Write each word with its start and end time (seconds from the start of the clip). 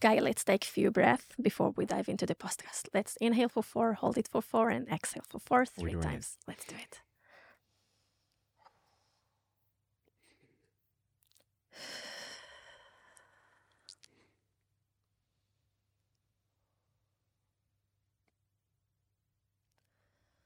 Guy, 0.00 0.18
let's 0.18 0.44
take 0.44 0.64
a 0.64 0.66
few 0.66 0.90
breaths 0.90 1.26
before 1.40 1.74
we 1.76 1.84
dive 1.84 2.08
into 2.08 2.24
the 2.24 2.34
podcast. 2.34 2.88
Let's 2.94 3.16
inhale 3.16 3.50
for 3.50 3.62
four, 3.62 3.92
hold 3.92 4.16
it 4.16 4.28
for 4.28 4.40
four, 4.40 4.70
and 4.70 4.88
exhale 4.88 5.24
for 5.28 5.38
four, 5.38 5.66
three 5.66 5.92
times. 5.92 6.38
It. 6.40 6.48
Let's 6.48 6.64
do 6.64 6.74
it. 6.74 7.02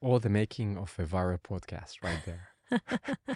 All 0.00 0.18
the 0.18 0.28
making 0.28 0.76
of 0.76 0.92
a 0.98 1.04
viral 1.04 1.38
podcast 1.40 2.02
right 2.02 2.18
there. 2.26 2.48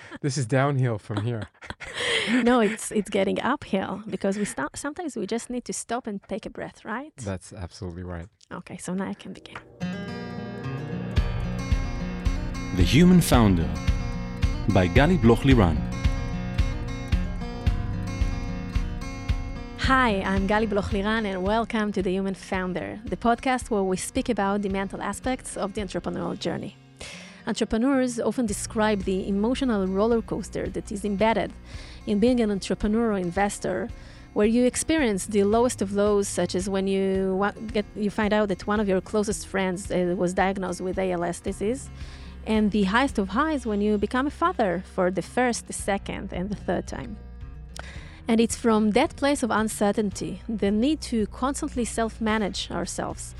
this 0.20 0.36
is 0.36 0.46
downhill 0.46 0.98
from 0.98 1.22
here. 1.22 1.44
no, 2.42 2.60
it's 2.60 2.90
it's 2.90 3.10
getting 3.10 3.40
uphill 3.40 4.02
because 4.08 4.38
we 4.38 4.44
stop. 4.44 4.76
Sometimes 4.76 5.16
we 5.16 5.26
just 5.26 5.50
need 5.50 5.64
to 5.64 5.72
stop 5.72 6.06
and 6.06 6.22
take 6.28 6.46
a 6.46 6.50
breath, 6.50 6.84
right? 6.84 7.12
That's 7.16 7.52
absolutely 7.52 8.02
right. 8.02 8.26
Okay, 8.52 8.76
so 8.76 8.94
now 8.94 9.08
I 9.08 9.14
can 9.14 9.32
begin. 9.32 9.56
The 12.76 12.84
Human 12.84 13.20
Founder 13.20 13.68
by 14.68 14.88
Gali 14.88 15.20
Bloch 15.20 15.40
Liran. 15.40 15.76
Hi, 19.78 20.20
I'm 20.20 20.46
Gali 20.46 20.68
Bloch 20.68 20.90
Liran, 20.90 21.24
and 21.24 21.42
welcome 21.42 21.92
to 21.92 22.02
The 22.02 22.10
Human 22.10 22.34
Founder, 22.34 23.00
the 23.04 23.16
podcast 23.16 23.70
where 23.70 23.82
we 23.82 23.96
speak 23.96 24.28
about 24.28 24.62
the 24.62 24.68
mental 24.68 25.00
aspects 25.00 25.56
of 25.56 25.72
the 25.72 25.80
entrepreneurial 25.80 26.38
journey. 26.38 26.76
Entrepreneurs 27.46 28.20
often 28.20 28.44
describe 28.44 29.04
the 29.04 29.26
emotional 29.26 29.86
roller 29.86 30.20
coaster 30.20 30.68
that 30.68 30.92
is 30.92 31.06
embedded 31.06 31.50
in 32.08 32.18
being 32.18 32.40
an 32.40 32.50
entrepreneur 32.50 33.12
or 33.12 33.18
investor, 33.18 33.88
where 34.32 34.46
you 34.46 34.64
experience 34.64 35.26
the 35.26 35.44
lowest 35.44 35.82
of 35.82 35.92
lows, 35.92 36.26
such 36.26 36.54
as 36.54 36.68
when 36.68 36.86
you 36.86 37.52
get 37.72 37.84
you 37.94 38.10
find 38.10 38.32
out 38.32 38.48
that 38.48 38.66
one 38.66 38.80
of 38.80 38.88
your 38.88 39.00
closest 39.00 39.46
friends 39.46 39.90
uh, 39.90 40.14
was 40.16 40.32
diagnosed 40.32 40.80
with 40.80 40.98
ALS 40.98 41.40
disease, 41.40 41.90
and 42.46 42.70
the 42.70 42.84
highest 42.84 43.18
of 43.18 43.28
highs 43.28 43.66
when 43.66 43.80
you 43.80 43.98
become 43.98 44.26
a 44.26 44.30
father 44.30 44.82
for 44.94 45.10
the 45.10 45.22
first, 45.22 45.66
the 45.66 45.72
second, 45.72 46.32
and 46.32 46.48
the 46.48 46.56
third 46.56 46.86
time. 46.86 47.16
And 48.26 48.40
it's 48.40 48.56
from 48.56 48.90
that 48.92 49.16
place 49.16 49.42
of 49.42 49.50
uncertainty, 49.50 50.42
the 50.48 50.70
need 50.70 51.00
to 51.12 51.26
constantly 51.26 51.84
self 51.84 52.20
manage 52.20 52.70
ourselves, 52.70 53.34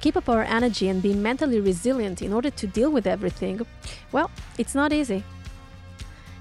keep 0.00 0.16
up 0.16 0.28
our 0.28 0.42
energy, 0.42 0.88
and 0.88 1.02
be 1.02 1.14
mentally 1.14 1.60
resilient 1.60 2.22
in 2.22 2.32
order 2.32 2.50
to 2.50 2.66
deal 2.66 2.90
with 2.90 3.06
everything, 3.06 3.66
well, 4.12 4.30
it's 4.58 4.74
not 4.74 4.92
easy. 4.92 5.24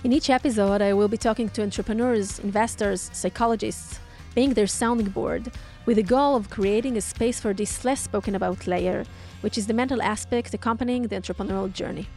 In 0.04 0.12
each 0.12 0.32
episode, 0.32 0.82
I 0.82 0.94
will 0.94 1.08
be 1.08 1.18
talking 1.18 1.48
to 1.50 1.62
entrepreneurs, 1.62 2.40
investors, 2.40 3.12
psychologists, 3.14 4.00
being 4.34 4.56
their 4.56 4.66
sounding 4.66 5.10
board, 5.10 5.52
with 5.86 5.98
the 5.98 6.04
goal 6.04 6.36
of 6.36 6.50
creating 6.50 6.98
a 6.98 7.02
space 7.02 7.40
for 7.40 7.54
this 7.54 7.86
less 7.86 8.02
spoken 8.02 8.34
about 8.34 8.66
layer, 8.66 9.06
which 9.42 9.60
is 9.60 9.68
the 9.68 9.76
mental 9.76 10.02
aspect 10.02 10.56
accompanying 10.56 11.04
the 11.04 11.16
entrepreneurial 11.16 11.72
journey. 11.72 12.08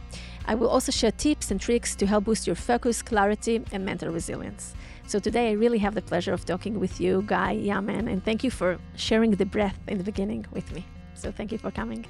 I 0.47 0.55
will 0.55 0.67
also 0.67 0.91
share 0.91 1.11
tips 1.11 1.51
and 1.51 1.61
tricks 1.61 1.95
to 1.97 2.07
help 2.07 2.23
boost 2.23 2.47
your 2.47 2.55
focus, 2.55 3.03
clarity, 3.03 3.63
and 3.71 3.85
mental 3.85 4.11
resilience. 4.11 4.73
So 5.05 5.19
today 5.19 5.49
I 5.49 5.51
really 5.51 5.77
have 5.77 5.93
the 5.93 6.01
pleasure 6.01 6.33
of 6.33 6.43
talking 6.43 6.79
with 6.79 6.99
you, 6.99 7.23
Guy 7.27 7.53
Yamen, 7.53 8.11
and 8.11 8.25
thank 8.25 8.43
you 8.43 8.49
for 8.49 8.79
sharing 8.95 9.29
the 9.29 9.45
breath 9.45 9.77
in 9.87 9.99
the 9.99 10.03
beginning 10.03 10.47
with 10.49 10.71
me. 10.73 10.83
So 11.13 11.31
thank 11.31 11.51
you 11.51 11.59
for 11.59 11.69
coming. 11.69 12.07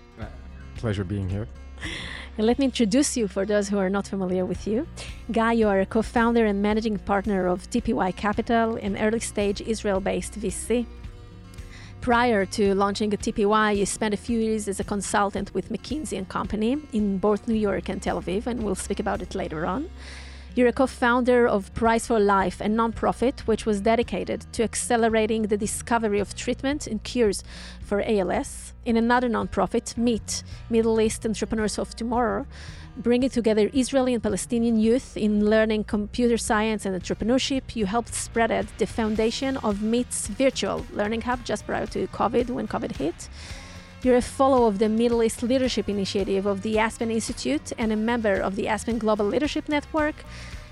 Pleasure 0.77 1.03
being 1.03 1.27
here. 1.27 1.49
And 2.37 2.45
let 2.45 2.59
me 2.59 2.65
introduce 2.65 3.15
you 3.15 3.29
for 3.29 3.45
those 3.45 3.69
who 3.69 3.77
are 3.77 3.89
not 3.89 4.07
familiar 4.07 4.45
with 4.45 4.67
you. 4.67 4.85
Guy, 5.31 5.53
you 5.53 5.69
are 5.69 5.79
a 5.79 5.85
co 5.85 6.01
founder 6.01 6.45
and 6.45 6.61
managing 6.61 6.99
partner 6.99 7.47
of 7.47 7.69
TPY 7.69 8.13
Capital, 8.17 8.75
an 8.75 8.97
early 8.97 9.21
stage 9.21 9.61
Israel 9.61 10.01
based 10.01 10.37
VC. 10.37 10.85
Prior 12.01 12.45
to 12.45 12.75
launching 12.75 13.13
a 13.13 13.17
TPY, 13.17 13.77
you 13.77 13.85
spent 13.85 14.13
a 14.13 14.17
few 14.17 14.37
years 14.37 14.67
as 14.67 14.81
a 14.81 14.83
consultant 14.83 15.53
with 15.53 15.71
McKinsey 15.71 16.17
and 16.17 16.27
Company 16.27 16.77
in 16.91 17.19
both 17.19 17.47
New 17.47 17.55
York 17.55 17.87
and 17.87 18.01
Tel 18.01 18.21
Aviv, 18.21 18.47
and 18.47 18.63
we'll 18.63 18.75
speak 18.75 18.99
about 18.99 19.21
it 19.21 19.33
later 19.33 19.65
on. 19.65 19.89
You're 20.55 20.69
a 20.69 20.71
co 20.71 20.87
founder 20.87 21.45
of 21.45 21.73
Prize4Life, 21.73 22.61
a 22.61 22.69
nonprofit 22.69 23.41
which 23.41 23.65
was 23.65 23.81
dedicated 23.81 24.45
to 24.53 24.63
accelerating 24.63 25.41
the 25.41 25.57
discovery 25.57 26.21
of 26.21 26.33
treatment 26.33 26.87
and 26.87 27.03
cures 27.03 27.43
for 27.81 28.01
ALS. 28.01 28.71
In 28.85 28.95
another 28.95 29.27
nonprofit, 29.27 29.97
Meet, 29.97 30.43
Middle 30.69 31.01
East 31.01 31.25
Entrepreneurs 31.25 31.77
of 31.77 31.93
Tomorrow, 31.93 32.47
bringing 32.95 33.29
together 33.29 33.69
Israeli 33.73 34.13
and 34.13 34.23
Palestinian 34.23 34.79
youth 34.79 35.17
in 35.17 35.45
learning 35.45 35.83
computer 35.83 36.37
science 36.37 36.85
and 36.85 36.95
entrepreneurship. 36.95 37.75
You 37.75 37.85
helped 37.85 38.13
spread 38.13 38.65
the 38.77 38.87
foundation 38.87 39.57
of 39.57 39.81
Meet's 39.81 40.27
virtual 40.27 40.85
learning 40.93 41.23
hub 41.23 41.43
just 41.43 41.65
prior 41.65 41.87
to 41.87 42.07
COVID 42.07 42.49
when 42.49 42.69
COVID 42.69 42.95
hit. 42.95 43.27
You're 44.03 44.17
a 44.17 44.21
follower 44.21 44.67
of 44.67 44.77
the 44.77 44.89
Middle 44.89 45.23
East 45.23 45.41
Leadership 45.41 45.89
Initiative 45.89 46.45
of 46.45 46.61
the 46.61 46.77
Aspen 46.77 47.09
Institute 47.09 47.71
and 47.77 47.91
a 47.91 47.95
member 47.95 48.35
of 48.35 48.55
the 48.55 48.67
Aspen 48.67 48.99
Global 48.99 49.25
Leadership 49.25 49.67
Network. 49.67 50.15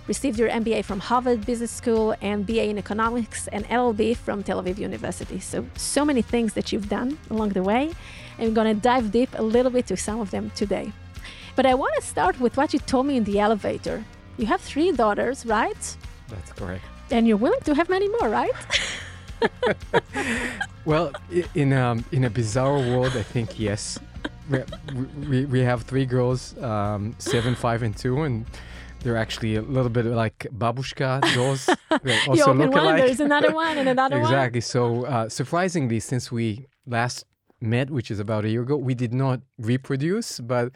Received 0.07 0.37
your 0.37 0.49
MBA 0.49 0.83
from 0.85 0.99
Harvard 0.99 1.45
Business 1.45 1.71
School 1.71 2.13
and 2.21 2.45
BA 2.45 2.65
in 2.65 2.77
Economics 2.77 3.47
and 3.47 3.65
LLB 3.69 4.17
from 4.17 4.43
Tel 4.43 4.61
Aviv 4.61 4.77
University. 4.77 5.39
So, 5.39 5.65
so 5.75 6.05
many 6.05 6.21
things 6.21 6.53
that 6.53 6.71
you've 6.71 6.89
done 6.89 7.17
along 7.29 7.49
the 7.49 7.63
way. 7.63 7.91
And 8.37 8.49
we're 8.49 8.55
going 8.55 8.75
to 8.75 8.81
dive 8.81 9.11
deep 9.11 9.29
a 9.35 9.41
little 9.41 9.71
bit 9.71 9.87
to 9.87 9.97
some 9.97 10.19
of 10.19 10.29
them 10.29 10.51
today. 10.55 10.91
But 11.55 11.65
I 11.65 11.73
want 11.73 11.95
to 11.95 12.01
start 12.01 12.39
with 12.39 12.57
what 12.57 12.73
you 12.73 12.79
told 12.79 13.07
me 13.07 13.17
in 13.17 13.23
the 13.23 13.39
elevator. 13.39 14.03
You 14.37 14.45
have 14.47 14.61
three 14.61 14.91
daughters, 14.91 15.45
right? 15.45 15.97
That's 16.27 16.51
correct. 16.51 16.83
And 17.09 17.27
you're 17.27 17.37
willing 17.37 17.61
to 17.61 17.73
have 17.73 17.89
many 17.89 18.09
more, 18.09 18.29
right? 18.29 18.51
well, 20.85 21.11
in 21.55 21.73
a, 21.73 21.81
um, 21.81 22.05
in 22.11 22.23
a 22.23 22.29
bizarre 22.29 22.77
world, 22.77 23.13
I 23.15 23.23
think 23.23 23.59
yes. 23.59 23.99
We, 24.49 24.59
we, 25.29 25.45
we 25.45 25.59
have 25.61 25.83
three 25.83 26.05
girls, 26.05 26.57
um, 26.61 27.15
seven, 27.17 27.55
five, 27.55 27.81
and 27.81 27.95
two, 27.95 28.23
and 28.23 28.45
they're 29.03 29.17
actually 29.17 29.55
a 29.55 29.61
little 29.61 29.89
bit 29.89 30.05
like 30.05 30.47
babushka 30.57 31.21
dolls. 31.33 31.69
also 32.27 32.33
you 32.33 32.43
open 32.43 32.71
one, 32.71 32.97
there's 32.97 33.19
another 33.19 33.53
one, 33.53 33.77
and 33.77 33.87
another 33.87 34.17
exactly. 34.17 34.35
one. 34.35 34.43
Exactly. 34.43 34.61
So 34.61 35.05
uh, 35.05 35.29
surprisingly, 35.29 35.99
since 35.99 36.31
we 36.31 36.67
last 36.85 37.25
met, 37.61 37.89
which 37.89 38.11
is 38.11 38.19
about 38.19 38.45
a 38.45 38.49
year 38.49 38.63
ago, 38.63 38.75
we 38.77 38.93
did 38.93 39.13
not 39.13 39.41
reproduce, 39.57 40.39
but 40.39 40.71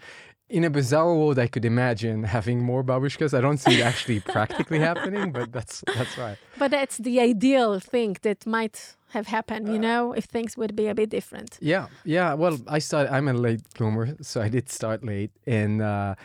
in 0.49 0.63
a 0.63 0.69
bizarre 0.69 1.13
world, 1.13 1.39
I 1.39 1.47
could 1.47 1.65
imagine 1.65 2.23
having 2.23 2.63
more 2.63 2.83
babushkas. 2.83 3.37
I 3.37 3.41
don't 3.41 3.57
see 3.57 3.79
it 3.79 3.85
actually 3.85 4.19
practically 4.21 4.79
happening, 4.79 5.31
but 5.31 5.51
that's 5.51 5.83
that's 5.95 6.17
right. 6.17 6.37
But 6.57 6.71
that's 6.71 6.97
the 6.97 7.19
ideal 7.19 7.79
thing 7.79 8.17
that 8.21 8.45
might 8.45 8.95
have 9.09 9.27
happened, 9.27 9.67
you 9.69 9.79
know, 9.79 10.13
if 10.13 10.25
things 10.25 10.57
would 10.57 10.75
be 10.75 10.87
a 10.87 10.95
bit 10.95 11.09
different. 11.09 11.57
Yeah, 11.61 11.87
yeah. 12.03 12.33
Well, 12.33 12.57
I 12.67 12.79
started. 12.79 13.13
I'm 13.13 13.27
a 13.27 13.33
late 13.33 13.61
bloomer, 13.77 14.15
so 14.21 14.41
I 14.41 14.49
did 14.49 14.69
start 14.69 15.03
late, 15.03 15.31
and 15.45 15.81
uh, 15.81 16.15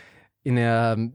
in 0.45 0.59
a, 0.59 0.93
um, 0.93 1.15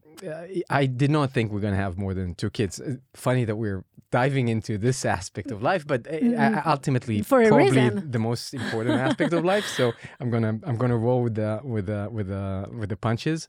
I 0.69 0.85
did 0.85 1.11
not 1.11 1.31
think 1.31 1.51
we're 1.51 1.61
going 1.61 1.73
to 1.73 1.79
have 1.79 1.97
more 1.97 2.13
than 2.13 2.35
two 2.35 2.49
kids. 2.49 2.79
Uh, 2.79 2.95
funny 3.13 3.45
that 3.45 3.55
we're 3.55 3.83
diving 4.11 4.47
into 4.47 4.77
this 4.77 5.05
aspect 5.05 5.51
of 5.51 5.61
life, 5.61 5.85
but 5.85 6.03
mm. 6.03 6.65
ultimately 6.65 7.21
For 7.21 7.45
probably 7.47 7.89
the 7.89 8.19
most 8.19 8.53
important 8.53 8.99
aspect 8.99 9.33
of 9.33 9.43
life. 9.43 9.65
So 9.65 9.93
I'm 10.19 10.29
gonna 10.29 10.59
I'm 10.63 10.77
gonna 10.77 10.97
roll 10.97 11.23
with 11.23 11.35
the 11.35 11.59
with 11.63 11.87
the 11.87 12.07
with 12.11 12.27
the 12.27 12.67
with 12.71 12.89
the 12.89 12.97
punches. 12.97 13.47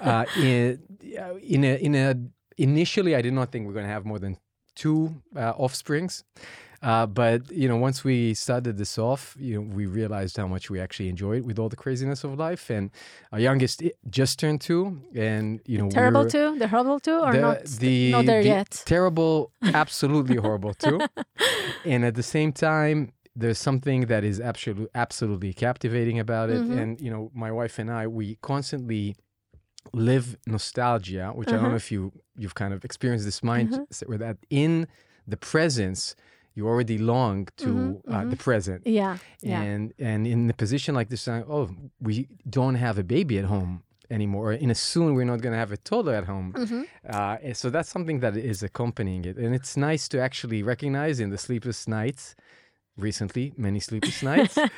uh, 0.00 0.24
in 0.36 0.80
in 1.42 1.64
a 1.64 1.76
in 1.76 1.94
a 1.94 2.14
initially, 2.56 3.14
I 3.16 3.22
did 3.22 3.32
not 3.32 3.50
think 3.50 3.66
we're 3.66 3.74
gonna 3.74 3.88
have 3.88 4.04
more 4.04 4.18
than 4.18 4.38
two 4.74 5.22
uh, 5.34 5.52
offsprings. 5.56 6.24
Uh, 6.82 7.06
but 7.06 7.50
you 7.50 7.68
know, 7.68 7.76
once 7.76 8.04
we 8.04 8.34
started 8.34 8.76
this 8.78 8.98
off, 8.98 9.36
you 9.38 9.54
know, 9.56 9.74
we 9.74 9.86
realized 9.86 10.36
how 10.36 10.46
much 10.46 10.70
we 10.70 10.80
actually 10.80 11.08
enjoyed 11.08 11.44
with 11.44 11.58
all 11.58 11.68
the 11.68 11.76
craziness 11.76 12.24
of 12.24 12.38
life. 12.38 12.70
And 12.70 12.90
our 13.32 13.40
youngest 13.40 13.82
just 14.10 14.38
turned 14.38 14.60
two, 14.60 15.00
and 15.14 15.60
you 15.66 15.78
know, 15.78 15.88
terrible 15.88 16.24
we 16.24 16.30
two, 16.30 16.58
the 16.58 16.68
horrible 16.68 17.00
two, 17.00 17.18
or 17.18 17.32
the, 17.32 17.40
not? 17.40 17.64
The, 17.64 18.12
not 18.12 18.26
there 18.26 18.42
the 18.42 18.48
yet. 18.48 18.82
Terrible, 18.86 19.52
absolutely 19.62 20.36
horrible 20.36 20.74
two. 20.74 21.00
And 21.84 22.04
at 22.04 22.14
the 22.14 22.22
same 22.22 22.52
time, 22.52 23.12
there's 23.34 23.58
something 23.58 24.06
that 24.06 24.24
is 24.24 24.40
absolutely 24.40 24.88
absolutely 24.94 25.52
captivating 25.52 26.18
about 26.18 26.50
it. 26.50 26.60
Mm-hmm. 26.60 26.78
And 26.78 27.00
you 27.00 27.10
know, 27.10 27.30
my 27.34 27.52
wife 27.52 27.78
and 27.78 27.90
I, 27.90 28.06
we 28.06 28.38
constantly 28.42 29.16
live 29.92 30.36
nostalgia, 30.46 31.32
which 31.34 31.48
uh-huh. 31.48 31.56
I 31.56 31.60
don't 31.60 31.62
know 31.64 31.68
uh-huh. 31.68 31.76
if 31.76 31.92
you 31.92 32.12
you've 32.36 32.54
kind 32.54 32.72
of 32.72 32.84
experienced 32.84 33.24
this 33.24 33.42
mind 33.42 33.70
mm-hmm. 33.70 34.08
where 34.08 34.18
that 34.18 34.38
in 34.50 34.86
the 35.26 35.36
presence 35.36 36.14
you 36.56 36.66
already 36.66 36.98
long 36.98 37.48
to 37.58 37.66
mm-hmm, 37.66 38.12
uh, 38.12 38.18
mm-hmm. 38.18 38.30
the 38.30 38.36
present. 38.36 38.86
Yeah, 38.86 39.18
and 39.42 39.92
yeah. 39.98 40.08
and 40.08 40.26
in 40.26 40.48
the 40.48 40.54
position 40.54 40.94
like 40.94 41.08
this, 41.10 41.28
oh, 41.28 41.70
we 42.00 42.28
don't 42.48 42.76
have 42.76 42.98
a 42.98 43.04
baby 43.04 43.38
at 43.38 43.44
home 43.44 43.82
anymore. 44.10 44.52
In 44.52 44.70
a 44.70 44.74
soon, 44.74 45.14
we're 45.14 45.30
not 45.32 45.40
going 45.42 45.52
to 45.52 45.58
have 45.58 45.70
a 45.70 45.76
toddler 45.76 46.14
at 46.14 46.24
home. 46.24 46.54
Mm-hmm. 46.56 46.82
Uh, 47.08 47.52
so 47.52 47.70
that's 47.70 47.90
something 47.90 48.20
that 48.20 48.36
is 48.36 48.62
accompanying 48.62 49.24
it, 49.26 49.36
and 49.36 49.54
it's 49.54 49.76
nice 49.76 50.08
to 50.08 50.20
actually 50.20 50.62
recognize 50.62 51.20
in 51.20 51.30
the 51.30 51.38
sleepless 51.38 51.86
nights. 51.86 52.34
Recently, 52.96 53.52
many 53.56 53.80
sleepless 53.80 54.22
nights, 54.22 54.56
uh, 54.58 54.68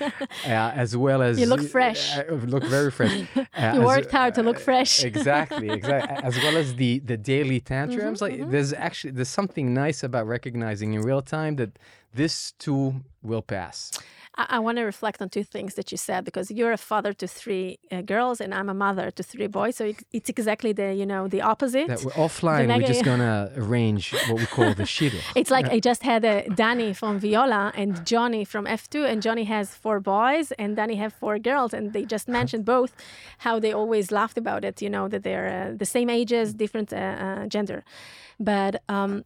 as 0.45 0.97
well 0.97 1.23
as 1.23 1.39
You 1.39 1.47
look 1.47 1.63
fresh. 1.63 2.17
Uh, 2.19 2.35
look 2.47 2.65
very 2.65 2.91
fresh. 2.91 3.27
Uh, 3.55 3.73
You 3.75 3.83
worked 3.83 4.11
hard 4.13 4.35
to 4.35 4.43
look 4.43 4.57
uh, 4.57 4.61
fresh. 4.61 5.05
exactly, 5.13 5.71
exactly. 5.71 6.17
As 6.23 6.37
well 6.39 6.57
as 6.57 6.75
the 6.77 7.01
the 7.01 7.17
daily 7.17 7.61
tantrums. 7.61 8.21
Mm-hmm, 8.21 8.43
like 8.43 8.51
there's 8.51 8.73
actually 8.73 9.13
there's 9.13 9.29
something 9.29 9.75
nice 9.75 10.03
about 10.03 10.27
recognizing 10.27 10.95
in 10.95 11.03
real 11.03 11.23
time 11.23 11.57
that 11.57 11.79
this 12.15 12.53
too 12.53 13.03
will 13.23 13.43
pass. 13.43 13.91
I, 14.39 14.47
I 14.57 14.59
want 14.61 14.79
to 14.79 14.85
reflect 14.85 15.21
on 15.21 15.29
two 15.29 15.45
things 15.45 15.75
that 15.75 15.91
you 15.93 15.99
said 15.99 16.25
because 16.25 16.51
you're 16.51 16.73
a 16.73 16.79
father 16.79 17.13
to 17.13 17.27
three 17.27 17.79
uh, 17.91 18.03
girls 18.03 18.41
and 18.41 18.55
I'm 18.55 18.69
a 18.69 18.75
mother 18.75 19.11
to 19.11 19.23
three 19.23 19.49
boys. 19.49 19.77
So 19.77 19.93
it's 20.13 20.31
exactly 20.31 20.73
the 20.73 20.95
you 20.95 21.07
know 21.13 21.29
the 21.29 21.43
opposite. 21.43 21.89
That 21.89 22.05
we're 22.05 22.13
offline. 22.13 22.69
We're 22.69 22.87
just 22.87 23.05
gonna 23.05 23.51
arrange 23.57 24.13
what 24.29 24.39
we 24.39 24.47
call 24.47 24.73
the 24.75 24.85
shidduch. 24.85 25.25
It's 25.41 25.51
like 25.51 25.69
I 25.69 25.81
just 25.81 26.03
had 26.03 26.25
uh, 26.25 26.43
Danny 26.55 26.93
from 26.93 27.19
Viola 27.19 27.73
and 27.75 27.91
Johnny 28.07 28.45
from 28.45 28.65
F2, 28.67 28.95
and 29.11 29.23
Johnny 29.23 29.45
has 29.45 29.67
four 29.85 29.99
boys, 30.01 30.53
and 30.53 30.77
Danny 30.77 30.97
have 30.97 31.13
four 31.13 31.39
girls, 31.39 31.71
and 31.75 31.93
they 31.93 32.05
just 32.05 32.29
mentioned 32.29 32.65
both 32.65 32.93
how 33.39 33.59
they 33.59 33.73
always 33.73 34.11
laughed 34.11 34.39
about 34.39 34.65
it. 34.65 34.81
You 34.85 34.91
know 34.91 35.09
that 35.09 35.23
they're 35.27 35.49
uh, 35.59 35.77
the 35.77 35.87
same 35.97 36.09
ages, 36.11 36.55
different 36.55 36.93
uh, 36.93 36.97
uh, 36.97 37.47
gender, 37.47 37.85
but. 38.39 38.83
Um, 38.89 39.25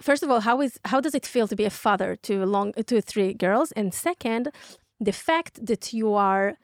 First 0.00 0.22
of 0.22 0.30
all, 0.30 0.40
how 0.40 0.60
is 0.60 0.78
how 0.86 1.00
does 1.00 1.14
it 1.14 1.26
feel 1.26 1.46
to 1.48 1.56
be 1.56 1.64
a 1.64 1.70
father 1.70 2.16
to 2.22 2.46
long 2.46 2.72
to 2.72 3.00
three 3.00 3.34
girls? 3.34 3.72
And 3.72 3.92
second, 3.92 4.50
the 4.98 5.12
fact 5.12 5.66
that 5.66 5.92
you 5.92 6.14
are 6.14 6.56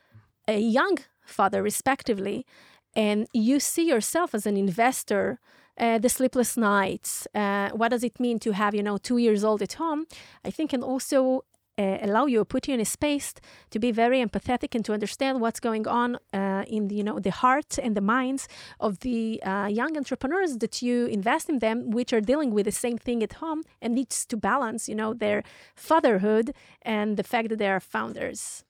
a 0.49 0.59
young 0.59 0.99
father, 1.25 1.63
respectively, 1.63 2.47
and 2.95 3.27
you 3.33 3.61
see 3.61 3.87
yourself 3.87 4.35
as 4.35 4.47
an 4.47 4.57
investor 4.57 5.39
uh, 5.79 5.99
the 5.99 6.09
sleepless 6.09 6.57
nights 6.57 7.27
uh, 7.35 7.69
what 7.71 7.91
does 7.91 8.03
it 8.03 8.19
mean 8.19 8.39
to 8.39 8.53
have 8.53 8.75
you 8.75 8.83
know 8.83 8.97
two 8.97 9.19
years 9.19 9.45
old 9.45 9.61
at 9.61 9.75
home 9.75 10.07
i 10.43 10.51
think 10.51 10.73
and 10.73 10.83
also 10.83 11.45
uh, 11.79 11.99
allow 12.03 12.27
you 12.27 12.45
put 12.45 12.69
you 12.69 12.75
in 12.75 12.81
a 12.81 12.85
space 12.85 13.35
to 13.71 13.79
be 13.79 13.91
very 13.93 14.25
empathetic 14.25 14.75
and 14.75 14.85
to 14.85 14.93
understand 14.93 15.41
what's 15.41 15.61
going 15.61 15.87
on 15.87 16.19
uh, 16.33 16.65
in 16.67 16.89
the, 16.89 16.95
you 16.95 17.05
know 17.05 17.19
the 17.19 17.31
heart 17.31 17.79
and 17.83 17.97
the 17.97 18.01
minds 18.01 18.49
of 18.81 19.01
the 19.01 19.43
uh, 19.43 19.67
young 19.67 19.97
entrepreneurs 19.97 20.59
that 20.59 20.83
you 20.83 21.07
invest 21.07 21.49
in 21.49 21.59
them 21.59 21.91
which 21.91 22.13
are 22.13 22.21
dealing 22.21 22.51
with 22.53 22.65
the 22.65 22.73
same 22.73 22.99
thing 22.99 23.23
at 23.23 23.35
home 23.35 23.63
and 23.83 23.95
needs 23.95 24.25
to 24.27 24.37
balance 24.37 24.89
you 24.89 24.95
know 24.95 25.15
their 25.15 25.43
fatherhood 25.75 26.55
and 26.83 27.17
the 27.17 27.25
fact 27.25 27.49
that 27.49 27.59
they 27.59 27.69
are 27.69 27.81
founders 27.81 28.65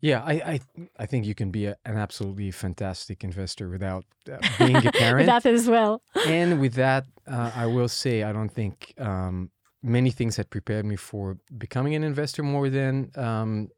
Yeah, 0.00 0.22
I, 0.32 0.34
I 0.52 0.56
I 1.02 1.06
think 1.06 1.24
you 1.24 1.34
can 1.34 1.50
be 1.50 1.64
a, 1.72 1.74
an 1.90 1.96
absolutely 1.96 2.50
fantastic 2.52 3.24
investor 3.24 3.66
without 3.76 4.04
uh, 4.30 4.36
being 4.58 4.86
a 4.86 4.92
parent. 4.92 5.26
that 5.34 5.46
as 5.46 5.64
well 5.74 6.02
and 6.38 6.60
with 6.60 6.74
that, 6.74 7.04
uh, 7.26 7.50
I 7.62 7.66
will 7.74 7.88
say 7.88 8.14
I 8.28 8.32
don't 8.36 8.54
think 8.60 8.92
um, 8.98 9.50
many 9.82 10.10
things 10.10 10.36
had 10.36 10.50
prepared 10.50 10.84
me 10.84 10.96
for 10.96 11.38
becoming 11.58 11.94
an 11.94 12.02
investor 12.04 12.42
more 12.42 12.68
than 12.70 13.10
um, 13.16 13.68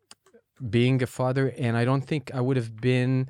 being 0.70 1.02
a 1.02 1.06
father, 1.06 1.52
and 1.58 1.76
I 1.76 1.84
don't 1.84 2.02
think 2.02 2.30
I 2.34 2.40
would 2.40 2.56
have 2.56 2.76
been 2.80 3.28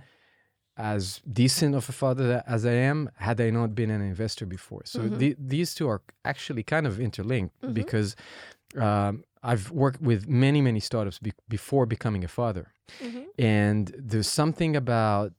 as 0.77 1.21
decent 1.31 1.75
of 1.75 1.89
a 1.89 1.93
father 1.93 2.43
as 2.47 2.65
I 2.65 2.73
am 2.73 3.11
had 3.17 3.41
I 3.41 3.51
not 3.51 3.75
been 3.75 3.91
an 3.91 4.01
investor 4.01 4.47
before. 4.47 4.83
So 4.85 5.01
Mhm. 5.01 5.19
the, 5.19 5.37
these 5.39 5.75
two 5.75 5.89
are 5.89 6.03
actually 6.25 6.63
kind 6.63 6.87
of 6.87 7.01
interlinked 7.01 7.55
Mhm. 7.63 7.75
because 7.75 8.15
um, 8.77 9.25
I've 9.43 9.71
worked 9.71 10.01
with 10.03 10.29
many 10.29 10.61
many 10.61 10.79
startups 10.81 11.19
be- 11.19 11.33
before 11.49 11.87
becoming 11.87 12.23
a 12.23 12.29
father. 12.29 12.73
Mhm. 13.03 13.25
And 13.39 13.95
there's 13.99 14.29
something 14.29 14.77
about 14.77 15.33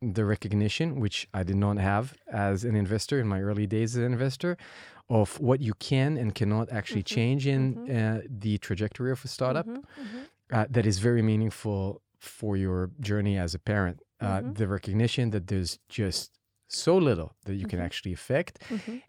the 0.00 0.24
recognition, 0.24 1.00
which 1.00 1.28
I 1.34 1.42
did 1.42 1.56
not 1.56 1.76
have 1.78 2.14
as 2.32 2.64
an 2.64 2.74
investor 2.76 3.18
in 3.20 3.26
my 3.28 3.40
early 3.42 3.66
days 3.66 3.96
as 3.96 4.02
an 4.04 4.12
investor, 4.12 4.56
of 5.08 5.38
what 5.40 5.60
you 5.60 5.74
can 5.74 6.16
and 6.16 6.34
cannot 6.34 6.70
actually 6.70 7.02
Mhm, 7.02 7.06
change 7.16 7.46
in 7.46 7.76
mhm. 7.76 7.96
uh, 7.98 8.20
the 8.28 8.58
trajectory 8.58 9.12
of 9.12 9.24
a 9.24 9.28
startup 9.28 9.66
Mhm, 9.66 9.82
mhm. 9.96 10.26
uh, 10.52 10.66
that 10.70 10.86
is 10.86 10.98
very 10.98 11.22
meaningful 11.22 12.02
for 12.18 12.56
your 12.56 12.90
journey 13.00 13.36
as 13.38 13.54
a 13.54 13.58
parent. 13.58 14.00
Uh, 14.20 14.42
Mhm. 14.42 14.54
The 14.54 14.68
recognition 14.68 15.30
that 15.30 15.46
there's 15.48 15.78
just 15.88 16.40
so 16.68 16.96
little 16.96 17.36
that 17.44 17.54
you 17.54 17.66
can 17.66 17.80
actually 17.80 18.12
affect, 18.12 18.62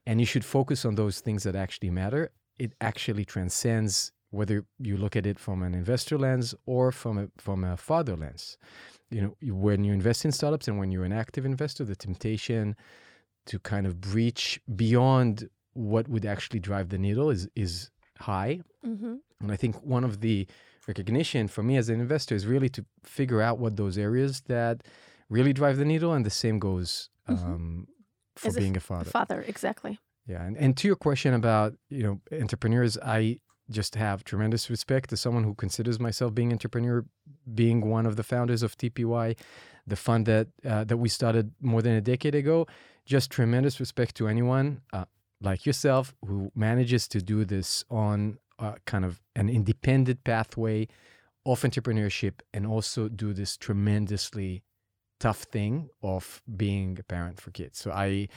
and 0.06 0.20
you 0.20 0.26
should 0.26 0.46
focus 0.46 0.86
on 0.86 0.96
those 0.96 1.22
things 1.22 1.44
that 1.44 1.56
actually 1.56 1.90
matter. 1.90 2.32
It 2.60 2.74
actually 2.82 3.26
transcends 3.26 4.12
whether 4.32 4.66
you 4.80 4.98
look 4.98 5.16
at 5.16 5.26
it 5.26 5.40
from 5.40 5.64
an 5.64 5.74
investor 5.74 6.18
lens 6.18 6.54
or 6.66 6.92
from 6.92 7.18
a 7.18 7.28
from 7.38 7.64
a 7.64 7.78
father 7.78 8.16
lens. 8.18 8.58
You 9.10 9.22
know, 9.22 9.36
when 9.68 9.84
you 9.86 9.94
invest 9.94 10.26
in 10.26 10.32
startups 10.34 10.68
and 10.68 10.78
when 10.80 10.92
you're 10.92 11.06
an 11.06 11.14
active 11.14 11.46
investor, 11.46 11.86
the 11.86 11.96
temptation 11.96 12.76
to 13.48 13.60
kind 13.60 13.88
of 13.88 14.02
breach 14.02 14.60
beyond 14.76 15.50
what 15.78 16.08
would 16.08 16.26
actually 16.26 16.60
drive 16.70 16.88
the 16.90 16.98
needle 16.98 17.30
is 17.30 17.48
is 17.56 17.92
high. 18.20 18.54
Mhm. 18.86 19.20
And 19.42 19.52
I 19.52 19.58
think 19.62 19.74
one 19.96 20.04
of 20.10 20.14
the 20.22 20.48
recognition 20.88 21.48
for 21.48 21.64
me 21.64 21.78
as 21.78 21.88
an 21.90 22.00
investor 22.00 22.34
is 22.36 22.46
really 22.54 22.70
to 22.70 22.82
figure 23.04 23.42
out 23.48 23.60
what 23.60 23.76
those 23.76 23.98
areas 23.98 24.42
that 24.48 24.76
really 25.30 25.54
drive 25.54 25.78
the 25.78 25.86
needle, 25.86 26.14
and 26.14 26.26
the 26.26 26.30
same 26.46 26.58
goes 26.60 27.10
Mhm. 27.30 27.44
um, 27.46 27.88
for 28.36 28.48
As 28.50 28.56
being 28.58 28.78
a 28.78 28.80
father. 28.80 29.10
father 29.20 29.42
exactly 29.54 30.00
Yeah, 30.34 30.44
and, 30.48 30.58
and 30.58 30.76
to 30.80 30.88
your 30.90 30.98
question 31.08 31.34
about 31.34 31.70
you 31.90 32.04
know 32.06 32.16
entrepreneurs, 32.44 32.98
I 33.20 33.40
just 33.70 33.96
have 33.96 34.24
tremendous 34.24 34.70
respect 34.70 35.12
as 35.14 35.20
someone 35.26 35.44
who 35.48 35.54
considers 35.56 35.98
myself 36.08 36.30
being 36.34 36.52
entrepreneur, 36.58 37.06
being 37.62 37.80
one 37.98 38.06
of 38.10 38.16
the 38.20 38.24
founders 38.24 38.62
of 38.64 38.76
TPY, 38.78 39.36
the 39.86 39.96
fund 39.96 40.26
that 40.26 40.48
uh, 40.72 40.84
that 40.90 40.98
we 40.98 41.10
started 41.10 41.46
more 41.62 41.82
than 41.86 41.94
a 41.94 42.02
decade 42.02 42.36
ago. 42.44 42.66
Just 43.06 43.30
tremendous 43.32 43.80
respect 43.80 44.16
to 44.20 44.28
anyone 44.28 44.68
uh, 44.98 45.06
like 45.42 45.66
yourself 45.66 46.16
who 46.26 46.52
manages 46.56 47.08
to 47.10 47.22
do 47.22 47.46
this 47.46 47.84
on 47.90 48.40
uh, 48.60 48.76
kind 48.86 49.06
of 49.06 49.22
an 49.36 49.50
independent 49.50 50.24
pathway 50.24 50.88
of 51.46 51.62
entrepreneurship 51.62 52.42
and 52.54 52.66
also 52.66 53.08
do 53.08 53.34
this 53.34 53.56
tremendously 53.56 54.64
tough 55.20 55.44
thing 55.44 55.90
of 56.04 56.42
being 56.56 56.98
a 57.00 57.04
parent 57.04 57.40
for 57.40 57.52
kids. 57.52 57.80
So 57.80 57.92
I 57.92 58.28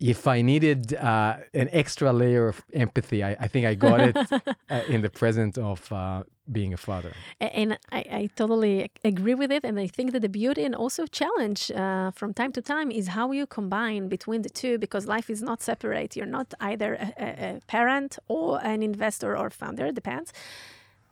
if 0.00 0.26
I 0.26 0.42
needed 0.42 0.94
uh, 0.94 1.36
an 1.54 1.68
extra 1.72 2.12
layer 2.12 2.48
of 2.48 2.64
empathy, 2.72 3.22
I, 3.22 3.36
I 3.38 3.48
think 3.48 3.64
I 3.66 3.74
got 3.74 4.00
it 4.00 4.16
uh, 4.70 4.80
in 4.88 5.02
the 5.02 5.10
presence 5.10 5.56
of 5.56 5.90
uh, 5.92 6.24
being 6.50 6.72
a 6.72 6.76
father. 6.76 7.12
And 7.40 7.78
I, 7.92 8.04
I 8.20 8.30
totally 8.36 8.90
agree 9.04 9.34
with 9.34 9.50
it. 9.52 9.64
And 9.64 9.78
I 9.78 9.86
think 9.86 10.12
that 10.12 10.20
the 10.20 10.28
beauty 10.28 10.64
and 10.64 10.74
also 10.74 11.06
challenge 11.06 11.70
uh, 11.70 12.10
from 12.12 12.34
time 12.34 12.52
to 12.52 12.62
time 12.62 12.90
is 12.90 13.08
how 13.08 13.32
you 13.32 13.46
combine 13.46 14.08
between 14.08 14.42
the 14.42 14.48
two 14.48 14.78
because 14.78 15.06
life 15.06 15.30
is 15.30 15.42
not 15.42 15.62
separate. 15.62 16.16
You're 16.16 16.26
not 16.26 16.54
either 16.60 16.94
a, 16.94 17.12
a, 17.18 17.56
a 17.56 17.60
parent 17.66 18.18
or 18.28 18.60
an 18.64 18.82
investor 18.82 19.36
or 19.36 19.50
founder, 19.50 19.86
it 19.86 19.94
depends. 19.94 20.32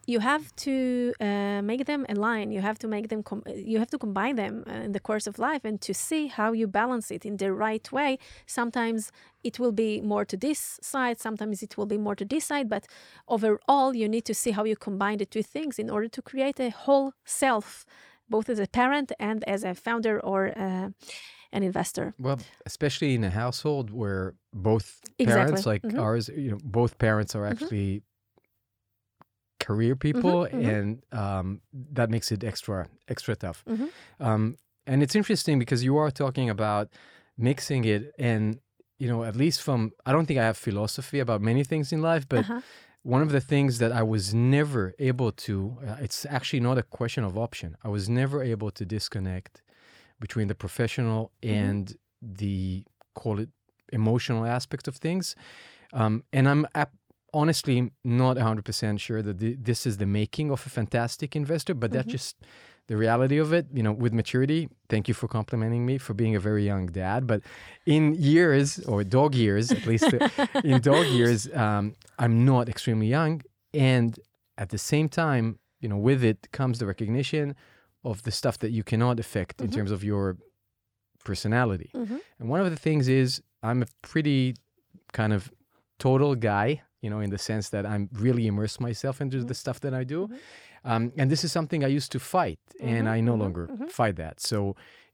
You 0.06 0.20
have 0.20 0.55
to 0.56 1.12
uh, 1.20 1.62
make 1.62 1.85
them 1.87 2.06
align. 2.08 2.53
You 2.53 2.61
have 2.61 2.79
to 2.79 2.88
make 2.88 3.08
them. 3.08 3.23
Com- 3.23 3.43
you 3.73 3.79
have 3.79 3.91
to 3.91 3.99
combine 3.99 4.37
them 4.37 4.62
uh, 4.67 4.85
in 4.87 4.93
the 4.93 5.00
course 5.00 5.26
of 5.26 5.38
life, 5.38 5.64
and 5.64 5.81
to 5.81 5.93
see 5.93 6.29
how 6.29 6.53
you 6.53 6.67
balance 6.69 7.11
it 7.11 7.25
in 7.26 7.37
the 7.38 7.53
right 7.53 7.91
way. 7.93 8.19
Sometimes 8.47 9.11
it 9.43 9.58
will 9.58 9.73
be 9.73 10.00
more 10.00 10.25
to 10.25 10.37
this 10.37 10.79
side. 10.81 11.19
Sometimes 11.20 11.62
it 11.62 11.76
will 11.76 11.87
be 11.87 11.99
more 11.99 12.14
to 12.14 12.25
this 12.25 12.44
side. 12.47 12.69
But 12.69 12.87
overall, 13.26 13.97
you 13.97 14.08
need 14.08 14.25
to 14.26 14.35
see 14.35 14.53
how 14.53 14.64
you 14.64 14.76
combine 14.76 15.19
the 15.19 15.26
two 15.26 15.43
things 15.43 15.79
in 15.79 15.91
order 15.91 16.09
to 16.09 16.23
create 16.23 16.61
a 16.61 16.71
whole 16.71 17.12
self, 17.25 17.85
both 18.28 18.49
as 18.49 18.59
a 18.61 18.66
parent 18.66 19.12
and 19.19 19.42
as 19.49 19.64
a 19.64 19.75
founder 19.75 20.21
or 20.21 20.57
uh, 20.57 20.90
an 21.52 21.62
investor. 21.62 22.14
Well, 22.19 22.38
especially 22.64 23.14
in 23.14 23.25
a 23.25 23.30
household 23.30 23.90
where 23.90 24.35
both 24.52 25.00
Exactly. 25.19 25.42
parents, 25.42 25.66
like 25.66 25.83
Mhm. 25.83 25.99
ours, 25.99 26.28
you 26.28 26.50
know, 26.52 26.59
both 26.62 26.97
parents 26.99 27.35
are 27.35 27.47
actually 27.47 28.02
career 29.66 29.94
people, 30.06 30.37
mhm. 30.46 30.68
and 30.73 30.88
um, 31.23 31.46
that 31.99 32.08
makes 32.14 32.28
it 32.35 32.40
extra 32.52 32.78
extra 33.08 33.35
tough. 33.44 33.58
Mhm. 33.66 33.88
Um, 34.26 34.42
and 34.90 34.99
it's 35.04 35.16
interesting 35.20 35.56
because 35.64 35.80
you 35.88 35.94
are 36.02 36.11
talking 36.23 36.49
about 36.56 36.87
mixing 37.50 37.82
it, 37.94 38.02
and 38.30 38.44
you 39.02 39.08
know, 39.11 39.20
at 39.30 39.35
least 39.44 39.58
from 39.66 39.80
I 40.08 40.11
don't 40.14 40.26
think 40.28 40.38
I 40.38 40.46
have 40.50 40.58
philosophy 40.68 41.18
about 41.26 41.40
many 41.50 41.62
things 41.73 41.87
in 41.92 42.00
life, 42.12 42.25
but 42.35 42.40
Uh-huh. 42.44 42.61
one 43.16 43.23
of 43.26 43.30
the 43.37 43.44
things 43.52 43.73
that 43.82 43.92
I 44.00 44.02
was 44.14 44.25
never 44.56 44.82
able 45.11 45.30
to, 45.46 45.54
uh, 45.88 46.04
it's 46.06 46.20
actually 46.37 46.62
not 46.68 46.76
a 46.85 46.87
question 46.99 47.23
of 47.28 47.32
option. 47.46 47.70
I 47.87 47.88
was 47.96 48.04
never 48.08 48.38
able 48.54 48.70
to 48.78 48.85
disconnect 48.96 49.54
between 50.25 50.46
the 50.49 50.54
professional 50.64 51.20
and 51.62 51.85
the, 52.40 52.85
call 53.20 53.37
it, 53.44 53.50
emotional 53.92 54.44
aspect 54.58 54.85
of 54.88 54.94
things. 55.06 55.26
Um, 56.00 56.14
and 56.37 56.44
I'm 56.52 56.62
ap- 56.82 56.99
honestly 57.40 57.78
not 58.23 58.35
100% 58.37 58.99
sure 59.07 59.21
that 59.26 59.37
th- 59.43 59.59
this 59.71 59.81
is 59.88 59.95
the 60.02 60.11
making 60.21 60.47
of 60.55 60.61
a 60.69 60.71
fantastic 60.78 61.31
investor, 61.43 61.75
but 61.83 61.88
that's 61.95 62.09
Mhm. 62.09 62.19
just 62.19 62.33
the 62.90 62.97
reality 63.05 63.38
of 63.45 63.49
it. 63.59 63.64
You 63.78 63.83
know, 63.87 63.95
with 64.05 64.12
maturity, 64.23 64.61
thank 64.93 65.05
you 65.09 65.14
for 65.21 65.28
complimenting 65.38 65.83
me 65.90 65.95
for 66.07 66.14
being 66.23 66.35
a 66.40 66.43
very 66.49 66.64
young 66.73 66.85
dad. 67.02 67.21
But 67.33 67.40
in 67.97 68.02
years, 68.35 68.69
or 68.90 68.99
dog 69.19 69.31
years, 69.45 69.64
at 69.78 69.85
least 69.93 70.09
uh, 70.14 70.19
in 70.71 70.76
dog 70.93 71.07
years, 71.21 71.40
um, 71.64 71.85
I'm 72.23 72.35
not 72.52 72.64
extremely 72.75 73.09
young. 73.19 73.35
And 73.93 74.11
at 74.62 74.69
the 74.75 74.78
same 74.93 75.09
time, 75.25 75.47
you 75.83 75.88
know, 75.90 76.00
with 76.09 76.23
it 76.31 76.40
comes 76.59 76.75
the 76.83 76.87
recognition 76.95 77.47
of 78.11 78.16
the 78.26 78.31
stuff 78.40 78.57
that 78.62 78.71
you 78.76 78.83
cannot 78.90 79.16
affect 79.25 79.55
in 79.64 79.69
Mhm. 79.69 79.75
terms 79.76 79.90
of 79.97 80.00
your 80.11 80.25
personality. 81.25 81.90
Mhm. 81.95 82.19
And 82.38 82.45
one 82.49 82.61
of 82.64 82.71
the 82.75 82.81
things 82.87 83.05
is 83.23 83.28
I'm 83.69 83.81
a 83.83 83.87
pretty 84.11 84.55
kind 85.21 85.33
of 85.33 85.43
total 85.99 86.35
guy 86.52 86.69
you 87.06 87.10
know, 87.12 87.22
in 87.26 87.30
the 87.36 87.42
sense 87.50 87.66
that 87.75 87.84
I'm 87.92 88.04
really 88.26 88.44
immerse 88.52 88.76
myself 88.88 89.14
into 89.25 89.36
the 89.36 89.44
mm-hmm. 89.44 89.62
stuff 89.62 89.78
that 89.84 89.94
I 89.94 90.04
do. 90.14 90.20
Mm-hmm. 90.26 90.90
Um, 90.90 91.02
and 91.18 91.26
this 91.32 91.42
is 91.46 91.50
something 91.58 91.80
I 91.84 91.92
used 91.98 92.10
to 92.16 92.20
fight, 92.36 92.58
and 92.80 93.04
mm-hmm. 93.04 93.16
I 93.16 93.18
no 93.30 93.36
longer 93.42 93.64
fight 94.00 94.16
that. 94.25 94.36
So 94.50 94.58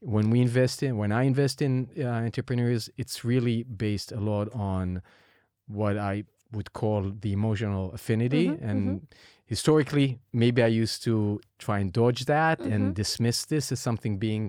when 0.00 0.26
we 0.32 0.38
invest 0.48 0.82
in, 0.86 0.90
when 1.02 1.12
I 1.20 1.22
invest 1.32 1.56
in 1.66 1.72
uh, 1.98 2.28
entrepreneurs, 2.28 2.82
it's 3.02 3.16
really 3.32 3.58
based 3.84 4.10
a 4.20 4.22
lot 4.32 4.46
on 4.74 5.02
what 5.80 5.94
I 6.12 6.24
would 6.56 6.70
call 6.72 7.00
the 7.24 7.32
emotional 7.38 7.84
affinity. 7.98 8.46
and 8.68 9.06
historically, 9.54 10.08
maybe 10.32 10.60
I 10.68 10.72
used 10.82 10.98
to 11.08 11.14
try 11.64 11.76
and 11.82 11.88
dodge 12.00 12.22
that 12.24 12.56
and 12.72 12.80
dismiss 13.02 13.38
this 13.52 13.64
as 13.74 13.80
something 13.88 14.14
being 14.28 14.44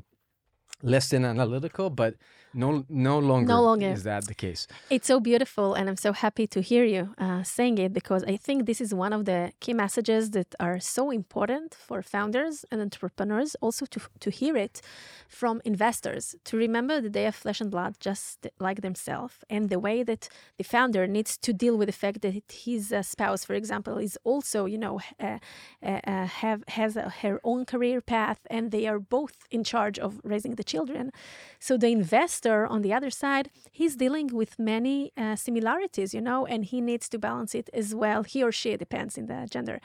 less 0.93 1.05
than 1.11 1.23
analytical, 1.25 1.89
but 1.89 2.13
no, 2.53 2.85
no 2.89 3.19
longer, 3.19 3.53
longer. 3.55 3.89
is 3.89 4.03
that 4.03 4.27
the 4.27 4.33
case. 4.35 4.67
It's 4.89 5.07
so 5.07 5.19
beautiful, 5.19 5.73
and 5.73 5.89
I'm 5.89 5.97
so 5.97 6.13
happy 6.13 6.45
to 6.47 6.61
hear 6.61 6.85
you 6.85 7.13
uh, 7.17 7.43
saying 7.43 7.77
it 7.77 7.93
because 7.93 8.23
I 8.23 8.37
think 8.37 8.65
this 8.65 8.79
is 8.79 8.93
one 8.93 9.13
of 9.13 9.25
the 9.25 9.51
key 9.59 9.73
messages 9.73 10.31
that 10.31 10.53
are 10.59 10.79
so 10.79 11.09
important 11.09 11.73
for 11.73 12.01
founders 12.01 12.65
and 12.71 12.79
entrepreneurs, 12.81 13.55
also 13.61 13.85
to, 13.87 13.99
to 14.19 14.29
hear 14.29 14.55
it 14.55 14.81
from 15.27 15.61
investors, 15.65 16.35
to 16.45 16.57
remember 16.57 17.01
that 17.01 17.13
they 17.13 17.23
have 17.23 17.35
flesh 17.35 17.59
and 17.59 17.71
blood 17.71 17.95
just 17.99 18.47
like 18.59 18.81
themselves, 18.81 19.35
and 19.49 19.69
the 19.69 19.79
way 19.79 20.03
that 20.03 20.29
the 20.57 20.63
founder 20.63 21.07
needs 21.07 21.37
to 21.37 21.53
deal 21.53 21.75
with 21.77 21.87
the 21.87 21.93
fact 21.93 22.21
that 22.21 22.35
his 22.51 22.93
uh, 22.93 23.01
spouse, 23.01 23.43
for 23.45 23.53
example, 23.53 23.97
is 23.97 24.17
also, 24.23 24.65
you 24.65 24.77
know, 24.77 24.99
uh, 25.19 25.39
uh, 25.81 25.99
uh, 26.05 26.25
have 26.25 26.63
has 26.67 26.95
her 27.21 27.39
own 27.43 27.65
career 27.65 27.99
path, 28.01 28.39
and 28.49 28.71
they 28.71 28.85
are 28.87 28.99
both 28.99 29.47
in 29.49 29.63
charge 29.63 29.97
of 29.97 30.21
raising 30.23 30.55
the 30.55 30.63
children. 30.63 31.11
So 31.59 31.77
the 31.77 31.87
investor 31.87 32.42
on 32.51 32.81
the 32.81 32.93
other 32.93 33.09
side, 33.09 33.49
he's 33.71 33.95
dealing 33.95 34.27
with 34.27 34.59
many 34.59 35.11
uh, 35.17 35.35
similarities, 35.35 36.13
you 36.13 36.21
know, 36.21 36.45
and 36.45 36.65
he 36.65 36.81
needs 36.81 37.09
to 37.09 37.19
balance 37.19 37.55
it 37.55 37.69
as 37.73 37.95
well. 37.95 38.23
He 38.23 38.43
or 38.43 38.51
she 38.51 38.75
depends 38.77 39.17
in 39.17 39.27
the 39.27 39.47
gender, 39.49 39.79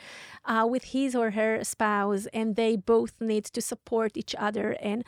uh, 0.44 0.66
with 0.68 0.84
his 0.84 1.14
or 1.14 1.30
her 1.32 1.62
spouse, 1.64 2.26
and 2.32 2.56
they 2.56 2.76
both 2.76 3.14
need 3.20 3.44
to 3.44 3.60
support 3.60 4.16
each 4.16 4.34
other. 4.38 4.76
And 4.80 5.04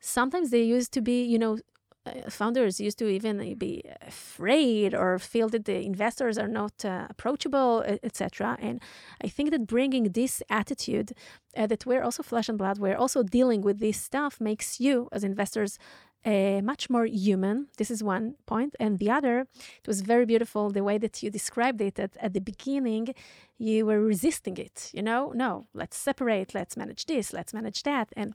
sometimes 0.00 0.50
they 0.50 0.62
used 0.62 0.92
to 0.92 1.00
be, 1.00 1.22
you 1.22 1.38
know. 1.38 1.58
Uh, 2.06 2.30
founders 2.30 2.78
used 2.78 3.00
to 3.00 3.08
even 3.08 3.58
be 3.58 3.82
afraid 4.06 4.94
or 4.94 5.18
feel 5.18 5.48
that 5.48 5.64
the 5.64 5.84
investors 5.84 6.38
are 6.38 6.46
not 6.46 6.84
uh, 6.84 7.08
approachable, 7.10 7.82
etc. 8.04 8.56
And 8.60 8.80
I 9.24 9.26
think 9.26 9.50
that 9.50 9.66
bringing 9.66 10.12
this 10.12 10.40
attitude 10.48 11.14
uh, 11.56 11.66
that 11.66 11.84
we're 11.84 12.04
also 12.04 12.22
flesh 12.22 12.48
and 12.48 12.56
blood, 12.56 12.78
we're 12.78 12.96
also 12.96 13.24
dealing 13.24 13.60
with 13.62 13.80
this 13.80 14.00
stuff, 14.00 14.40
makes 14.40 14.78
you 14.78 15.08
as 15.10 15.24
investors 15.24 15.80
uh, 16.26 16.60
much 16.62 16.90
more 16.90 17.06
human. 17.06 17.68
This 17.78 17.90
is 17.90 18.02
one 18.02 18.34
point. 18.46 18.74
And 18.80 18.98
the 18.98 19.10
other, 19.10 19.40
it 19.40 19.86
was 19.86 20.00
very 20.00 20.26
beautiful 20.26 20.70
the 20.70 20.82
way 20.82 20.98
that 20.98 21.22
you 21.22 21.30
described 21.30 21.80
it. 21.80 21.94
That 21.94 22.16
at 22.20 22.32
the 22.34 22.40
beginning, 22.40 23.14
you 23.58 23.86
were 23.86 24.00
resisting 24.00 24.56
it. 24.56 24.90
You 24.92 25.02
know, 25.02 25.32
no, 25.34 25.66
let's 25.72 25.96
separate, 25.96 26.54
let's 26.54 26.76
manage 26.76 27.06
this, 27.06 27.32
let's 27.32 27.54
manage 27.54 27.84
that. 27.84 28.08
And 28.16 28.34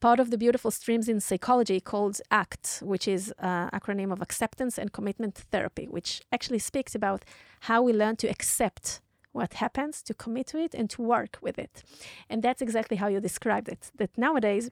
part 0.00 0.18
of 0.18 0.30
the 0.30 0.36
beautiful 0.36 0.72
streams 0.72 1.08
in 1.08 1.20
psychology 1.20 1.80
called 1.80 2.20
ACT, 2.32 2.80
which 2.82 3.06
is 3.06 3.32
an 3.38 3.70
acronym 3.70 4.12
of 4.12 4.20
acceptance 4.20 4.76
and 4.76 4.92
commitment 4.92 5.36
therapy, 5.52 5.86
which 5.86 6.22
actually 6.32 6.58
speaks 6.58 6.94
about 6.94 7.24
how 7.60 7.80
we 7.82 7.92
learn 7.92 8.16
to 8.16 8.26
accept 8.26 9.00
what 9.30 9.54
happens, 9.54 10.02
to 10.02 10.12
commit 10.12 10.48
to 10.48 10.58
it, 10.58 10.74
and 10.74 10.90
to 10.90 11.00
work 11.00 11.38
with 11.40 11.58
it. 11.58 11.84
And 12.28 12.42
that's 12.42 12.60
exactly 12.60 12.96
how 12.98 13.06
you 13.06 13.20
described 13.20 13.68
it. 13.68 13.90
That 13.96 14.10
nowadays, 14.18 14.70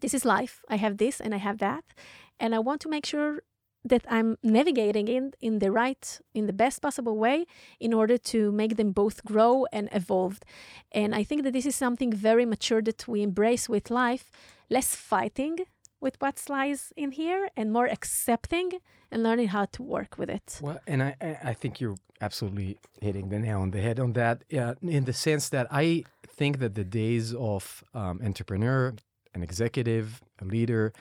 this 0.00 0.14
is 0.14 0.24
life. 0.24 0.62
I 0.68 0.76
have 0.76 0.96
this 0.96 1.20
and 1.20 1.34
I 1.34 1.38
have 1.38 1.58
that. 1.58 1.84
And 2.38 2.54
I 2.54 2.58
want 2.58 2.80
to 2.82 2.88
make 2.88 3.06
sure 3.06 3.40
that 3.84 4.04
I'm 4.10 4.36
navigating 4.42 5.08
in 5.08 5.32
in 5.40 5.58
the 5.58 5.70
right, 5.70 6.20
in 6.34 6.46
the 6.46 6.52
best 6.52 6.82
possible 6.82 7.16
way 7.16 7.46
in 7.78 7.94
order 7.94 8.18
to 8.18 8.52
make 8.52 8.76
them 8.76 8.92
both 8.92 9.24
grow 9.24 9.66
and 9.72 9.88
evolve. 9.92 10.40
And 10.92 11.14
I 11.14 11.24
think 11.24 11.44
that 11.44 11.52
this 11.52 11.66
is 11.66 11.76
something 11.76 12.12
very 12.12 12.44
mature 12.44 12.82
that 12.82 13.08
we 13.08 13.22
embrace 13.22 13.68
with 13.68 13.90
life, 13.90 14.30
less 14.68 14.94
fighting 14.94 15.58
with 16.00 16.16
what 16.20 16.42
lies 16.48 16.92
in 16.96 17.12
here 17.12 17.50
and 17.56 17.72
more 17.72 17.86
accepting 17.86 18.72
and 19.10 19.22
learning 19.22 19.48
how 19.48 19.66
to 19.66 19.82
work 19.82 20.18
with 20.18 20.30
it. 20.30 20.58
Well, 20.62 20.78
and 20.86 21.02
I, 21.02 21.16
I 21.44 21.54
think 21.54 21.80
you're 21.80 21.98
absolutely 22.20 22.78
hitting 23.00 23.28
the 23.28 23.38
nail 23.38 23.60
on 23.60 23.70
the 23.70 23.80
head 23.80 23.98
on 23.98 24.12
that, 24.12 24.44
uh, 24.52 24.74
in 24.82 25.04
the 25.04 25.12
sense 25.12 25.48
that 25.50 25.66
I 25.70 26.04
think 26.28 26.58
that 26.58 26.74
the 26.74 26.84
days 26.84 27.34
of 27.34 27.84
um, 27.94 28.20
entrepreneur, 28.24 28.94
an 29.34 29.42
executive, 29.42 30.20
a 30.40 30.44
leader, 30.44 30.92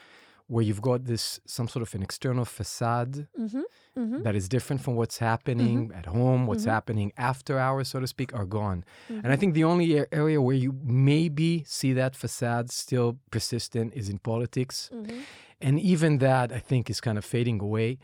where 0.48 0.63
you've 0.63 0.81
got 0.81 1.05
this 1.05 1.39
some 1.45 1.67
sort 1.67 1.83
of 1.83 1.93
an 1.93 2.01
external 2.01 2.45
facade 2.45 3.27
Mm-hmm. 3.39 3.62
Mm-hmm. 3.98 4.21
that 4.24 4.36
is 4.36 4.48
different 4.48 4.81
from 4.81 4.95
what's 4.95 5.17
happening 5.17 5.91
at 5.93 6.05
home, 6.05 6.48
what's 6.48 6.63
happening 6.63 7.12
after 7.17 7.59
hours, 7.59 7.89
so 7.89 8.00
to 8.00 8.07
speak, 8.07 8.33
are 8.33 8.45
gone. 8.45 8.86
And 9.09 9.27
I 9.33 9.36
think 9.36 9.53
the 9.55 9.65
only 9.65 10.05
area 10.12 10.39
where 10.41 10.55
you 10.55 10.71
maybe 10.83 11.63
see 11.67 11.91
that 11.93 12.15
facade 12.15 12.71
still 12.71 13.17
persistent 13.29 13.93
is 13.93 14.07
in 14.07 14.17
politics. 14.19 14.89
Mm-hmm. 14.93 15.19
And 15.62 15.79
even 15.81 16.19
that, 16.19 16.53
I 16.53 16.59
think, 16.59 16.89
is 16.89 17.01
kind 17.01 17.17
of 17.17 17.25
fading 17.25 17.59
away. 17.62 17.98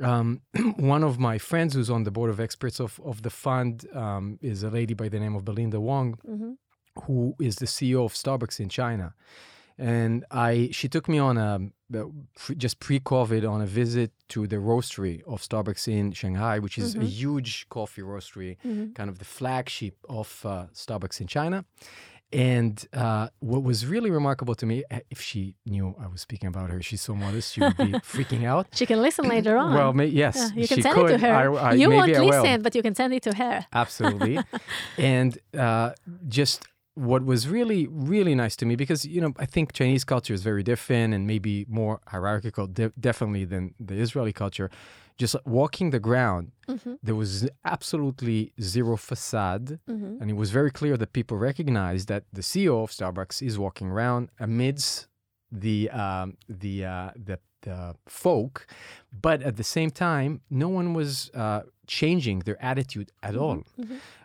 Um, 0.00 0.40
one 0.76 1.04
of 1.04 1.18
my 1.18 1.36
friends 1.36 1.74
who's 1.74 1.90
on 1.90 2.04
the 2.04 2.10
board 2.10 2.30
of 2.30 2.40
experts 2.40 2.80
of, 2.80 2.98
of 3.04 3.20
the 3.22 3.30
fund 3.30 3.86
um, 3.94 4.38
is 4.40 4.62
a 4.62 4.70
lady 4.70 4.94
by 4.94 5.08
the 5.10 5.20
name 5.20 5.34
of 5.36 5.44
Belinda 5.44 5.78
Wong, 5.80 6.14
Mm-hmm. 6.26 6.52
who 7.04 7.34
is 7.38 7.56
the 7.56 7.66
CEO 7.66 8.04
of 8.06 8.14
Starbucks 8.14 8.58
in 8.60 8.68
China. 8.70 9.12
And 9.78 10.24
I, 10.30 10.68
she 10.72 10.88
took 10.88 11.08
me 11.08 11.18
on 11.18 11.36
a 11.36 11.60
just 12.56 12.80
pre-COVID 12.80 13.48
on 13.48 13.60
a 13.60 13.66
visit 13.66 14.12
to 14.28 14.46
the 14.46 14.56
roastery 14.56 15.22
of 15.26 15.40
Starbucks 15.42 15.86
in 15.88 16.12
Shanghai, 16.12 16.58
which 16.58 16.78
is 16.78 16.94
a 16.96 17.04
huge 17.04 17.68
coffee 17.68 18.02
roastery, 18.02 18.56
kind 18.94 19.08
of 19.10 19.18
the 19.18 19.24
flagship 19.24 19.96
of 20.08 20.40
uh, 20.44 20.66
Starbucks 20.72 21.20
in 21.20 21.26
China. 21.26 21.64
And 22.32 22.84
uh, 22.92 23.28
what 23.38 23.62
was 23.62 23.86
really 23.86 24.10
remarkable 24.10 24.56
to 24.56 24.66
me, 24.66 24.82
uh, 24.90 25.00
if 25.08 25.20
she 25.20 25.54
knew 25.66 25.94
I 26.00 26.08
was 26.08 26.20
speaking 26.20 26.48
about 26.48 26.68
her, 26.70 26.82
she's 26.82 27.00
so 27.00 27.14
modest, 27.14 27.52
she 27.52 27.60
would 27.60 27.76
be 27.76 27.84
freaking 28.14 28.44
out. 28.44 28.66
She 28.72 28.86
can 28.86 29.00
listen 29.00 29.28
later 29.28 29.56
on. 29.56 29.72
Well, 29.72 29.92
may, 29.92 30.06
yes, 30.06 30.36
Yeah, 30.36 30.62
you 30.62 30.66
can 30.66 30.82
send 30.82 30.94
could. 30.96 31.10
it 31.10 31.18
to 31.18 31.18
her. 31.18 31.32
I, 31.32 31.70
I, 31.70 31.72
you 31.74 31.88
won't 31.90 32.12
I 32.12 32.18
will. 32.18 32.26
listen, 32.26 32.62
but 32.62 32.74
you 32.74 32.82
can 32.82 32.94
send 32.96 33.14
it 33.14 33.22
to 33.22 33.36
her. 33.36 33.64
Absolutely. 33.72 34.40
and 34.98 35.38
uh, 35.56 35.92
just 36.26 36.66
what 36.94 37.24
was 37.24 37.48
really, 37.48 37.86
really 37.88 38.34
nice 38.34 38.54
to 38.56 38.66
me, 38.66 38.76
because, 38.76 39.04
you 39.04 39.20
know, 39.20 39.32
I 39.38 39.46
think 39.46 39.72
Chinese 39.72 40.04
culture 40.04 40.32
is 40.32 40.42
very 40.42 40.62
different 40.62 41.12
and 41.14 41.26
maybe 41.26 41.66
more 41.68 42.00
hierarchical, 42.06 42.66
de- 42.68 42.92
definitely 42.98 43.44
than 43.44 43.74
the 43.80 43.94
Israeli 43.94 44.32
culture. 44.32 44.70
Just 45.18 45.36
walking 45.44 45.90
the 45.90 46.00
ground, 46.00 46.52
Mm-hmm. 46.68 46.94
there 47.02 47.14
was 47.14 47.46
absolutely 47.66 48.52
zero 48.60 48.96
facade. 48.96 49.78
Mm-hmm. 49.88 50.16
And 50.20 50.30
it 50.30 50.36
was 50.42 50.50
very 50.50 50.70
clear 50.70 50.96
that 50.96 51.12
people 51.12 51.36
recognized 51.36 52.08
that 52.08 52.24
the 52.32 52.40
CEO 52.40 52.82
of 52.84 52.90
Starbucks 52.90 53.42
is 53.46 53.58
walking 53.58 53.88
around 53.88 54.30
amidst 54.40 55.08
the 55.52 55.90
um, 55.90 56.36
the, 56.48 56.84
uh, 56.84 57.10
the 57.16 57.38
the 57.62 57.94
folk, 58.06 58.66
but 59.26 59.38
at 59.42 59.56
the 59.56 59.64
same 59.64 59.90
time, 59.90 60.40
no 60.50 60.68
one 60.68 60.88
was 60.94 61.30
uh, 61.34 61.62
changing 61.86 62.40
their 62.40 62.62
attitude 62.62 63.10
at 63.22 63.36
all. 63.36 63.62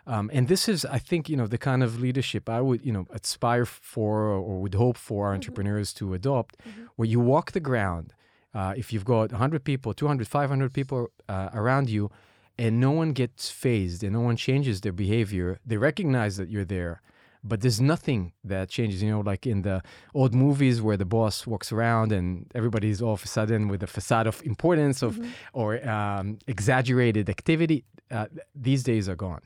Um, 0.06 0.30
and 0.32 0.48
this 0.48 0.68
is, 0.68 0.84
I 0.84 0.98
think, 0.98 1.28
you 1.28 1.36
know, 1.36 1.46
the 1.46 1.58
kind 1.58 1.82
of 1.82 2.00
leadership 2.00 2.48
I 2.48 2.60
would, 2.60 2.84
you 2.84 2.92
know, 2.92 3.06
aspire 3.10 3.64
for 3.66 4.22
or 4.28 4.60
would 4.60 4.74
hope 4.74 4.96
for 4.96 5.26
our 5.28 5.34
entrepreneurs 5.34 5.92
to 5.94 6.14
adopt, 6.14 6.56
where 6.96 7.06
you 7.08 7.20
walk 7.20 7.52
the 7.52 7.60
ground. 7.60 8.12
Uh, 8.52 8.74
if 8.76 8.92
you've 8.92 9.04
got 9.04 9.30
100 9.30 9.62
people, 9.62 9.94
200, 9.94 10.26
500 10.26 10.72
people 10.72 11.10
uh, 11.28 11.50
around 11.54 11.88
you, 11.88 12.10
and 12.58 12.80
no 12.80 12.90
one 12.90 13.12
gets 13.12 13.50
phased 13.50 14.02
and 14.02 14.12
no 14.12 14.20
one 14.20 14.36
changes 14.36 14.80
their 14.80 14.92
behavior, 14.92 15.58
they 15.64 15.76
recognize 15.76 16.36
that 16.36 16.48
you're 16.50 16.64
there. 16.64 17.00
But 17.42 17.62
there's 17.62 17.80
nothing 17.80 18.32
that 18.44 18.68
changes, 18.68 19.02
you 19.02 19.10
know, 19.10 19.20
like 19.20 19.46
in 19.46 19.62
the 19.62 19.82
old 20.14 20.34
movies 20.34 20.82
where 20.82 20.96
the 20.96 21.06
boss 21.06 21.46
walks 21.46 21.72
around 21.72 22.12
and 22.12 22.50
everybody's 22.54 23.00
all 23.00 23.14
of 23.14 23.24
a 23.24 23.28
sudden 23.28 23.68
with 23.68 23.82
a 23.82 23.86
facade 23.86 24.26
of 24.26 24.42
importance 24.44 25.02
of 25.02 25.18
or 25.52 25.86
um, 25.88 26.38
exaggerated 26.46 27.30
activity. 27.30 27.84
Uh, 28.10 28.26
these 28.54 28.82
days 28.82 29.08
are 29.08 29.16
gone. 29.16 29.40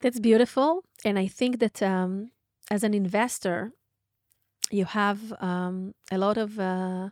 That's 0.00 0.20
beautiful. 0.20 0.84
And 1.04 1.18
I 1.18 1.26
think 1.26 1.58
that 1.60 1.82
um, 1.82 2.32
as 2.70 2.82
an 2.84 2.92
investor, 2.92 3.72
you 4.70 4.84
have 4.84 5.32
um, 5.40 5.94
a 6.10 6.18
lot 6.18 6.36
of 6.36 6.58
uh, 6.58 7.10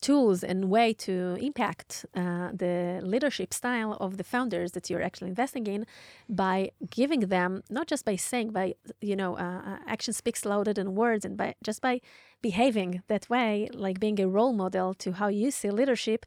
tools 0.00 0.44
and 0.44 0.70
way 0.70 0.92
to 0.92 1.36
impact 1.40 2.06
uh, 2.14 2.50
the 2.52 3.00
leadership 3.02 3.52
style 3.52 3.94
of 4.00 4.16
the 4.16 4.24
founders 4.24 4.72
that 4.72 4.88
you're 4.88 5.02
actually 5.02 5.28
investing 5.28 5.66
in 5.66 5.86
by 6.28 6.70
giving 6.90 7.20
them 7.20 7.62
not 7.68 7.86
just 7.86 8.04
by 8.04 8.16
saying 8.16 8.50
by 8.50 8.74
you 9.00 9.16
know 9.16 9.36
uh, 9.36 9.62
uh, 9.66 9.78
action 9.86 10.12
speaks 10.12 10.44
louder 10.44 10.72
than 10.72 10.94
words 10.94 11.24
and 11.24 11.36
by 11.36 11.54
just 11.62 11.80
by 11.82 12.00
behaving 12.42 13.02
that 13.08 13.28
way 13.28 13.68
like 13.74 13.98
being 13.98 14.20
a 14.20 14.28
role 14.28 14.52
model 14.52 14.94
to 14.94 15.12
how 15.12 15.28
you 15.28 15.50
see 15.50 15.70
leadership 15.70 16.24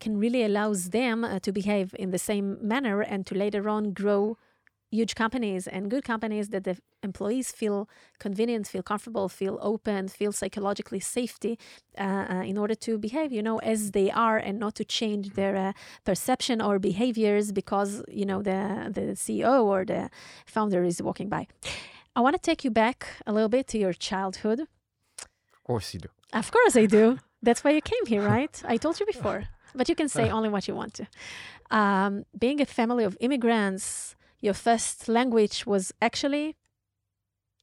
can 0.00 0.18
really 0.18 0.42
allows 0.42 0.90
them 0.90 1.24
uh, 1.24 1.38
to 1.38 1.52
behave 1.52 1.94
in 1.98 2.10
the 2.10 2.18
same 2.18 2.58
manner 2.60 3.00
and 3.00 3.24
to 3.26 3.34
later 3.34 3.68
on 3.68 3.92
grow 3.92 4.36
huge 4.92 5.14
companies 5.14 5.66
and 5.66 5.90
good 5.90 6.04
companies 6.04 6.50
that 6.50 6.64
the 6.64 6.76
employees 7.02 7.50
feel 7.50 7.88
convenient, 8.18 8.68
feel 8.68 8.82
comfortable, 8.82 9.28
feel 9.28 9.58
open, 9.60 10.06
feel 10.06 10.32
psychologically 10.32 11.00
safety 11.00 11.58
uh, 11.98 12.02
uh, 12.02 12.42
in 12.50 12.58
order 12.58 12.74
to 12.74 12.98
behave, 12.98 13.32
you 13.32 13.42
know, 13.42 13.58
as 13.58 13.92
they 13.92 14.10
are 14.10 14.36
and 14.36 14.58
not 14.58 14.74
to 14.74 14.84
change 14.84 15.30
their 15.30 15.56
uh, 15.56 15.72
perception 16.04 16.60
or 16.60 16.78
behaviors 16.78 17.52
because, 17.52 18.02
you 18.08 18.26
know, 18.26 18.42
the, 18.42 18.90
the 18.92 19.06
CEO 19.24 19.64
or 19.64 19.84
the 19.84 20.10
founder 20.46 20.84
is 20.84 21.02
walking 21.02 21.28
by. 21.28 21.46
I 22.14 22.20
want 22.20 22.36
to 22.36 22.42
take 22.42 22.62
you 22.62 22.70
back 22.70 23.08
a 23.26 23.32
little 23.32 23.48
bit 23.48 23.66
to 23.68 23.78
your 23.78 23.94
childhood. 23.94 24.60
Of 24.60 25.64
course 25.64 25.94
you 25.94 26.00
do. 26.00 26.08
Of 26.34 26.52
course 26.52 26.76
I 26.76 26.86
do. 26.86 27.18
That's 27.42 27.64
why 27.64 27.70
you 27.72 27.80
came 27.80 28.06
here, 28.06 28.22
right? 28.22 28.62
I 28.68 28.76
told 28.76 29.00
you 29.00 29.06
before, 29.06 29.44
but 29.74 29.88
you 29.88 29.94
can 29.94 30.08
say 30.08 30.30
only 30.30 30.48
what 30.48 30.68
you 30.68 30.74
want 30.76 30.94
to. 30.94 31.06
Um, 31.70 32.24
being 32.38 32.60
a 32.60 32.66
family 32.66 33.04
of 33.04 33.16
immigrants, 33.20 34.14
your 34.42 34.54
first 34.54 35.08
language 35.08 35.64
was 35.66 35.92
actually 36.02 36.56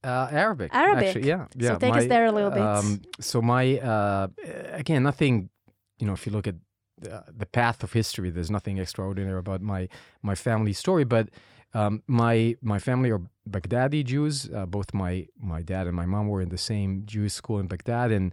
Uh, 0.02 0.28
Arabic. 0.32 0.70
Arabic. 0.72 1.08
Actually, 1.08 1.28
yeah, 1.28 1.44
yeah. 1.56 1.76
take 1.76 1.94
us 1.94 2.06
there 2.06 2.24
a 2.24 2.32
little 2.32 2.50
bit. 2.50 2.62
Um, 2.62 3.02
so 3.20 3.42
my 3.42 3.78
uh, 3.78 4.28
again, 4.72 5.02
nothing. 5.02 5.50
You 5.98 6.06
know, 6.06 6.14
if 6.14 6.24
you 6.26 6.32
look 6.32 6.46
at 6.46 6.56
the, 7.04 7.22
the 7.42 7.44
path 7.44 7.84
of 7.84 7.92
history, 7.92 8.30
there's 8.30 8.50
nothing 8.50 8.78
extraordinary 8.78 9.38
about 9.38 9.60
my 9.60 9.88
my 10.22 10.34
family 10.34 10.72
story. 10.72 11.04
But 11.04 11.28
um, 11.74 12.02
my 12.06 12.56
my 12.62 12.78
family 12.78 13.10
are 13.10 13.20
Baghdadi 13.44 14.02
Jews. 14.04 14.48
Uh, 14.48 14.64
both 14.64 14.94
my 14.94 15.26
my 15.36 15.60
dad 15.62 15.86
and 15.86 15.94
my 15.94 16.06
mom 16.06 16.28
were 16.32 16.40
in 16.40 16.48
the 16.48 16.62
same 16.72 17.02
Jewish 17.04 17.34
school 17.34 17.58
in 17.60 17.66
Baghdad, 17.66 18.10
and 18.10 18.32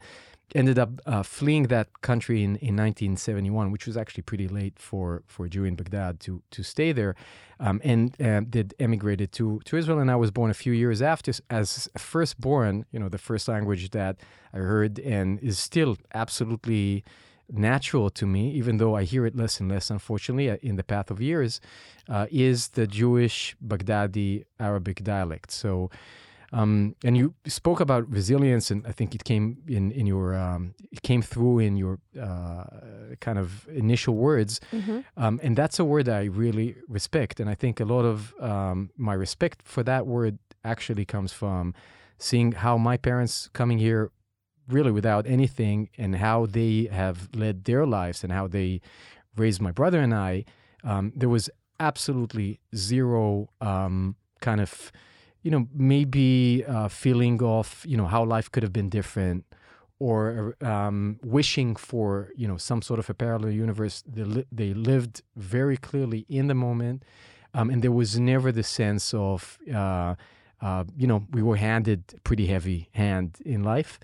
ended 0.55 0.79
up 0.79 0.89
uh, 1.05 1.23
fleeing 1.23 1.63
that 1.63 2.01
country 2.01 2.39
in, 2.43 2.51
in 2.57 2.75
1971, 2.75 3.71
which 3.71 3.85
was 3.85 3.97
actually 3.97 4.23
pretty 4.23 4.47
late 4.47 4.79
for, 4.79 5.23
for 5.25 5.45
a 5.45 5.49
Jew 5.49 5.65
in 5.65 5.75
Baghdad 5.75 6.19
to 6.21 6.41
to 6.51 6.63
stay 6.63 6.91
there, 6.91 7.15
um, 7.59 7.81
and 7.83 8.19
uh, 8.21 8.41
did 8.41 8.73
emigrated 8.79 9.31
to 9.33 9.61
to 9.65 9.77
Israel. 9.77 9.99
And 9.99 10.09
I 10.09 10.15
was 10.15 10.31
born 10.31 10.49
a 10.49 10.55
few 10.55 10.73
years 10.73 11.01
after 11.01 11.33
as 11.49 11.89
firstborn. 11.97 12.85
You 12.91 12.99
know, 12.99 13.09
the 13.09 13.17
first 13.17 13.47
language 13.47 13.89
that 13.91 14.17
I 14.53 14.57
heard 14.57 14.99
and 14.99 15.39
is 15.39 15.59
still 15.59 15.97
absolutely 16.13 17.03
natural 17.49 18.09
to 18.09 18.25
me, 18.25 18.51
even 18.51 18.77
though 18.77 18.95
I 18.95 19.03
hear 19.03 19.25
it 19.25 19.35
less 19.35 19.59
and 19.59 19.69
less, 19.69 19.89
unfortunately, 19.89 20.49
uh, 20.49 20.57
in 20.61 20.75
the 20.75 20.83
path 20.83 21.09
of 21.09 21.21
years, 21.21 21.61
uh, 22.09 22.27
is 22.29 22.69
the 22.69 22.87
Jewish 22.87 23.55
Baghdadi 23.65 24.45
Arabic 24.59 25.03
dialect. 25.03 25.51
So. 25.51 25.89
Um, 26.53 26.95
and 27.03 27.17
you 27.17 27.33
spoke 27.47 27.81
about 27.81 28.09
resilience, 28.09 28.71
and 28.71 28.85
I 28.87 28.93
think 28.93 29.13
it 29.13 29.23
came 29.23 29.57
in 29.67 29.91
in 29.91 30.07
your 30.07 30.35
um, 30.35 30.75
it 30.91 31.01
came 31.01 31.21
through 31.21 31.59
in 31.59 31.75
your 31.75 31.99
uh, 32.19 32.63
kind 33.19 33.37
of 33.37 33.67
initial 33.67 34.15
words, 34.15 34.61
mm-hmm. 34.71 34.99
um, 35.17 35.39
and 35.43 35.57
that's 35.57 35.79
a 35.79 35.83
word 35.83 36.05
that 36.05 36.15
I 36.15 36.25
really 36.25 36.75
respect. 36.87 37.39
And 37.39 37.49
I 37.49 37.55
think 37.55 37.79
a 37.79 37.85
lot 37.85 38.05
of 38.05 38.33
um, 38.39 38.91
my 38.95 39.13
respect 39.13 39.61
for 39.65 39.83
that 39.83 40.07
word 40.07 40.39
actually 40.63 41.05
comes 41.05 41.33
from 41.33 41.73
seeing 42.17 42.53
how 42.53 42.77
my 42.77 42.97
parents 42.97 43.49
coming 43.53 43.77
here 43.77 44.11
really 44.69 44.91
without 44.91 45.27
anything, 45.27 45.89
and 45.97 46.15
how 46.15 46.45
they 46.45 46.87
have 46.91 47.29
led 47.33 47.65
their 47.65 47.85
lives, 47.85 48.23
and 48.23 48.31
how 48.31 48.47
they 48.47 48.79
raised 49.35 49.61
my 49.61 49.71
brother 49.71 49.99
and 49.99 50.13
I. 50.13 50.45
Um, 50.83 51.11
there 51.15 51.29
was 51.29 51.49
absolutely 51.79 52.59
zero 52.73 53.49
um, 53.59 54.15
kind 54.39 54.61
of 54.61 54.91
you 55.43 55.51
know, 55.51 55.67
maybe 55.73 56.63
a 56.67 56.89
feeling 56.89 57.41
of, 57.43 57.83
you 57.87 57.97
know, 57.97 58.07
how 58.07 58.23
life 58.23 58.51
could 58.51 58.63
have 58.63 58.73
been 58.73 58.89
different 58.89 59.45
or 59.99 60.55
um, 60.61 61.19
wishing 61.23 61.75
for, 61.75 62.29
you 62.35 62.47
know, 62.47 62.57
some 62.57 62.81
sort 62.81 62.99
of 62.99 63.09
a 63.09 63.13
parallel 63.13 63.51
universe. 63.51 64.03
They, 64.05 64.23
li- 64.23 64.45
they 64.51 64.73
lived 64.73 65.21
very 65.35 65.77
clearly 65.77 66.25
in 66.29 66.47
the 66.47 66.53
moment. 66.53 67.03
Um, 67.53 67.69
and 67.69 67.81
there 67.81 67.91
was 67.91 68.19
never 68.19 68.51
the 68.51 68.63
sense 68.63 69.13
of, 69.13 69.57
uh, 69.73 70.15
uh, 70.61 70.83
you 70.95 71.07
know, 71.07 71.25
we 71.31 71.41
were 71.41 71.55
handed 71.55 72.03
pretty 72.23 72.47
heavy 72.47 72.89
hand 72.91 73.37
in 73.45 73.63
life. 73.63 73.99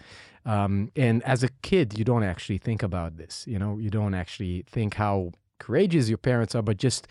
Um, 0.46 0.92
and 0.96 1.24
as 1.24 1.44
a 1.44 1.50
kid, 1.62 1.98
you 1.98 2.04
don't 2.04 2.24
actually 2.24 2.58
think 2.58 2.84
about 2.84 3.18
this. 3.18 3.46
You 3.48 3.60
know, 3.60 3.78
you 3.78 3.90
don't 3.90 4.14
actually 4.14 4.66
think 4.68 4.96
how 4.96 5.32
courageous 5.60 6.10
your 6.10 6.18
parents 6.18 6.56
are, 6.56 6.62
but 6.62 6.78
just 6.78 7.08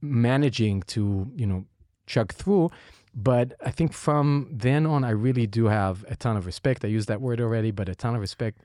managing 0.00 0.82
to, 0.82 1.30
you 1.34 1.46
know, 1.46 1.64
chug 2.06 2.32
through. 2.32 2.70
But 3.14 3.54
I 3.64 3.70
think 3.70 3.92
from 3.92 4.48
then 4.50 4.86
on, 4.86 5.04
I 5.04 5.10
really 5.10 5.46
do 5.46 5.66
have 5.66 6.04
a 6.08 6.16
ton 6.16 6.36
of 6.36 6.46
respect. 6.46 6.84
I 6.84 6.88
used 6.88 7.08
that 7.08 7.20
word 7.20 7.40
already, 7.40 7.70
but 7.70 7.88
a 7.88 7.94
ton 7.94 8.14
of 8.14 8.20
respect 8.20 8.60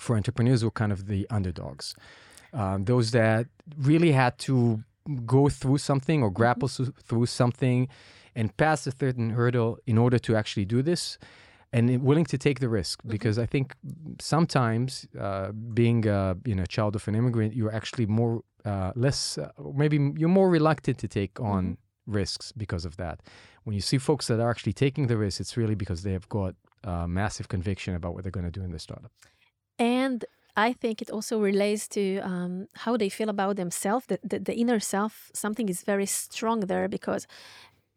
for 0.00 0.16
entrepreneurs 0.16 0.62
who 0.62 0.68
are 0.68 0.72
kind 0.72 0.92
of 0.92 1.06
the 1.06 1.26
underdogs. 1.30 1.94
Um, 2.52 2.84
those 2.84 3.10
that 3.10 3.46
really 3.76 4.12
had 4.12 4.38
to 4.38 4.82
go 5.24 5.48
through 5.48 5.78
something 5.78 6.22
or 6.22 6.30
grapple 6.30 6.68
mm-hmm. 6.68 6.90
through 7.02 7.26
something 7.26 7.88
and 8.34 8.56
pass 8.56 8.86
a 8.86 8.92
certain 8.92 9.30
hurdle 9.30 9.78
in 9.86 9.98
order 9.98 10.18
to 10.18 10.36
actually 10.36 10.64
do 10.64 10.82
this 10.82 11.18
and 11.72 12.02
willing 12.02 12.24
to 12.24 12.38
take 12.38 12.60
the 12.60 12.68
risk 12.68 13.00
mm-hmm. 13.00 13.10
because 13.10 13.38
I 13.38 13.46
think 13.46 13.74
sometimes 14.20 15.06
uh, 15.18 15.52
being 15.52 16.06
a 16.06 16.36
you 16.44 16.54
know 16.54 16.64
child 16.64 16.96
of 16.96 17.06
an 17.08 17.14
immigrant 17.14 17.54
you're 17.54 17.74
actually 17.74 18.06
more 18.06 18.42
uh, 18.64 18.92
less 18.94 19.38
uh, 19.38 19.50
maybe 19.74 19.96
you're 20.16 20.28
more 20.28 20.50
reluctant 20.50 20.98
to 20.98 21.08
take 21.08 21.40
on 21.40 21.64
mm-hmm. 21.64 22.12
risks 22.12 22.52
because 22.52 22.84
of 22.84 22.96
that 22.96 23.20
when 23.66 23.74
you 23.74 23.80
see 23.80 23.98
folks 23.98 24.28
that 24.28 24.38
are 24.38 24.48
actually 24.48 24.72
taking 24.72 25.08
the 25.08 25.16
risk, 25.16 25.40
it's 25.40 25.56
really 25.56 25.74
because 25.74 26.04
they 26.04 26.12
have 26.12 26.28
got 26.28 26.54
uh, 26.84 27.08
massive 27.08 27.48
conviction 27.48 27.96
about 27.96 28.14
what 28.14 28.22
they're 28.22 28.30
going 28.30 28.46
to 28.46 28.58
do 28.60 28.62
in 28.62 28.70
the 28.70 28.78
startup. 28.78 29.10
And 29.76 30.24
I 30.56 30.72
think 30.72 31.02
it 31.02 31.10
also 31.10 31.40
relates 31.40 31.88
to 31.88 32.18
um, 32.20 32.68
how 32.76 32.96
they 32.96 33.08
feel 33.08 33.28
about 33.28 33.56
themselves, 33.56 34.06
the, 34.06 34.20
the, 34.22 34.38
the 34.38 34.54
inner 34.54 34.78
self. 34.78 35.32
Something 35.34 35.68
is 35.68 35.82
very 35.82 36.06
strong 36.06 36.60
there 36.60 36.86
because 36.86 37.26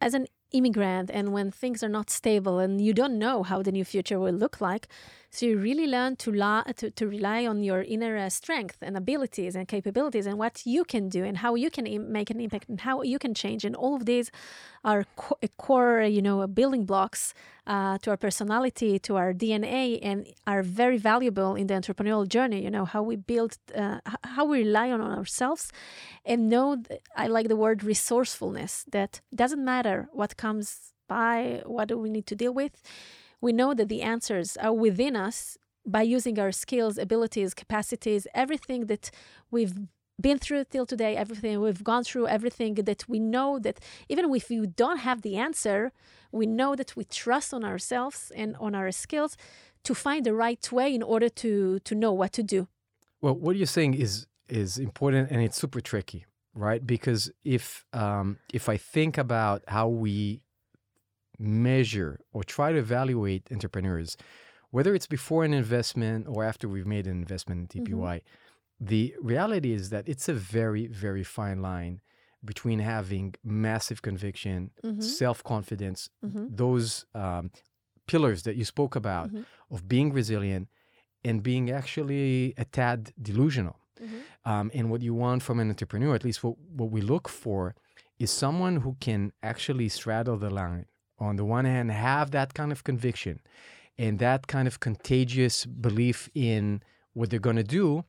as 0.01 0.15
an 0.15 0.25
immigrant 0.51 1.11
and 1.13 1.33
when 1.33 1.51
things 1.51 1.83
are 1.83 1.89
not 1.99 2.09
stable 2.09 2.57
and 2.57 2.81
you 2.81 2.91
don't 2.91 3.19
know 3.19 3.43
how 3.43 3.61
the 3.61 3.71
new 3.71 3.85
future 3.85 4.19
will 4.19 4.33
look 4.33 4.59
like 4.59 4.87
so 5.31 5.45
you 5.45 5.57
really 5.57 5.87
learn 5.87 6.15
to, 6.17 6.31
la- 6.31 6.63
to, 6.63 6.89
to 6.91 7.07
rely 7.07 7.45
on 7.45 7.63
your 7.63 7.81
inner 7.81 8.17
uh, 8.17 8.29
strength 8.29 8.77
and 8.81 8.97
abilities 8.97 9.55
and 9.55 9.67
capabilities 9.67 10.25
and 10.25 10.37
what 10.37 10.61
you 10.65 10.83
can 10.83 11.09
do 11.09 11.23
and 11.23 11.37
how 11.37 11.55
you 11.55 11.69
can 11.69 11.85
Im- 11.85 12.11
make 12.11 12.29
an 12.29 12.39
impact 12.39 12.67
and 12.69 12.81
how 12.81 13.01
you 13.03 13.19
can 13.19 13.33
change. 13.33 13.63
And 13.63 13.75
all 13.75 13.95
of 13.95 14.05
these 14.05 14.31
are 14.83 15.05
co- 15.15 15.37
core 15.57 16.01
you 16.03 16.21
know 16.21 16.45
building 16.47 16.85
blocks 16.85 17.33
uh, 17.67 17.97
to 17.99 18.09
our 18.11 18.17
personality 18.17 18.97
to 18.99 19.15
our 19.17 19.33
dna 19.33 19.99
and 20.01 20.27
are 20.47 20.63
very 20.63 20.97
valuable 20.97 21.55
in 21.55 21.67
the 21.67 21.73
entrepreneurial 21.73 22.27
journey 22.27 22.63
you 22.63 22.71
know 22.71 22.85
how 22.85 23.01
we 23.03 23.15
build 23.15 23.57
uh, 23.75 23.99
how 24.23 24.45
we 24.45 24.59
rely 24.59 24.91
on 24.91 25.01
ourselves 25.01 25.71
and 26.25 26.49
know 26.49 26.75
th- 26.77 27.01
i 27.15 27.27
like 27.27 27.47
the 27.49 27.55
word 27.55 27.83
resourcefulness 27.83 28.85
that 28.91 29.21
doesn't 29.35 29.63
matter 29.63 30.07
what 30.13 30.37
comes 30.37 30.93
by 31.07 31.61
what 31.65 31.87
do 31.87 31.97
we 31.97 32.09
need 32.09 32.25
to 32.25 32.35
deal 32.35 32.53
with 32.53 32.81
we 33.41 33.51
know 33.51 33.73
that 33.73 33.89
the 33.89 34.01
answers 34.01 34.57
are 34.57 34.73
within 34.73 35.15
us 35.15 35.57
by 35.85 36.01
using 36.01 36.39
our 36.39 36.51
skills, 36.51 36.97
abilities, 36.97 37.53
capacities, 37.53 38.27
everything 38.33 38.85
that 38.87 39.11
we've 39.49 39.73
been 40.19 40.37
through 40.37 40.65
till 40.65 40.85
today, 40.85 41.15
everything 41.15 41.61
we've 41.61 41.83
gone 41.83 42.03
through, 42.03 42.27
everything 42.27 42.75
that 42.75 43.07
we 43.07 43.19
know 43.19 43.57
that 43.59 43.79
even 44.09 44.33
if 44.33 44.51
you 44.51 44.67
don't 44.67 44.97
have 44.97 45.21
the 45.21 45.37
answer, 45.37 45.91
we 46.31 46.45
know 46.45 46.75
that 46.75 46.95
we 46.95 47.05
trust 47.05 47.53
on 47.53 47.63
ourselves 47.63 48.31
and 48.35 48.55
on 48.59 48.75
our 48.75 48.91
skills 48.91 49.37
to 49.83 49.95
find 49.95 50.25
the 50.25 50.33
right 50.33 50.71
way 50.71 50.93
in 50.93 51.01
order 51.01 51.29
to 51.29 51.79
to 51.79 51.95
know 51.95 52.11
what 52.11 52.33
to 52.33 52.43
do. 52.43 52.67
Well, 53.21 53.35
what 53.35 53.55
you're 53.55 53.65
saying 53.65 53.93
is 53.93 54.27
is 54.49 54.77
important 54.77 55.31
and 55.31 55.41
it's 55.41 55.57
super 55.57 55.79
tricky, 55.79 56.25
right? 56.53 56.85
Because 56.85 57.31
if 57.43 57.85
um, 57.93 58.37
if 58.53 58.67
I 58.67 58.77
think 58.77 59.17
about 59.17 59.63
how 59.67 59.87
we 59.87 60.41
measure 61.39 62.19
or 62.33 62.43
try 62.43 62.71
to 62.71 62.77
evaluate 62.77 63.47
entrepreneurs, 63.51 64.17
whether 64.71 64.93
it's 64.93 65.07
before 65.07 65.43
an 65.43 65.53
investment 65.53 66.27
or 66.27 66.43
after 66.43 66.67
we've 66.67 66.85
made 66.85 67.07
an 67.07 67.17
investment 67.17 67.73
in 67.73 67.85
TPY, 67.85 68.15
mm-hmm. 68.15 68.85
the 68.85 69.15
reality 69.21 69.71
is 69.71 69.89
that 69.89 70.07
it's 70.07 70.29
a 70.29 70.33
very, 70.33 70.87
very 70.87 71.23
fine 71.23 71.61
line 71.61 72.01
between 72.43 72.79
having 72.79 73.35
massive 73.43 74.01
conviction, 74.01 74.71
mm-hmm. 74.83 75.01
self 75.01 75.43
confidence, 75.43 76.09
mm-hmm. 76.23 76.47
those 76.49 77.05
um, 77.15 77.51
pillars 78.07 78.43
that 78.43 78.55
you 78.55 78.65
spoke 78.65 78.95
about 78.95 79.27
mm-hmm. 79.27 79.41
of 79.73 79.87
being 79.87 80.13
resilient 80.13 80.67
and 81.23 81.43
being 81.43 81.69
actually 81.69 82.53
a 82.57 82.65
tad 82.65 83.11
delusional. 83.21 83.77
Mm-hmm. 84.01 84.49
Um, 84.49 84.71
and 84.73 84.89
what 84.89 85.01
you 85.01 85.13
want 85.13 85.43
from 85.43 85.59
an 85.59 85.69
entrepreneur, 85.69 86.15
at 86.15 86.23
least 86.23 86.43
what, 86.43 86.57
what 86.57 86.89
we 86.89 87.01
look 87.01 87.27
for, 87.27 87.75
is 88.17 88.31
someone 88.31 88.77
who 88.77 88.95
can 88.99 89.31
actually 89.43 89.89
straddle 89.89 90.37
the 90.37 90.49
line 90.49 90.85
on 91.19 91.35
the 91.35 91.45
one 91.45 91.65
hand, 91.65 91.91
have 91.91 92.31
that 92.31 92.53
kind 92.53 92.71
of 92.71 92.83
conviction 92.83 93.39
and 93.97 94.19
that 94.19 94.47
kind 94.47 94.67
of 94.67 94.79
contagious 94.79 95.65
belief 95.65 96.29
in 96.33 96.81
what 97.13 97.29
they're 97.29 97.39
going 97.39 97.57
to 97.57 97.63
do, 97.63 98.05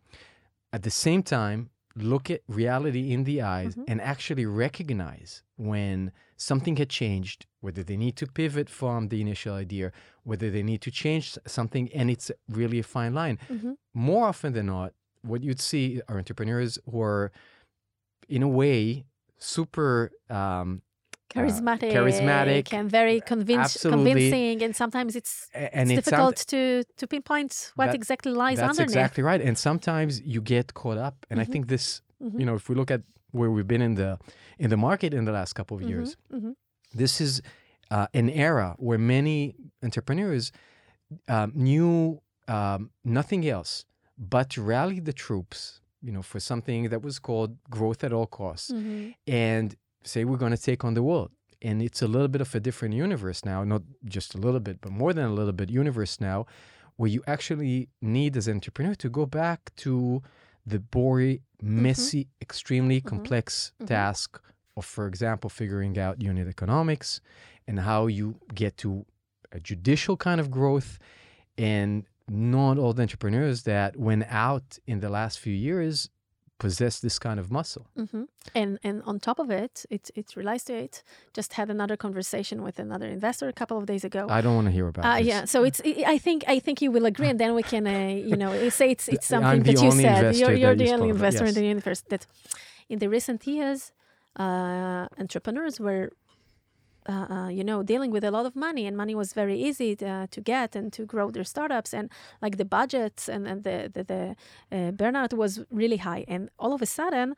at 0.72 0.84
the 0.84 0.90
same 0.90 1.22
time, 1.22 1.70
look 1.96 2.30
at 2.30 2.42
reality 2.46 3.12
in 3.12 3.24
the 3.24 3.42
eyes 3.42 3.72
mm-hmm. 3.72 3.82
and 3.88 4.00
actually 4.00 4.46
recognize 4.46 5.42
when 5.56 6.12
something 6.36 6.76
had 6.76 6.88
changed, 6.88 7.46
whether 7.60 7.82
they 7.82 7.96
need 7.96 8.16
to 8.16 8.26
pivot 8.26 8.70
from 8.70 9.08
the 9.08 9.20
initial 9.20 9.54
idea, 9.54 9.90
whether 10.22 10.48
they 10.50 10.62
need 10.62 10.80
to 10.80 10.90
change 10.90 11.36
something, 11.46 11.90
and 11.92 12.08
it's 12.08 12.30
really 12.48 12.78
a 12.78 12.84
fine 12.84 13.12
line. 13.12 13.38
Mm-hmm. 13.50 13.72
More 13.92 14.28
often 14.28 14.52
than 14.52 14.66
not, 14.66 14.92
what 15.22 15.42
you'd 15.42 15.60
see 15.60 16.00
are 16.08 16.16
entrepreneurs 16.16 16.78
who 16.90 17.02
are, 17.02 17.32
in 18.28 18.42
a 18.42 18.48
way, 18.48 19.04
super 19.38 20.12
um, 20.30 20.82
charismatic, 21.34 21.90
charismatic, 21.96 22.72
and 22.78 22.90
very 22.90 23.16
absolutely. 23.22 23.90
convincing. 24.04 24.62
And 24.64 24.72
sometimes 24.82 25.12
it's, 25.20 25.34
and 25.54 25.90
it's 25.90 26.00
it 26.00 26.10
sound- 26.10 26.34
difficult 26.36 26.36
to 26.52 26.60
to 27.00 27.04
pinpoint 27.06 27.52
what 27.76 27.86
That- 27.86 27.94
exactly 28.00 28.32
lies 28.44 28.58
That's 28.58 28.70
underneath. 28.70 28.90
exactly 28.96 29.22
right. 29.30 29.40
And 29.48 29.56
sometimes 29.68 30.12
you 30.34 30.40
get 30.54 30.66
caught 30.80 30.98
up. 31.08 31.16
And 31.30 31.36
I 31.40 31.44
Mhm. 31.44 31.52
think 31.52 31.62
this, 31.74 32.02
Mhm. 32.22 32.38
you 32.40 32.46
know, 32.46 32.56
if 32.60 32.64
we 32.68 32.74
look 32.80 32.90
at 32.96 33.02
where 33.38 33.50
we've 33.54 33.70
been 33.74 33.82
in 33.90 33.94
the 33.94 34.10
in 34.64 34.68
the 34.74 34.76
market 34.88 35.10
in 35.14 35.24
the 35.28 35.32
last 35.40 35.52
couple 35.58 35.74
of 35.78 35.82
years, 35.92 36.08
mhm. 36.32 36.52
this 37.02 37.20
is 37.20 37.32
uh, 37.96 38.06
an 38.20 38.28
era 38.48 38.68
where 38.86 38.98
many 39.16 39.38
entrepreneurs 39.82 40.52
um, 41.28 41.48
knew 41.54 42.20
um, 42.48 42.90
nothing 43.04 43.42
else 43.56 43.72
but 44.34 44.44
to 44.50 44.62
rally 44.62 45.00
the 45.00 45.12
troops, 45.26 45.80
you 46.06 46.12
know, 46.14 46.22
for 46.22 46.38
something 46.40 46.88
that 46.92 47.00
was 47.02 47.18
called 47.18 47.50
growth 47.76 48.00
at 48.04 48.12
all 48.12 48.26
costs, 48.26 48.70
Mhm. 48.72 49.14
and 49.26 49.68
say 50.02 50.24
we're 50.24 50.36
going 50.36 50.52
to 50.52 50.62
take 50.62 50.84
on 50.84 50.94
the 50.94 51.02
world. 51.02 51.30
And 51.62 51.82
it's 51.82 52.00
a 52.00 52.08
little 52.08 52.28
bit 52.28 52.40
of 52.40 52.54
a 52.54 52.60
different 52.60 52.94
universe 52.94 53.44
now, 53.44 53.64
not 53.64 53.82
just 54.06 54.34
a 54.34 54.38
little 54.38 54.60
bit, 54.60 54.80
but 54.80 54.92
more 54.92 55.12
than 55.12 55.26
a 55.26 55.34
little 55.34 55.52
bit 55.52 55.68
universe 55.70 56.20
now, 56.20 56.46
where 56.96 57.08
you 57.10 57.22
actually 57.26 57.88
need 58.00 58.36
as 58.36 58.48
an 58.48 58.54
entrepreneur 58.56 58.94
to 58.94 59.08
go 59.10 59.26
back 59.26 59.70
to 59.76 60.22
the 60.66 60.78
boring, 60.78 61.40
messy, 61.62 62.28
extremely 62.40 63.00
complex 63.00 63.72
Mhm. 63.80 63.86
task 63.86 64.40
of, 64.76 64.84
for 64.86 65.06
example, 65.06 65.50
figuring 65.50 65.98
out 65.98 66.22
unit 66.22 66.48
economics 66.48 67.20
and 67.66 67.80
how 67.80 68.06
you 68.06 68.40
get 68.54 68.76
to 68.78 69.04
a 69.52 69.60
judicial 69.60 70.16
kind 70.16 70.40
of 70.40 70.50
growth. 70.50 70.98
And 71.58 72.06
not 72.28 72.78
all 72.78 72.92
the 72.94 73.02
entrepreneurs 73.02 73.64
that 73.64 73.96
went 73.98 74.24
out 74.28 74.78
in 74.86 75.00
the 75.00 75.08
last 75.10 75.38
few 75.40 75.52
years 75.52 76.08
possess 76.66 77.00
this 77.00 77.18
kind 77.26 77.38
of 77.42 77.46
muscle. 77.58 77.84
hmm 77.96 78.24
And 78.60 78.70
and 78.88 78.96
on 79.10 79.18
top 79.28 79.38
of 79.44 79.48
it, 79.62 79.74
it 79.96 80.04
it 80.20 80.28
relies 80.40 80.62
to 80.64 80.72
it. 80.84 80.94
Just 81.38 81.50
had 81.58 81.68
another 81.76 81.96
conversation 81.96 82.56
with 82.66 82.76
another 82.86 83.08
investor 83.18 83.46
a 83.48 83.52
couple 83.60 83.76
of 83.80 83.84
days 83.92 84.04
ago. 84.10 84.22
I 84.38 84.40
don't 84.44 84.54
want 84.58 84.68
to 84.70 84.74
hear 84.78 84.88
about 84.92 85.04
Uh, 85.04 85.18
this. 85.18 85.26
yeah, 85.32 85.42
so 85.52 85.58
it's. 85.68 85.80
I 86.14 86.18
think 86.26 86.38
I 86.56 86.60
think 86.64 86.76
you 86.84 86.90
will 86.94 87.06
agree, 87.12 87.28
and 87.32 87.38
then 87.42 87.52
we 87.60 87.64
can, 87.72 87.84
uh, 87.86 88.30
you 88.30 88.36
know, 88.42 88.50
say 88.80 88.86
it's 88.96 89.06
it's 89.14 89.26
something 89.34 89.62
that 89.68 89.78
you 89.84 89.90
said. 90.06 90.22
You're, 90.40 90.56
you're 90.62 90.76
the 90.84 90.92
only 90.96 91.10
investor 91.16 91.46
in 91.50 91.54
the 91.60 91.66
universe 91.74 92.02
that, 92.12 92.22
in 92.92 92.98
the 93.02 93.08
recent 93.16 93.40
years, 93.54 93.80
uh, 94.44 95.06
entrepreneurs 95.24 95.76
were, 95.86 96.04
uh, 97.08 97.26
uh, 97.30 97.48
you 97.48 97.64
know, 97.64 97.82
dealing 97.82 98.10
with 98.10 98.24
a 98.24 98.30
lot 98.30 98.46
of 98.46 98.54
money, 98.54 98.86
and 98.86 98.96
money 98.96 99.14
was 99.14 99.32
very 99.32 99.58
easy 99.58 99.96
to, 99.96 100.28
to 100.30 100.40
get 100.40 100.76
and 100.76 100.92
to 100.92 101.04
grow 101.06 101.30
their 101.30 101.44
startups, 101.44 101.94
and 101.94 102.10
like 102.42 102.56
the 102.56 102.64
budgets 102.64 103.28
and 103.28 103.46
and 103.46 103.64
the 103.64 103.90
the, 103.92 104.04
the 104.04 104.36
uh, 104.76 104.90
burnout 104.92 105.32
was 105.32 105.60
really 105.70 105.98
high, 105.98 106.24
and 106.28 106.50
all 106.58 106.72
of 106.72 106.82
a 106.82 106.86
sudden, 106.86 107.34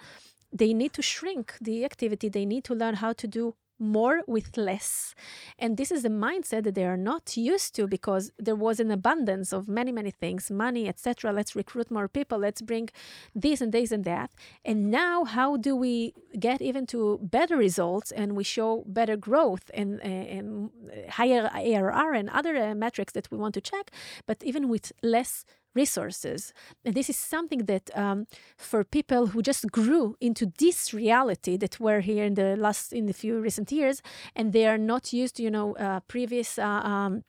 they 0.53 0.73
need 0.75 0.93
to 0.93 1.03
shrink 1.03 1.55
the 1.61 1.85
activity. 1.85 2.29
They 2.29 2.45
need 2.45 2.65
to 2.65 2.75
learn 2.75 2.95
how 2.97 3.13
to 3.15 3.27
do 3.27 3.55
more 3.83 4.23
with 4.27 4.57
less. 4.57 5.15
And 5.59 5.77
this 5.77 5.91
is 5.91 6.05
a 6.05 6.09
mindset 6.09 6.63
that 6.65 6.75
they 6.75 6.87
are 6.87 6.97
not 6.97 7.37
used 7.37 7.75
to 7.77 7.87
because 7.87 8.31
there 8.39 8.55
was 8.55 8.81
an 8.81 8.91
abundance 8.91 9.53
of 9.53 9.69
many, 9.69 9.93
many 9.93 10.11
things, 10.11 10.51
money, 10.51 10.89
etc. 10.89 11.33
Let's 11.33 11.55
recruit 11.57 11.91
more 11.91 12.09
people. 12.09 12.39
Let's 12.39 12.63
bring 12.63 12.89
this 13.35 13.61
and 13.61 13.73
this 13.73 13.91
and 13.93 14.05
that. 14.05 14.31
And 14.65 14.91
now, 14.91 15.25
how 15.25 15.57
do 15.57 15.75
we 15.77 16.15
get 16.39 16.63
even 16.63 16.87
to 16.87 17.19
better 17.23 17.57
results 17.57 18.13
and 18.13 18.37
we 18.37 18.45
show 18.45 18.85
better 18.87 19.17
growth 19.17 19.71
and, 19.75 20.01
uh, 20.01 20.07
and 20.37 20.71
higher 21.11 21.51
ARR 21.53 22.15
and 22.15 22.31
other 22.31 22.57
uh, 22.57 22.75
metrics 22.75 23.13
that 23.15 23.31
we 23.31 23.37
want 23.37 23.55
to 23.55 23.61
check, 23.61 23.91
but 24.27 24.43
even 24.43 24.69
with 24.69 24.93
less 25.03 25.45
resources. 25.75 26.53
And 26.85 26.95
this 26.95 27.09
is 27.09 27.17
something 27.17 27.67
that 27.67 27.91
um, 27.97 28.27
for 28.57 28.85
people 28.85 29.29
who 29.29 29.43
just 29.43 29.71
grew 29.71 30.17
into 30.21 30.53
this 30.59 30.93
reality 30.93 31.57
that 31.59 31.81
we're 31.81 32.01
here 32.01 32.25
in 32.25 32.35
the 32.35 32.57
last, 32.57 32.93
in 32.93 33.07
the 33.07 33.13
few 33.13 33.41
recent 33.41 33.73
years, 33.73 34.03
and 34.37 34.53
they 34.53 34.67
are 34.67 34.79
not 34.79 35.13
used 35.13 35.37
to, 35.37 35.43
you 35.43 35.51
know, 35.51 35.75
uh, 35.77 36.01
previous. 36.01 36.59
Uh, 36.59 36.65
um, 36.65 37.23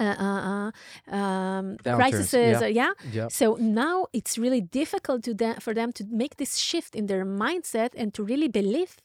uh, 0.00 0.04
uh, 0.04 0.70
uh, 1.10 1.14
um, 1.14 1.76
crises, 1.84 2.32
yeah. 2.32 2.60
uh, 2.60 2.64
yeah. 2.64 2.92
Yeah. 3.12 3.28
So 3.28 3.56
now 3.60 4.06
it's 4.14 4.38
really 4.38 4.62
difficult 4.62 5.22
to 5.24 5.34
them, 5.34 5.56
for 5.60 5.74
them 5.74 5.92
to 5.92 6.04
make 6.10 6.36
this 6.36 6.56
shift 6.56 6.94
in 6.94 7.08
their 7.08 7.26
mindset 7.26 7.90
and 7.94 8.14
to 8.14 8.24
really 8.24 8.48
believe 8.48 8.96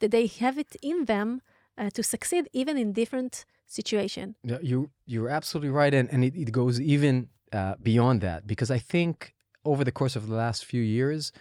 that 0.00 0.10
they 0.10 0.26
have 0.26 0.58
it 0.58 0.76
in 0.82 1.06
them 1.06 1.40
uh, 1.78 1.88
to 1.94 2.02
succeed 2.02 2.48
even 2.52 2.76
in 2.76 2.92
different 2.92 3.46
situation. 3.66 4.34
Yeah, 4.42 4.58
you 4.62 4.90
you're 5.06 5.28
absolutely 5.28 5.70
right, 5.70 5.94
and 5.94 6.08
and 6.12 6.24
it, 6.24 6.34
it 6.36 6.52
goes 6.52 6.78
even 6.78 7.28
uh, 7.54 7.74
beyond 7.82 8.20
that 8.20 8.46
because 8.46 8.70
I 8.70 8.78
think 8.78 9.34
over 9.64 9.84
the 9.84 9.92
course 9.92 10.16
of 10.16 10.26
the 10.28 10.34
last 10.34 10.64
few 10.64 10.82
years, 10.82 11.32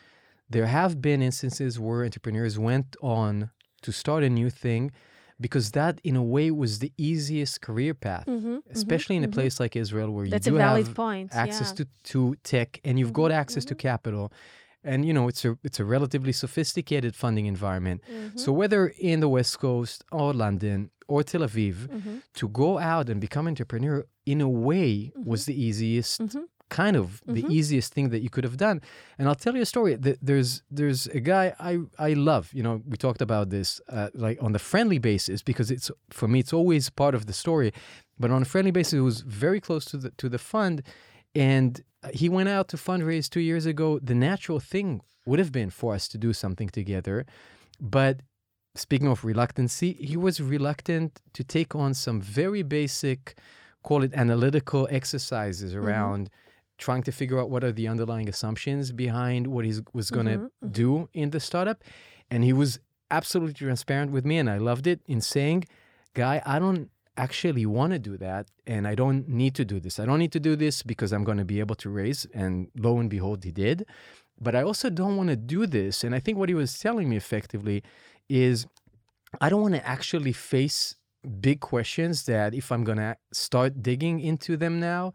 there 0.49 0.67
have 0.67 1.01
been 1.01 1.21
instances 1.21 1.79
where 1.79 2.03
entrepreneurs 2.03 2.57
went 2.59 2.95
on 3.01 3.49
to 3.81 3.91
start 3.91 4.23
a 4.23 4.29
new 4.29 4.49
thing 4.49 4.91
because 5.41 5.71
that, 5.71 5.99
in 6.03 6.15
a 6.15 6.23
way, 6.23 6.51
was 6.51 6.79
the 6.79 6.93
easiest 6.97 7.61
career 7.61 7.93
path, 7.93 8.25
Mm-hmm, 8.27 8.47
mm-hmm 8.47 8.71
especially 8.71 9.15
in 9.15 9.23
a 9.23 9.27
mm-hmm. 9.27 9.39
place 9.39 9.59
like 9.59 9.75
Israel 9.75 10.09
where 10.11 10.27
That's 10.27 10.47
you 10.47 10.53
do 10.53 10.57
have 10.57 10.95
point. 10.95 11.29
access 11.33 11.69
yeah. 11.71 11.85
to, 11.85 11.85
to 12.11 12.35
tech 12.43 12.79
and 12.85 12.97
you've 12.99 13.13
got 13.13 13.31
access 13.31 13.65
to 13.65 13.75
mm-hmm. 13.75 13.87
capital. 13.89 14.31
And 14.85 15.05
you 15.05 15.13
know 15.13 15.29
it's 15.29 15.45
a 15.45 15.57
it's 15.63 15.79
a 15.79 15.85
relatively 15.85 16.33
sophisticated 16.33 17.15
funding 17.15 17.45
environment. 17.45 18.01
So 18.35 18.51
whether 18.51 18.81
in 18.99 19.21
the 19.21 19.29
West 19.29 19.57
Coast 19.57 20.03
or 20.11 20.33
London 20.33 20.91
or 21.07 21.23
Tel 21.23 21.41
Aviv, 21.41 21.77
to 22.39 22.45
go 22.49 22.79
out 22.79 23.09
and 23.09 23.21
become 23.21 23.47
entrepreneur 23.47 24.05
in 24.25 24.41
a 24.41 24.49
way 24.49 25.11
was 25.15 25.45
the 25.45 25.53
easiest 25.67 26.21
mhm. 26.21 26.43
kind 26.69 26.95
of 26.95 27.21
the 27.27 27.43
Mhm. 27.43 27.51
easiest 27.51 27.93
thing 27.93 28.09
that 28.09 28.21
you 28.25 28.29
could 28.29 28.43
have 28.49 28.57
done 28.57 28.77
and 29.17 29.27
i'll 29.27 29.35
tell 29.45 29.55
you 29.55 29.61
a 29.61 29.65
story 29.75 29.97
Th- 29.97 30.17
there's 30.29 30.63
there's 30.71 31.01
a 31.19 31.19
guy 31.19 31.45
i 31.59 31.73
i 32.09 32.13
love 32.13 32.45
you 32.57 32.63
know 32.65 32.81
we 32.91 32.97
talked 32.97 33.21
about 33.21 33.49
this 33.49 33.69
uh, 33.89 34.09
like 34.25 34.37
on 34.45 34.51
the 34.53 34.59
friendly 34.71 34.97
basis 35.11 35.43
because 35.43 35.69
it's 35.75 35.91
for 36.09 36.27
me 36.27 36.39
it's 36.39 36.53
always 36.53 36.89
part 36.89 37.13
of 37.15 37.23
the 37.29 37.33
story 37.33 37.71
but 38.21 38.29
on 38.31 38.41
a 38.41 38.45
friendly 38.53 38.71
basis 38.71 38.93
it 38.93 39.01
was 39.11 39.21
very 39.43 39.59
close 39.67 39.85
to 39.91 39.97
the 40.03 40.09
to 40.21 40.27
the 40.29 40.39
fund 40.53 40.75
and 41.35 41.71
uh, 42.03 42.09
he 42.21 42.27
went 42.37 42.49
out 42.55 42.67
to 42.69 42.77
fundraise 42.77 43.29
two 43.29 43.41
years 43.51 43.65
ago 43.73 43.87
the 44.11 44.15
natural 44.15 44.59
thing 44.73 44.89
would 45.27 45.39
have 45.43 45.51
been 45.51 45.69
for 45.69 45.89
us 45.97 46.07
to 46.07 46.17
do 46.17 46.31
something 46.33 46.69
together 46.79 47.17
but 47.79 48.15
speaking 48.75 49.07
of 49.07 49.23
reluctancy, 49.23 49.93
he 50.11 50.17
was 50.17 50.41
reluctant 50.41 51.21
to 51.33 51.43
take 51.43 51.75
on 51.75 51.93
some 51.93 52.19
very 52.19 52.63
basic, 52.63 53.19
call 53.83 54.03
it 54.03 54.13
analytical 54.13 54.87
exercises 54.89 55.75
around 55.75 56.29
trying 56.77 57.03
to 57.03 57.11
figure 57.11 57.39
out 57.39 57.49
what 57.49 57.63
are 57.63 57.71
the 57.71 57.87
underlying 57.87 58.27
assumptions 58.27 58.91
behind 58.91 59.47
what 59.47 59.63
he 59.65 59.73
was 59.93 60.09
going 60.09 60.25
to 60.25 60.37
Mhm, 60.37 60.49
mhm. 60.63 60.71
do 60.81 61.09
in 61.13 61.29
the 61.29 61.39
startup. 61.39 61.83
And 62.31 62.43
he 62.43 62.53
was 62.53 62.79
absolutely 63.11 63.53
transparent 63.53 64.11
with 64.11 64.25
me, 64.25 64.35
and 64.41 64.49
I 64.49 64.57
loved 64.57 64.87
it 64.87 64.99
in 65.13 65.21
saying, 65.21 65.65
Guy, 66.15 66.41
I 66.45 66.57
don't 66.59 66.89
actually 67.15 67.65
want 67.77 67.91
to 67.93 67.99
do 67.99 68.17
that, 68.17 68.47
and 68.65 68.87
I 68.87 68.95
don't 68.95 69.27
need 69.41 69.53
to 69.55 69.65
do 69.65 69.79
this. 69.79 69.99
I 69.99 70.05
don't 70.05 70.19
need 70.19 70.31
to 70.31 70.39
do 70.49 70.55
this 70.55 70.75
because 70.91 71.11
I'm 71.13 71.23
going 71.23 71.37
to 71.45 71.45
be 71.55 71.59
able 71.59 71.75
to 71.83 71.89
raise. 71.89 72.25
And 72.33 72.69
lo 72.85 72.91
and 72.99 73.09
behold, 73.09 73.43
he 73.43 73.51
did. 73.51 73.85
But 74.45 74.55
I 74.55 74.61
also 74.63 74.89
don't 74.89 75.15
want 75.19 75.29
to 75.29 75.35
do 75.35 75.65
this. 75.67 76.03
And 76.03 76.13
I 76.17 76.19
think 76.19 76.37
what 76.39 76.49
he 76.49 76.55
was 76.55 76.71
telling 76.79 77.07
me 77.11 77.15
effectively 77.17 77.83
is 78.29 78.65
I 79.41 79.49
don't 79.49 79.61
want 79.61 79.75
to 79.75 79.85
actually 79.87 80.33
face 80.33 80.95
big 81.41 81.59
questions 81.59 82.25
that 82.25 82.53
if 82.53 82.71
I'm 82.71 82.83
going 82.83 82.97
to 82.97 83.15
start 83.31 83.81
digging 83.81 84.19
into 84.19 84.57
them 84.57 84.79
now, 84.79 85.13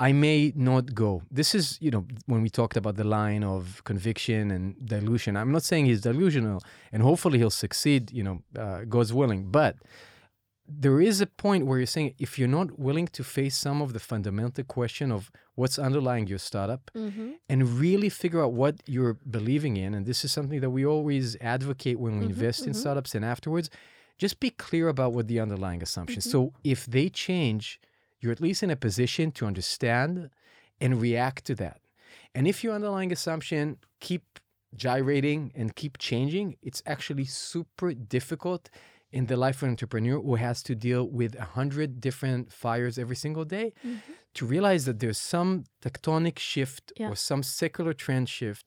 I 0.00 0.12
may 0.12 0.52
not 0.56 0.94
go. 0.94 1.22
This 1.30 1.54
is, 1.54 1.78
you 1.80 1.90
know, 1.90 2.06
when 2.26 2.42
we 2.42 2.50
talked 2.50 2.76
about 2.76 2.96
the 2.96 3.04
line 3.04 3.44
of 3.44 3.82
conviction 3.84 4.50
and 4.50 4.74
delusion. 4.84 5.36
I'm 5.36 5.52
not 5.52 5.62
saying 5.62 5.86
he's 5.86 6.00
delusional 6.00 6.60
and 6.92 7.02
hopefully 7.02 7.38
he'll 7.38 7.50
succeed, 7.50 8.10
you 8.10 8.24
know, 8.24 8.42
uh, 8.58 8.80
God's 8.88 9.12
willing. 9.12 9.50
But 9.50 9.76
there 10.66 11.00
is 11.00 11.20
a 11.20 11.26
point 11.26 11.66
where 11.66 11.78
you're 11.78 11.86
saying 11.86 12.14
if 12.18 12.38
you're 12.38 12.48
not 12.48 12.78
willing 12.78 13.06
to 13.08 13.22
face 13.22 13.56
some 13.56 13.82
of 13.82 13.92
the 13.92 14.00
fundamental 14.00 14.64
question 14.64 15.12
of 15.12 15.30
what's 15.54 15.78
underlying 15.78 16.26
your 16.26 16.38
startup, 16.38 16.90
Mhm. 16.96 17.34
and 17.48 17.68
really 17.78 18.08
figure 18.08 18.42
out 18.42 18.52
what 18.54 18.74
you're 18.86 19.18
believing 19.30 19.76
in. 19.76 19.92
And 19.94 20.06
this 20.06 20.24
is 20.24 20.32
something 20.32 20.60
that 20.62 20.70
we 20.70 20.84
always 20.86 21.36
advocate 21.40 21.98
when 22.00 22.18
we 22.18 22.24
Mhm, 22.26 22.30
invest 22.30 22.66
in 22.66 22.72
mhm. 22.72 22.76
startups 22.76 23.14
and 23.14 23.24
afterwards. 23.24 23.68
Just 24.24 24.38
be 24.46 24.50
clear 24.66 24.86
about 24.94 25.10
what 25.16 25.26
the 25.32 25.38
underlying 25.44 25.82
assumptions. 25.88 26.24
Mhm. 26.26 26.30
So 26.34 26.40
if 26.74 26.80
they 26.96 27.06
change, 27.26 27.64
you're 28.20 28.34
at 28.38 28.44
least 28.48 28.60
in 28.66 28.70
a 28.70 28.80
position 28.88 29.26
to 29.38 29.42
understand 29.52 30.12
and 30.82 30.90
react 31.06 31.40
to 31.48 31.54
that. 31.62 31.78
And 32.36 32.42
if 32.52 32.56
your 32.62 32.72
underlying 32.78 33.10
assumption 33.18 33.64
keep 34.08 34.24
gyrating 34.86 35.40
and 35.58 35.66
keep 35.80 35.94
changing, 36.10 36.46
it's 36.68 36.82
actually 36.94 37.26
super 37.48 37.88
difficult 38.16 38.62
in 39.18 39.26
the 39.30 39.36
life 39.44 39.56
of 39.58 39.64
an 39.64 39.70
entrepreneur 39.76 40.18
who 40.26 40.36
has 40.46 40.58
to 40.68 40.72
deal 40.88 41.02
with 41.20 41.32
a 41.46 41.48
hundred 41.58 42.00
different 42.06 42.44
fires 42.62 42.94
every 43.04 43.16
single 43.24 43.46
day 43.56 43.66
Mhm. 43.84 44.00
to 44.38 44.42
realize 44.54 44.82
that 44.88 44.98
there's 45.02 45.18
some 45.36 45.50
tectonic 45.84 46.36
shift 46.52 46.84
Yeah. 46.96 47.10
or 47.10 47.16
some 47.30 47.42
secular 47.60 47.92
trend 48.04 48.26
shift 48.38 48.64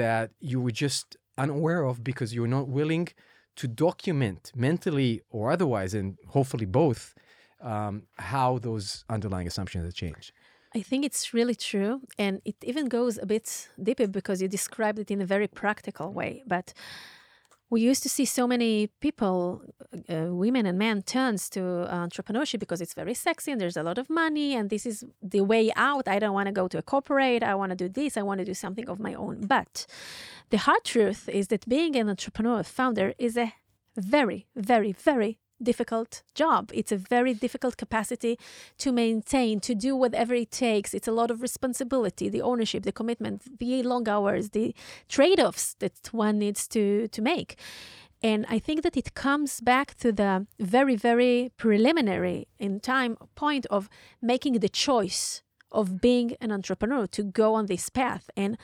that 0.00 0.26
you 0.50 0.58
were 0.64 0.76
just 0.86 1.06
unaware 1.44 1.82
of 1.90 1.94
because 2.10 2.28
you're 2.34 2.54
not 2.58 2.66
willing 2.68 3.06
to 3.56 3.68
document 3.68 4.52
mentally 4.54 5.22
or 5.30 5.50
otherwise, 5.50 5.94
and 5.94 6.16
hopefully 6.28 6.66
both, 6.66 7.14
um, 7.60 8.02
how 8.18 8.58
those 8.58 9.04
underlying 9.08 9.46
assumptions 9.46 9.84
have 9.84 9.94
changed. 9.94 10.32
I 10.76 10.82
think 10.82 11.04
it's 11.04 11.32
really 11.32 11.54
true. 11.54 12.00
And 12.18 12.40
it 12.44 12.56
even 12.62 12.88
goes 12.88 13.16
a 13.18 13.26
bit 13.26 13.68
deeper 13.80 14.08
because 14.08 14.42
you 14.42 14.48
described 14.48 14.98
it 14.98 15.10
in 15.10 15.20
a 15.20 15.26
very 15.26 15.46
practical 15.46 16.12
way. 16.12 16.42
But 16.46 16.74
we 17.70 17.80
used 17.80 18.02
to 18.02 18.08
see 18.08 18.24
so 18.24 18.46
many 18.46 18.88
people, 19.00 19.62
uh, 20.08 20.26
women 20.28 20.66
and 20.66 20.78
men, 20.78 21.02
turns 21.02 21.48
to 21.50 21.60
entrepreneurship 21.60 22.60
because 22.60 22.80
it's 22.80 22.94
very 22.94 23.14
sexy 23.14 23.52
and 23.52 23.60
there's 23.60 23.76
a 23.76 23.82
lot 23.82 23.98
of 23.98 24.08
money 24.10 24.54
and 24.54 24.70
this 24.70 24.86
is 24.86 25.04
the 25.22 25.40
way 25.40 25.72
out. 25.74 26.06
I 26.06 26.18
don't 26.18 26.34
want 26.34 26.46
to 26.46 26.52
go 26.52 26.68
to 26.68 26.78
a 26.78 26.82
corporate. 26.82 27.42
I 27.42 27.54
want 27.54 27.70
to 27.70 27.76
do 27.76 27.88
this. 27.88 28.16
I 28.16 28.22
want 28.22 28.38
to 28.38 28.44
do 28.44 28.54
something 28.54 28.88
of 28.88 29.00
my 29.00 29.14
own. 29.14 29.46
But 29.46 29.86
the 30.50 30.58
hard 30.58 30.84
truth 30.84 31.28
is 31.28 31.48
that 31.48 31.68
being 31.68 31.96
an 31.96 32.08
entrepreneur 32.08 32.62
founder 32.62 33.14
is 33.18 33.36
a 33.36 33.52
very, 33.96 34.46
very, 34.54 34.92
very 34.92 35.38
difficult 35.64 36.22
job. 36.34 36.70
It's 36.72 36.92
a 36.92 36.96
very 36.96 37.34
difficult 37.34 37.76
capacity 37.76 38.38
to 38.78 38.92
maintain, 38.92 39.60
to 39.60 39.74
do 39.74 39.96
whatever 39.96 40.34
it 40.34 40.50
takes. 40.50 40.94
It's 40.94 41.08
a 41.08 41.12
lot 41.20 41.30
of 41.30 41.42
responsibility, 41.42 42.28
the 42.28 42.42
ownership, 42.42 42.82
the 42.84 42.92
commitment, 42.92 43.58
the 43.58 43.82
long 43.82 44.08
hours, 44.08 44.50
the 44.50 44.74
trade-offs 45.08 45.74
that 45.80 45.96
one 46.12 46.38
needs 46.38 46.68
to 46.68 47.08
to 47.08 47.22
make. 47.22 47.56
And 48.22 48.46
I 48.48 48.58
think 48.58 48.82
that 48.82 48.96
it 48.96 49.12
comes 49.14 49.60
back 49.60 49.94
to 49.96 50.10
the 50.10 50.46
very, 50.58 50.96
very 50.96 51.50
preliminary 51.58 52.46
in 52.58 52.80
time 52.80 53.16
point 53.34 53.66
of 53.66 53.88
making 54.22 54.60
the 54.60 54.70
choice 54.86 55.42
of 55.70 56.00
being 56.00 56.36
an 56.40 56.50
entrepreneur 56.50 57.06
to 57.08 57.22
go 57.22 57.54
on 57.54 57.66
this 57.66 57.90
path. 57.90 58.30
And 58.36 58.56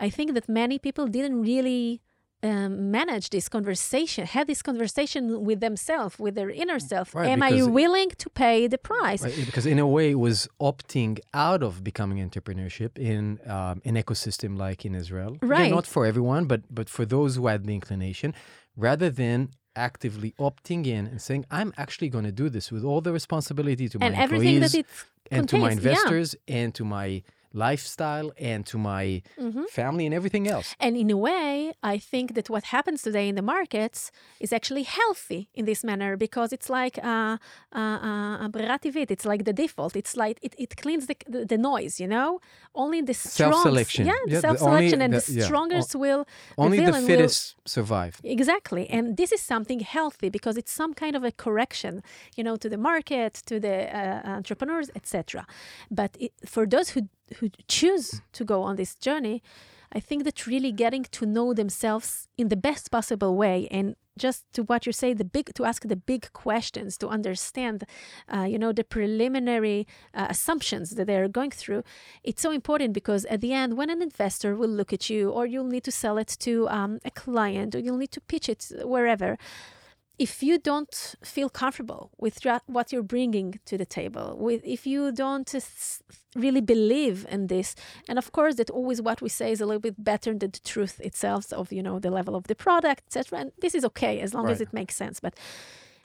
I 0.00 0.10
think 0.10 0.34
that 0.34 0.48
many 0.48 0.78
people 0.78 1.06
didn't 1.06 1.42
really 1.42 2.00
um, 2.42 2.90
manage 2.90 3.30
this 3.30 3.48
conversation, 3.48 4.26
have 4.26 4.46
this 4.46 4.62
conversation 4.62 5.44
with 5.44 5.60
themselves, 5.60 6.18
with 6.18 6.34
their 6.34 6.50
inner 6.50 6.78
self. 6.78 7.14
Right, 7.14 7.28
Am 7.28 7.42
I 7.42 7.62
willing 7.62 8.10
to 8.18 8.28
pay 8.30 8.66
the 8.66 8.78
price? 8.78 9.22
Right, 9.22 9.46
because 9.46 9.66
in 9.66 9.78
a 9.78 9.86
way, 9.86 10.10
it 10.10 10.18
was 10.18 10.48
opting 10.60 11.20
out 11.34 11.62
of 11.62 11.84
becoming 11.84 12.18
entrepreneurship 12.18 12.98
in 12.98 13.38
um, 13.46 13.80
an 13.84 13.94
ecosystem 13.94 14.58
like 14.58 14.84
in 14.84 14.94
Israel. 14.94 15.36
Right. 15.40 15.70
not 15.70 15.86
for 15.86 16.04
everyone, 16.04 16.46
but 16.46 16.62
but 16.70 16.88
for 16.88 17.04
those 17.04 17.36
who 17.36 17.46
had 17.46 17.64
the 17.64 17.74
inclination, 17.74 18.34
rather 18.76 19.08
than 19.08 19.50
actively 19.76 20.34
opting 20.38 20.86
in 20.86 21.06
and 21.06 21.22
saying, 21.22 21.46
"I'm 21.50 21.72
actually 21.76 22.08
going 22.08 22.24
to 22.24 22.32
do 22.32 22.48
this 22.48 22.72
with 22.72 22.84
all 22.84 23.00
the 23.00 23.12
responsibility 23.12 23.88
to 23.88 23.98
my 23.98 24.06
and 24.06 24.16
everything 24.16 24.54
employees 24.54 24.72
that 24.72 24.78
it 24.80 24.86
and 25.30 25.48
to 25.48 25.58
my 25.58 25.70
contains, 25.70 25.84
yeah. 25.84 25.90
investors 25.92 26.36
and 26.48 26.74
to 26.74 26.84
my 26.84 27.22
lifestyle 27.52 28.32
and 28.38 28.66
to 28.66 28.78
my 28.78 29.22
mm-hmm. 29.38 29.64
family 29.70 30.06
and 30.06 30.14
everything 30.14 30.48
else. 30.48 30.74
And 30.80 30.96
in 30.96 31.10
a 31.10 31.16
way, 31.16 31.72
I 31.82 31.98
think 31.98 32.34
that 32.34 32.48
what 32.50 32.64
happens 32.64 33.02
today 33.02 33.28
in 33.28 33.34
the 33.34 33.42
markets 33.42 34.10
is 34.40 34.52
actually 34.52 34.84
healthy 34.84 35.48
in 35.54 35.64
this 35.64 35.84
manner 35.84 36.16
because 36.16 36.52
it's 36.52 36.68
like 36.70 36.98
a 36.98 37.38
uh, 37.74 37.78
uh, 37.78 38.48
uh, 38.48 38.78
It's 39.14 39.26
like 39.26 39.44
the 39.44 39.52
default. 39.52 39.96
It's 39.96 40.16
like 40.16 40.38
it, 40.42 40.54
it 40.58 40.76
cleans 40.76 41.06
the, 41.06 41.16
the, 41.28 41.44
the 41.44 41.58
noise, 41.58 42.00
you 42.00 42.08
know? 42.08 42.40
Only 42.74 43.02
the 43.02 43.14
strong. 43.14 43.52
Self 43.52 43.62
selection. 43.62 44.06
Yeah, 44.06 44.14
yeah 44.26 44.40
self 44.40 44.58
selection 44.58 45.02
and 45.02 45.12
the, 45.12 45.32
the 45.32 45.42
strongest 45.42 45.94
yeah. 45.94 46.00
will. 46.00 46.26
Only 46.56 46.80
the, 46.80 46.92
the 46.92 47.00
fittest 47.00 47.54
will... 47.56 47.62
survive. 47.66 48.20
Exactly. 48.24 48.88
And 48.88 49.16
this 49.16 49.32
is 49.32 49.40
something 49.42 49.80
healthy 49.80 50.28
because 50.30 50.56
it's 50.56 50.72
some 50.72 50.94
kind 50.94 51.14
of 51.16 51.24
a 51.24 51.32
correction, 51.32 52.02
you 52.36 52.44
know, 52.44 52.56
to 52.56 52.68
the 52.68 52.78
market, 52.78 53.42
to 53.46 53.60
the 53.60 53.76
uh, 53.94 54.28
entrepreneurs, 54.38 54.90
etc. 54.94 55.46
But 55.90 56.16
it, 56.18 56.32
for 56.46 56.66
those 56.66 56.90
who 56.90 57.08
who 57.38 57.50
choose 57.68 58.22
to 58.32 58.44
go 58.44 58.62
on 58.62 58.76
this 58.76 58.94
journey, 58.94 59.42
I 59.92 60.00
think 60.00 60.24
that 60.24 60.46
really 60.46 60.72
getting 60.72 61.04
to 61.04 61.26
know 61.26 61.52
themselves 61.52 62.28
in 62.38 62.48
the 62.48 62.56
best 62.56 62.90
possible 62.90 63.36
way 63.36 63.68
and 63.70 63.94
just 64.18 64.44
to 64.52 64.62
what 64.64 64.86
you 64.86 64.92
say, 64.92 65.14
the 65.14 65.24
big 65.24 65.54
to 65.54 65.64
ask 65.64 65.86
the 65.86 65.96
big 65.96 66.32
questions 66.32 66.98
to 66.98 67.08
understand, 67.08 67.84
uh, 68.32 68.42
you 68.42 68.58
know, 68.58 68.72
the 68.72 68.84
preliminary 68.84 69.86
uh, 70.14 70.26
assumptions 70.28 70.90
that 70.90 71.06
they're 71.06 71.28
going 71.28 71.50
through. 71.50 71.82
It's 72.22 72.42
so 72.42 72.50
important 72.50 72.92
because 72.92 73.24
at 73.26 73.40
the 73.40 73.52
end, 73.52 73.76
when 73.76 73.90
an 73.90 74.02
investor 74.02 74.54
will 74.54 74.68
look 74.68 74.92
at 74.92 75.08
you, 75.08 75.30
or 75.30 75.46
you'll 75.46 75.64
need 75.64 75.84
to 75.84 75.92
sell 75.92 76.18
it 76.18 76.36
to 76.40 76.68
um, 76.68 77.00
a 77.04 77.10
client, 77.10 77.74
or 77.74 77.78
you'll 77.78 77.96
need 77.96 78.12
to 78.12 78.20
pitch 78.20 78.48
it 78.48 78.70
wherever. 78.84 79.38
If 80.22 80.32
you 80.48 80.56
don't 80.70 80.94
feel 81.34 81.48
comfortable 81.62 82.04
with 82.24 82.36
what 82.66 82.92
you're 82.92 83.10
bringing 83.16 83.48
to 83.68 83.74
the 83.76 83.88
table, 84.00 84.36
with 84.38 84.60
if 84.76 84.86
you 84.86 85.10
don't 85.10 85.50
really 86.36 86.60
believe 86.60 87.26
in 87.34 87.48
this, 87.48 87.74
and 88.08 88.18
of 88.22 88.30
course 88.30 88.54
that 88.58 88.70
always 88.70 89.00
what 89.08 89.20
we 89.20 89.28
say 89.28 89.50
is 89.50 89.60
a 89.60 89.66
little 89.66 89.86
bit 89.88 89.98
better 90.12 90.30
than 90.40 90.50
the 90.52 90.60
truth 90.74 91.00
itself 91.00 91.52
of 91.52 91.72
you 91.72 91.82
know 91.82 91.98
the 91.98 92.12
level 92.18 92.34
of 92.36 92.44
the 92.50 92.54
product, 92.54 93.02
etc. 93.08 93.40
And 93.40 93.52
this 93.62 93.74
is 93.74 93.84
okay 93.90 94.14
as 94.20 94.32
long 94.32 94.46
as 94.48 94.60
it 94.60 94.72
makes 94.72 94.94
sense, 95.02 95.18
but 95.18 95.34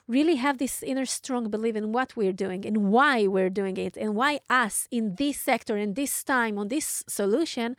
really 0.08 0.36
have 0.36 0.58
this 0.58 0.82
inner 0.82 1.06
strong 1.06 1.50
belief 1.50 1.76
in 1.76 1.92
what 1.92 2.16
we're 2.16 2.40
doing 2.46 2.66
and 2.66 2.78
why 2.96 3.28
we're 3.28 3.50
doing 3.50 3.78
it 3.78 3.98
and 3.98 4.16
why 4.16 4.40
us 4.50 4.88
in 4.90 5.16
this 5.16 5.40
sector 5.40 5.78
in 5.78 5.94
this 5.94 6.24
time 6.24 6.58
on 6.58 6.70
this 6.70 7.04
solution 7.08 7.76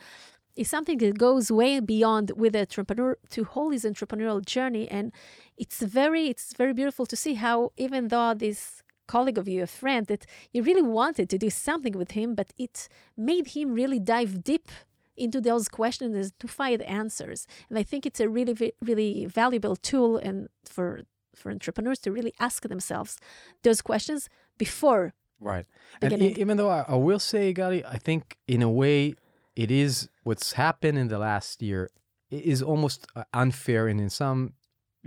is 0.59 0.69
something 0.69 0.99
that 0.99 1.17
goes 1.17 1.51
way 1.51 1.79
beyond 1.79 2.33
with 2.37 2.53
the 2.53 2.61
entrepreneur 2.61 3.17
to 3.31 3.45
whole 3.45 3.71
his 3.71 3.85
entrepreneurial 3.85 4.45
journey 4.45 4.89
and 4.97 5.13
it's 5.57 5.81
very 5.81 6.25
it's 6.29 6.53
very 6.53 6.75
beautiful 6.75 7.07
to 7.07 7.17
see 7.17 7.35
how 7.35 7.73
even 7.77 8.09
though 8.09 8.35
this 8.35 8.83
colleague 9.07 9.39
of 9.39 9.47
you 9.49 9.63
a 9.63 9.67
friend 9.67 10.07
that 10.09 10.27
you 10.53 10.63
really 10.63 10.83
wanted 10.83 11.31
to 11.31 11.39
do 11.39 11.49
something 11.49 11.95
with 11.97 12.11
him 12.11 12.35
but 12.35 12.49
it 12.59 12.89
made 13.17 13.47
him 13.57 13.73
really 13.73 14.01
dive 14.01 14.43
deep 14.43 14.69
into 15.17 15.41
those 15.41 15.69
questions 15.69 16.33
to 16.39 16.47
find 16.49 16.83
answers 16.83 17.47
and 17.69 17.79
i 17.79 17.83
think 17.83 18.05
it's 18.05 18.21
a 18.21 18.29
really 18.29 18.55
really 18.83 19.27
valuable 19.27 19.77
tool 19.77 20.17
and 20.17 20.49
for 20.65 21.01
for 21.35 21.51
entrepreneurs 21.53 22.01
to 22.01 22.11
really 22.11 22.35
ask 22.41 22.69
themselves 22.69 23.17
those 23.63 23.81
questions 23.81 24.29
before 24.59 25.15
Right. 25.41 25.67
And 26.03 26.21
e- 26.21 26.35
even 26.37 26.57
though 26.57 26.69
I, 26.69 26.85
I 26.89 26.97
will 26.97 27.21
say, 27.21 27.55
Gali, 27.55 27.85
I 27.85 27.97
think 27.97 28.39
in 28.49 28.61
a 28.61 28.69
way 28.69 29.15
it 29.63 29.71
is 29.83 29.93
what's 30.29 30.49
happened 30.65 30.97
in 31.03 31.09
the 31.15 31.19
last 31.31 31.55
year 31.69 31.83
is 32.31 32.61
almost 32.73 33.01
uh, 33.17 33.25
unfair, 33.43 33.83
and 33.91 33.99
in 34.07 34.11
some 34.23 34.39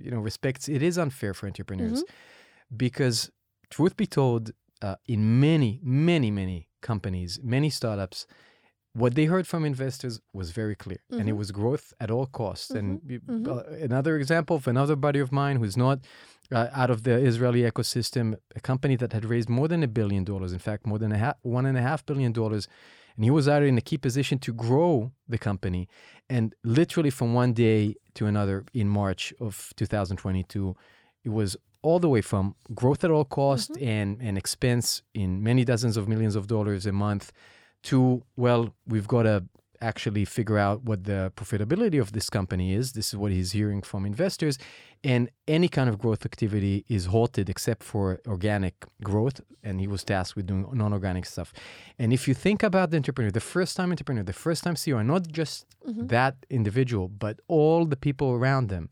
you 0.05 0.11
know 0.13 0.21
respects, 0.29 0.63
it 0.77 0.81
is 0.89 0.95
unfair 1.05 1.33
for 1.37 1.45
entrepreneurs 1.51 1.99
because, 2.85 3.17
truth 3.75 3.95
be 4.03 4.07
told, 4.19 4.43
uh, 4.87 4.95
in 5.15 5.21
many, 5.47 5.71
many, 6.09 6.29
many 6.41 6.59
companies, 6.89 7.31
many 7.57 7.69
startups. 7.79 8.19
What 9.03 9.11
they 9.17 9.25
heard 9.33 9.47
from 9.51 9.61
investors 9.73 10.15
was 10.39 10.47
very 10.61 10.75
clear, 10.83 11.01
and 11.19 11.25
it 11.29 11.35
Mhm. 11.35 11.41
was 11.41 11.49
growth 11.61 11.87
at 12.03 12.09
all 12.15 12.27
costs. 12.41 12.71
And 12.79 12.87
you- 13.11 13.21
mhm. 13.21 13.47
uh, 13.47 13.63
another 13.89 14.13
example 14.21 14.55
of 14.61 14.65
another 14.75 14.97
buddy 15.05 15.21
of 15.25 15.29
mine 15.41 15.55
who's 15.61 15.77
not 15.87 15.97
uh, 16.59 16.67
out 16.81 16.89
of 16.95 16.99
the 17.07 17.15
Israeli 17.31 17.61
ecosystem, 17.71 18.25
a 18.59 18.61
company 18.71 18.95
that 19.01 19.11
had 19.17 19.23
raised 19.33 19.49
more 19.59 19.67
than 19.73 19.81
a 19.89 19.91
billion 19.99 20.23
dollars, 20.31 20.51
in 20.57 20.59
fact, 20.67 20.81
more 20.91 20.99
than 21.03 21.11
a 21.17 21.19
half, 21.25 21.37
one 21.59 21.65
and 21.69 21.77
a 21.81 21.83
half 21.89 21.99
billion 22.09 22.31
dollars. 22.41 22.63
And 23.15 23.23
he 23.23 23.31
was 23.31 23.47
already 23.47 23.69
in 23.69 23.77
a 23.77 23.81
key 23.81 23.97
position 23.97 24.39
to 24.39 24.53
grow 24.53 25.11
the 25.27 25.37
company. 25.37 25.87
And 26.29 26.55
literally 26.63 27.09
from 27.09 27.33
one 27.33 27.53
day 27.53 27.95
to 28.15 28.25
another 28.25 28.65
in 28.73 28.87
March 28.87 29.33
of 29.39 29.73
2022, 29.75 30.75
it 31.23 31.29
was 31.29 31.57
all 31.81 31.99
the 31.99 32.09
way 32.09 32.21
from 32.21 32.55
growth 32.73 33.03
at 33.03 33.11
all 33.11 33.25
cost 33.25 33.71
mm-hmm. 33.71 33.87
and, 33.87 34.21
and 34.21 34.37
expense 34.37 35.01
in 35.13 35.41
many 35.41 35.65
dozens 35.65 35.97
of 35.97 36.07
millions 36.07 36.35
of 36.35 36.47
dollars 36.47 36.85
a 36.85 36.91
month 36.91 37.31
to, 37.83 38.23
well, 38.35 38.73
we've 38.87 39.07
got 39.07 39.23
to 39.23 39.43
actually 39.81 40.25
figure 40.25 40.57
out 40.57 40.83
what 40.83 41.03
the 41.05 41.31
profitability 41.35 41.99
of 41.99 42.11
this 42.11 42.29
company 42.29 42.73
is. 42.73 42.93
This 42.93 43.09
is 43.09 43.17
what 43.17 43.31
he's 43.31 43.51
hearing 43.51 43.81
from 43.81 44.05
investors. 44.05 44.57
And 45.03 45.29
any 45.47 45.67
kind 45.67 45.89
of 45.89 45.97
growth 45.97 46.25
activity 46.25 46.85
is 46.87 47.07
halted 47.07 47.49
except 47.49 47.83
for 47.83 48.21
organic 48.27 48.75
growth. 49.03 49.41
And 49.63 49.79
he 49.79 49.87
was 49.87 50.03
tasked 50.03 50.35
with 50.35 50.47
doing 50.47 50.67
non 50.73 50.93
organic 50.93 51.25
stuff. 51.25 51.53
And 51.97 52.13
if 52.13 52.27
you 52.27 52.33
think 52.33 52.63
about 52.63 52.91
the 52.91 52.97
entrepreneur, 52.97 53.31
the 53.31 53.39
first 53.39 53.75
time 53.75 53.89
entrepreneur, 53.91 54.23
the 54.23 54.33
first 54.33 54.63
time 54.63 54.75
CEO, 54.75 54.99
and 54.99 55.07
not 55.07 55.27
just 55.27 55.65
mm-hmm. 55.87 56.07
that 56.07 56.35
individual, 56.49 57.07
but 57.07 57.39
all 57.47 57.85
the 57.85 57.97
people 57.97 58.31
around 58.31 58.69
them, 58.69 58.89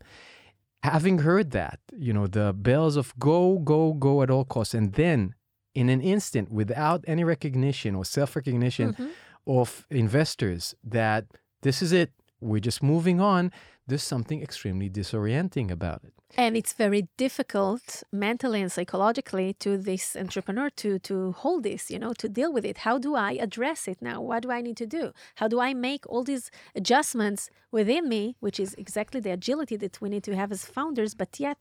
having 0.82 1.18
heard 1.18 1.50
that, 1.52 1.78
you 1.96 2.12
know, 2.12 2.26
the 2.26 2.52
bells 2.52 2.96
of 2.96 3.12
go, 3.18 3.58
go, 3.58 3.92
go 3.92 4.22
at 4.22 4.30
all 4.30 4.44
costs, 4.44 4.74
and 4.74 4.94
then 4.94 5.34
in 5.74 5.88
an 5.88 6.00
instant, 6.00 6.50
without 6.50 7.04
any 7.06 7.24
recognition 7.24 7.94
or 7.94 8.04
self 8.04 8.34
recognition 8.34 8.92
mm-hmm. 8.92 9.08
Of 9.46 9.86
investors 9.90 10.74
that 10.84 11.24
this 11.62 11.82
is 11.82 11.92
it, 11.92 12.10
we're 12.40 12.60
just 12.60 12.82
moving 12.82 13.20
on, 13.20 13.52
there's 13.86 14.02
something 14.02 14.42
extremely 14.42 14.88
disorienting 14.88 15.70
about 15.70 16.00
it. 16.04 16.12
and 16.36 16.56
it's 16.56 16.74
very 16.74 17.02
difficult 17.16 17.82
mentally 18.12 18.60
and 18.64 18.70
psychologically 18.76 19.48
to 19.64 19.70
this 19.88 20.04
entrepreneur 20.24 20.68
to 20.82 20.90
to 21.08 21.14
hold 21.42 21.60
this 21.64 21.82
you 21.92 21.98
know 22.02 22.12
to 22.22 22.28
deal 22.38 22.52
with 22.56 22.64
it. 22.70 22.76
How 22.86 22.96
do 23.06 23.10
i 23.28 23.32
address 23.46 23.80
it 23.92 23.98
now? 24.10 24.18
What 24.28 24.40
do 24.44 24.50
i 24.58 24.60
need 24.66 24.78
to 24.84 24.88
do? 24.98 25.02
How 25.40 25.48
do 25.54 25.58
i 25.68 25.70
make 25.88 26.02
all 26.10 26.24
these 26.32 26.46
adjustments 26.80 27.40
within 27.78 28.04
me 28.14 28.22
which 28.44 28.58
is 28.64 28.70
exactly 28.84 29.20
the 29.26 29.32
agility 29.38 29.76
that 29.82 29.94
we 30.02 30.08
need 30.14 30.24
to 30.28 30.34
have 30.40 30.50
as 30.56 30.62
founders 30.76 31.12
but 31.22 31.32
yet 31.46 31.60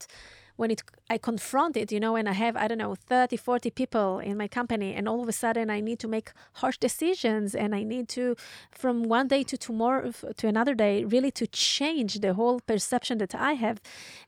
when 0.60 0.72
it 0.72 0.82
i 1.10 1.18
confront 1.30 1.74
it 1.82 1.88
you 1.92 2.00
know 2.04 2.14
and 2.20 2.28
i 2.34 2.36
have 2.44 2.56
i 2.64 2.66
don't 2.68 2.84
know 2.86 2.96
30 2.96 3.38
40 3.38 3.70
people 3.72 4.20
in 4.20 4.36
my 4.38 4.48
company 4.48 4.90
and 4.98 5.08
all 5.10 5.22
of 5.24 5.30
a 5.30 5.38
sudden 5.44 5.70
i 5.70 5.80
need 5.80 6.00
to 6.00 6.08
make 6.08 6.28
harsh 6.62 6.78
decisions 6.78 7.56
and 7.56 7.70
i 7.80 7.84
need 7.84 8.08
to 8.18 8.36
from 8.82 8.96
one 9.04 9.28
day 9.28 9.44
to 9.44 9.56
tomorrow 9.58 10.12
to 10.40 10.48
another 10.48 10.76
day 10.86 11.06
really 11.16 11.32
to 11.32 11.46
change 11.48 12.20
the 12.26 12.34
whole 12.34 12.60
perception 12.72 13.18
that 13.20 13.34
i 13.34 13.54
have 13.54 13.80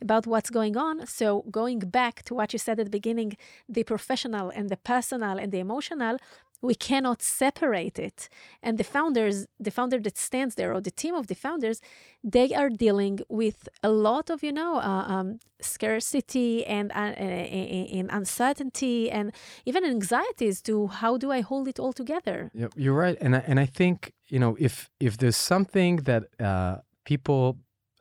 about 0.02 0.28
what's 0.28 0.50
going 0.50 0.76
on. 0.78 1.06
So 1.08 1.44
going 1.52 1.80
back 1.80 2.24
to 2.24 2.36
what 2.36 2.54
you 2.54 2.60
said 2.60 2.80
at 2.80 2.86
the 2.86 2.92
beginning 3.00 3.38
the 3.68 3.84
professional 3.84 4.50
and 4.50 4.70
the 4.70 4.78
personal 4.78 5.38
and 5.38 5.52
the 5.52 5.60
emotional 5.60 6.18
we 6.62 6.76
cannot 6.76 7.22
separate 7.22 7.98
it. 8.00 8.30
And 8.62 8.78
the 8.78 8.84
founders 8.84 9.48
the 9.60 9.72
founder 9.72 10.00
that 10.00 10.18
stands 10.18 10.56
there 10.56 10.74
or 10.74 10.82
the 10.82 10.92
team 10.92 11.16
of 11.16 11.28
the 11.28 11.36
founders 11.36 11.82
they 12.24 12.54
are 12.54 12.70
dealing 12.70 13.20
with 13.30 13.68
a 13.82 13.90
lot 13.90 14.30
of 14.30 14.44
you 14.44 14.52
know 14.52 14.78
uh, 14.78 15.06
um, 15.08 15.40
scarcity 15.60 16.66
and 16.66 16.92
uh, 16.92 17.14
in 17.18 18.10
uncertainty 18.10 19.10
and 19.10 19.32
even 19.66 19.84
anxieties 19.84 20.62
to 20.62 20.88
how 20.88 21.18
do 21.18 21.32
i 21.32 21.42
hold 21.42 21.68
it 21.68 21.80
all 21.80 21.94
together? 21.94 22.52
You're 22.76 22.94
right. 22.94 23.18
And 23.22 23.36
I, 23.36 23.44
and 23.48 23.60
I 23.60 23.66
think 23.66 24.14
you 24.28 24.40
know 24.40 24.56
if 24.60 24.90
if 25.00 25.18
there's 25.18 25.38
something 25.38 25.98
that 26.10 26.24
uh, 26.40 26.78
people 27.06 27.58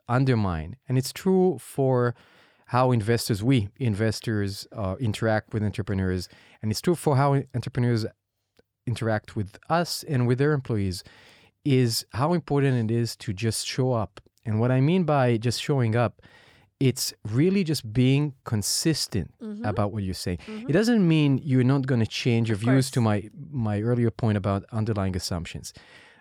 undermine 0.07 0.75
and 0.87 0.97
it's 0.97 1.13
true 1.13 1.57
for 1.59 2.15
how 2.67 2.91
investors 2.91 3.43
we 3.43 3.69
investors 3.77 4.67
uh, 4.71 4.95
interact 4.99 5.53
with 5.53 5.63
entrepreneurs 5.63 6.27
and 6.61 6.71
it's 6.71 6.81
true 6.81 6.95
for 6.95 7.15
how 7.15 7.41
entrepreneurs 7.55 8.05
interact 8.87 9.35
with 9.35 9.57
us 9.69 10.03
and 10.03 10.27
with 10.27 10.37
their 10.37 10.53
employees 10.53 11.03
is 11.63 12.05
how 12.13 12.33
important 12.33 12.91
it 12.91 12.93
is 12.93 13.15
to 13.15 13.33
just 13.33 13.67
show 13.67 13.93
up. 13.93 14.19
And 14.45 14.59
what 14.59 14.71
I 14.71 14.81
mean 14.81 15.03
by 15.03 15.37
just 15.37 15.61
showing 15.61 15.95
up, 15.95 16.21
it's 16.79 17.13
really 17.29 17.63
just 17.63 17.93
being 17.93 18.33
consistent 18.43 19.31
mm-hmm. 19.39 19.63
about 19.63 19.91
what 19.91 20.01
you're 20.01 20.15
saying. 20.15 20.39
Mm-hmm. 20.47 20.69
It 20.69 20.73
doesn't 20.73 21.07
mean 21.07 21.39
you're 21.43 21.63
not 21.63 21.85
going 21.85 21.99
to 21.99 22.07
change 22.07 22.49
your 22.49 22.57
views 22.57 22.89
to 22.91 23.01
my 23.01 23.29
my 23.51 23.81
earlier 23.81 24.09
point 24.09 24.37
about 24.37 24.65
underlying 24.71 25.15
assumptions. 25.15 25.73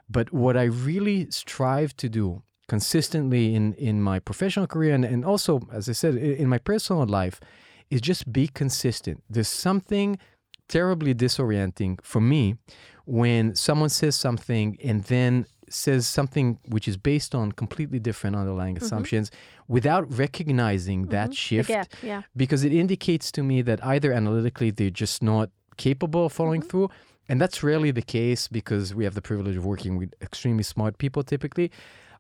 But 0.09 0.33
what 0.35 0.57
I 0.59 0.65
really 0.65 1.31
strive 1.31 1.97
to 1.97 2.11
do 2.11 2.43
consistently 2.69 3.55
in 3.55 3.73
in 3.75 4.03
my 4.03 4.19
professional 4.19 4.67
career 4.67 4.95
and, 4.95 5.05
and 5.05 5.25
also 5.25 5.61
as 5.73 5.89
I 5.89 5.93
said 5.93 6.15
in 6.17 6.49
my 6.49 6.59
personal 6.59 7.07
life 7.07 7.41
is 7.89 8.03
just 8.03 8.31
be 8.31 8.47
consistent. 8.47 9.23
There's 9.31 9.49
something 9.49 10.19
terribly 10.71 11.15
disorienting 11.15 12.01
for 12.03 12.21
me 12.21 12.55
when 13.05 13.55
someone 13.57 13.89
says 13.89 14.15
something 14.15 14.79
and 14.83 15.03
then 15.05 15.45
says 15.69 16.07
something 16.07 16.59
which 16.69 16.87
is 16.87 16.97
based 16.97 17.35
on 17.35 17.53
completely 17.53 17.99
different 17.99 18.37
underlying 18.37 18.77
mm-hmm. 18.77 18.85
assumptions 18.85 19.31
without 19.69 20.05
recognizing 20.17 21.03
mm-hmm. 21.03 21.11
that 21.11 21.35
shift 21.35 21.69
gap, 21.69 21.89
yeah. 22.03 22.23
because 22.37 22.65
it 22.65 22.73
indicates 22.73 23.31
to 23.33 23.43
me 23.43 23.63
that 23.63 23.85
either 23.85 24.13
analytically 24.13 24.71
they're 24.71 24.91
just 24.91 25.23
not 25.23 25.51
capable 25.77 26.27
of 26.27 26.33
following 26.33 26.61
mm-hmm. 26.61 26.71
through 26.71 26.91
and 27.29 27.41
that's 27.41 27.63
rarely 27.63 27.91
the 27.91 28.03
case 28.03 28.49
because 28.49 28.95
we 28.95 29.05
have 29.05 29.15
the 29.15 29.23
privilege 29.23 29.57
of 29.57 29.67
working 29.67 29.97
with 29.97 30.13
extremely 30.23 30.63
smart 30.63 30.99
people 30.99 31.23
typically 31.23 31.71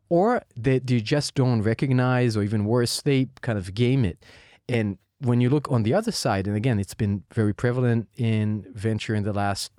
or 0.08 0.42
that 0.56 0.86
they 0.88 1.00
just 1.00 1.34
don't 1.36 1.62
recognize 1.62 2.36
or 2.36 2.42
even 2.42 2.64
worse 2.64 3.00
they 3.02 3.28
kind 3.42 3.58
of 3.58 3.74
game 3.74 4.04
it 4.04 4.24
and 4.68 4.98
when 5.20 5.40
you 5.40 5.50
look 5.50 5.70
on 5.70 5.82
the 5.82 5.94
other 5.94 6.12
side, 6.12 6.46
and 6.46 6.56
again, 6.56 6.78
it's 6.78 6.94
been 6.94 7.24
very 7.32 7.54
prevalent 7.54 8.08
in 8.16 8.66
venture 8.72 9.14
in 9.14 9.22
the 9.22 9.32
last 9.32 9.70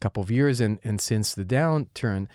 couple 0.00 0.22
of 0.22 0.30
years 0.30 0.60
and, 0.60 0.78
and 0.82 1.00
since 1.00 1.34
the 1.34 1.44
downturn, 1.44 2.26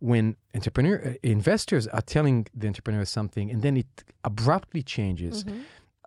when 0.00 0.36
entrepreneur 0.54 1.00
uh, 1.04 1.12
investors 1.22 1.86
are 1.88 2.00
telling 2.00 2.46
the 2.54 2.66
entrepreneur 2.66 3.04
something 3.04 3.50
and 3.50 3.62
then 3.62 3.76
it 3.76 4.04
abruptly 4.24 4.82
changes, 4.82 5.44
mm-hmm. 5.44 5.60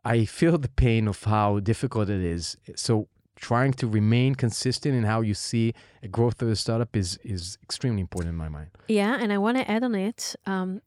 I 0.04 0.26
feel 0.26 0.58
the 0.58 0.70
pain 0.70 1.08
of 1.08 1.24
how 1.24 1.60
difficult 1.60 2.10
it 2.10 2.22
is. 2.22 2.58
So 2.76 3.08
trying 3.36 3.74
to 3.74 3.88
remain 3.88 4.36
consistent 4.36 4.96
in 4.96 5.04
how 5.04 5.22
you 5.22 5.34
see 5.34 5.74
a 6.02 6.08
growth 6.08 6.42
of 6.42 6.50
a 6.50 6.56
startup 6.56 6.96
is 6.96 7.18
is 7.24 7.58
extremely 7.64 8.02
important 8.02 8.34
in 8.34 8.38
my 8.38 8.50
mind. 8.50 8.70
Yeah, 8.88 9.18
and 9.20 9.32
I 9.32 9.38
want 9.38 9.58
to 9.58 9.70
add 9.70 9.84
on 9.84 9.96
it. 9.96 10.36
Um, 10.46 10.82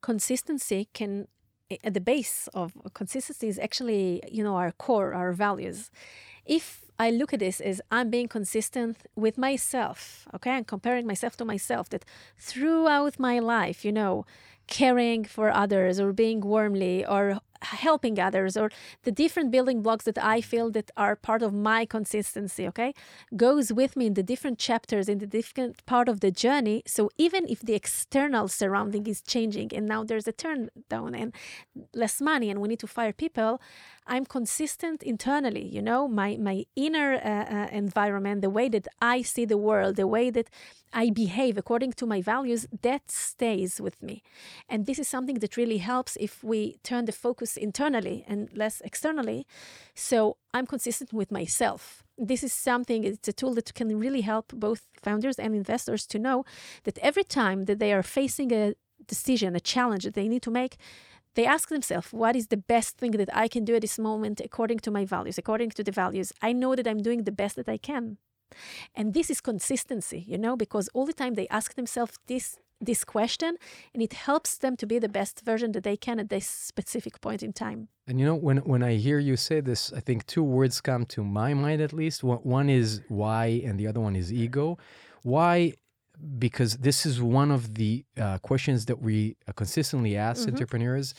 consistency 0.00 0.88
can 0.92 1.28
at 1.84 1.94
the 1.94 2.00
base 2.00 2.48
of 2.54 2.72
consistency 2.94 3.48
is 3.48 3.58
actually 3.58 4.22
you 4.30 4.42
know 4.44 4.56
our 4.56 4.72
core 4.72 5.14
our 5.14 5.32
values. 5.32 5.90
If 6.44 6.82
i 6.98 7.10
look 7.10 7.32
at 7.32 7.40
this 7.40 7.58
as 7.60 7.80
i'm 7.90 8.10
being 8.10 8.28
consistent 8.28 8.96
with 9.16 9.38
myself 9.38 10.28
okay 10.34 10.50
i'm 10.50 10.64
comparing 10.64 11.06
myself 11.06 11.36
to 11.36 11.44
myself 11.44 11.88
that 11.88 12.04
throughout 12.38 13.18
my 13.18 13.38
life 13.38 13.84
you 13.84 13.92
know 13.92 14.26
caring 14.66 15.24
for 15.24 15.50
others 15.50 15.98
or 15.98 16.12
being 16.12 16.40
warmly 16.40 17.04
or 17.04 17.40
helping 17.62 18.18
others 18.18 18.56
or 18.56 18.70
the 19.04 19.12
different 19.12 19.50
building 19.50 19.82
blocks 19.82 20.04
that 20.04 20.18
I 20.22 20.40
feel 20.40 20.70
that 20.72 20.90
are 20.96 21.16
part 21.16 21.42
of 21.42 21.52
my 21.52 21.84
consistency, 21.84 22.66
okay, 22.68 22.94
goes 23.36 23.72
with 23.72 23.96
me 23.96 24.06
in 24.06 24.14
the 24.14 24.22
different 24.22 24.58
chapters, 24.58 25.08
in 25.08 25.18
the 25.18 25.26
different 25.26 25.84
part 25.86 26.08
of 26.08 26.20
the 26.20 26.30
journey. 26.30 26.82
So 26.86 27.10
even 27.18 27.46
if 27.48 27.60
the 27.60 27.74
external 27.74 28.48
surrounding 28.48 29.06
is 29.06 29.20
changing 29.20 29.74
and 29.74 29.86
now 29.86 30.04
there's 30.04 30.28
a 30.28 30.32
turn 30.32 30.70
down 30.88 31.14
and 31.14 31.32
less 31.94 32.20
money 32.20 32.50
and 32.50 32.60
we 32.60 32.68
need 32.68 32.80
to 32.80 32.86
fire 32.86 33.12
people, 33.12 33.60
I'm 34.06 34.26
consistent 34.26 35.02
internally, 35.02 35.64
you 35.64 35.80
know, 35.80 36.08
my, 36.08 36.36
my 36.36 36.64
inner 36.74 37.14
uh, 37.14 37.54
uh, 37.54 37.68
environment, 37.70 38.42
the 38.42 38.50
way 38.50 38.68
that 38.68 38.88
I 39.00 39.22
see 39.22 39.44
the 39.44 39.56
world, 39.56 39.96
the 39.96 40.06
way 40.06 40.30
that 40.30 40.50
I 40.92 41.10
behave 41.10 41.56
according 41.56 41.92
to 41.94 42.06
my 42.06 42.20
values, 42.20 42.66
that 42.82 43.10
stays 43.10 43.80
with 43.80 44.02
me. 44.02 44.22
And 44.68 44.86
this 44.86 44.98
is 44.98 45.08
something 45.08 45.36
that 45.36 45.56
really 45.56 45.78
helps 45.78 46.16
if 46.20 46.44
we 46.44 46.76
turn 46.82 47.06
the 47.06 47.12
focus 47.12 47.56
internally 47.56 48.24
and 48.28 48.48
less 48.56 48.80
externally. 48.82 49.46
So 49.94 50.36
I'm 50.52 50.66
consistent 50.66 51.12
with 51.12 51.30
myself. 51.30 52.04
This 52.18 52.42
is 52.42 52.52
something, 52.52 53.04
it's 53.04 53.28
a 53.28 53.32
tool 53.32 53.54
that 53.54 53.74
can 53.74 53.98
really 53.98 54.20
help 54.20 54.52
both 54.54 54.86
founders 55.02 55.38
and 55.38 55.54
investors 55.54 56.06
to 56.08 56.18
know 56.18 56.44
that 56.84 56.98
every 56.98 57.24
time 57.24 57.64
that 57.64 57.78
they 57.78 57.92
are 57.92 58.02
facing 58.02 58.52
a 58.52 58.74
decision, 59.06 59.56
a 59.56 59.60
challenge 59.60 60.04
that 60.04 60.14
they 60.14 60.28
need 60.28 60.42
to 60.42 60.50
make, 60.50 60.76
they 61.34 61.46
ask 61.46 61.70
themselves, 61.70 62.12
what 62.12 62.36
is 62.36 62.48
the 62.48 62.58
best 62.58 62.98
thing 62.98 63.12
that 63.12 63.34
I 63.34 63.48
can 63.48 63.64
do 63.64 63.74
at 63.74 63.80
this 63.80 63.98
moment 63.98 64.40
according 64.44 64.80
to 64.80 64.90
my 64.90 65.06
values, 65.06 65.38
according 65.38 65.70
to 65.70 65.82
the 65.82 65.90
values? 65.90 66.32
I 66.42 66.52
know 66.52 66.76
that 66.76 66.86
I'm 66.86 67.02
doing 67.02 67.24
the 67.24 67.32
best 67.32 67.56
that 67.56 67.68
I 67.68 67.78
can. 67.78 68.18
And 68.94 69.14
this 69.14 69.30
is 69.30 69.40
consistency, 69.40 70.24
you 70.26 70.38
know, 70.38 70.56
because 70.56 70.88
all 70.94 71.06
the 71.06 71.12
time 71.12 71.34
they 71.34 71.48
ask 71.48 71.74
themselves 71.74 72.18
this 72.26 72.58
this 72.84 73.04
question 73.04 73.56
and 73.94 74.02
it 74.02 74.12
helps 74.12 74.58
them 74.58 74.76
to 74.76 74.86
be 74.86 74.98
the 74.98 75.08
best 75.08 75.42
version 75.44 75.70
that 75.72 75.84
they 75.84 75.96
can 75.96 76.18
at 76.18 76.28
this 76.28 76.46
specific 76.46 77.20
point 77.20 77.42
in 77.42 77.52
time. 77.52 77.88
And 78.08 78.18
you 78.18 78.26
know, 78.26 78.34
when 78.34 78.58
when 78.58 78.82
I 78.82 78.94
hear 78.94 79.18
you 79.18 79.36
say 79.36 79.60
this, 79.60 79.92
I 79.92 80.00
think 80.00 80.26
two 80.26 80.42
words 80.42 80.80
come 80.80 81.06
to 81.06 81.22
my 81.22 81.54
mind 81.54 81.80
at 81.80 81.92
least. 81.92 82.24
One 82.24 82.68
is 82.68 83.00
why, 83.08 83.62
and 83.64 83.78
the 83.78 83.86
other 83.86 84.00
one 84.00 84.16
is 84.16 84.32
ego. 84.32 84.78
Why? 85.22 85.74
Because 86.38 86.76
this 86.78 87.06
is 87.06 87.22
one 87.22 87.50
of 87.50 87.74
the 87.74 88.04
uh, 88.20 88.38
questions 88.38 88.86
that 88.86 89.00
we 89.00 89.36
uh, 89.48 89.52
consistently 89.52 90.16
ask 90.16 90.42
mm-hmm. 90.42 90.50
entrepreneurs 90.50 91.14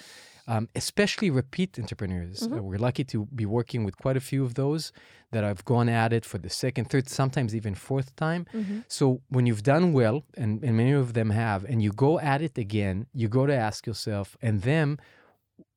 um, 0.47 0.67
especially 0.75 1.29
repeat 1.29 1.79
entrepreneurs. 1.79 2.41
Mm-hmm. 2.41 2.60
Uh, 2.60 2.62
we're 2.62 2.79
lucky 2.79 3.03
to 3.06 3.25
be 3.34 3.45
working 3.45 3.84
with 3.84 3.97
quite 3.97 4.17
a 4.17 4.21
few 4.21 4.43
of 4.43 4.56
those 4.56 4.91
that 5.32 5.43
have 5.43 5.63
gone 5.65 5.89
at 5.89 6.13
it 6.13 6.25
for 6.25 6.38
the 6.38 6.49
second, 6.49 6.89
third, 6.89 7.10
sometimes 7.10 7.56
even 7.56 7.75
fourth 7.75 8.15
time. 8.15 8.45
Mm-hmm. 8.53 8.79
So 8.88 9.21
when 9.29 9.45
you've 9.45 9.63
done 9.63 9.93
well, 9.93 10.23
and, 10.36 10.63
and 10.63 10.77
many 10.77 10.91
of 10.91 11.13
them 11.13 11.29
have, 11.32 11.63
and 11.63 11.82
you 11.82 11.91
go 11.91 12.19
at 12.19 12.41
it 12.41 12.58
again, 12.58 13.08
you 13.13 13.27
go 13.27 13.45
to 13.45 13.56
ask 13.56 13.88
yourself 13.88 14.38
and 14.41 14.62
them 14.62 14.99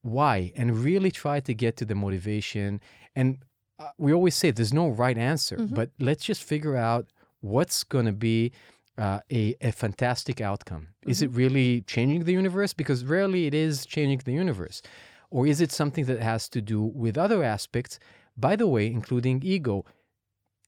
why, 0.02 0.52
and 0.56 0.78
really 0.78 1.10
try 1.10 1.40
to 1.40 1.54
get 1.54 1.76
to 1.78 1.84
the 1.84 1.94
motivation. 1.94 2.80
And 3.14 3.38
uh, 3.78 3.90
we 3.98 4.12
always 4.12 4.34
say 4.34 4.50
there's 4.50 4.74
no 4.74 4.88
right 4.88 5.18
answer, 5.18 5.56
mm-hmm. 5.56 5.74
but 5.74 5.90
let's 5.98 6.24
just 6.24 6.42
figure 6.42 6.76
out 6.76 7.06
what's 7.40 7.84
going 7.84 8.06
to 8.06 8.12
be 8.12 8.52
uh, 8.98 9.20
a, 9.30 9.54
a 9.60 9.72
fantastic 9.72 10.40
outcome? 10.40 10.88
Mm-hmm. 11.00 11.10
Is 11.10 11.22
it 11.22 11.30
mm-hmm. 11.30 11.38
really 11.38 11.80
changing 11.82 12.24
the 12.24 12.32
universe? 12.32 12.72
Because 12.72 13.04
rarely 13.04 13.46
it 13.46 13.54
is 13.54 13.86
changing 13.86 14.22
the 14.24 14.32
universe. 14.32 14.82
Or 15.30 15.46
is 15.46 15.60
it 15.60 15.72
something 15.72 16.04
that 16.06 16.20
has 16.20 16.48
to 16.50 16.60
do 16.60 16.82
with 16.82 17.18
other 17.18 17.42
aspects, 17.42 17.98
by 18.36 18.56
the 18.56 18.66
way, 18.66 18.86
including 18.86 19.42
ego? 19.42 19.84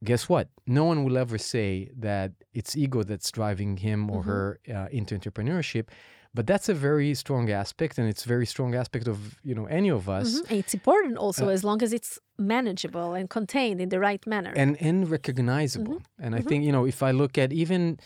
Guess 0.05 0.29
what? 0.29 0.49
No 0.67 0.85
one 0.85 1.05
will 1.05 1.19
ever 1.19 1.39
say 1.39 1.91
that 1.97 2.33
it's 2.53 2.77
ego 2.77 3.03
that's 3.03 3.31
driving 3.31 3.79
him 3.79 4.11
or 4.11 4.21
mm-hmm. 4.21 4.31
her 4.31 4.61
uh, 4.73 4.89
into 4.91 5.19
entrepreneurship 5.19 5.89
but 6.35 6.47
that's 6.47 6.69
a 6.69 6.75
very 6.75 7.15
strong 7.15 7.51
aspect 7.51 7.99
and 7.99 8.09
it's 8.09 8.25
a 8.25 8.29
very 8.29 8.47
strong 8.47 8.75
aspect 8.75 9.09
of 9.09 9.39
you 9.43 9.55
know 9.55 9.67
any 9.67 9.91
of 9.91 10.09
us 10.09 10.41
mm-hmm. 10.41 10.55
it's 10.55 10.75
important 10.75 11.17
also 11.17 11.49
uh, 11.49 11.53
as 11.53 11.65
long 11.65 11.83
as 11.83 11.93
it's 11.93 12.19
manageable 12.39 13.15
and 13.15 13.31
contained 13.31 13.81
in 13.81 13.89
the 13.89 13.99
right 13.99 14.27
manner 14.27 14.53
and 14.57 14.81
and 14.81 15.11
recognizable 15.11 15.95
mm-hmm. 15.95 16.23
and 16.25 16.35
i 16.35 16.39
mm-hmm. 16.39 16.49
think 16.49 16.65
you 16.65 16.73
know 16.73 16.85
if 16.85 17.03
i 17.03 17.11
look 17.11 17.39
at 17.39 17.53
even 17.53 17.99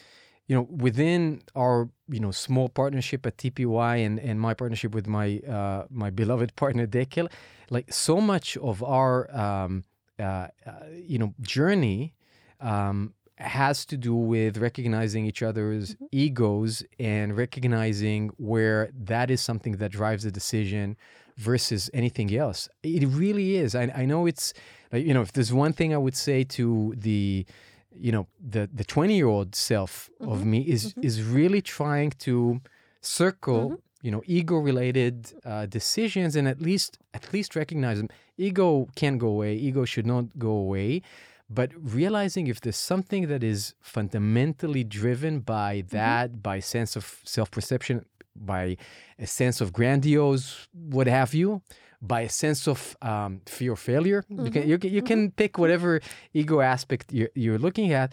you 0.52 0.56
know, 0.56 0.66
within 0.70 1.42
our 1.54 1.88
you 2.08 2.20
know 2.20 2.30
small 2.30 2.68
partnership 2.68 3.24
at 3.26 3.37
TPY 3.37 4.04
and, 4.04 4.18
and 4.18 4.40
my 4.40 4.54
partnership 4.54 4.94
with 4.94 5.06
my 5.06 5.38
uh, 5.48 5.85
my 5.90 6.11
beloved 6.11 6.54
partner 6.62 6.87
Dekel, 6.87 7.30
like 7.70 7.92
so 7.92 8.20
much 8.20 8.56
of 8.58 8.82
our 8.82 9.35
um, 9.35 9.85
uh, 10.18 10.22
uh, 10.22 10.48
you 10.94 11.18
know 11.18 11.32
journey 11.40 12.12
um, 12.61 13.14
has 13.42 13.85
to 13.87 13.96
do 13.96 14.14
with 14.14 14.59
recognizing 14.59 15.26
each 15.26 15.42
other's 15.42 15.94
mm-hmm. 15.94 16.05
egos 16.12 16.85
and 16.98 17.37
recognizing 17.37 18.31
where 18.38 18.90
that 18.94 19.31
is 19.31 19.40
something 19.40 19.76
that 19.76 19.92
drives 19.92 20.24
the 20.24 20.31
decision 20.31 20.96
versus 21.37 21.90
anything 21.94 22.35
else. 22.35 22.68
It 22.83 23.07
really 23.09 23.57
is. 23.57 23.74
I, 23.74 23.92
I 23.94 24.05
know 24.05 24.26
it's 24.26 24.52
like 24.92 25.05
you 25.05 25.14
know 25.14 25.22
if 25.22 25.33
there's 25.33 25.52
one 25.52 25.72
thing 25.72 25.94
I 25.94 25.98
would 25.98 26.16
say 26.16 26.44
to 26.44 26.94
the 26.96 27.46
you 27.94 28.12
know 28.12 28.26
the 28.40 28.68
the 28.72 28.85
20 28.85 29.14
year 29.14 29.26
old 29.26 29.55
self 29.55 30.11
mm-hmm. 30.20 30.33
of 30.33 30.44
me 30.44 30.61
is 30.62 30.90
mm-hmm. 30.90 31.05
is 31.05 31.22
really 31.22 31.61
trying 31.61 32.11
to 32.11 32.61
circle 33.00 33.70
mm-hmm. 33.70 33.74
you 34.03 34.11
know 34.11 34.22
ego 34.26 34.57
related 34.57 35.32
uh, 35.45 35.66
decisions 35.66 36.36
and 36.36 36.49
at 36.49 36.61
least 36.61 36.99
at 37.14 37.32
least 37.32 37.57
recognize 37.57 37.99
them 37.99 38.09
ego 38.36 38.88
can't 38.95 39.18
go 39.18 39.28
away 39.28 39.55
ego 39.55 39.84
should 39.84 40.07
not 40.07 40.24
go 40.38 40.51
away 40.51 41.03
but 41.59 41.68
realizing 41.98 42.44
if 42.53 42.59
there's 42.62 42.82
something 42.92 43.22
that 43.32 43.42
is 43.53 43.61
fundamentally 43.80 44.84
driven 45.00 45.34
by 45.40 45.70
Mm-hmm. 45.82 45.96
that, 45.98 46.26
by 46.42 46.57
sense 46.61 46.92
of 47.00 47.05
self-perception, 47.36 47.96
by 48.34 48.64
a 49.18 49.26
sense 49.26 49.57
of 49.64 49.68
grandiose, 49.72 50.68
what 50.96 51.07
have 51.18 51.32
you, 51.40 51.48
by 52.00 52.20
a 52.22 52.28
sense 52.44 52.62
of 52.72 52.96
um, 53.12 53.32
fear 53.57 53.72
of 53.72 53.78
failure. 53.92 54.20
You 54.28 54.36
Mm-hmm. 54.36 54.53
can 54.55 54.62
you 54.70 54.78
can, 54.82 54.90
you 54.96 55.03
can 55.11 55.20
pick 55.40 55.53
whatever 55.62 56.00
ego 56.40 56.57
aspect 56.74 57.05
you're, 57.12 57.32
you're 57.34 57.59
looking 57.66 57.92
at, 57.92 58.09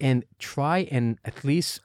and 0.00 0.24
try 0.38 0.78
and 0.96 1.06
at 1.24 1.36
least 1.44 1.80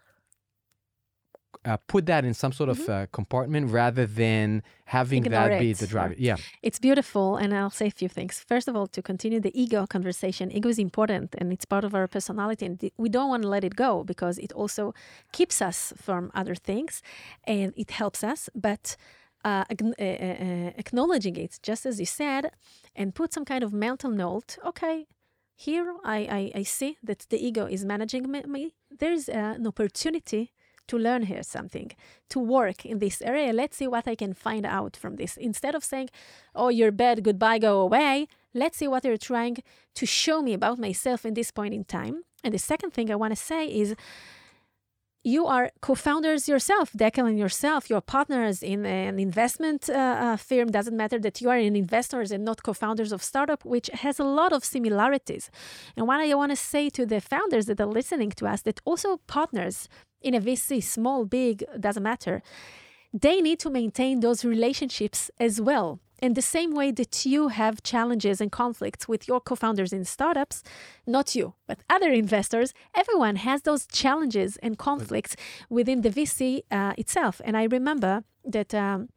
uh, 1.66 1.78
put 1.88 2.06
that 2.06 2.24
in 2.26 2.34
some 2.34 2.52
sort 2.52 2.70
of 2.70 2.88
uh, 2.88 3.06
compartment 3.12 3.72
rather 3.72 4.06
than 4.06 4.64
having 4.86 5.24
Mm-hmm. 5.24 5.34
Ignore 5.34 5.50
that 5.50 5.60
be 5.60 5.74
the 5.74 5.88
driver. 5.88 6.16
yeah. 6.18 6.38
It's 6.62 6.80
beautiful, 6.80 7.36
and 7.36 7.54
I'll 7.54 7.70
say 7.70 7.88
a 7.88 7.92
few 7.92 8.10
things. 8.10 8.40
First 8.40 8.68
of 8.68 8.76
all, 8.76 8.88
to 8.88 9.02
continue 9.02 9.40
the 9.40 9.52
ego 9.60 9.86
conversation, 9.86 10.52
ego 10.52 10.70
is 10.70 10.80
important 10.80 11.36
and 11.38 11.52
it's 11.52 11.66
part 11.66 11.84
of 11.84 11.94
our 11.94 12.08
personality, 12.08 12.66
and 12.66 12.92
we 12.98 13.10
don't 13.10 13.30
want 13.30 13.44
to 13.44 13.50
let 13.50 13.64
it 13.64 13.76
go 13.76 14.04
because 14.04 14.38
it 14.38 14.52
also 14.54 14.94
keeps 15.32 15.62
us 15.62 15.94
from 15.98 16.32
other 16.34 16.56
things 16.56 17.02
and 17.46 17.74
it 17.76 17.92
helps 17.92 18.24
us. 18.24 18.50
But 18.56 18.96
uh, 19.46 19.64
uh, 19.70 19.76
uh, 20.00 20.04
uh, 20.04 20.72
acknowledging 20.78 21.36
it, 21.36 21.60
just 21.62 21.86
as 21.86 22.00
you 22.00 22.06
said, 22.06 22.52
and 22.96 23.16
put 23.16 23.34
some 23.34 23.46
kind 23.46 23.64
of 23.64 23.72
mental 23.74 24.10
note 24.10 24.58
okay, 24.66 25.08
here 25.56 25.94
I, 26.06 26.52
I, 26.56 26.60
I 26.60 26.64
see 26.64 26.98
that 27.04 27.26
the 27.30 27.38
ego 27.38 27.66
is 27.66 27.84
managing 27.84 28.32
me. 28.32 28.44
me. 28.48 28.76
There's 28.98 29.28
uh, 29.30 29.56
an 29.58 29.68
opportunity 29.68 30.52
to 30.90 30.98
learn 30.98 31.24
here 31.24 31.44
something, 31.44 31.92
to 32.30 32.40
work 32.40 32.86
in 32.86 33.00
this 33.00 33.22
area. 33.22 33.54
Let's 33.54 33.78
see 33.78 33.88
what 33.88 34.08
I 34.08 34.16
can 34.16 34.34
find 34.34 34.66
out 34.66 34.96
from 34.96 35.16
this. 35.16 35.38
Instead 35.38 35.76
of 35.76 35.84
saying, 35.84 36.10
oh, 36.54 36.70
you're 36.70 36.92
bad, 36.92 37.24
goodbye, 37.24 37.60
go 37.60 37.82
away, 37.82 38.28
let's 38.54 38.78
see 38.78 38.88
what 38.88 39.04
you're 39.06 39.18
trying 39.18 39.58
to 39.96 40.06
show 40.06 40.42
me 40.42 40.54
about 40.54 40.78
myself 40.78 41.26
in 41.26 41.34
this 41.34 41.52
point 41.52 41.74
in 41.74 41.84
time. 41.84 42.24
And 42.44 42.54
the 42.54 42.60
second 42.60 42.92
thing 42.92 43.12
I 43.12 43.16
want 43.16 43.32
to 43.32 43.44
say 43.52 43.68
is, 43.68 43.96
you 45.24 45.46
are 45.46 45.70
co-founders 45.82 46.48
yourself, 46.48 46.94
Dekel 46.94 47.28
and 47.28 47.38
yourself. 47.38 47.90
You're 47.90 48.02
partners 48.02 48.64
in 48.64 48.86
an 48.86 49.20
investment 49.20 49.90
uh, 49.90 49.94
uh, 49.94 50.38
firm. 50.38 50.72
Doesn't 50.72 50.96
matter 50.96 51.20
that 51.20 51.42
you 51.42 51.50
are 51.50 51.58
an 51.58 51.76
investors 51.76 52.32
and 52.32 52.46
not 52.46 52.64
co-founders 52.64 53.12
of 53.12 53.22
startup, 53.22 53.66
which 53.66 53.90
has 53.94 54.20
a 54.20 54.24
lot 54.24 54.54
of 54.54 54.64
similarities. 54.64 55.52
And 55.98 56.08
what 56.08 56.22
I 56.22 56.34
want 56.36 56.52
to 56.52 56.56
say 56.56 56.90
to 56.92 57.06
the 57.06 57.20
founders 57.20 57.66
that 57.66 57.82
are 57.82 57.86
listening 57.86 58.32
to 58.32 58.48
us, 58.48 58.62
that 58.62 58.80
also 58.86 59.18
partners 59.28 59.90
in 60.22 60.34
a 60.34 60.42
VC, 60.42 60.82
small, 60.82 61.26
big, 61.26 61.66
doesn't 61.80 62.04
matter, 62.04 62.42
they 63.14 63.42
need 63.42 63.60
to 63.60 63.70
maintain 63.70 64.20
those 64.22 64.46
relationships 64.46 65.32
as 65.40 65.60
well. 65.60 66.00
In 66.22 66.34
the 66.34 66.42
same 66.42 66.72
way 66.76 66.92
that 66.92 67.26
you 67.26 67.48
have 67.48 67.82
challenges 67.84 68.42
and 68.42 68.52
conflicts 68.52 69.08
with 69.08 69.28
your 69.28 69.40
co 69.40 69.56
founders 69.56 69.94
in 69.94 70.04
startups, 70.06 70.64
not 71.08 71.34
you, 71.36 71.54
but 71.68 71.80
other 71.90 72.12
investors, 72.12 72.74
everyone 72.94 73.38
has 73.38 73.62
those 73.62 73.86
challenges 73.88 74.58
and 74.62 74.78
conflicts 74.78 75.36
within 75.70 76.02
the 76.02 76.10
VC 76.10 76.64
uh, 76.72 76.94
itself. 76.98 77.40
And 77.46 77.56
I 77.56 77.64
remember 77.64 78.24
that 78.44 78.74
um, 78.74 79.10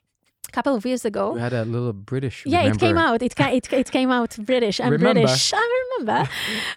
a 0.48 0.52
couple 0.52 0.74
of 0.74 0.84
years 0.86 1.04
ago, 1.04 1.32
We 1.32 1.40
had 1.40 1.52
a 1.52 1.64
little 1.64 1.92
British. 1.92 2.44
yeah, 2.46 2.62
it 2.62 2.78
came 2.78 2.98
out. 2.98 3.22
It, 3.22 3.34
ca- 3.34 3.50
it, 3.52 3.72
it 3.72 3.90
came 3.90 4.10
out 4.10 4.36
British. 4.38 4.80
I'm 4.80 4.90
Remember. 4.92 5.22
British. 5.22 5.52
I 5.54 5.58
remember. 6.00 6.30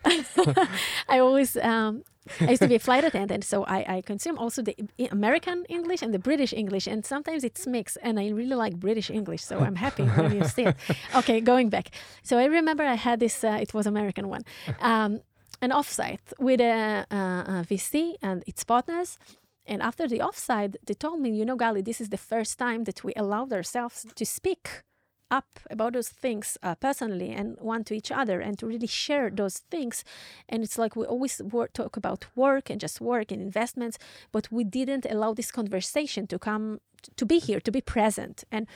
I 1.10 1.20
always 1.20 1.58
um, 1.58 2.04
I 2.42 2.52
used 2.52 2.62
to 2.62 2.68
be 2.68 2.76
a 2.76 2.80
flight 2.80 3.04
attendant, 3.04 3.44
so 3.44 3.64
I, 3.66 3.98
I 3.98 4.02
consume 4.02 4.38
also 4.38 4.62
the 4.62 4.76
American 5.12 5.64
English 5.70 6.02
and 6.02 6.14
the 6.14 6.20
British 6.20 6.54
English, 6.54 6.88
and 6.88 7.06
sometimes 7.06 7.44
it's 7.44 7.68
mixed. 7.68 7.98
And 8.02 8.20
I 8.20 8.30
really 8.30 8.56
like 8.56 8.76
British 8.80 9.10
English, 9.10 9.44
so 9.44 9.60
I'm 9.60 9.76
happy 9.76 10.04
when 10.18 10.36
you 10.36 10.46
see 10.46 10.64
it. 10.64 10.76
Okay, 11.16 11.40
going 11.40 11.70
back. 11.70 11.92
So 12.24 12.38
I 12.38 12.46
remember 12.46 12.84
I 12.84 12.96
had 12.96 13.20
this. 13.20 13.44
Uh, 13.44 13.60
it 13.62 13.74
was 13.74 13.86
American 13.86 14.28
one, 14.28 14.44
um, 14.80 15.22
an 15.62 15.70
offsite 15.72 16.34
with 16.40 16.62
a, 16.62 17.06
a, 17.12 17.16
a 17.16 17.66
VC 17.70 18.16
and 18.22 18.44
its 18.48 18.64
partners. 18.64 19.20
And 19.68 19.82
after 19.82 20.08
the 20.08 20.22
offside, 20.22 20.78
they 20.86 20.94
told 20.94 21.20
me, 21.22 21.32
you 21.32 21.44
know, 21.44 21.58
Gali, 21.58 21.84
this 21.84 22.00
is 22.00 22.10
the 22.10 22.18
first 22.18 22.60
time 22.60 22.84
that 22.84 23.04
we 23.04 23.14
allowed 23.16 23.52
ourselves 23.52 24.06
to 24.16 24.26
speak 24.26 24.84
up 25.32 25.60
about 25.70 25.94
those 25.94 26.10
things 26.10 26.58
uh, 26.64 26.76
personally 26.76 27.32
and 27.32 27.58
one 27.60 27.84
to 27.86 27.94
each 27.94 28.12
other 28.12 28.40
and 28.40 28.58
to 28.60 28.68
really 28.68 28.88
share 28.88 29.30
those 29.30 29.58
things. 29.72 30.04
And 30.48 30.64
it's 30.64 30.78
like 30.78 30.96
we 30.96 31.06
always 31.06 31.42
wor- 31.44 31.70
talk 31.70 31.98
about 31.98 32.26
work 32.36 32.70
and 32.70 32.80
just 32.80 33.02
work 33.02 33.32
and 33.32 33.42
investments, 33.42 33.98
but 34.32 34.52
we 34.52 34.64
didn't 34.64 35.06
allow 35.10 35.34
this 35.34 35.52
conversation 35.52 36.28
to 36.28 36.40
come 36.40 36.80
to 37.18 37.26
be 37.26 37.40
here, 37.40 37.60
to 37.60 37.72
be 37.72 37.82
present. 37.82 38.44
And 38.52 38.68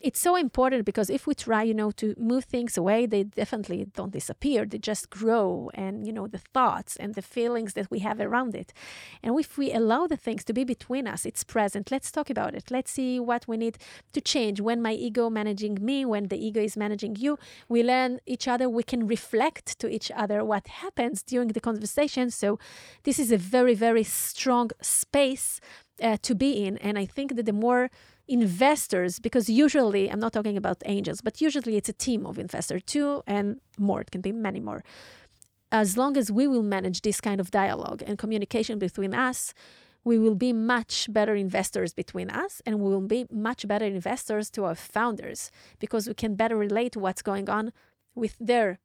it's 0.00 0.20
so 0.20 0.36
important 0.36 0.84
because 0.84 1.10
if 1.10 1.26
we 1.26 1.34
try, 1.34 1.64
you 1.64 1.74
know, 1.74 1.90
to 1.92 2.14
move 2.16 2.44
things 2.44 2.76
away, 2.76 3.04
they 3.04 3.24
definitely 3.24 3.86
don't 3.94 4.12
disappear. 4.12 4.64
They 4.64 4.78
just 4.78 5.10
grow 5.10 5.70
and, 5.74 6.06
you 6.06 6.12
know, 6.12 6.28
the 6.28 6.38
thoughts 6.38 6.96
and 6.96 7.16
the 7.16 7.22
feelings 7.22 7.74
that 7.74 7.90
we 7.90 7.98
have 8.00 8.20
around 8.20 8.54
it. 8.54 8.72
And 9.24 9.38
if 9.40 9.58
we 9.58 9.72
allow 9.72 10.06
the 10.06 10.16
things 10.16 10.44
to 10.44 10.52
be 10.52 10.62
between 10.62 11.08
us, 11.08 11.26
it's 11.26 11.42
present. 11.42 11.90
Let's 11.90 12.12
talk 12.12 12.30
about 12.30 12.54
it. 12.54 12.70
Let's 12.70 12.92
see 12.92 13.18
what 13.18 13.48
we 13.48 13.56
need 13.56 13.78
to 14.12 14.20
change. 14.20 14.60
When 14.60 14.80
my 14.80 14.92
ego 14.92 15.28
managing 15.28 15.78
me, 15.80 16.04
when 16.04 16.28
the 16.28 16.38
ego 16.38 16.60
is 16.60 16.76
managing 16.76 17.16
you, 17.16 17.36
we 17.68 17.82
learn 17.82 18.20
each 18.24 18.46
other. 18.46 18.68
We 18.68 18.84
can 18.84 19.04
reflect 19.06 19.80
to 19.80 19.88
each 19.88 20.12
other 20.14 20.44
what 20.44 20.68
happens 20.68 21.24
during 21.24 21.48
the 21.48 21.60
conversation. 21.60 22.30
So 22.30 22.60
this 23.02 23.18
is 23.18 23.32
a 23.32 23.36
very, 23.36 23.74
very 23.74 24.04
strong 24.04 24.70
space 24.80 25.60
uh, 26.00 26.18
to 26.22 26.36
be 26.36 26.64
in. 26.64 26.78
And 26.78 26.98
I 26.98 27.06
think 27.06 27.34
that 27.34 27.46
the 27.46 27.52
more 27.52 27.90
investors, 28.28 29.18
because 29.18 29.48
usually 29.48 30.10
I'm 30.10 30.20
not 30.20 30.32
talking 30.32 30.56
about 30.56 30.82
angels, 30.84 31.20
but 31.20 31.40
usually 31.40 31.76
it's 31.76 31.88
a 31.88 31.94
team 31.94 32.26
of 32.26 32.38
investors, 32.38 32.82
two 32.86 33.22
and 33.26 33.60
more. 33.78 34.02
It 34.02 34.10
can 34.10 34.20
be 34.20 34.32
many 34.32 34.60
more. 34.60 34.84
As 35.72 35.96
long 35.96 36.16
as 36.16 36.30
we 36.30 36.46
will 36.46 36.62
manage 36.62 37.02
this 37.02 37.20
kind 37.20 37.40
of 37.40 37.50
dialogue 37.50 38.02
and 38.06 38.18
communication 38.18 38.78
between 38.78 39.14
us, 39.14 39.54
we 40.04 40.18
will 40.18 40.34
be 40.34 40.52
much 40.52 41.12
better 41.12 41.34
investors 41.34 41.92
between 41.92 42.30
us 42.30 42.62
and 42.64 42.80
we 42.80 42.88
will 42.90 43.00
be 43.00 43.26
much 43.30 43.66
better 43.68 43.84
investors 43.84 44.48
to 44.50 44.64
our 44.64 44.74
founders 44.74 45.50
because 45.78 46.08
we 46.08 46.14
can 46.14 46.34
better 46.34 46.56
relate 46.56 46.96
what's 46.96 47.22
going 47.22 47.50
on 47.50 47.72
with 48.14 48.36
their 48.40 48.78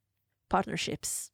partnerships. 0.50 1.30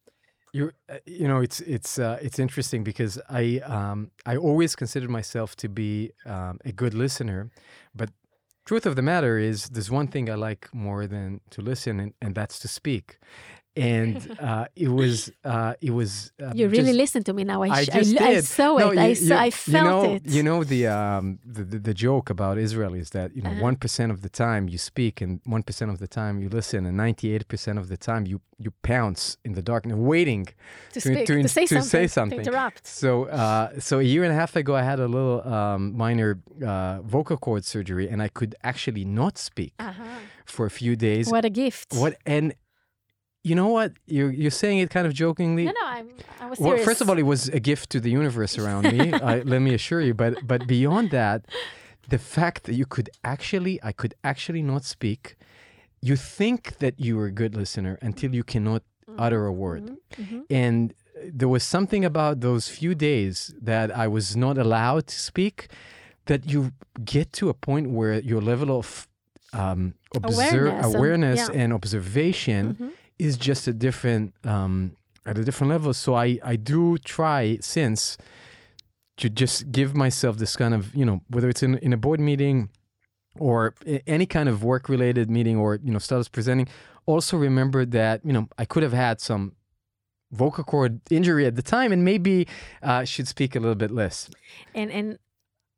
You, 0.53 0.71
uh, 0.89 0.97
you 1.05 1.27
know, 1.27 1.39
it's 1.39 1.61
it's 1.61 1.97
uh, 1.97 2.17
it's 2.21 2.37
interesting 2.37 2.83
because 2.83 3.19
I 3.29 3.61
um, 3.63 4.11
I 4.25 4.35
always 4.35 4.75
considered 4.75 5.09
myself 5.09 5.55
to 5.57 5.69
be 5.69 6.11
um, 6.25 6.59
a 6.65 6.73
good 6.73 6.93
listener, 6.93 7.49
but 7.95 8.09
truth 8.65 8.85
of 8.85 8.95
the 8.95 9.01
matter 9.01 9.37
is, 9.37 9.69
there's 9.69 9.89
one 9.91 10.07
thing 10.07 10.29
I 10.29 10.35
like 10.35 10.67
more 10.73 11.07
than 11.07 11.41
to 11.51 11.61
listen, 11.61 11.99
and, 11.99 12.13
and 12.21 12.35
that's 12.35 12.59
to 12.59 12.67
speak. 12.67 13.17
And 13.75 14.37
uh, 14.39 14.65
it 14.75 14.89
was 14.89 15.31
uh, 15.45 15.75
it 15.81 15.91
was 15.91 16.31
uh, 16.43 16.51
You 16.53 16.67
really 16.67 16.87
just- 16.91 16.97
listened 17.03 17.25
to 17.27 17.33
me 17.33 17.43
now. 17.45 17.63
I, 17.63 17.69
I 17.69 17.83
sh- 17.83 17.89
I, 17.93 17.99
I 17.99 18.33
did. 18.33 18.45
saw 18.45 18.77
No, 18.77 18.91
it. 18.91 18.97
I, 18.99 19.07
you- 19.07 19.33
I 19.33 19.49
felt 19.49 19.85
you 20.03 20.09
know, 20.09 20.13
it. 20.15 20.21
You 20.35 20.43
know 20.43 20.63
the, 20.65 20.87
um, 20.87 21.39
the, 21.45 21.63
the 21.63 21.79
the 21.79 21.93
joke 21.93 22.29
about 22.29 22.57
Israel 22.57 22.93
is 22.93 23.11
that 23.11 23.33
you 23.35 23.41
know 23.41 23.51
Uh-huh. 23.51 23.61
one 23.69 23.77
of 24.15 24.19
the 24.25 24.29
time 24.45 24.67
you 24.73 24.77
speak 24.77 25.21
and 25.21 25.39
one 25.45 25.63
percent 25.63 25.89
of 25.93 25.97
the 26.03 26.07
time 26.19 26.33
you 26.43 26.49
listen 26.49 26.85
and 26.85 26.95
ninety 27.05 27.33
eight 27.33 27.47
percent 27.47 27.77
of 27.79 27.87
the 27.93 27.97
time 28.09 28.23
you 28.31 28.37
you 28.65 28.71
pounce 28.93 29.21
in 29.47 29.53
the 29.53 29.61
dark 29.71 29.81
and 29.85 29.93
waiting 30.13 30.43
to 30.45 30.53
to- 30.93 31.01
speak, 31.01 31.25
to 31.27 31.41
to, 31.41 31.47
say, 31.57 31.65
to 31.65 31.75
something, 31.75 31.89
say 31.97 32.07
something. 32.07 32.39
to 32.43 32.45
interrupt. 32.51 32.85
So, 33.01 33.11
uh, 33.25 33.79
so 33.87 33.93
a 33.99 34.07
year 34.13 34.23
and 34.27 34.31
a 34.35 34.39
half 34.41 34.53
ago, 34.55 34.73
I 34.75 34.83
had 34.91 34.99
a 34.99 35.07
little 35.17 35.39
um, 35.57 35.81
minor 36.05 36.31
uh, 36.71 37.01
vocal 37.15 37.37
cord 37.45 37.63
surgery, 37.73 38.05
and 38.11 38.19
I 38.21 38.29
could 38.37 38.53
actually 38.71 39.05
not 39.21 39.33
speak 39.49 39.73
Uh-huh. 39.79 40.03
for 40.55 40.63
a 40.71 40.73
few 40.81 40.93
days. 41.09 41.25
What 41.35 41.45
a 41.51 41.53
gift. 41.63 41.87
What 42.03 42.13
and 42.35 42.47
you 43.43 43.55
know 43.55 43.67
what? 43.67 43.93
You're 44.07 44.31
you're 44.31 44.51
saying 44.63 44.79
it 44.79 44.89
kind 44.89 45.05
of 45.07 45.13
jokingly. 45.13 45.65
No, 45.65 45.71
no, 45.81 45.85
I'm, 45.97 46.07
I 46.39 46.45
was 46.49 46.59
Well, 46.59 46.69
serious. 46.71 46.85
first 46.85 47.01
of 47.01 47.09
all, 47.09 47.17
it 47.17 47.25
was 47.25 47.49
a 47.49 47.59
gift 47.59 47.89
to 47.91 47.99
the 47.99 48.09
universe 48.11 48.57
around 48.57 48.83
me. 48.83 49.13
I, 49.31 49.39
let 49.53 49.61
me 49.61 49.73
assure 49.73 50.01
you. 50.01 50.13
But 50.13 50.33
but 50.51 50.67
beyond 50.67 51.09
that, 51.11 51.39
the 52.09 52.17
fact 52.19 52.63
that 52.65 52.75
you 52.75 52.85
could 52.85 53.09
actually, 53.23 53.79
I 53.83 53.91
could 53.91 54.13
actually 54.23 54.61
not 54.61 54.83
speak. 54.85 55.35
You 56.01 56.15
think 56.15 56.77
that 56.79 56.99
you 56.99 57.19
are 57.19 57.27
a 57.27 57.31
good 57.41 57.55
listener 57.55 57.97
until 58.01 58.33
you 58.33 58.43
cannot 58.43 58.81
utter 59.17 59.45
a 59.45 59.51
word. 59.53 59.83
Mhm. 60.17 60.43
And 60.49 60.93
there 61.39 61.47
was 61.55 61.63
something 61.63 62.03
about 62.05 62.39
those 62.41 62.67
few 62.79 62.93
days 62.95 63.53
that 63.61 63.87
I 64.03 64.07
was 64.07 64.35
not 64.35 64.57
allowed 64.57 65.03
to 65.07 65.17
speak 65.19 65.67
that 66.25 66.41
you 66.53 66.71
get 67.15 67.31
to 67.33 67.49
a 67.49 67.53
point 67.53 67.85
where 67.91 68.19
your 68.19 68.41
level 68.41 68.69
of 68.79 69.07
um, 69.53 69.93
observe, 70.15 70.73
Awareness 70.95 71.39
and- 71.47 71.55
yeah. 71.55 71.61
and 71.63 71.73
observation 71.73 72.63
Mhm. 72.79 72.91
Is 73.21 73.37
just 73.37 73.67
a 73.67 73.73
different 73.73 74.33
um, 74.43 74.97
at 75.25 75.37
a 75.37 75.43
different 75.43 75.69
level. 75.69 75.93
So 75.93 76.15
I 76.15 76.39
I 76.43 76.55
do 76.55 76.97
try 76.97 77.57
since 77.61 78.17
to 79.17 79.29
just 79.29 79.71
give 79.71 79.95
myself 79.95 80.37
this 80.37 80.55
kind 80.55 80.73
of 80.73 80.93
you 80.95 81.05
know 81.05 81.21
whether 81.29 81.49
it's 81.49 81.63
in 81.63 81.77
in 81.77 81.93
a 81.93 81.97
board 81.97 82.19
meeting 82.19 82.69
or 83.39 83.75
any 84.07 84.25
kind 84.25 84.49
of 84.49 84.63
work 84.63 84.89
related 84.89 85.29
meeting 85.29 85.57
or 85.57 85.79
you 85.83 85.91
know 85.91 85.99
startups 85.99 86.29
presenting. 86.29 86.67
Also 87.05 87.37
remember 87.37 87.85
that 87.85 88.25
you 88.25 88.33
know 88.33 88.47
I 88.57 88.65
could 88.65 88.83
have 88.83 88.93
had 88.93 89.21
some 89.21 89.53
vocal 90.31 90.63
cord 90.63 91.01
injury 91.11 91.45
at 91.45 91.55
the 91.55 91.61
time 91.61 91.91
and 91.91 92.03
maybe 92.03 92.47
uh, 92.81 93.03
should 93.03 93.27
speak 93.27 93.55
a 93.55 93.59
little 93.59 93.75
bit 93.75 93.91
less. 93.91 94.29
And 94.73 94.91
and 94.91 95.19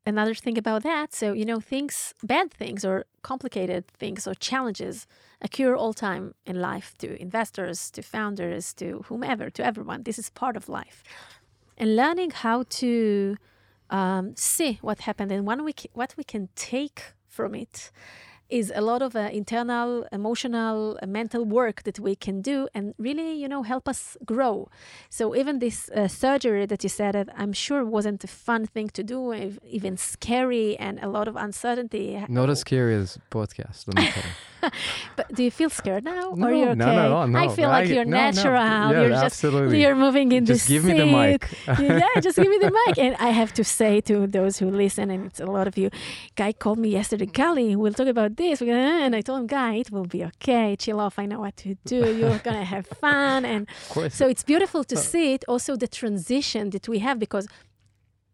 another 0.06 0.34
thing 0.34 0.58
about 0.58 0.82
that, 0.82 1.14
so 1.14 1.32
you 1.32 1.44
know, 1.44 1.60
things, 1.60 2.14
bad 2.22 2.52
things 2.52 2.84
or 2.84 3.04
complicated 3.22 3.86
things 3.88 4.26
or 4.26 4.34
challenges 4.34 5.06
occur 5.40 5.74
all 5.74 5.92
time 5.92 6.34
in 6.46 6.60
life 6.60 6.94
to 6.98 7.20
investors, 7.20 7.90
to 7.90 8.02
founders, 8.02 8.72
to 8.74 9.04
whomever, 9.08 9.50
to 9.50 9.64
everyone. 9.64 10.02
This 10.02 10.18
is 10.18 10.30
part 10.30 10.56
of 10.56 10.68
life, 10.68 11.02
and 11.76 11.96
learning 11.96 12.30
how 12.30 12.64
to 12.80 13.36
um, 13.90 14.34
see 14.36 14.78
what 14.82 15.00
happened 15.00 15.30
and 15.32 15.46
we 15.46 15.74
what 15.92 16.14
we 16.16 16.24
can 16.24 16.48
take 16.54 17.14
from 17.28 17.54
it 17.54 17.90
is 18.48 18.72
a 18.74 18.80
lot 18.80 19.02
of 19.02 19.16
uh, 19.16 19.30
internal, 19.32 20.06
emotional, 20.12 20.98
uh, 21.02 21.06
mental 21.06 21.44
work 21.44 21.82
that 21.84 21.98
we 21.98 22.14
can 22.14 22.40
do 22.42 22.68
and 22.74 22.94
really, 22.98 23.34
you 23.34 23.48
know, 23.48 23.62
help 23.62 23.88
us 23.88 24.16
grow. 24.24 24.68
So 25.08 25.34
even 25.34 25.58
this 25.58 25.90
uh, 25.90 26.08
surgery 26.08 26.66
that 26.66 26.82
you 26.82 26.88
said, 26.88 27.14
that 27.14 27.28
I'm 27.36 27.52
sure 27.52 27.84
wasn't 27.84 28.22
a 28.24 28.28
fun 28.28 28.66
thing 28.66 28.88
to 28.90 29.02
do, 29.02 29.32
even 29.64 29.96
scary 29.96 30.76
and 30.76 30.98
a 31.00 31.08
lot 31.08 31.28
of 31.28 31.36
uncertainty. 31.36 32.22
Not 32.28 32.50
as 32.50 32.60
scary 32.60 32.94
as 32.94 33.18
podcast. 33.30 33.86
Let 34.64 34.72
me 34.72 34.78
tell 34.78 35.00
you. 35.00 35.12
But 35.16 35.34
do 35.34 35.42
you 35.44 35.50
feel 35.50 35.70
scared 35.70 36.04
now? 36.04 36.34
No, 36.34 36.46
or 36.46 36.52
you're 36.52 36.68
okay? 36.70 36.74
no, 36.78 36.86
not 36.86 37.04
at 37.06 37.10
all, 37.12 37.26
no. 37.28 37.38
I 37.38 37.48
feel 37.48 37.68
like 37.68 37.88
I- 37.88 37.92
you're 37.94 38.04
no, 38.04 38.16
no. 38.16 38.30
natural. 38.30 38.54
Yeah, 38.54 38.90
you're 39.00 39.08
just 39.10 39.24
absolutely. 39.24 39.82
you're 39.82 39.94
moving 39.94 40.32
in 40.32 40.44
Just 40.46 40.66
the 40.66 40.74
give 40.74 40.84
me 40.84 40.94
the 40.98 41.06
mic. 41.06 41.48
yeah, 41.66 42.20
just 42.20 42.36
give 42.36 42.48
me 42.48 42.58
the 42.58 42.70
mic. 42.86 42.98
And 42.98 43.16
I 43.16 43.28
have 43.30 43.52
to 43.54 43.64
say 43.64 44.00
to 44.02 44.26
those 44.26 44.58
who 44.58 44.70
listen, 44.70 45.10
and 45.10 45.26
it's 45.26 45.40
a 45.40 45.46
lot 45.46 45.66
of 45.68 45.76
you, 45.78 45.90
Guy 46.36 46.52
called 46.52 46.78
me 46.78 46.88
yesterday, 46.88 47.26
Gali, 47.26 47.76
we'll 47.76 47.92
talk 47.92 48.08
about 48.08 48.36
this. 48.36 48.60
And 48.62 49.14
I 49.14 49.20
told 49.20 49.40
him, 49.40 49.46
Guy, 49.46 49.74
it 49.76 49.90
will 49.90 50.06
be 50.06 50.24
okay. 50.24 50.76
Chill 50.76 51.00
off. 51.00 51.18
I 51.18 51.26
know 51.26 51.40
what 51.40 51.56
to 51.58 51.76
do. 51.84 52.00
You're 52.18 52.38
going 52.38 52.58
to 52.58 52.64
have 52.64 52.86
fun. 52.86 53.44
And 53.44 53.66
so 54.10 54.28
it's 54.28 54.42
beautiful 54.42 54.84
to 54.84 54.96
see 54.96 55.34
it. 55.34 55.44
Also, 55.48 55.76
the 55.76 55.88
transition 55.88 56.70
that 56.70 56.88
we 56.88 56.98
have 57.00 57.18
because 57.18 57.46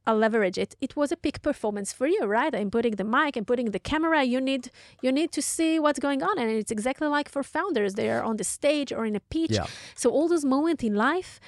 I'll 0.07 0.17
leverage 0.17 0.59
it. 0.59 0.75
It 0.81 0.97
was 0.97 1.13
a 1.13 1.17
peak 1.17 1.43
performance 1.43 1.93
for 1.93 2.07
you, 2.07 2.25
right? 2.25 2.55
I'm 2.55 2.71
putting 2.71 2.97
the 2.97 3.05
mic, 3.05 3.37
I'm 3.37 3.45
putting 3.45 3.71
the 3.71 3.79
camera. 3.79 4.23
You 4.25 4.41
need 4.41 4.71
you 5.03 5.13
need 5.13 5.31
to 5.33 5.43
see 5.43 5.79
what's 5.79 5.99
going 5.99 6.23
on, 6.23 6.39
and 6.39 6.51
it's 6.51 6.73
exactly 6.73 7.09
like 7.09 7.29
for 7.29 7.43
founders. 7.43 7.95
They 7.95 8.11
are 8.11 8.23
on 8.23 8.37
the 8.37 8.45
stage 8.45 8.93
or 8.93 9.05
in 9.05 9.15
a 9.15 9.21
pitch. 9.21 9.53
Yeah. 9.53 9.67
So 9.95 10.11
all 10.11 10.29
those 10.29 10.45
moments 10.45 10.83
in 10.83 10.95
life, 10.95 11.41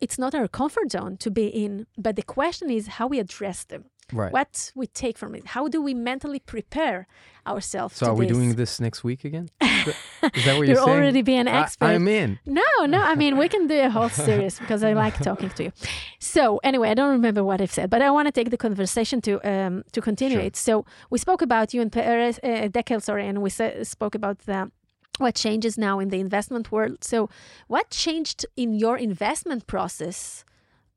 it's 0.00 0.18
not 0.18 0.34
our 0.34 0.48
comfort 0.48 0.92
zone 0.92 1.16
to 1.18 1.30
be 1.30 1.46
in, 1.46 1.86
but 1.96 2.16
the 2.16 2.22
question 2.22 2.70
is 2.70 2.86
how 2.98 3.06
we 3.06 3.18
address 3.18 3.64
them. 3.64 3.84
Right. 4.12 4.32
What 4.32 4.70
we 4.74 4.86
take 4.86 5.16
from 5.18 5.34
it. 5.34 5.46
How 5.46 5.66
do 5.68 5.80
we 5.80 5.94
mentally 5.94 6.38
prepare 6.38 7.06
ourselves? 7.46 7.96
so 7.96 8.06
are 8.06 8.14
we 8.14 8.26
this? 8.26 8.36
doing 8.36 8.54
this 8.54 8.78
next 8.80 9.02
week 9.04 9.24
again? 9.24 9.48
Is 9.60 9.64
that 9.84 9.94
what 10.24 10.44
you're, 10.44 10.64
You're 10.66 10.76
saying? 10.76 10.88
already 10.88 11.22
being 11.22 11.48
I- 11.48 11.62
expert. 11.62 11.86
I'm 11.86 12.06
in. 12.08 12.38
No, 12.46 12.62
no. 12.86 13.00
I 13.00 13.14
mean, 13.14 13.36
we 13.38 13.48
can 13.48 13.66
do 13.66 13.80
a 13.80 13.90
whole 13.90 14.08
series 14.10 14.58
because 14.58 14.84
I 14.84 14.92
like 14.92 15.18
talking 15.20 15.50
to 15.50 15.64
you. 15.64 15.72
So 16.18 16.58
anyway, 16.62 16.90
I 16.90 16.94
don't 16.94 17.10
remember 17.10 17.42
what 17.44 17.60
I've 17.60 17.72
said, 17.72 17.88
but 17.90 18.02
I 18.02 18.10
want 18.10 18.26
to 18.28 18.32
take 18.32 18.50
the 18.50 18.56
conversation 18.58 19.20
to 19.22 19.32
um, 19.48 19.84
to 19.92 20.00
continue 20.00 20.38
Sure. 20.38 20.46
it. 20.46 20.56
So 20.56 20.84
we 21.10 21.18
spoke 21.18 21.42
about 21.42 21.72
you 21.74 21.80
and 21.82 21.90
Perez, 21.92 22.38
uh, 22.42 22.68
Dekel, 22.68 23.00
sorry, 23.02 23.26
and 23.28 23.42
we 23.42 23.50
sa- 23.50 23.82
spoke 23.84 24.14
about 24.14 24.38
the 24.40 24.70
what 25.18 25.34
changes 25.34 25.78
now 25.78 26.00
in 26.00 26.08
the 26.08 26.18
investment 26.20 26.70
world. 26.72 27.04
So 27.04 27.28
what 27.68 27.88
changed 27.90 28.44
in 28.56 28.74
your 28.74 28.96
investment 28.98 29.66
process, 29.66 30.44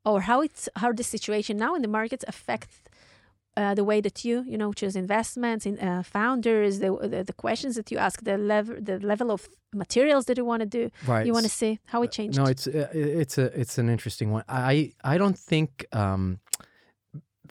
or 0.03 0.21
how 0.21 0.41
it's 0.41 0.67
how 0.75 0.91
the 0.93 1.03
situation 1.03 1.57
now 1.57 1.75
in 1.75 1.81
the 1.81 1.87
markets 1.87 2.25
affect 2.27 2.86
uh, 3.57 3.73
the 3.73 3.83
way 3.83 3.99
that 4.01 4.23
you, 4.23 4.43
you 4.47 4.57
know, 4.57 4.71
choose 4.71 4.95
investments 4.95 5.65
in 5.65 5.79
uh, 5.79 6.03
founders, 6.03 6.79
the, 6.79 6.91
the 7.13 7.23
the 7.23 7.33
questions 7.33 7.75
that 7.75 7.91
you 7.91 7.97
ask, 7.97 8.23
the 8.23 8.37
level, 8.37 8.75
the 8.79 8.99
level 8.99 9.29
of 9.31 9.49
materials 9.73 10.25
that 10.25 10.37
you 10.37 10.45
want 10.45 10.61
to 10.61 10.65
do. 10.79 10.83
Right. 11.05 11.25
You 11.25 11.33
want 11.33 11.45
to 11.45 11.51
see 11.51 11.79
how 11.85 12.03
it 12.03 12.11
changed? 12.11 12.37
No, 12.37 12.45
it's 12.45 12.67
uh, 12.67 12.87
it's 12.93 13.37
a 13.37 13.45
it's 13.59 13.77
an 13.77 13.89
interesting 13.89 14.31
one. 14.31 14.43
I 14.47 14.93
I 15.03 15.17
don't 15.17 15.37
think 15.37 15.69
um, 15.91 16.39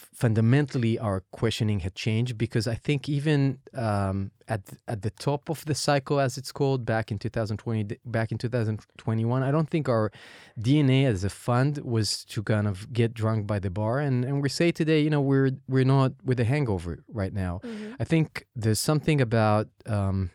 fundamentally 0.01 0.99
our 0.99 1.23
questioning 1.33 1.81
had 1.81 1.95
changed 1.95 2.37
because 2.39 2.67
I 2.67 2.75
think 2.75 3.09
even 3.09 3.59
um, 3.75 4.31
at 4.49 4.63
at 4.87 5.03
the 5.03 5.11
top 5.11 5.49
of 5.49 5.65
the 5.65 5.75
cycle, 5.75 6.21
as 6.21 6.39
it's 6.39 6.53
called, 6.53 6.85
back 6.85 7.11
in 7.11 7.19
2020, 7.19 7.99
back 8.05 8.33
in 8.33 8.39
2021, 8.39 9.43
I 9.43 9.51
don't 9.51 9.69
think 9.69 9.89
our 9.89 10.11
DNA 10.59 11.07
as 11.07 11.25
a 11.25 11.31
fund 11.31 11.79
was 11.79 12.25
to 12.27 12.43
kind 12.43 12.67
of 12.67 12.93
get 12.93 13.15
drunk 13.15 13.47
by 13.47 13.59
the 13.59 13.71
bar, 13.71 13.99
and 14.01 14.25
and 14.25 14.43
we 14.43 14.49
say 14.49 14.71
today, 14.73 15.01
you 15.01 15.11
know, 15.11 15.21
we're 15.21 15.51
we're 15.69 15.85
not 15.85 16.13
with 16.25 16.39
a 16.41 16.45
hangover 16.45 17.05
right 17.09 17.33
now. 17.33 17.61
Mhm. 17.65 17.97
I 18.01 18.05
think 18.05 18.47
there's 18.55 18.81
something 18.81 19.21
about 19.21 19.69
um, 19.87 20.31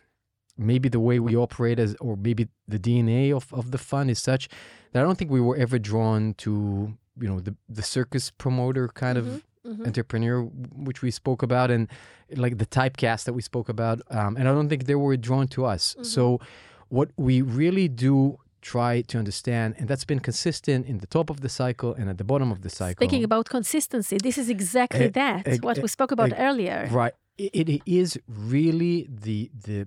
maybe 0.58 0.88
the 0.88 1.00
way 1.00 1.18
we 1.18 1.34
operate 1.36 1.78
as, 1.78 1.96
or 2.00 2.16
maybe 2.16 2.48
the 2.68 2.78
DNA 2.78 3.32
of, 3.34 3.52
of 3.52 3.70
the 3.70 3.78
fund 3.78 4.10
is 4.10 4.18
such 4.18 4.48
that 4.92 5.00
I 5.00 5.02
don't 5.02 5.16
think 5.18 5.30
we 5.30 5.40
were 5.40 5.56
ever 5.56 5.78
drawn 5.78 6.34
to, 6.38 6.96
you 7.20 7.28
know, 7.28 7.40
the, 7.40 7.56
the 7.68 7.82
circus 7.82 8.30
promoter 8.30 8.88
kind 8.88 9.16
of 9.18 9.42
Mhm. 9.66 9.86
entrepreneur, 9.86 10.42
which 10.86 11.02
we 11.02 11.10
spoke 11.10 11.42
about, 11.42 11.70
and 11.70 11.88
like 12.36 12.58
the 12.58 12.66
typecast 12.66 13.24
that 13.24 13.32
we 13.34 13.42
spoke 13.42 13.68
about. 13.68 14.00
Um, 14.10 14.36
and 14.36 14.48
I 14.48 14.52
don't 14.52 14.68
think 14.68 14.84
they 14.86 14.94
were 14.96 15.16
drawn 15.16 15.46
to 15.48 15.64
us. 15.64 15.94
Mhm. 15.98 16.06
So, 16.06 16.40
what 16.88 17.10
we 17.16 17.42
really 17.42 17.88
do 17.88 18.38
try 18.60 19.02
to 19.02 19.18
understand, 19.18 19.74
and 19.78 19.88
that's 19.88 20.04
been 20.04 20.20
consistent 20.20 20.86
in 20.86 20.98
the 20.98 21.06
top 21.06 21.30
of 21.30 21.40
the 21.40 21.48
cycle 21.48 21.94
and 21.98 22.08
at 22.08 22.16
the 22.18 22.24
bottom 22.24 22.50
of 22.52 22.60
the 22.62 22.70
cycle. 22.70 23.04
Speaking 23.04 23.24
about 23.24 23.48
consistency, 23.48 24.18
this 24.22 24.38
is 24.38 24.48
exactly 24.48 25.06
Eh, 25.06 25.10
that, 25.20 25.48
eh, 25.48 25.58
what 25.62 25.78
eh, 25.78 25.82
we 25.82 25.88
spoke 25.88 26.12
about 26.12 26.32
earlier. 26.38 26.88
Right. 26.90 27.12
It, 27.38 27.68
it 27.68 27.82
is 27.86 28.18
really 28.28 29.08
the 29.10 29.50
the 29.66 29.86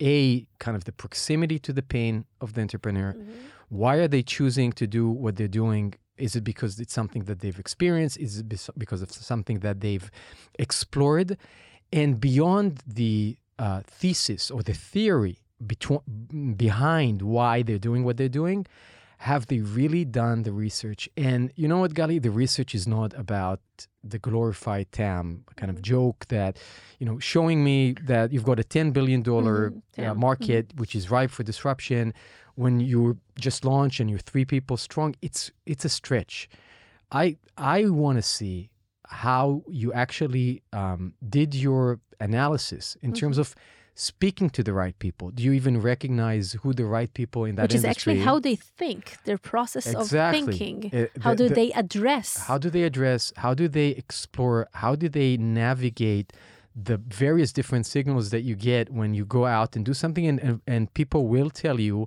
a 0.00 0.46
kind 0.58 0.76
of 0.76 0.84
the 0.84 0.92
proximity 0.92 1.58
to 1.60 1.72
the 1.72 1.82
pain 1.82 2.24
of 2.40 2.54
the 2.54 2.60
entrepreneur. 2.62 3.12
Mhm. 3.12 3.26
Why 3.68 3.96
are 3.96 4.08
they 4.08 4.22
choosing 4.22 4.72
to 4.72 4.86
do 4.86 5.08
what 5.08 5.36
they're 5.36 5.56
doing? 5.62 5.94
Is 6.18 6.36
it 6.36 6.44
because 6.44 6.78
it's 6.80 6.92
something 6.92 7.24
that 7.24 7.40
they've 7.40 7.58
experienced? 7.58 8.18
Is 8.18 8.38
it 8.38 8.48
because 8.78 9.02
of 9.02 9.10
something 9.10 9.60
that 9.60 9.80
they've 9.80 10.10
explored? 10.58 11.36
And 11.92 12.20
beyond 12.20 12.82
the 12.86 13.36
uh, 13.58 13.82
thesis 13.86 14.50
or 14.50 14.62
the 14.62 14.74
theory 14.74 15.38
behind 16.56 17.22
why 17.22 17.62
they're 17.62 17.78
doing 17.78 18.04
what 18.04 18.16
they're 18.16 18.28
doing, 18.28 18.66
have 19.18 19.46
they 19.46 19.60
really 19.60 20.04
done 20.04 20.42
the 20.42 20.52
research? 20.52 21.08
And 21.16 21.52
you 21.56 21.66
know 21.68 21.78
what, 21.78 21.94
Gali? 21.94 22.20
The 22.20 22.30
research 22.30 22.74
is 22.74 22.86
not 22.86 23.14
about 23.14 23.60
the 24.04 24.18
glorified 24.18 24.92
TAM 24.92 25.44
kind 25.56 25.70
of 25.70 25.82
joke 25.82 26.26
that, 26.28 26.58
you 26.98 27.06
know, 27.06 27.18
showing 27.18 27.64
me 27.64 27.94
that 28.04 28.32
you've 28.32 28.44
got 28.44 28.58
a 28.60 28.62
$10 28.64 28.92
billion 28.92 29.22
Mhm, 29.22 29.82
uh, 29.98 30.14
market, 30.14 30.72
which 30.76 30.94
is 30.94 31.10
ripe 31.10 31.30
for 31.30 31.42
disruption. 31.42 32.12
When 32.54 32.80
you 32.80 33.18
just 33.38 33.64
launch 33.64 34.00
and 34.00 34.08
you're 34.10 34.18
three 34.18 34.44
people 34.44 34.76
strong, 34.76 35.14
it's 35.22 35.50
it's 35.66 35.84
a 35.84 35.88
stretch. 35.90 36.48
I 37.10 37.36
I 37.58 37.84
want 37.90 38.16
to 38.18 38.22
see 38.22 38.70
how 39.08 39.62
you 39.68 39.92
actually 39.92 40.62
um, 40.72 41.14
did 41.28 41.54
your 41.54 42.00
analysis 42.20 42.96
in 43.02 43.12
terms 43.12 43.38
of 43.38 43.54
speaking 43.98 44.50
to 44.50 44.62
the 44.62 44.72
right 44.74 44.96
people. 44.98 45.30
Do 45.30 45.42
you 45.42 45.52
even 45.52 45.80
recognize 45.80 46.52
who 46.62 46.72
the 46.74 46.84
right 46.84 47.12
people 47.14 47.44
in 47.46 47.54
that 47.56 47.62
Which 47.62 47.74
is 47.74 47.82
industry? 47.84 48.12
actually 48.12 48.24
how 48.24 48.38
they 48.38 48.54
think, 48.54 49.16
their 49.24 49.38
process 49.38 49.86
Exactly. 49.86 50.40
of 50.40 50.46
thinking. 50.46 50.90
Uh, 50.94 51.06
how 51.22 51.30
the- 51.30 51.36
do 51.44 51.48
the- 51.48 51.54
they 51.54 51.72
address? 51.72 52.36
how 52.46 52.58
do 52.58 52.68
they 52.70 52.82
address 52.84 53.32
how 53.44 53.54
do 53.54 53.66
they 53.68 53.88
explore 54.02 54.68
how 54.74 54.94
do 54.94 55.08
they 55.08 55.36
navigate 55.38 56.32
the 56.88 56.98
various 56.98 57.50
different 57.58 57.86
signals 57.86 58.28
that 58.30 58.42
you 58.42 58.54
get 58.54 58.84
when 58.92 59.14
you 59.14 59.24
go 59.24 59.46
out 59.46 59.74
and 59.76 59.82
do 59.86 59.94
something 59.94 60.26
and, 60.26 60.38
and, 60.40 60.60
and 60.66 60.92
people 60.92 61.26
will 61.26 61.48
tell 61.48 61.80
you 61.80 62.06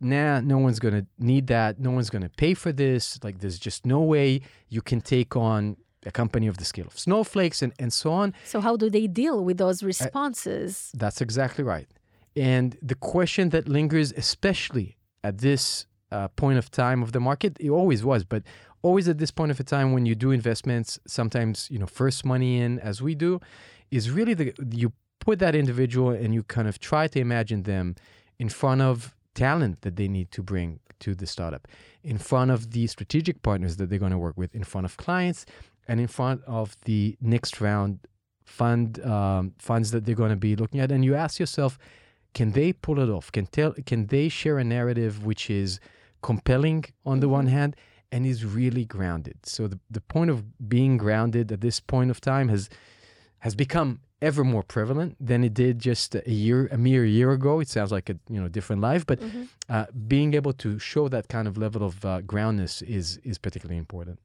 nah 0.00 0.40
no 0.40 0.58
one's 0.58 0.80
going 0.80 0.94
to 1.00 1.06
need 1.18 1.46
that 1.46 1.78
no 1.78 1.92
one's 1.92 2.10
going 2.10 2.22
to 2.22 2.34
pay 2.44 2.52
for 2.54 2.72
this 2.72 3.18
like 3.22 3.38
there's 3.38 3.58
just 3.68 3.86
no 3.86 4.00
way 4.00 4.40
you 4.68 4.82
can 4.82 5.00
take 5.00 5.36
on 5.36 5.76
a 6.06 6.10
company 6.10 6.46
of 6.46 6.56
the 6.58 6.64
scale 6.64 6.86
of 6.86 6.98
snowflakes 6.98 7.60
and, 7.62 7.72
and 7.78 7.92
so 7.92 8.12
on 8.12 8.32
so 8.44 8.60
how 8.60 8.76
do 8.76 8.88
they 8.88 9.06
deal 9.06 9.44
with 9.44 9.58
those 9.58 9.82
responses? 9.82 10.90
that's 10.94 11.20
exactly 11.20 11.64
right. 11.64 11.88
And 12.38 12.76
the 12.80 12.94
question 12.94 13.48
that 13.50 13.68
lingers, 13.68 14.12
especially 14.12 14.96
at 15.24 15.38
this 15.38 15.86
uh, 16.12 16.28
point 16.28 16.58
of 16.58 16.70
time 16.70 17.02
of 17.02 17.10
the 17.12 17.20
market, 17.20 17.56
it 17.58 17.70
always 17.70 18.04
was, 18.04 18.24
but 18.24 18.44
always 18.82 19.08
at 19.08 19.18
this 19.18 19.32
point 19.32 19.50
of 19.50 19.58
a 19.58 19.64
time 19.64 19.92
when 19.92 20.06
you 20.06 20.14
do 20.14 20.30
investments, 20.30 20.98
sometimes 21.06 21.68
you 21.70 21.78
know 21.78 21.86
first 21.86 22.24
money 22.24 22.60
in, 22.60 22.78
as 22.78 23.02
we 23.02 23.14
do, 23.14 23.40
is 23.90 24.10
really 24.10 24.34
the 24.34 24.54
you 24.70 24.92
put 25.18 25.40
that 25.40 25.54
individual 25.54 26.10
and 26.10 26.32
you 26.32 26.44
kind 26.44 26.68
of 26.68 26.78
try 26.78 27.08
to 27.08 27.18
imagine 27.18 27.64
them 27.64 27.96
in 28.38 28.48
front 28.48 28.80
of 28.80 29.16
talent 29.34 29.82
that 29.82 29.96
they 29.96 30.06
need 30.06 30.30
to 30.30 30.42
bring 30.42 30.78
to 31.00 31.14
the 31.14 31.26
startup, 31.26 31.66
in 32.02 32.18
front 32.18 32.50
of 32.50 32.70
the 32.70 32.86
strategic 32.86 33.42
partners 33.42 33.76
that 33.76 33.88
they're 33.90 33.98
going 33.98 34.12
to 34.12 34.18
work 34.18 34.36
with, 34.36 34.54
in 34.54 34.64
front 34.64 34.84
of 34.84 34.96
clients, 34.96 35.44
and 35.88 35.98
in 36.00 36.06
front 36.06 36.42
of 36.46 36.76
the 36.84 37.16
next 37.20 37.60
round 37.60 38.00
fund 38.44 39.04
um, 39.04 39.54
funds 39.58 39.90
that 39.90 40.04
they're 40.04 40.14
going 40.14 40.30
to 40.30 40.36
be 40.36 40.54
looking 40.56 40.80
at, 40.80 40.90
and 40.92 41.04
you 41.04 41.14
ask 41.14 41.38
yourself, 41.40 41.78
can 42.34 42.52
they 42.52 42.72
pull 42.72 42.98
it 43.00 43.08
off? 43.08 43.32
Can 43.32 43.46
tell? 43.46 43.72
Can 43.86 44.06
they 44.06 44.28
share 44.28 44.58
a 44.58 44.64
narrative 44.64 45.24
which 45.24 45.50
is 45.50 45.80
compelling 46.22 46.84
on 47.04 47.20
the 47.20 47.28
one 47.28 47.46
hand 47.46 47.74
and 48.12 48.26
is 48.26 48.44
really 48.44 48.84
grounded? 48.84 49.36
So 49.44 49.66
the, 49.68 49.78
the 49.90 50.00
point 50.00 50.30
of 50.30 50.68
being 50.68 50.96
grounded 50.98 51.50
at 51.52 51.60
this 51.60 51.80
point 51.80 52.10
of 52.10 52.20
time 52.20 52.48
has 52.48 52.68
has 53.40 53.54
become 53.54 54.00
ever 54.20 54.42
more 54.42 54.64
prevalent 54.64 55.14
than 55.20 55.44
it 55.44 55.54
did 55.54 55.78
just 55.78 56.14
a 56.16 56.30
year, 56.30 56.68
a 56.72 56.76
mere 56.76 57.04
year 57.04 57.30
ago. 57.30 57.60
It 57.60 57.68
sounds 57.68 57.92
like 57.92 58.10
a 58.10 58.16
you 58.28 58.40
know 58.40 58.48
different 58.48 58.82
life, 58.82 59.06
but 59.06 59.20
Mhm. 59.20 59.48
uh, 59.68 59.86
being 60.08 60.34
able 60.34 60.52
to 60.54 60.78
show 60.78 61.08
that 61.08 61.28
kind 61.28 61.46
of 61.48 61.56
level 61.56 61.82
of 61.84 62.04
uh, 62.04 62.20
groundness 62.22 62.82
is 62.82 63.18
is 63.24 63.38
particularly 63.38 63.78
important. 63.78 64.18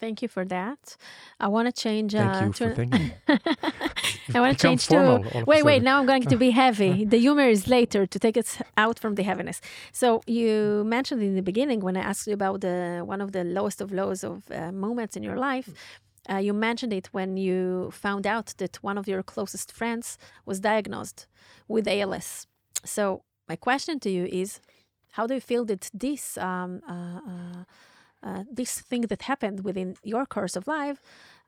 Thank 0.00 0.22
you 0.22 0.28
for 0.28 0.44
that. 0.44 0.96
I 1.40 1.48
want 1.48 1.66
to 1.66 1.72
change. 1.72 2.12
Thank 2.12 2.42
uh, 2.42 2.46
you 2.46 2.52
to 2.52 2.68
for 2.68 2.74
thanking. 2.74 3.12
I 4.34 4.40
want 4.40 4.56
to 4.56 4.62
change 4.66 4.86
formal 4.86 5.24
to. 5.24 5.44
Wait, 5.44 5.64
wait. 5.64 5.82
Now 5.82 5.98
I'm 5.98 6.06
going 6.06 6.22
to 6.22 6.36
be 6.36 6.50
heavy. 6.50 7.04
the 7.14 7.18
humor 7.18 7.48
is 7.48 7.66
later 7.66 8.06
to 8.06 8.18
take 8.18 8.36
us 8.36 8.62
out 8.76 8.98
from 8.98 9.16
the 9.16 9.22
heaviness. 9.22 9.60
So 9.92 10.22
you 10.26 10.84
mentioned 10.86 11.22
in 11.22 11.34
the 11.34 11.42
beginning 11.42 11.80
when 11.80 11.96
I 11.96 12.00
asked 12.00 12.26
you 12.26 12.34
about 12.34 12.60
the 12.60 13.02
one 13.04 13.20
of 13.20 13.32
the 13.32 13.44
lowest 13.44 13.80
of 13.80 13.92
lows 13.92 14.22
of 14.22 14.42
uh, 14.50 14.70
moments 14.72 15.16
in 15.16 15.22
your 15.22 15.36
life. 15.36 15.68
Uh, 16.30 16.36
you 16.36 16.52
mentioned 16.52 16.92
it 16.92 17.08
when 17.12 17.36
you 17.36 17.90
found 17.90 18.26
out 18.26 18.54
that 18.58 18.76
one 18.82 18.98
of 18.98 19.08
your 19.08 19.22
closest 19.22 19.72
friends 19.72 20.18
was 20.44 20.60
diagnosed 20.60 21.26
with 21.66 21.88
ALS. 21.88 22.46
So 22.84 23.22
my 23.48 23.56
question 23.56 23.98
to 24.00 24.10
you 24.10 24.26
is, 24.26 24.60
how 25.12 25.26
do 25.26 25.34
you 25.34 25.40
feel 25.40 25.64
that 25.64 25.90
this 25.94 26.36
um, 26.36 26.82
uh, 26.86 27.64
uh, 28.22 28.44
this 28.50 28.80
thing 28.80 29.02
that 29.02 29.22
happened 29.22 29.64
within 29.64 29.96
your 30.02 30.26
course 30.26 30.56
of 30.56 30.66
life 30.66 31.00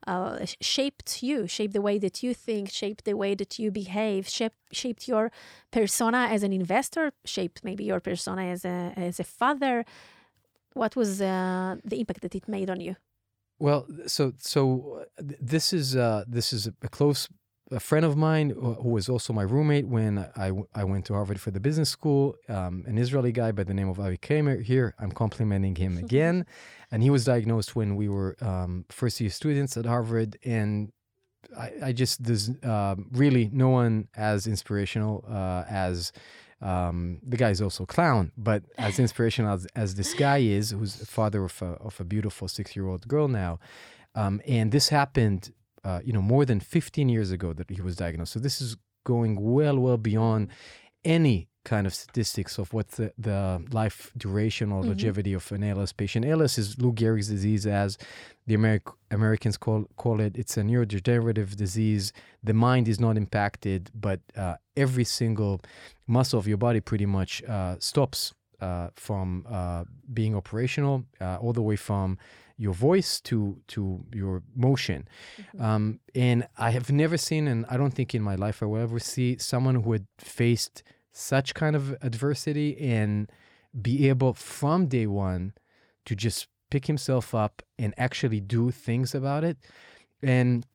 uh, 0.07 0.45
shaped 0.61 1.21
you, 1.21 1.47
shaped 1.47 1.73
the 1.73 1.81
way 1.81 1.99
that 1.99 2.23
you 2.23 2.33
think, 2.33 2.71
shaped 2.71 3.05
the 3.05 3.13
way 3.13 3.35
that 3.35 3.59
you 3.59 3.71
behave, 3.71 4.27
shaped, 4.27 4.57
shaped 4.71 5.07
your 5.07 5.31
persona 5.71 6.27
as 6.31 6.43
an 6.43 6.53
investor, 6.53 7.11
shaped 7.25 7.63
maybe 7.63 7.83
your 7.83 7.99
persona 7.99 8.45
as 8.45 8.65
a 8.65 8.93
as 8.95 9.19
a 9.19 9.23
father. 9.23 9.85
What 10.73 10.95
was 10.95 11.21
uh, 11.21 11.75
the 11.83 11.99
impact 11.99 12.21
that 12.21 12.35
it 12.35 12.47
made 12.47 12.69
on 12.69 12.79
you? 12.79 12.95
Well, 13.59 13.85
so 14.07 14.33
so 14.37 15.05
uh, 15.19 15.23
this 15.39 15.73
is 15.73 15.95
uh, 15.95 16.23
this 16.27 16.51
is 16.51 16.67
a 16.67 16.89
close 16.89 17.27
a 17.71 17.79
friend 17.79 18.05
of 18.05 18.17
mine 18.17 18.49
who 18.51 18.89
was 18.89 19.07
also 19.09 19.33
my 19.33 19.43
roommate 19.43 19.87
when 19.87 20.19
I, 20.35 20.51
I 20.75 20.83
went 20.83 21.05
to 21.05 21.13
Harvard 21.13 21.39
for 21.39 21.51
the 21.51 21.59
business 21.59 21.89
school. 21.89 22.35
Um, 22.49 22.83
an 22.85 22.97
Israeli 22.97 23.31
guy 23.31 23.51
by 23.51 23.63
the 23.63 23.73
name 23.73 23.89
of 23.89 23.99
Avi 23.99 24.17
Kremer. 24.17 24.61
Here, 24.61 24.93
I'm 24.99 25.11
complimenting 25.11 25.75
him 25.75 25.97
again, 26.05 26.45
and 26.91 27.01
he 27.01 27.09
was 27.09 27.25
diagnosed 27.25 27.75
when 27.75 27.95
we 27.95 28.09
were 28.09 28.35
um, 28.41 28.85
first 28.89 29.19
year 29.21 29.29
students 29.29 29.77
at 29.77 29.85
Harvard. 29.85 30.37
And 30.43 30.91
I, 31.57 31.71
I 31.83 31.91
just 31.93 32.23
there's 32.23 32.51
um, 32.63 33.07
really 33.11 33.49
no 33.51 33.69
one 33.69 34.07
as 34.15 34.47
inspirational 34.47 35.25
uh, 35.27 35.63
as. 35.69 36.11
Um, 36.63 37.17
the 37.23 37.37
guy 37.37 37.49
is 37.49 37.59
also 37.59 37.85
a 37.85 37.87
clown, 37.87 38.31
but 38.37 38.61
as 38.77 38.99
inspirational 39.05 39.51
as, 39.51 39.65
as 39.75 39.95
this 39.95 40.13
guy 40.13 40.37
is, 40.37 40.69
who's 40.69 40.97
the 40.97 41.07
father 41.07 41.43
of 41.43 41.59
a, 41.59 41.65
of 41.65 41.99
a 41.99 42.03
beautiful 42.03 42.47
six 42.47 42.75
year 42.75 42.87
old 42.87 43.07
girl 43.07 43.27
now. 43.27 43.57
Um, 44.13 44.41
and 44.45 44.71
this 44.71 44.89
happened, 44.89 45.53
uh, 45.83 45.99
you 46.03 46.13
know, 46.13 46.21
more 46.21 46.45
than 46.45 46.59
15 46.59 47.09
years 47.09 47.31
ago 47.31 47.53
that 47.53 47.69
he 47.69 47.81
was 47.81 47.95
diagnosed. 47.95 48.33
So 48.33 48.39
this 48.39 48.61
is 48.61 48.77
going 49.03 49.35
well, 49.41 49.77
well 49.79 49.97
beyond 49.97 50.49
any 51.03 51.47
kind 51.63 51.85
of 51.85 51.93
statistics 51.93 52.57
of 52.57 52.73
what 52.73 52.87
the, 52.89 53.13
the 53.17 53.63
life 53.71 54.11
duration 54.17 54.71
or 54.71 54.81
Mhm. 54.83 54.87
longevity 54.87 55.33
of 55.33 55.51
an 55.51 55.63
ALS 55.63 55.93
patient. 55.93 56.25
ALS 56.25 56.57
is 56.57 56.79
Lou 56.79 56.91
Gehrig's 56.91 57.27
disease, 57.27 57.67
as 57.67 57.97
the 58.47 58.55
Ameri- 58.55 58.81
Americans 59.11 59.57
call, 59.57 59.85
call 59.95 60.19
it. 60.19 60.35
It's 60.37 60.57
a 60.57 60.61
neurodegenerative 60.63 61.55
disease. 61.55 62.13
The 62.43 62.53
mind 62.53 62.87
is 62.87 62.99
not 62.99 63.15
impacted, 63.15 63.91
but 63.93 64.21
uh, 64.35 64.55
every 64.75 65.03
single 65.03 65.61
muscle 66.07 66.39
of 66.39 66.47
your 66.47 66.57
body 66.57 66.79
pretty 66.79 67.05
much 67.05 67.43
uh, 67.43 67.75
stops 67.79 68.33
from 68.95 69.45
uh, 69.49 69.83
being 70.13 70.35
operational, 70.35 71.03
uh, 71.19 71.37
all 71.41 71.53
the 71.53 71.61
way 71.61 71.75
from 71.75 72.17
your 72.57 72.73
voice 72.73 73.19
to 73.21 73.57
to 73.67 74.05
your 74.13 74.43
motion. 74.55 75.07
Um, 75.59 75.99
and 76.13 76.47
I 76.57 76.71
have 76.71 76.91
never 76.91 77.17
seen, 77.17 77.47
and 77.47 77.65
I 77.69 77.77
don't 77.77 77.93
think 77.93 78.13
in 78.13 78.21
my 78.21 78.35
life 78.35 78.61
I 78.61 78.67
will 78.67 78.81
ever 78.81 78.99
see 78.99 79.37
someone 79.37 79.75
who 79.81 79.91
had 79.93 80.05
faced 80.19 80.83
such 81.11 81.53
kind 81.53 81.75
of 81.75 81.95
adversity 82.01 82.77
and 82.79 83.29
be 83.81 84.09
able 84.09 84.33
from 84.33 84.87
day 84.87 85.07
one 85.07 85.53
to 86.05 86.15
just 86.15 86.47
pick 86.69 86.85
himself 86.87 87.33
up 87.35 87.61
and 87.77 87.93
actually 87.97 88.39
do 88.39 88.71
things 88.71 89.13
about 89.15 89.43
it. 89.43 89.57
And 90.23 90.65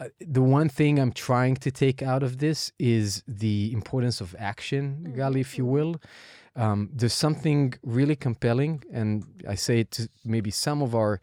uh, 0.00 0.08
the 0.20 0.42
one 0.42 0.68
thing 0.68 0.98
I'm 0.98 1.12
trying 1.12 1.56
to 1.56 1.70
take 1.70 2.02
out 2.02 2.22
of 2.22 2.38
this 2.38 2.72
is 2.78 3.22
the 3.28 3.72
importance 3.72 4.20
of 4.20 4.34
action, 4.38 5.14
Gali, 5.16 5.40
if 5.40 5.56
you 5.58 5.66
will. 5.66 5.96
Um, 6.54 6.90
there's 6.92 7.14
something 7.14 7.74
really 7.82 8.16
compelling, 8.16 8.82
and 8.92 9.24
I 9.48 9.54
say 9.54 9.80
it 9.80 9.90
to 9.92 10.08
maybe 10.24 10.50
some 10.50 10.82
of 10.82 10.94
our, 10.94 11.20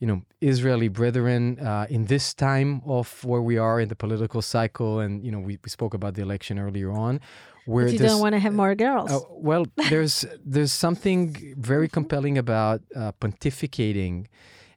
you 0.00 0.06
know, 0.06 0.22
Israeli 0.40 0.88
brethren 0.88 1.58
uh, 1.60 1.86
in 1.88 2.06
this 2.06 2.34
time 2.34 2.82
of 2.84 3.24
where 3.24 3.42
we 3.42 3.58
are 3.58 3.80
in 3.80 3.88
the 3.88 3.96
political 3.96 4.42
cycle, 4.42 4.98
and 4.98 5.24
you 5.24 5.30
know, 5.30 5.38
we, 5.38 5.58
we 5.62 5.70
spoke 5.70 5.94
about 5.94 6.14
the 6.14 6.22
election 6.22 6.58
earlier 6.58 6.90
on, 6.90 7.20
where 7.64 7.84
But 7.84 7.92
you 7.92 7.98
don't 8.00 8.20
want 8.20 8.34
to 8.34 8.38
have 8.40 8.54
more 8.54 8.74
girls. 8.74 9.10
uh, 9.12 9.20
well, 9.30 9.66
there's 9.90 10.24
there's 10.44 10.72
something 10.72 11.54
very 11.56 11.88
compelling 11.88 12.36
about 12.38 12.82
uh, 12.94 13.12
pontificating 13.20 14.26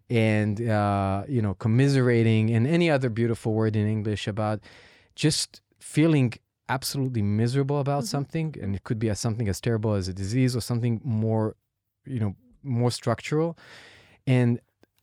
and 0.10 0.68
uh, 0.68 1.24
you 1.28 1.42
know 1.42 1.54
commiserating 1.56 2.50
and 2.52 2.68
any 2.68 2.90
other 2.90 3.10
beautiful 3.10 3.54
word 3.54 3.76
in 3.76 3.88
English 3.88 4.28
about 4.28 4.60
just 5.16 5.62
feeling 5.80 6.34
absolutely 6.70 7.22
miserable 7.22 7.80
about 7.80 8.04
mm-hmm. 8.04 8.16
something, 8.16 8.56
and 8.62 8.76
it 8.76 8.84
could 8.84 9.00
be 9.00 9.10
as 9.10 9.20
something 9.20 9.48
as 9.48 9.60
terrible 9.60 9.94
as 9.94 10.08
a 10.08 10.14
disease 10.14 10.56
or 10.56 10.62
something 10.62 11.02
more, 11.04 11.56
you 12.06 12.20
know, 12.20 12.36
more 12.64 12.92
structural, 12.92 13.58
and 14.28 14.60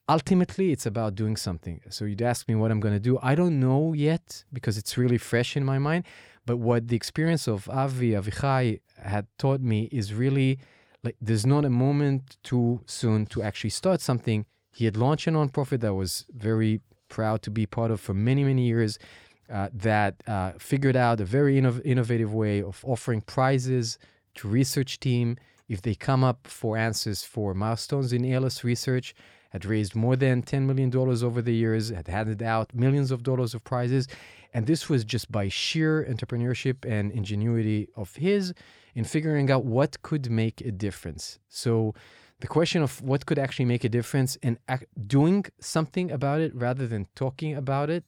ultimately 0.08 0.72
it's 0.72 0.86
about 0.86 1.14
doing 1.14 1.36
something. 1.36 1.80
So 1.90 2.04
you'd 2.04 2.22
ask 2.22 2.48
me 2.48 2.54
what 2.54 2.70
I'm 2.70 2.80
going 2.80 2.94
to 2.94 3.00
do. 3.00 3.18
I 3.22 3.34
don't 3.34 3.58
know 3.58 3.92
yet 3.92 4.44
because 4.52 4.78
it's 4.78 4.96
really 4.96 5.18
fresh 5.18 5.56
in 5.56 5.64
my 5.64 5.78
mind. 5.78 6.04
But 6.46 6.58
what 6.58 6.88
the 6.88 6.96
experience 6.96 7.48
of 7.48 7.68
Avi 7.68 8.12
Avichai 8.12 8.80
had 9.02 9.26
taught 9.36 9.60
me 9.60 9.88
is 9.90 10.14
really 10.14 10.60
like 11.02 11.16
there's 11.20 11.44
not 11.44 11.64
a 11.64 11.70
moment 11.70 12.36
too 12.42 12.80
soon 12.86 13.26
to 13.26 13.42
actually 13.42 13.70
start 13.70 14.00
something. 14.00 14.46
He 14.72 14.84
had 14.84 14.96
launched 14.96 15.26
a 15.26 15.32
nonprofit 15.32 15.80
that 15.80 15.94
was 15.94 16.24
very 16.32 16.80
proud 17.08 17.42
to 17.42 17.50
be 17.50 17.66
part 17.66 17.90
of 17.90 18.00
for 18.00 18.14
many 18.14 18.44
many 18.44 18.66
years. 18.66 18.98
Uh, 19.48 19.68
that 19.72 20.20
uh, 20.26 20.52
figured 20.58 20.96
out 20.96 21.20
a 21.20 21.24
very 21.24 21.54
innov- 21.60 21.80
innovative 21.84 22.34
way 22.34 22.60
of 22.60 22.84
offering 22.84 23.20
prizes 23.20 23.96
to 24.34 24.48
research 24.48 24.98
team 24.98 25.36
if 25.68 25.82
they 25.82 25.94
come 25.94 26.24
up 26.24 26.46
for 26.46 26.76
answers 26.76 27.22
for 27.22 27.54
milestones 27.54 28.12
in 28.12 28.30
ALS 28.32 28.64
research. 28.64 29.14
Had 29.50 29.64
raised 29.64 29.94
more 29.94 30.16
than 30.16 30.42
$10 30.42 30.62
million 30.62 30.94
over 30.96 31.40
the 31.40 31.54
years, 31.54 31.90
had 31.90 32.08
handed 32.08 32.42
out 32.42 32.74
millions 32.74 33.10
of 33.10 33.22
dollars 33.22 33.54
of 33.54 33.64
prizes. 33.64 34.08
And 34.52 34.66
this 34.66 34.88
was 34.88 35.04
just 35.04 35.30
by 35.30 35.48
sheer 35.48 36.04
entrepreneurship 36.10 36.84
and 36.84 37.12
ingenuity 37.12 37.88
of 37.96 38.16
his 38.16 38.52
in 38.94 39.04
figuring 39.04 39.50
out 39.50 39.64
what 39.64 40.02
could 40.02 40.30
make 40.30 40.60
a 40.62 40.72
difference. 40.72 41.38
So, 41.48 41.94
the 42.40 42.46
question 42.46 42.82
of 42.82 43.00
what 43.00 43.24
could 43.24 43.38
actually 43.38 43.64
make 43.64 43.82
a 43.82 43.88
difference 43.88 44.36
and 44.42 44.58
doing 45.06 45.46
something 45.58 46.10
about 46.10 46.42
it 46.42 46.54
rather 46.54 46.86
than 46.86 47.06
talking 47.14 47.54
about 47.54 47.88
it 47.88 48.04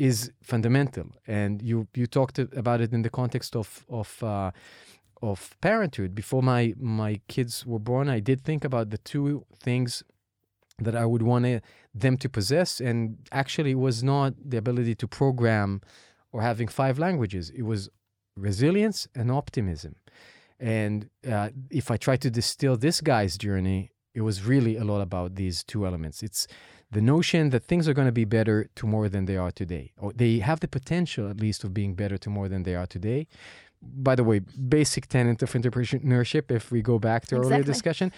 is 0.00 0.32
fundamental. 0.42 1.06
And 1.26 1.60
you 1.62 1.86
you 1.94 2.06
talked 2.06 2.38
about 2.38 2.80
it 2.80 2.92
in 2.92 3.02
the 3.02 3.10
context 3.10 3.54
of 3.54 3.84
of 3.88 4.22
uh, 4.22 4.50
of 5.22 5.54
parenthood. 5.60 6.14
Before 6.14 6.42
my 6.42 6.74
my 6.78 7.20
kids 7.28 7.66
were 7.66 7.78
born, 7.78 8.08
I 8.08 8.20
did 8.20 8.40
think 8.42 8.64
about 8.64 8.90
the 8.90 8.98
two 8.98 9.44
things 9.62 10.02
that 10.78 10.96
I 10.96 11.04
would 11.04 11.22
want 11.22 11.62
them 11.94 12.16
to 12.16 12.28
possess, 12.28 12.80
and 12.80 13.18
actually, 13.30 13.72
it 13.72 13.82
was 13.88 14.02
not 14.02 14.32
the 14.50 14.56
ability 14.56 14.94
to 14.94 15.06
program 15.06 15.82
or 16.32 16.40
having 16.40 16.68
five 16.68 16.98
languages. 16.98 17.50
It 17.50 17.62
was 17.62 17.90
resilience 18.36 19.08
and 19.14 19.30
optimism. 19.30 19.96
And 20.58 21.10
uh, 21.30 21.50
if 21.70 21.90
I 21.90 21.96
try 21.98 22.16
to 22.16 22.30
distill 22.30 22.76
this 22.76 23.00
guy's 23.02 23.36
journey, 23.36 23.90
it 24.14 24.22
was 24.22 24.42
really 24.52 24.76
a 24.76 24.84
lot 24.84 25.00
about 25.00 25.34
these 25.34 25.64
two 25.64 25.84
elements. 25.86 26.22
It's 26.22 26.46
the 26.90 27.00
notion 27.00 27.50
that 27.50 27.64
things 27.64 27.88
are 27.88 27.94
going 27.94 28.08
to 28.08 28.12
be 28.12 28.24
better 28.24 28.68
tomorrow 28.74 29.08
than 29.08 29.26
they 29.26 29.36
are 29.36 29.52
today, 29.52 29.92
or 29.96 30.12
they 30.12 30.38
have 30.40 30.60
the 30.60 30.68
potential, 30.68 31.28
at 31.30 31.40
least, 31.40 31.62
of 31.64 31.72
being 31.72 31.94
better 31.94 32.18
tomorrow 32.18 32.48
than 32.48 32.64
they 32.64 32.74
are 32.74 32.86
today. 32.86 33.26
By 33.82 34.14
the 34.14 34.24
way, 34.24 34.40
basic 34.40 35.06
tenet 35.06 35.40
of 35.42 35.52
entrepreneurship, 35.52 36.50
if 36.50 36.70
we 36.70 36.82
go 36.82 36.98
back 36.98 37.26
to 37.28 37.36
our 37.36 37.44
earlier 37.44 37.62
discussion, 37.62 38.12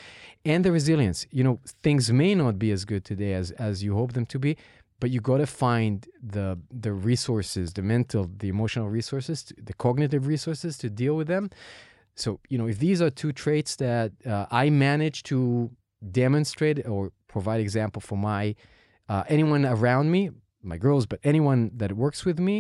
and 0.45 0.65
the 0.65 0.73
resilience. 0.73 1.27
You 1.31 1.45
know, 1.45 1.61
things 1.83 2.11
may 2.11 2.35
not 2.35 2.59
be 2.59 2.73
as 2.73 2.85
good 2.85 3.05
today 3.05 3.35
as 3.35 3.53
as 3.53 3.85
you 3.85 3.95
hope 3.95 4.15
them 4.15 4.27
to 4.27 4.39
be, 4.41 4.57
but 4.99 5.11
you 5.11 5.21
got 5.21 5.39
to 5.39 5.47
find 5.47 6.07
the 6.21 6.59
the 6.71 6.93
resources, 6.93 7.75
the 7.75 7.83
mental, 7.83 8.29
the 8.39 8.49
emotional 8.49 8.89
resources, 8.89 9.53
the 9.57 9.75
cognitive 9.75 10.27
resources 10.27 10.79
to 10.79 10.91
deal 10.91 11.15
with 11.15 11.29
them. 11.29 11.51
So, 12.15 12.41
you 12.49 12.59
know, 12.59 12.67
if 12.67 12.79
these 12.79 13.01
are 13.01 13.11
two 13.11 13.33
traits 13.33 13.77
that 13.77 14.13
uh, 14.27 14.47
I 14.51 14.71
manage 14.71 15.23
to 15.25 15.71
demonstrate 16.11 16.87
or 16.87 17.13
provide 17.37 17.61
example 17.61 18.01
for 18.09 18.19
my 18.31 18.55
uh, 19.13 19.25
anyone 19.37 19.63
around 19.77 20.07
me, 20.17 20.31
my 20.63 20.79
girls, 20.87 21.05
but 21.07 21.19
anyone 21.33 21.61
that 21.81 21.91
works 22.05 22.21
with 22.29 22.39
me, 22.49 22.57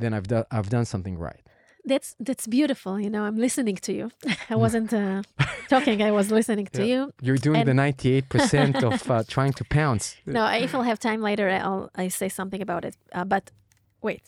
then 0.00 0.10
I've 0.16 0.26
done 0.32 0.44
I've 0.56 0.70
done 0.76 0.84
something 0.84 1.16
right. 1.28 1.42
That's 1.92 2.16
that's 2.28 2.46
beautiful. 2.58 2.92
You 3.04 3.10
know, 3.14 3.22
I'm 3.28 3.36
listening 3.46 3.76
to 3.86 3.92
you. 3.98 4.06
I 4.54 4.56
wasn't 4.64 4.90
uh, 4.92 5.22
talking. 5.74 5.98
I 6.02 6.10
was 6.10 6.26
listening 6.38 6.66
to 6.76 6.80
Yeah. 6.82 6.92
you. 6.94 7.00
You're 7.26 7.42
doing 7.48 7.60
And- 7.60 7.68
the 7.70 7.76
98% 7.82 8.82
of 8.90 8.94
uh, 9.10 9.22
trying 9.34 9.52
to 9.60 9.64
pounce. 9.78 10.04
No, 10.26 10.42
if 10.64 10.70
I'll 10.74 10.88
have 10.92 10.98
time 10.98 11.20
later, 11.30 11.46
I'll 11.48 11.88
I 12.04 12.08
say 12.20 12.28
something 12.28 12.60
about 12.68 12.82
it. 12.88 12.94
Uh, 13.18 13.24
but 13.34 13.44
wait, 14.02 14.24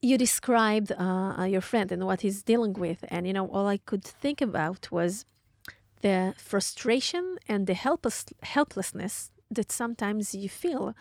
you 0.00 0.16
described 0.16 0.92
uh, 0.92 1.34
uh, 1.38 1.44
your 1.54 1.60
friend 1.60 1.90
and 1.92 2.04
what 2.04 2.20
he's 2.20 2.42
dealing 2.44 2.74
with, 2.74 3.04
and 3.12 3.26
you 3.26 3.32
know, 3.32 3.46
all 3.54 3.66
I 3.66 3.78
could 3.78 4.04
think 4.04 4.40
about 4.40 4.80
was 4.92 5.24
the 6.00 6.34
frustration 6.36 7.38
and 7.48 7.66
the 7.66 7.74
helpless, 7.74 8.24
helplessness 8.42 9.30
that 9.50 9.72
sometimes 9.72 10.34
you 10.34 10.48
feel 10.48 10.94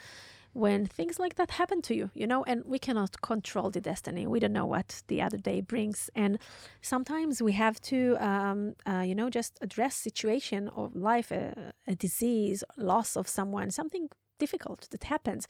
when 0.53 0.87
things 0.87 1.19
like 1.19 1.35
that 1.35 1.51
happen 1.51 1.83
to 1.83 1.93
you, 1.93 2.09
you 2.15 2.25
know, 2.25 2.43
and 2.45 2.63
we 2.65 2.79
cannot 2.79 3.21
control 3.21 3.69
the 3.69 3.79
destiny. 3.79 4.25
We 4.25 4.39
don't 4.39 4.53
know 4.53 4.65
what 4.65 5.03
the 5.07 5.21
other 5.21 5.37
day 5.37 5.61
brings. 5.61 6.09
And 6.15 6.39
sometimes 6.81 7.43
we 7.43 7.51
have 7.51 7.79
to, 7.81 8.17
um, 8.19 8.73
uh, 8.87 9.03
you 9.05 9.13
know, 9.13 9.29
just 9.29 9.59
address 9.61 9.95
situation 9.95 10.69
of 10.69 10.95
life, 10.95 11.31
a, 11.31 11.73
a 11.85 11.93
disease, 11.93 12.63
loss 12.75 13.15
of 13.15 13.27
someone, 13.27 13.69
something 13.69 14.09
difficult 14.39 14.87
that 14.89 15.03
happens. 15.03 15.47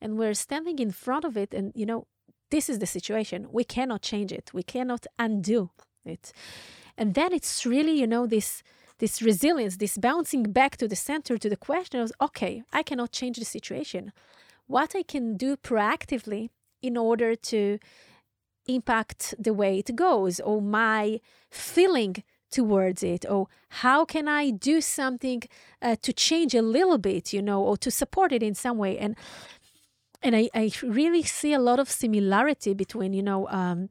And 0.00 0.18
we're 0.18 0.34
standing 0.34 0.80
in 0.80 0.90
front 0.90 1.24
of 1.24 1.36
it 1.36 1.54
and, 1.54 1.72
you 1.76 1.86
know, 1.86 2.08
this 2.50 2.68
is 2.68 2.80
the 2.80 2.86
situation. 2.86 3.46
We 3.52 3.62
cannot 3.62 4.02
change 4.02 4.32
it. 4.32 4.50
We 4.52 4.64
cannot 4.64 5.06
undo 5.20 5.70
it. 6.04 6.32
And 6.96 7.14
then 7.14 7.32
it's 7.32 7.64
really, 7.64 7.92
you 7.92 8.06
know, 8.06 8.26
this 8.26 8.64
this 8.98 9.22
resilience, 9.22 9.76
this 9.76 9.96
bouncing 9.96 10.44
back 10.44 10.76
to 10.76 10.88
the 10.88 10.96
center, 10.96 11.38
to 11.38 11.48
the 11.48 11.56
question 11.56 12.00
of, 12.00 12.12
okay, 12.20 12.62
I 12.72 12.82
cannot 12.82 13.12
change 13.12 13.38
the 13.38 13.44
situation. 13.44 14.12
What 14.66 14.94
I 14.94 15.02
can 15.02 15.36
do 15.36 15.56
proactively 15.56 16.50
in 16.82 16.96
order 16.96 17.34
to 17.34 17.78
impact 18.66 19.34
the 19.38 19.54
way 19.54 19.78
it 19.78 19.96
goes 19.96 20.40
or 20.40 20.60
my 20.60 21.20
feeling 21.50 22.22
towards 22.50 23.02
it 23.02 23.26
or 23.28 23.46
how 23.68 24.04
can 24.04 24.26
i 24.26 24.50
do 24.50 24.80
something 24.80 25.42
uh, 25.82 25.96
to 26.00 26.12
change 26.12 26.54
a 26.54 26.62
little 26.62 26.96
bit 26.96 27.32
you 27.32 27.42
know 27.42 27.62
or 27.62 27.76
to 27.76 27.90
support 27.90 28.32
it 28.32 28.42
in 28.42 28.54
some 28.54 28.78
way? 28.78 28.98
And 28.98 29.16
and 30.22 30.36
i, 30.36 30.48
I 30.54 30.70
really 30.82 31.22
see 31.22 31.52
a 31.52 31.58
lot 31.58 31.78
of 31.78 31.90
similarity 31.90 32.74
between 32.74 33.12
you 33.12 33.22
know 33.22 33.48
um, 33.48 33.88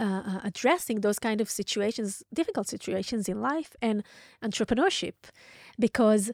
uh, 0.00 0.22
uh 0.30 0.40
addressing 0.50 1.00
those 1.00 1.18
kind 1.18 1.40
of 1.40 1.48
situations 1.50 2.22
difficult 2.40 2.66
situations 2.68 3.28
in 3.28 3.40
life 3.40 3.70
and 3.80 4.02
entrepreneurship. 4.42 5.14
Because 5.78 6.32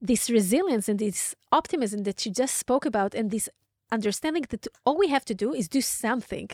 this 0.00 0.30
resilience 0.30 0.88
and 0.88 0.98
this 0.98 1.34
optimism 1.50 2.04
that 2.04 2.24
you 2.24 2.32
just 2.32 2.54
spoke 2.54 2.86
about 2.86 3.14
and 3.14 3.30
this 3.30 3.48
understanding 3.90 4.44
that 4.50 4.66
all 4.84 4.96
we 4.96 5.08
have 5.08 5.24
to 5.24 5.34
do 5.34 5.52
is 5.52 5.68
do 5.68 5.80
something. 5.80 6.48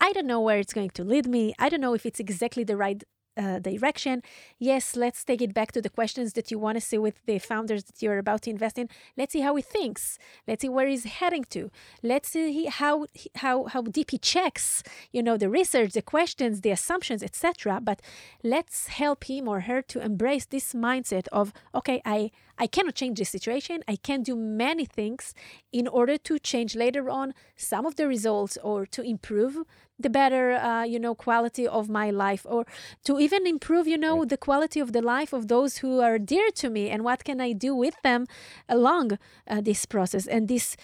I 0.00 0.12
don't 0.12 0.26
know 0.26 0.40
where 0.40 0.58
it's 0.58 0.72
going 0.72 0.90
to 0.90 1.04
lead 1.04 1.26
me. 1.26 1.54
I 1.58 1.68
don't 1.68 1.80
know 1.80 1.94
if 1.94 2.06
it's 2.06 2.20
exactly 2.20 2.64
the 2.64 2.76
right 2.76 3.02
uh, 3.38 3.58
direction. 3.60 4.22
Yes, 4.58 4.96
let's 4.96 5.24
take 5.24 5.40
it 5.40 5.54
back 5.54 5.72
to 5.72 5.80
the 5.80 5.88
questions 5.90 6.32
that 6.34 6.50
you 6.50 6.58
want 6.58 6.76
to 6.76 6.80
see 6.80 6.98
with 6.98 7.24
the 7.26 7.38
founders 7.38 7.84
that 7.84 8.02
you're 8.02 8.18
about 8.18 8.42
to 8.42 8.50
invest 8.50 8.78
in. 8.78 8.88
Let's 9.16 9.32
see 9.32 9.40
how 9.40 9.54
he 9.56 9.62
thinks. 9.62 10.18
Let's 10.46 10.62
see 10.62 10.68
where 10.68 10.88
he's 10.88 11.04
heading 11.04 11.44
to. 11.50 11.70
Let's 12.02 12.30
see 12.30 12.66
how 12.66 13.06
how 13.36 13.64
how 13.64 13.82
deep 13.82 14.10
he 14.10 14.18
checks, 14.18 14.82
you 15.12 15.22
know, 15.22 15.36
the 15.36 15.48
research, 15.48 15.92
the 15.92 16.02
questions, 16.02 16.60
the 16.60 16.70
assumptions, 16.70 17.22
etc. 17.22 17.80
But 17.80 18.00
let's 18.42 18.88
help 18.88 19.24
him 19.24 19.48
or 19.48 19.60
her 19.60 19.82
to 19.82 20.00
embrace 20.00 20.46
this 20.46 20.72
mindset 20.72 21.28
of 21.32 21.52
okay, 21.74 22.02
I 22.04 22.30
I 22.58 22.66
cannot 22.66 22.96
change 22.96 23.18
this 23.18 23.30
situation. 23.30 23.84
I 23.86 23.96
can 23.96 24.22
do 24.22 24.34
many 24.34 24.84
things 24.84 25.34
in 25.72 25.86
order 25.86 26.18
to 26.18 26.38
change 26.38 26.74
later 26.74 27.08
on 27.08 27.34
some 27.56 27.86
of 27.86 27.94
the 27.94 28.08
results 28.08 28.58
or 28.62 28.84
to 28.86 29.02
improve 29.02 29.64
the 29.98 30.10
better 30.10 30.52
uh, 30.52 30.84
you 30.84 30.98
know 30.98 31.14
quality 31.14 31.66
of 31.66 31.88
my 31.88 32.10
life 32.10 32.46
or 32.48 32.64
to 33.04 33.18
even 33.18 33.46
improve 33.46 33.86
you 33.88 33.98
know 33.98 34.20
right. 34.20 34.28
the 34.28 34.36
quality 34.36 34.80
of 34.80 34.92
the 34.92 35.02
life 35.02 35.32
of 35.32 35.48
those 35.48 35.78
who 35.78 36.00
are 36.00 36.18
dear 36.18 36.50
to 36.50 36.70
me 36.70 36.88
and 36.88 37.02
what 37.02 37.24
can 37.24 37.40
i 37.40 37.52
do 37.52 37.74
with 37.74 37.96
them 38.02 38.26
along 38.68 39.18
uh, 39.48 39.60
this 39.60 39.84
process. 39.86 40.26
And 40.26 40.48
this 40.48 40.76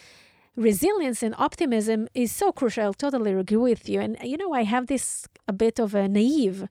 resilience 0.57 1.23
and 1.23 1.35
optimism 1.39 2.09
is 2.15 2.31
so 2.33 2.53
crucial. 2.53 2.95
Totally 2.95 3.33
agree 3.33 3.57
with 3.57 3.89
you. 3.89 4.01
And 4.01 4.17
you 4.23 4.37
know 4.37 4.53
i 4.53 4.65
have 4.65 4.87
this 4.87 5.27
a 5.49 5.53
bit 5.53 5.79
of 5.79 5.95
a 5.95 6.09
naive 6.09 6.69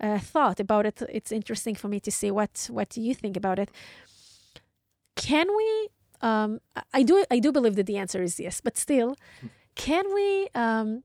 uh, 0.00 0.18
thought 0.18 0.58
about 0.60 0.86
it. 0.86 1.02
It's 1.10 1.32
interesting 1.32 1.74
for 1.74 1.88
me 1.88 2.00
to 2.00 2.10
see 2.10 2.30
what 2.30 2.68
what 2.70 2.96
you 2.96 3.14
think 3.14 3.36
about 3.36 3.58
it. 3.58 3.70
Can 5.16 5.46
we 5.56 5.88
um, 6.22 6.60
i 6.92 7.02
do 7.02 7.24
i 7.30 7.38
do 7.38 7.50
believe 7.52 7.76
that 7.76 7.86
the 7.86 7.96
answer 7.96 8.22
is 8.22 8.38
yes 8.38 8.60
but 8.60 8.76
still 8.76 9.16
can 9.74 10.04
we 10.14 10.48
um, 10.54 11.02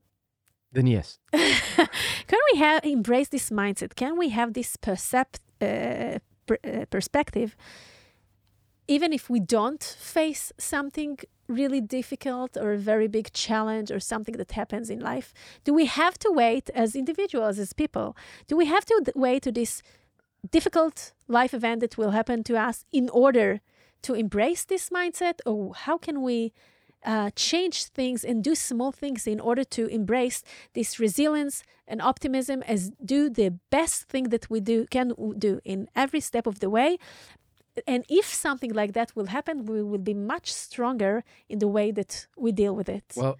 then 0.72 0.86
yes. 0.86 1.18
Can 1.32 2.40
we 2.52 2.58
have 2.58 2.84
embrace 2.84 3.28
this 3.28 3.50
mindset? 3.50 3.94
Can 3.94 4.18
we 4.18 4.30
have 4.30 4.52
this 4.52 4.76
percept, 4.76 5.40
uh, 5.60 6.18
per, 6.46 6.58
uh, 6.64 6.84
perspective, 6.90 7.56
even 8.88 9.12
if 9.12 9.28
we 9.28 9.40
don't 9.40 9.82
face 9.82 10.52
something 10.58 11.18
really 11.48 11.80
difficult 11.80 12.56
or 12.56 12.72
a 12.72 12.78
very 12.78 13.08
big 13.08 13.32
challenge 13.32 13.90
or 13.90 14.00
something 14.00 14.36
that 14.36 14.52
happens 14.52 14.90
in 14.90 15.00
life? 15.00 15.32
Do 15.64 15.72
we 15.74 15.86
have 15.86 16.18
to 16.18 16.30
wait 16.30 16.70
as 16.70 16.94
individuals, 16.94 17.58
as 17.58 17.72
people? 17.72 18.16
Do 18.46 18.56
we 18.56 18.66
have 18.66 18.84
to 18.86 19.12
wait 19.14 19.42
to 19.42 19.52
this 19.52 19.82
difficult 20.50 21.12
life 21.28 21.54
event 21.54 21.80
that 21.80 21.98
will 21.98 22.10
happen 22.10 22.44
to 22.44 22.56
us 22.56 22.84
in 22.92 23.08
order 23.10 23.60
to 24.02 24.14
embrace 24.14 24.64
this 24.64 24.90
mindset, 24.90 25.40
or 25.46 25.74
how 25.74 25.98
can 25.98 26.22
we? 26.22 26.52
Uh, 27.06 27.30
change 27.36 27.84
things 27.84 28.24
and 28.24 28.42
do 28.42 28.54
small 28.54 28.92
things 28.92 29.26
in 29.26 29.40
order 29.40 29.64
to 29.64 29.86
embrace 29.86 30.42
this 30.74 30.98
resilience 30.98 31.62
and 31.86 32.02
optimism 32.02 32.62
as 32.64 32.90
do 33.04 33.30
the 33.30 33.50
best 33.70 34.08
thing 34.08 34.24
that 34.30 34.50
we 34.50 34.60
do 34.60 34.86
can 34.90 35.14
do 35.38 35.60
in 35.64 35.88
every 35.94 36.20
step 36.20 36.46
of 36.46 36.58
the 36.60 36.68
way. 36.68 36.98
And 37.86 38.04
if 38.08 38.26
something 38.26 38.72
like 38.72 38.92
that 38.94 39.14
will 39.14 39.26
happen 39.26 39.66
we 39.66 39.82
will 39.82 40.04
be 40.12 40.14
much 40.14 40.52
stronger 40.52 41.22
in 41.48 41.58
the 41.60 41.68
way 41.68 41.92
that 41.92 42.26
we 42.36 42.50
deal 42.52 42.74
with 42.74 42.88
it. 42.88 43.04
Well 43.16 43.36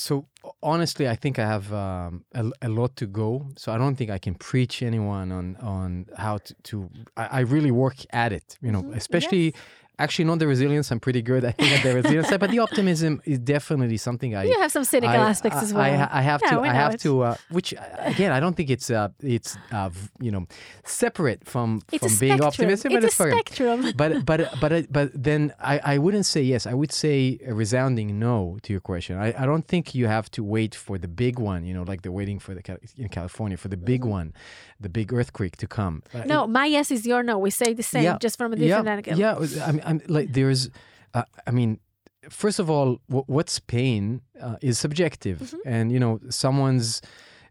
so 0.00 0.26
honestly 0.62 1.08
i 1.08 1.16
think 1.16 1.40
i 1.40 1.44
have 1.44 1.72
um, 1.72 2.24
a, 2.32 2.48
a, 2.62 2.68
lot 2.68 2.94
to 2.94 3.04
go. 3.04 3.48
So 3.56 3.72
i 3.72 3.78
don't 3.78 3.96
think 3.96 4.10
i 4.10 4.18
can 4.18 4.34
preach 4.36 4.80
anyone 4.80 5.32
on 5.32 5.56
on 5.56 6.06
how 6.16 6.38
to, 6.38 6.54
to 6.62 6.88
I, 7.16 7.26
I 7.26 7.40
really 7.40 7.72
work 7.72 7.96
at 8.10 8.32
it 8.32 8.56
you 8.62 8.70
know 8.70 8.82
mm-hmm. 8.82 8.96
especially 9.02 9.46
yes 9.46 9.62
actually 9.98 10.24
not 10.24 10.38
the 10.38 10.46
resilience. 10.46 10.90
I'm 10.90 11.00
pretty 11.00 11.22
good. 11.22 11.44
I 11.44 11.52
think 11.52 11.72
at 11.76 11.82
the 11.82 11.94
resilience 11.94 12.28
side, 12.28 12.40
but 12.40 12.50
the 12.50 12.60
optimism 12.60 13.20
is 13.24 13.38
definitely 13.38 13.96
something 13.96 14.34
I. 14.34 14.44
You 14.44 14.60
have 14.60 14.72
some 14.72 14.84
cynical 14.84 15.20
I, 15.20 15.30
aspects 15.30 15.58
I, 15.58 15.62
as 15.62 15.74
well. 15.74 15.84
I, 15.84 16.08
I 16.18 16.22
have 16.22 16.40
yeah, 16.44 16.50
to. 16.50 16.60
I 16.60 16.68
have 16.68 16.94
it. 16.94 17.00
to. 17.00 17.22
Uh, 17.22 17.36
which 17.50 17.74
again, 17.98 18.32
I 18.32 18.40
don't 18.40 18.56
think 18.56 18.70
it's 18.70 18.90
uh, 18.90 19.08
it's 19.20 19.56
uh, 19.72 19.90
you 20.20 20.30
know 20.30 20.46
separate 20.84 21.46
from 21.46 21.82
it's 21.92 22.04
from 22.04 22.16
being 22.18 22.40
optimistic. 22.42 22.92
It's 22.92 23.16
but 23.16 23.26
a 23.26 23.28
it's 23.28 23.46
spectrum. 23.46 23.92
But 23.96 24.24
but 24.24 24.40
but 24.60 24.92
but 24.92 25.10
then 25.14 25.52
I 25.60 25.80
I 25.94 25.98
wouldn't 25.98 26.26
say 26.26 26.42
yes. 26.42 26.66
I 26.66 26.74
would 26.74 26.92
say 26.92 27.38
a 27.46 27.54
resounding 27.54 28.18
no 28.18 28.58
to 28.62 28.72
your 28.72 28.80
question. 28.80 29.18
I 29.18 29.28
I 29.42 29.46
don't 29.46 29.66
think 29.66 29.94
you 29.94 30.06
have 30.06 30.30
to 30.32 30.44
wait 30.44 30.74
for 30.74 30.98
the 30.98 31.08
big 31.08 31.38
one. 31.38 31.64
You 31.64 31.74
know, 31.74 31.82
like 31.82 32.02
they're 32.02 32.12
waiting 32.12 32.38
for 32.38 32.54
the 32.54 32.62
in 32.96 33.08
California 33.08 33.56
for 33.56 33.68
the 33.68 33.76
big 33.76 34.02
mm-hmm. 34.02 34.10
one, 34.10 34.32
the 34.80 34.88
big 34.88 35.12
earthquake 35.12 35.56
to 35.56 35.66
come. 35.66 36.02
No, 36.26 36.46
my 36.46 36.66
yes 36.66 36.90
is 36.90 37.06
your 37.06 37.22
no. 37.22 37.38
We 37.38 37.50
say 37.50 37.72
the 37.72 37.82
same, 37.82 38.04
yeah, 38.04 38.18
just 38.20 38.38
from 38.38 38.52
a 38.52 38.56
different 38.56 38.86
yeah, 38.86 39.14
angle. 39.14 39.18
Yeah, 39.18 39.66
I 39.66 39.72
mean, 39.72 39.82
I'm 39.88 40.00
like 40.08 40.32
there's, 40.32 40.70
uh, 41.14 41.24
I 41.46 41.50
mean, 41.50 41.80
first 42.28 42.58
of 42.58 42.68
all, 42.70 43.00
w- 43.08 43.24
what's 43.26 43.58
pain 43.58 44.20
uh, 44.40 44.56
is 44.60 44.78
subjective, 44.78 45.38
mm-hmm. 45.40 45.68
and 45.74 45.92
you 45.92 46.00
know 46.00 46.20
someone's 46.28 47.02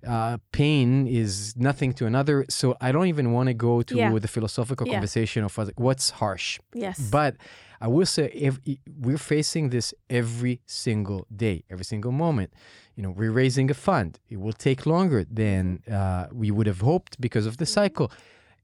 uh, 0.07 0.38
pain 0.51 1.07
is 1.07 1.55
nothing 1.57 1.93
to 1.93 2.05
another. 2.05 2.45
So 2.49 2.77
I 2.79 2.91
don't 2.91 3.07
even 3.07 3.31
want 3.31 3.47
to 3.47 3.53
go 3.53 3.81
to 3.81 3.95
yeah. 3.95 4.19
the 4.19 4.27
philosophical 4.27 4.88
yeah. 4.88 4.93
conversation 4.93 5.43
of 5.43 5.57
what's 5.77 6.11
harsh. 6.11 6.59
Yes, 6.73 6.99
but 6.99 7.35
I 7.81 7.88
will 7.88 8.05
say 8.05 8.31
if, 8.33 8.59
we're 8.99 9.17
facing 9.17 9.69
this 9.69 9.93
every 10.09 10.61
single 10.65 11.27
day, 11.35 11.63
every 11.69 11.85
single 11.85 12.11
moment. 12.11 12.53
You 12.95 13.03
know, 13.03 13.11
we're 13.11 13.31
raising 13.31 13.69
a 13.69 13.75
fund. 13.75 14.19
It 14.27 14.39
will 14.39 14.53
take 14.53 14.88
longer 14.88 15.23
than 15.29 15.83
uh, 15.91 16.27
we 16.31 16.49
would 16.49 16.65
have 16.65 16.81
hoped 16.81 17.21
because 17.21 17.45
of 17.45 17.57
the 17.57 17.65
mm-hmm. 17.65 17.81
cycle 17.81 18.11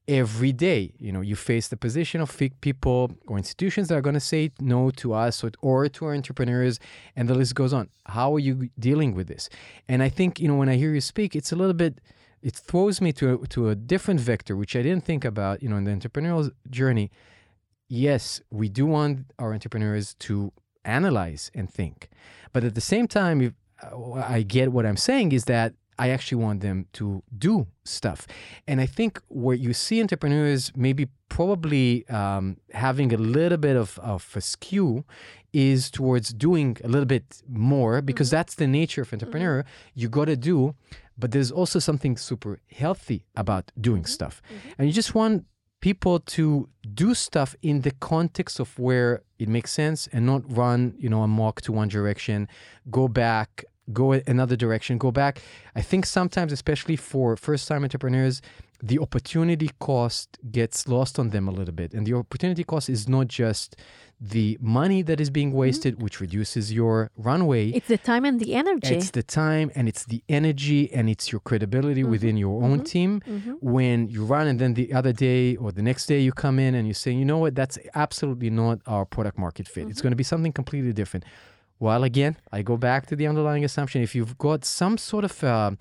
every 0.08 0.52
day. 0.52 0.94
You 1.00 1.12
know, 1.12 1.22
you 1.22 1.36
face 1.36 1.68
the 1.68 1.78
position 1.78 2.22
of 2.22 2.38
people 2.62 3.12
or 3.28 3.38
institutions 3.38 3.88
that 3.88 3.96
are 3.96 4.02
going 4.02 4.14
to 4.16 4.20
say 4.20 4.52
no 4.60 4.92
to 4.92 5.14
us 5.14 5.44
or, 5.44 5.52
or 5.62 5.88
to 5.88 6.06
our 6.06 6.14
entrepreneurs, 6.14 6.80
and 7.16 7.30
the 7.30 7.36
list 7.36 7.56
goes 7.56 7.74
on. 7.74 7.90
How 8.08 8.34
are 8.36 8.40
you 8.40 8.70
dealing 8.78 9.14
with 9.16 9.28
this? 9.28 9.50
And 9.88 10.04
I 10.04 10.10
think, 10.10 10.40
you 10.40 10.48
know, 10.48 10.56
when 10.56 10.70
I 10.70 10.76
hear 10.76 10.94
you 10.94 11.02
speak, 11.02 11.36
it's 11.36 11.52
a 11.52 11.56
little 11.56 11.74
bit, 11.74 12.02
it 12.42 12.56
throws 12.56 13.00
me 13.00 13.14
to 13.14 13.34
a, 13.34 13.48
to 13.48 13.70
a 13.70 13.76
different 13.76 14.20
vector, 14.20 14.56
which 14.56 14.76
I 14.76 14.82
didn't 14.82 15.06
think 15.06 15.24
about, 15.24 15.64
you 15.64 15.70
know, 15.70 15.78
in 15.78 15.86
the 15.86 15.92
entrepreneurial 15.92 16.52
journey. 16.70 17.10
Yes, 17.88 18.42
we 18.50 18.70
do 18.70 18.86
want 18.86 19.32
our 19.40 19.54
entrepreneurs 19.54 20.16
to 20.16 20.52
analyze 20.84 21.50
and 21.54 21.72
think. 21.72 22.10
But 22.52 22.64
at 22.64 22.76
the 22.76 22.82
same 22.82 23.08
time, 23.08 23.42
if, 23.42 23.54
uh, 23.82 24.14
I 24.14 24.42
get 24.42 24.72
what 24.72 24.86
I'm 24.86 24.98
saying 24.98 25.32
is 25.32 25.46
that 25.46 25.74
I 25.98 26.10
actually 26.10 26.42
want 26.44 26.62
them 26.62 26.88
to 26.94 27.24
do 27.38 27.68
stuff. 27.84 28.28
And 28.68 28.82
I 28.82 28.86
think 28.86 29.22
where 29.28 29.56
you 29.56 29.74
see 29.74 30.02
entrepreneurs 30.02 30.72
maybe 30.76 31.08
probably 31.30 32.08
um, 32.10 32.58
having 32.72 33.14
a 33.14 33.18
little 33.18 33.58
bit 33.58 33.76
of, 33.76 34.00
of 34.00 34.30
a 34.36 34.42
skew 34.42 35.04
is 35.52 35.92
towards 35.92 36.34
doing 36.34 36.78
a 36.84 36.88
little 36.88 37.06
bit 37.06 37.44
more 37.48 38.02
because 38.02 38.28
mm-hmm. 38.28 38.38
that's 38.38 38.56
the 38.56 38.68
nature 38.68 39.02
of 39.02 39.14
entrepreneur. 39.14 39.62
Mm-hmm. 39.62 40.00
You 40.00 40.10
got 40.10 40.26
to 40.26 40.36
do, 40.36 40.76
but 41.18 41.32
there's 41.32 41.52
also 41.52 41.80
something 41.80 42.18
super 42.18 42.60
healthy 42.72 43.26
about 43.36 43.72
doing 43.80 44.04
mm-hmm. 44.04 44.08
stuff. 44.08 44.42
Mm-hmm. 44.48 44.70
And 44.78 44.88
you 44.88 44.94
just 44.94 45.14
want 45.14 45.46
people 45.84 46.20
to 46.22 46.70
do 46.94 47.14
stuff 47.14 47.56
in 47.62 47.82
the 47.82 47.92
context 47.92 48.60
of 48.60 48.80
where 48.80 49.22
it 49.38 49.50
makes 49.50 49.72
sense 49.72 50.08
and 50.14 50.26
not 50.26 50.42
run, 50.48 50.96
you 50.98 51.10
know, 51.10 51.24
amok 51.24 51.60
to 51.60 51.74
one 51.74 51.90
direction, 51.90 52.48
go 52.90 53.08
back, 53.10 53.66
go 53.92 54.14
another 54.14 54.56
direction, 54.56 54.98
go 54.98 55.12
back. 55.12 55.42
I 55.76 55.82
think 55.82 56.06
sometimes, 56.06 56.52
especially 56.52 56.96
for 56.96 57.36
first 57.36 57.68
time 57.68 57.84
entrepreneurs, 57.84 58.42
the 58.82 59.00
opportunity 59.00 59.72
cost 59.80 60.38
gets 60.52 60.90
lost 60.90 61.18
on 61.18 61.30
them 61.30 61.48
a 61.48 61.52
little 61.52 61.74
bit. 61.74 61.94
And 61.94 62.06
the 62.06 62.14
opportunity 62.16 62.66
cost 62.66 62.90
is 62.90 63.08
not 63.08 63.28
just 63.30 63.78
the 64.20 64.58
money 64.62 65.02
that 65.02 65.22
is 65.22 65.30
being 65.30 65.50
mm-hmm. 65.50 65.58
wasted, 65.58 66.02
which 66.02 66.20
reduces 66.20 66.72
your 66.74 67.10
runway. 67.16 67.70
It's 67.70 67.88
the 67.88 67.98
time 67.98 68.26
and 68.26 68.42
the 68.42 68.54
energy. 68.54 68.94
It's 68.94 69.12
the 69.12 69.24
time 69.24 69.72
and 69.74 69.88
it's 69.88 70.06
the 70.06 70.22
energy 70.28 70.92
and 70.94 71.10
it's 71.10 71.32
your 71.32 71.40
credibility 71.42 72.02
mm-hmm. 72.02 72.12
within 72.12 72.36
your 72.36 72.62
own 72.62 72.80
mm-hmm. 72.80 72.84
team. 72.84 73.58
When 73.62 74.10
you 74.10 74.26
run 74.26 74.48
and 74.48 74.60
then 74.60 74.74
the 74.74 74.94
other 74.94 75.14
day 75.14 75.56
or 75.56 75.72
the 75.72 75.82
next 75.82 76.06
day 76.08 76.20
you 76.20 76.34
come 76.34 76.60
in 76.60 76.76
and 76.76 76.86
you 76.86 76.94
say, 76.94 77.12
you 77.12 77.26
know 77.26 77.38
what, 77.38 77.56
that's 77.56 77.78
absolutely 77.96 78.50
not 78.50 78.80
our 78.86 79.06
product 79.06 79.38
market 79.38 79.68
fit. 79.68 79.88
It's 79.88 80.02
going 80.02 80.12
to 80.12 80.18
be 80.18 80.24
something 80.24 80.52
completely 80.52 80.92
different. 80.92 81.26
Well, 81.80 82.04
again, 82.04 82.38
I 82.52 82.62
go 82.62 82.78
back 82.78 83.08
to 83.08 83.16
the 83.16 83.28
underlying 83.28 83.66
assumption. 83.66 84.02
If 84.02 84.16
you've 84.16 84.38
got 84.38 84.64
some 84.64 84.98
sort 84.98 85.26
of, 85.26 85.44
uh, 85.44 85.72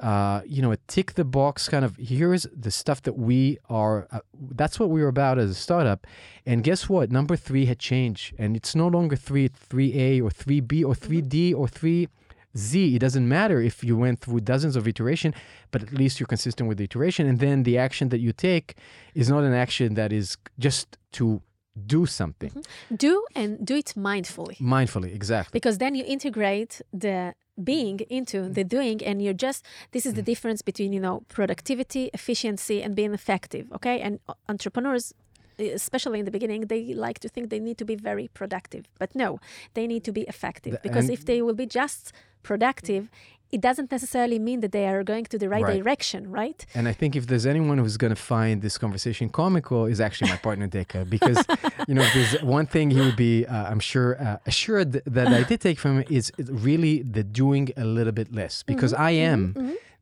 uh, 0.00 0.40
you 0.46 0.60
know, 0.62 0.72
a 0.72 0.76
tick 0.88 1.14
the 1.14 1.24
box 1.24 1.68
kind 1.68 1.84
of, 1.84 1.96
here's 1.96 2.46
the 2.52 2.70
stuff 2.70 3.02
that 3.02 3.16
we 3.16 3.58
are, 3.68 4.08
uh, 4.10 4.20
that's 4.52 4.80
what 4.80 4.90
we 4.90 5.00
were 5.00 5.08
about 5.08 5.38
as 5.38 5.50
a 5.50 5.54
startup. 5.54 6.06
And 6.44 6.64
guess 6.64 6.88
what? 6.88 7.12
Number 7.12 7.36
three 7.36 7.66
had 7.66 7.78
changed. 7.78 8.34
And 8.38 8.56
it's 8.56 8.74
no 8.74 8.88
longer 8.88 9.16
three, 9.16 9.48
3A 9.48 10.20
or 10.22 10.30
3B 10.30 10.84
or 10.84 10.94
3D 10.94 11.54
or 11.54 11.68
3Z. 11.68 12.96
It 12.96 12.98
doesn't 12.98 13.28
matter 13.28 13.60
if 13.60 13.84
you 13.84 13.96
went 13.96 14.20
through 14.20 14.40
dozens 14.40 14.74
of 14.74 14.88
iteration, 14.88 15.34
but 15.70 15.82
at 15.82 15.92
least 15.92 16.18
you're 16.18 16.26
consistent 16.26 16.68
with 16.68 16.78
the 16.78 16.84
iteration. 16.84 17.28
And 17.28 17.38
then 17.38 17.62
the 17.62 17.78
action 17.78 18.08
that 18.08 18.18
you 18.18 18.32
take 18.32 18.76
is 19.14 19.28
not 19.28 19.44
an 19.44 19.54
action 19.54 19.94
that 19.94 20.12
is 20.12 20.36
just 20.58 20.98
to 21.12 21.42
do 21.86 22.06
something 22.06 22.50
mm-hmm. 22.50 22.94
do 22.94 23.24
and 23.34 23.66
do 23.66 23.74
it 23.76 23.94
mindfully. 23.96 24.56
mindfully. 24.58 25.14
Exactly. 25.14 25.50
because 25.52 25.78
then 25.78 25.94
you 25.94 26.04
integrate 26.06 26.80
the 26.92 27.34
being 27.62 28.00
into 28.10 28.48
the 28.48 28.64
doing 28.64 29.02
and 29.04 29.22
you're 29.22 29.32
just 29.32 29.64
this 29.92 30.06
is 30.06 30.14
the 30.14 30.22
mm. 30.22 30.26
difference 30.26 30.60
between 30.62 30.92
you 30.92 31.00
know 31.00 31.22
productivity 31.28 32.10
efficiency 32.12 32.82
and 32.82 32.96
being 32.96 33.14
effective 33.14 33.70
okay 33.72 34.00
and 34.00 34.18
entrepreneurs 34.48 35.14
especially 35.58 36.18
in 36.18 36.24
the 36.24 36.32
beginning 36.32 36.62
they 36.62 36.94
like 36.94 37.20
to 37.20 37.28
think 37.28 37.50
they 37.50 37.60
need 37.60 37.78
to 37.78 37.84
be 37.84 37.94
very 37.94 38.28
productive 38.34 38.86
but 38.98 39.14
no 39.14 39.38
they 39.74 39.86
need 39.86 40.02
to 40.02 40.12
be 40.12 40.22
effective 40.22 40.76
because 40.82 41.04
and- 41.04 41.14
if 41.14 41.24
they 41.24 41.42
will 41.42 41.54
be 41.54 41.66
just 41.66 42.12
productive 42.42 43.08
it 43.52 43.60
doesn't 43.60 43.90
necessarily 43.92 44.38
mean 44.38 44.60
that 44.60 44.72
they 44.72 44.86
are 44.86 45.04
going 45.04 45.24
to 45.26 45.38
the 45.38 45.48
right, 45.48 45.62
Right. 45.62 45.82
direction 45.82 46.30
right? 46.30 46.66
And 46.74 46.88
I 46.88 46.92
think 46.92 47.14
if 47.14 47.26
there's 47.28 47.46
anyone 47.46 47.78
who's 47.78 47.96
going 47.96 48.14
to 48.14 48.22
find 48.36 48.62
this 48.62 48.76
conversation 48.78 49.28
comical, 49.28 49.86
is 49.86 50.00
actually 50.00 50.30
my 50.30 50.36
partner 50.36 50.66
Deka, 50.68 51.08
because 51.08 51.38
you 51.88 51.94
know 51.94 52.02
if 52.02 52.12
there's 52.14 52.42
one 52.42 52.66
thing 52.66 52.90
he 52.90 53.00
would 53.00 53.16
be, 53.16 53.46
uh, 53.46 53.70
I'm 53.70 53.80
sure, 53.80 54.10
uh, 54.20 54.38
assured 54.46 54.92
that 55.06 55.28
I 55.28 55.42
did 55.44 55.60
take 55.60 55.78
from 55.78 55.92
him 56.00 56.04
is 56.10 56.32
really 56.68 57.02
the 57.02 57.22
doing 57.22 57.70
a 57.76 57.84
little 57.84 58.12
bit 58.12 58.34
less, 58.34 58.62
because 58.64 58.92
I 58.92 59.12
am 59.32 59.42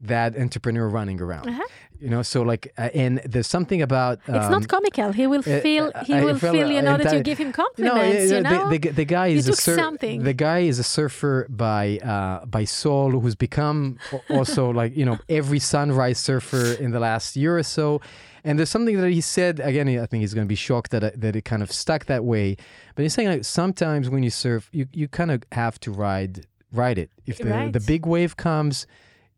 that 0.02 0.36
entrepreneur 0.36 0.88
running 0.88 1.20
around. 1.20 1.48
Uh-huh. 1.48 1.62
You 2.00 2.10
know, 2.10 2.22
so 2.22 2.42
like, 2.42 2.72
uh, 2.76 2.88
and 2.94 3.20
there's 3.24 3.46
something 3.46 3.80
about 3.80 4.18
it's 4.26 4.46
um, 4.46 4.50
not 4.50 4.66
comical 4.66 5.12
he 5.12 5.28
will 5.28 5.38
uh, 5.46 5.60
feel 5.60 5.92
uh, 5.94 6.04
he 6.04 6.14
will 6.14 6.36
feel, 6.36 6.52
feel 6.52 6.70
you 6.70 6.78
uh, 6.78 6.82
know 6.82 6.96
that 6.98 7.14
you 7.14 7.22
give 7.22 7.38
him 7.38 7.48
No, 7.48 7.52
compliments 7.52 8.30
yeah, 8.30 8.36
you 8.38 8.42
know 8.42 8.68
the, 8.70 8.78
the, 8.78 8.88
the 8.90 9.04
guy 9.04 9.28
is 9.28 9.48
a 9.48 9.54
something. 9.54 10.24
the 10.24 10.32
guy 10.32 10.60
is 10.60 10.80
a 10.80 10.82
surfer 10.82 11.46
by 11.48 11.98
uh, 11.98 12.44
by 12.46 12.64
soul 12.64 13.10
who's 13.20 13.36
become 13.36 13.98
also 14.28 14.70
like 14.80 14.96
you 14.96 15.04
know 15.04 15.18
every 15.28 15.60
sunrise 15.60 16.18
surfer 16.18 16.72
in 16.84 16.90
the 16.90 16.98
last 17.00 17.36
year 17.36 17.56
or 17.56 17.62
so. 17.62 18.00
And 18.44 18.58
there's 18.58 18.70
something 18.70 19.00
that 19.00 19.08
he 19.10 19.20
said 19.20 19.60
again. 19.60 19.86
I 19.88 20.06
think 20.06 20.22
he's 20.22 20.34
going 20.34 20.44
to 20.48 20.48
be 20.48 20.56
shocked 20.56 20.90
that 20.90 21.20
that 21.20 21.36
it 21.36 21.44
kind 21.44 21.62
of 21.62 21.70
stuck 21.70 22.06
that 22.06 22.24
way. 22.24 22.56
But 22.96 23.02
he's 23.04 23.14
saying 23.14 23.28
like 23.28 23.44
sometimes 23.44 24.10
when 24.10 24.24
you 24.24 24.30
surf, 24.30 24.68
you, 24.72 24.88
you 24.92 25.06
kind 25.06 25.30
of 25.30 25.44
have 25.52 25.78
to 25.80 25.92
ride 25.92 26.46
ride 26.72 26.98
it. 26.98 27.10
If 27.26 27.38
the, 27.38 27.44
Right. 27.50 27.72
the 27.72 27.78
big 27.78 28.04
wave 28.06 28.36
comes, 28.36 28.86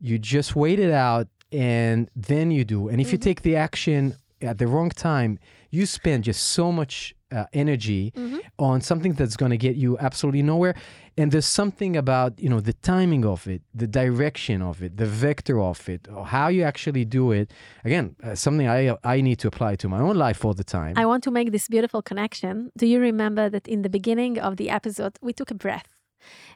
you 0.05 0.19
just 0.19 0.55
wait 0.55 0.79
it 0.79 0.93
out 0.93 1.29
and 1.51 2.11
then 2.15 2.51
you 2.51 2.65
do. 2.65 2.89
And 2.89 3.01
if 3.01 3.11
you 3.11 3.19
take 3.19 3.41
the 3.41 3.57
action 3.57 4.17
at 4.43 4.59
the 4.59 4.67
wrong 4.67 4.91
time, 4.91 5.39
you 5.71 5.87
spend 5.87 6.25
just 6.25 6.43
so 6.43 6.71
much 6.71 7.15
uh, 7.33 7.47
energy 7.53 8.13
on 8.59 8.81
something 8.81 9.15
that's 9.15 9.37
going 9.37 9.51
to 9.51 9.57
get 9.57 9.77
you 9.77 9.99
absolutely 9.99 10.43
nowhere. 10.43 10.75
And 11.17 11.33
there's 11.33 11.47
something 11.47 11.97
about 11.97 12.39
you 12.39 12.49
know 12.49 12.61
the 12.61 12.75
timing 12.75 13.25
of 13.25 13.47
it, 13.47 13.63
the 13.73 13.87
direction 13.87 14.61
of 14.61 14.83
it, 14.83 14.97
the 14.97 15.07
vector 15.07 15.59
of 15.61 15.89
it, 15.89 16.07
or 16.15 16.27
how 16.27 16.49
you 16.49 16.63
actually 16.65 17.05
do 17.05 17.33
it. 17.33 17.53
Again, 17.85 18.15
uh, 18.23 18.35
something 18.35 18.69
I 18.69 18.97
I 19.05 19.21
need 19.21 19.39
to 19.39 19.49
apply 19.49 19.77
to 19.77 19.89
my 19.89 20.01
own 20.01 20.17
life 20.17 20.45
all 20.45 20.55
the 20.55 20.65
time. 20.65 20.95
I 20.97 21.07
want 21.07 21.23
to 21.25 21.31
make 21.31 21.51
this 21.51 21.67
beautiful 21.69 22.03
connection. 22.03 22.73
Do 22.77 22.87
you 22.87 23.01
remember 23.01 23.49
that 23.49 23.67
in 23.69 23.83
the 23.83 23.91
beginning 23.99 24.39
of 24.39 24.57
the 24.57 24.69
episode, 24.71 25.15
we 25.23 25.33
took 25.33 25.51
a 25.51 25.55
breath 25.55 25.94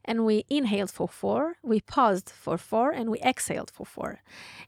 and 0.05 0.25
we 0.25 0.45
inhaled 0.49 0.91
for 0.91 1.09
four, 1.09 1.57
we 1.63 1.81
paused 1.81 2.31
for 2.31 2.59
four, 2.59 2.91
and 2.91 3.11
we 3.11 3.19
exhaled 3.21 3.71
for 3.71 3.87
four. 3.87 4.21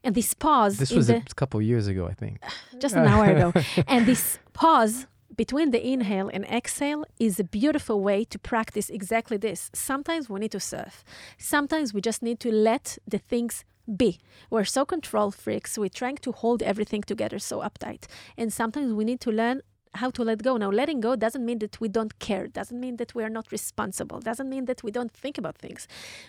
And 0.03 0.15
this 0.15 0.33
pause, 0.33 0.77
this 0.77 0.91
was 0.91 1.07
the, 1.07 1.17
a 1.17 1.35
couple 1.35 1.59
of 1.59 1.65
years 1.65 1.87
ago, 1.87 2.07
I 2.07 2.13
think. 2.13 2.39
just 2.79 2.95
an 2.95 3.07
hour 3.07 3.25
ago, 3.25 3.53
and 3.87 4.05
this 4.05 4.39
pause 4.53 5.07
between 5.35 5.71
the 5.71 5.85
inhale 5.85 6.29
and 6.33 6.45
exhale 6.45 7.05
is 7.19 7.39
a 7.39 7.43
beautiful 7.43 8.01
way 8.01 8.25
to 8.25 8.37
practice 8.37 8.89
exactly 8.89 9.37
this. 9.37 9.71
Sometimes 9.73 10.29
we 10.29 10.39
need 10.39 10.51
to 10.51 10.59
surf, 10.59 11.03
sometimes 11.37 11.93
we 11.93 12.01
just 12.01 12.21
need 12.21 12.39
to 12.41 12.51
let 12.51 12.97
the 13.07 13.17
things 13.17 13.63
be. 13.97 14.19
We're 14.49 14.65
so 14.65 14.85
control 14.85 15.31
freaks, 15.31 15.77
we're 15.77 15.89
trying 15.89 16.17
to 16.17 16.31
hold 16.31 16.61
everything 16.61 17.01
together 17.01 17.39
so 17.39 17.61
uptight. 17.61 18.05
And 18.37 18.51
sometimes 18.53 18.93
we 18.93 19.03
need 19.03 19.21
to 19.21 19.31
learn 19.31 19.61
how 19.95 20.09
to 20.11 20.23
let 20.23 20.43
go. 20.43 20.57
Now, 20.57 20.69
letting 20.69 21.01
go 21.01 21.15
doesn't 21.15 21.45
mean 21.45 21.59
that 21.59 21.79
we 21.79 21.89
don't 21.89 22.17
care, 22.19 22.47
doesn't 22.47 22.79
mean 22.79 22.97
that 22.97 23.13
we 23.13 23.23
are 23.23 23.29
not 23.29 23.51
responsible, 23.51 24.19
doesn't 24.19 24.49
mean 24.49 24.65
that 24.65 24.83
we 24.83 24.91
don't 24.91 25.11
think 25.11 25.37
about 25.37 25.57
things. 25.57 25.87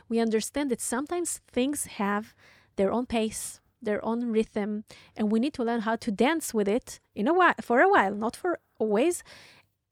We 0.08 0.18
understand 0.18 0.70
that 0.70 0.80
sometimes 0.80 1.40
things 1.50 1.86
have 1.86 2.34
their 2.76 2.92
own 2.92 3.06
pace, 3.06 3.60
their 3.80 4.04
own 4.04 4.30
rhythm, 4.30 4.84
and 5.16 5.30
we 5.30 5.40
need 5.40 5.54
to 5.54 5.64
learn 5.64 5.80
how 5.80 5.96
to 5.96 6.10
dance 6.10 6.54
with 6.54 6.68
it 6.68 7.00
in 7.14 7.28
a 7.28 7.34
while, 7.34 7.54
for 7.60 7.80
a 7.80 7.88
while, 7.88 8.14
not 8.14 8.36
for 8.36 8.58
always, 8.78 9.22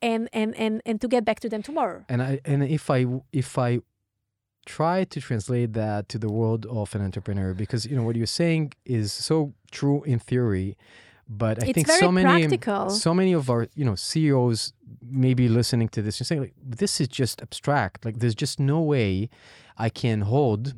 and 0.02 0.28
and 0.32 0.54
and 0.56 0.80
and 0.86 1.00
to 1.00 1.08
get 1.08 1.24
back 1.24 1.40
to 1.40 1.48
them 1.48 1.62
tomorrow. 1.62 2.04
And 2.08 2.22
I 2.22 2.40
and 2.44 2.62
if 2.64 2.90
I 2.90 3.06
if 3.32 3.58
I 3.58 3.80
try 4.66 5.04
to 5.04 5.20
translate 5.20 5.72
that 5.72 6.08
to 6.08 6.18
the 6.18 6.28
world 6.28 6.66
of 6.66 6.94
an 6.94 7.02
entrepreneur, 7.02 7.54
because 7.54 7.86
you 7.86 7.96
know 7.96 8.02
what 8.02 8.16
you're 8.16 8.26
saying 8.26 8.72
is 8.84 9.12
so 9.12 9.52
true 9.70 10.02
in 10.04 10.18
theory, 10.18 10.76
but 11.30 11.62
I 11.62 11.68
It's 11.68 11.74
think 11.74 11.86
so 11.86 12.10
many 12.10 12.48
practical. 12.48 12.90
so 12.90 13.14
many 13.14 13.32
of 13.32 13.48
our 13.48 13.68
you 13.76 13.84
know 13.84 13.94
CEOs 13.94 14.72
maybe 15.00 15.48
listening 15.48 15.88
to 15.90 16.02
this 16.02 16.18
and 16.18 16.26
saying 16.26 16.40
like 16.40 16.54
this 16.60 17.00
is 17.00 17.06
just 17.06 17.40
abstract. 17.40 18.04
Like 18.04 18.18
there's 18.18 18.34
just 18.34 18.58
no 18.58 18.80
way 18.80 19.30
I 19.78 19.88
can 19.90 20.22
hold 20.22 20.74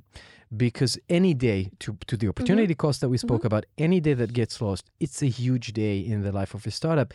because 0.55 0.99
any 1.09 1.33
day 1.33 1.71
to 1.81 1.97
to 2.07 2.19
the 2.19 2.29
opportunity 2.29 2.75
mm-hmm. 2.75 2.87
cost 2.87 3.01
that 3.01 3.09
we 3.09 3.17
mm-hmm. 3.17 3.29
spoke 3.29 3.45
about, 3.47 3.65
any 3.79 3.99
day 3.99 4.13
that 4.13 4.35
gets 4.35 4.61
lost, 4.61 4.91
it's 5.01 5.23
a 5.23 5.27
huge 5.27 5.73
day 5.73 5.99
in 5.99 6.23
the 6.23 6.33
life 6.33 6.53
of 6.53 6.67
a 6.67 6.71
startup. 6.71 7.15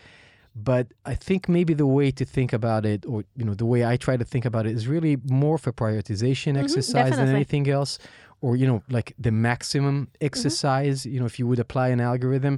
But 0.56 0.88
I 1.06 1.14
think 1.14 1.48
maybe 1.48 1.76
the 1.76 1.86
way 1.86 2.10
to 2.10 2.26
think 2.26 2.52
about 2.52 2.84
it, 2.88 3.06
or 3.06 3.24
you 3.36 3.46
know, 3.46 3.54
the 3.54 3.68
way 3.68 3.86
I 3.86 3.98
try 3.98 4.18
to 4.18 4.26
think 4.26 4.46
about 4.46 4.66
it, 4.66 4.76
is 4.76 4.88
really 4.88 5.18
more 5.30 5.56
of 5.56 5.68
a 5.68 5.72
prioritization 5.72 6.54
mm-hmm, 6.54 6.64
exercise 6.64 7.16
than 7.16 7.30
anything 7.30 7.70
else, 7.70 8.00
or 8.42 8.56
you 8.56 8.66
know, 8.66 8.82
like 8.90 9.14
the 9.20 9.32
maximum 9.32 10.08
exercise. 10.22 11.06
You 11.06 11.20
know, 11.20 11.28
if 11.28 11.38
you 11.38 11.46
would 11.46 11.60
apply 11.60 11.90
an 11.90 12.02
algorithm, 12.02 12.58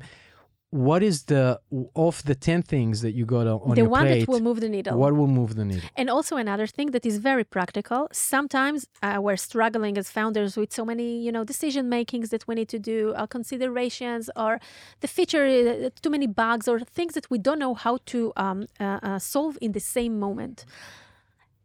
what 0.72 1.02
is 1.02 1.24
the 1.24 1.60
of 1.96 2.24
the 2.26 2.36
ten 2.36 2.62
things 2.62 3.02
that 3.02 3.14
you 3.14 3.26
got 3.26 3.48
on, 3.48 3.72
the 3.72 3.82
your 3.82 3.90
one 3.90 4.06
plate? 4.06 4.20
that 4.20 4.28
will 4.28 4.40
move 4.40 4.62
the 4.62 4.70
needle. 4.70 4.98
what 4.98 5.14
will 5.14 5.28
move 5.28 5.56
the 5.56 5.66
needle? 5.66 5.90
And 5.96 6.10
also 6.10 6.38
another 6.38 6.68
thing 6.68 6.92
that 6.92 7.06
is 7.06 7.18
very 7.18 7.44
practical. 7.44 8.08
Sometimes 8.12 8.88
uh, 9.02 9.18
we're 9.20 9.38
struggling 9.38 9.98
as 9.98 10.12
founders 10.12 10.56
with 10.56 10.72
so 10.72 10.86
many, 10.86 11.20
you 11.20 11.32
know, 11.32 11.44
decision 11.44 11.90
makings 11.90 12.30
that 12.30 12.48
we 12.48 12.54
need 12.56 12.70
to 12.70 12.80
do, 12.80 13.16
or 13.18 13.26
considerations, 13.26 14.30
or 14.36 14.60
the 15.02 15.08
feature, 15.08 15.46
uh, 15.46 15.90
too 16.02 16.12
many 16.12 16.28
bugs, 16.28 16.68
or 16.68 16.80
things 16.80 17.14
that 17.16 17.30
we 17.32 17.40
don't 17.40 17.60
know 17.60 17.74
how 17.74 17.98
to 18.06 18.32
um, 18.38 18.68
uh, 18.80 19.00
uh, 19.02 19.20
solve 19.20 19.58
in 19.62 19.72
the 19.72 19.80
same 19.80 20.20
moment. 20.20 20.66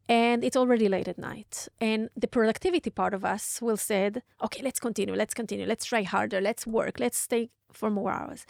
And 0.09 0.45
it's 0.45 0.57
already 0.57 0.89
late 0.89 1.09
at 1.09 1.19
night. 1.19 1.69
And 1.81 2.09
the 2.17 2.29
productivity 2.29 2.91
part 2.91 3.15
of 3.15 3.25
us 3.25 3.61
will 3.61 3.79
said, 3.79 4.23
okay, 4.43 4.63
let's 4.63 4.81
continue, 4.81 5.15
let's 5.15 5.35
continue, 5.35 5.67
let's 5.67 5.85
try 5.85 6.03
harder, 6.03 6.41
let's 6.41 6.67
work, 6.67 7.01
let's 7.01 7.19
stay 7.19 7.51
for 7.73 7.91
more 7.91 8.13
hours. 8.13 8.47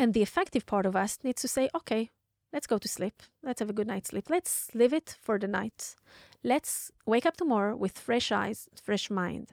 And 0.00 0.14
the 0.14 0.22
effective 0.22 0.64
part 0.64 0.86
of 0.86 0.96
us 0.96 1.18
needs 1.22 1.42
to 1.42 1.48
say, 1.48 1.68
okay, 1.74 2.08
let's 2.54 2.66
go 2.66 2.78
to 2.78 2.88
sleep. 2.88 3.22
Let's 3.42 3.60
have 3.60 3.68
a 3.68 3.74
good 3.74 3.86
night's 3.86 4.08
sleep. 4.08 4.30
Let's 4.30 4.70
live 4.74 4.94
it 4.94 5.14
for 5.20 5.38
the 5.38 5.46
night. 5.46 5.94
Let's 6.42 6.90
wake 7.04 7.26
up 7.26 7.36
tomorrow 7.36 7.76
with 7.76 7.98
fresh 7.98 8.32
eyes, 8.32 8.66
fresh 8.82 9.10
mind, 9.10 9.50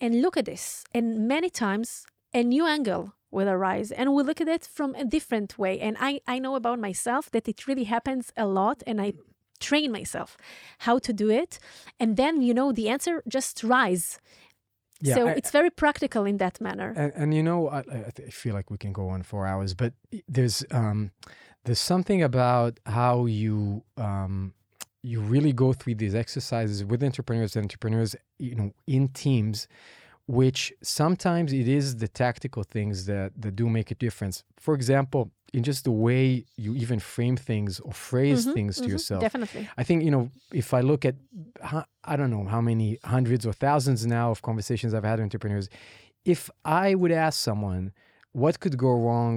and 0.00 0.22
look 0.22 0.36
at 0.36 0.44
this. 0.44 0.84
And 0.94 1.26
many 1.26 1.50
times, 1.50 2.06
a 2.32 2.44
new 2.44 2.64
angle 2.66 3.14
will 3.32 3.48
arise, 3.48 3.90
and 3.90 4.14
we'll 4.14 4.24
look 4.24 4.40
at 4.40 4.46
it 4.46 4.64
from 4.64 4.94
a 4.94 5.04
different 5.04 5.58
way. 5.58 5.80
And 5.80 5.96
I, 5.98 6.20
I 6.24 6.38
know 6.38 6.54
about 6.54 6.78
myself 6.78 7.28
that 7.32 7.48
it 7.48 7.66
really 7.66 7.84
happens 7.84 8.32
a 8.36 8.46
lot, 8.46 8.84
and 8.86 9.00
I 9.00 9.14
train 9.58 9.90
myself 9.90 10.36
how 10.86 11.00
to 11.00 11.12
do 11.12 11.30
it. 11.30 11.58
And 11.98 12.16
then, 12.16 12.42
you 12.42 12.54
know, 12.54 12.70
the 12.70 12.88
answer 12.88 13.24
just 13.26 13.64
rise. 13.64 14.20
Yeah, 15.00 15.14
so 15.14 15.28
I- 15.28 15.32
it's 15.32 15.50
very 15.50 15.70
practical 15.70 16.24
in 16.26 16.36
that 16.38 16.60
manner. 16.60 16.92
And, 16.96 17.12
and 17.14 17.34
you 17.34 17.42
know, 17.42 17.68
I, 17.68 17.78
I 17.80 18.10
feel 18.30 18.54
like 18.54 18.70
we 18.70 18.78
can 18.78 18.92
go 18.92 19.08
on 19.08 19.22
for 19.22 19.46
hours, 19.46 19.74
but 19.74 19.92
there's 20.28 20.64
um, 20.70 21.10
there's 21.64 21.80
something 21.80 22.22
about 22.22 22.78
how 22.86 23.26
you 23.26 23.82
um, 23.96 24.52
you 25.02 25.20
really 25.20 25.52
go 25.52 25.72
through 25.72 25.94
these 25.96 26.14
exercises 26.14 26.84
with 26.84 27.02
entrepreneurs 27.02 27.56
and 27.56 27.64
entrepreneurs, 27.64 28.14
you 28.38 28.54
know, 28.54 28.72
in 28.86 29.08
teams, 29.08 29.66
which 30.38 30.72
sometimes 31.00 31.52
it 31.52 31.66
is 31.66 31.96
the 31.96 32.06
tactical 32.24 32.62
things 32.62 33.06
that, 33.10 33.28
that 33.42 33.56
do 33.56 33.66
make 33.68 33.90
a 33.90 33.96
difference. 34.06 34.36
For 34.64 34.74
example, 34.74 35.22
in 35.52 35.62
just 35.70 35.82
the 35.82 35.90
way 36.08 36.44
you 36.64 36.70
even 36.84 36.98
frame 37.00 37.36
things 37.36 37.80
or 37.80 37.92
phrase 37.92 38.46
Mhm, 38.46 38.54
things 38.56 38.76
to 38.76 38.82
mhm, 38.82 38.92
yourself. 38.94 39.22
Definitely. 39.22 39.62
I 39.76 39.82
think, 39.82 40.04
you 40.06 40.12
know, 40.14 40.30
if 40.62 40.68
I 40.72 40.82
look 40.90 41.02
at, 41.04 41.16
I 42.12 42.14
don't 42.18 42.30
know 42.30 42.44
how 42.44 42.60
many 42.60 42.88
hundreds 43.16 43.44
or 43.44 43.52
thousands 43.52 44.00
now 44.06 44.30
of 44.30 44.40
conversations 44.50 44.94
I've 44.94 45.08
had 45.10 45.18
with 45.18 45.24
entrepreneurs, 45.30 45.68
if 46.24 46.42
I 46.64 46.94
would 47.00 47.12
ask 47.26 47.36
someone, 47.50 47.92
what 48.42 48.60
could 48.62 48.76
go 48.86 48.92
wrong? 49.04 49.34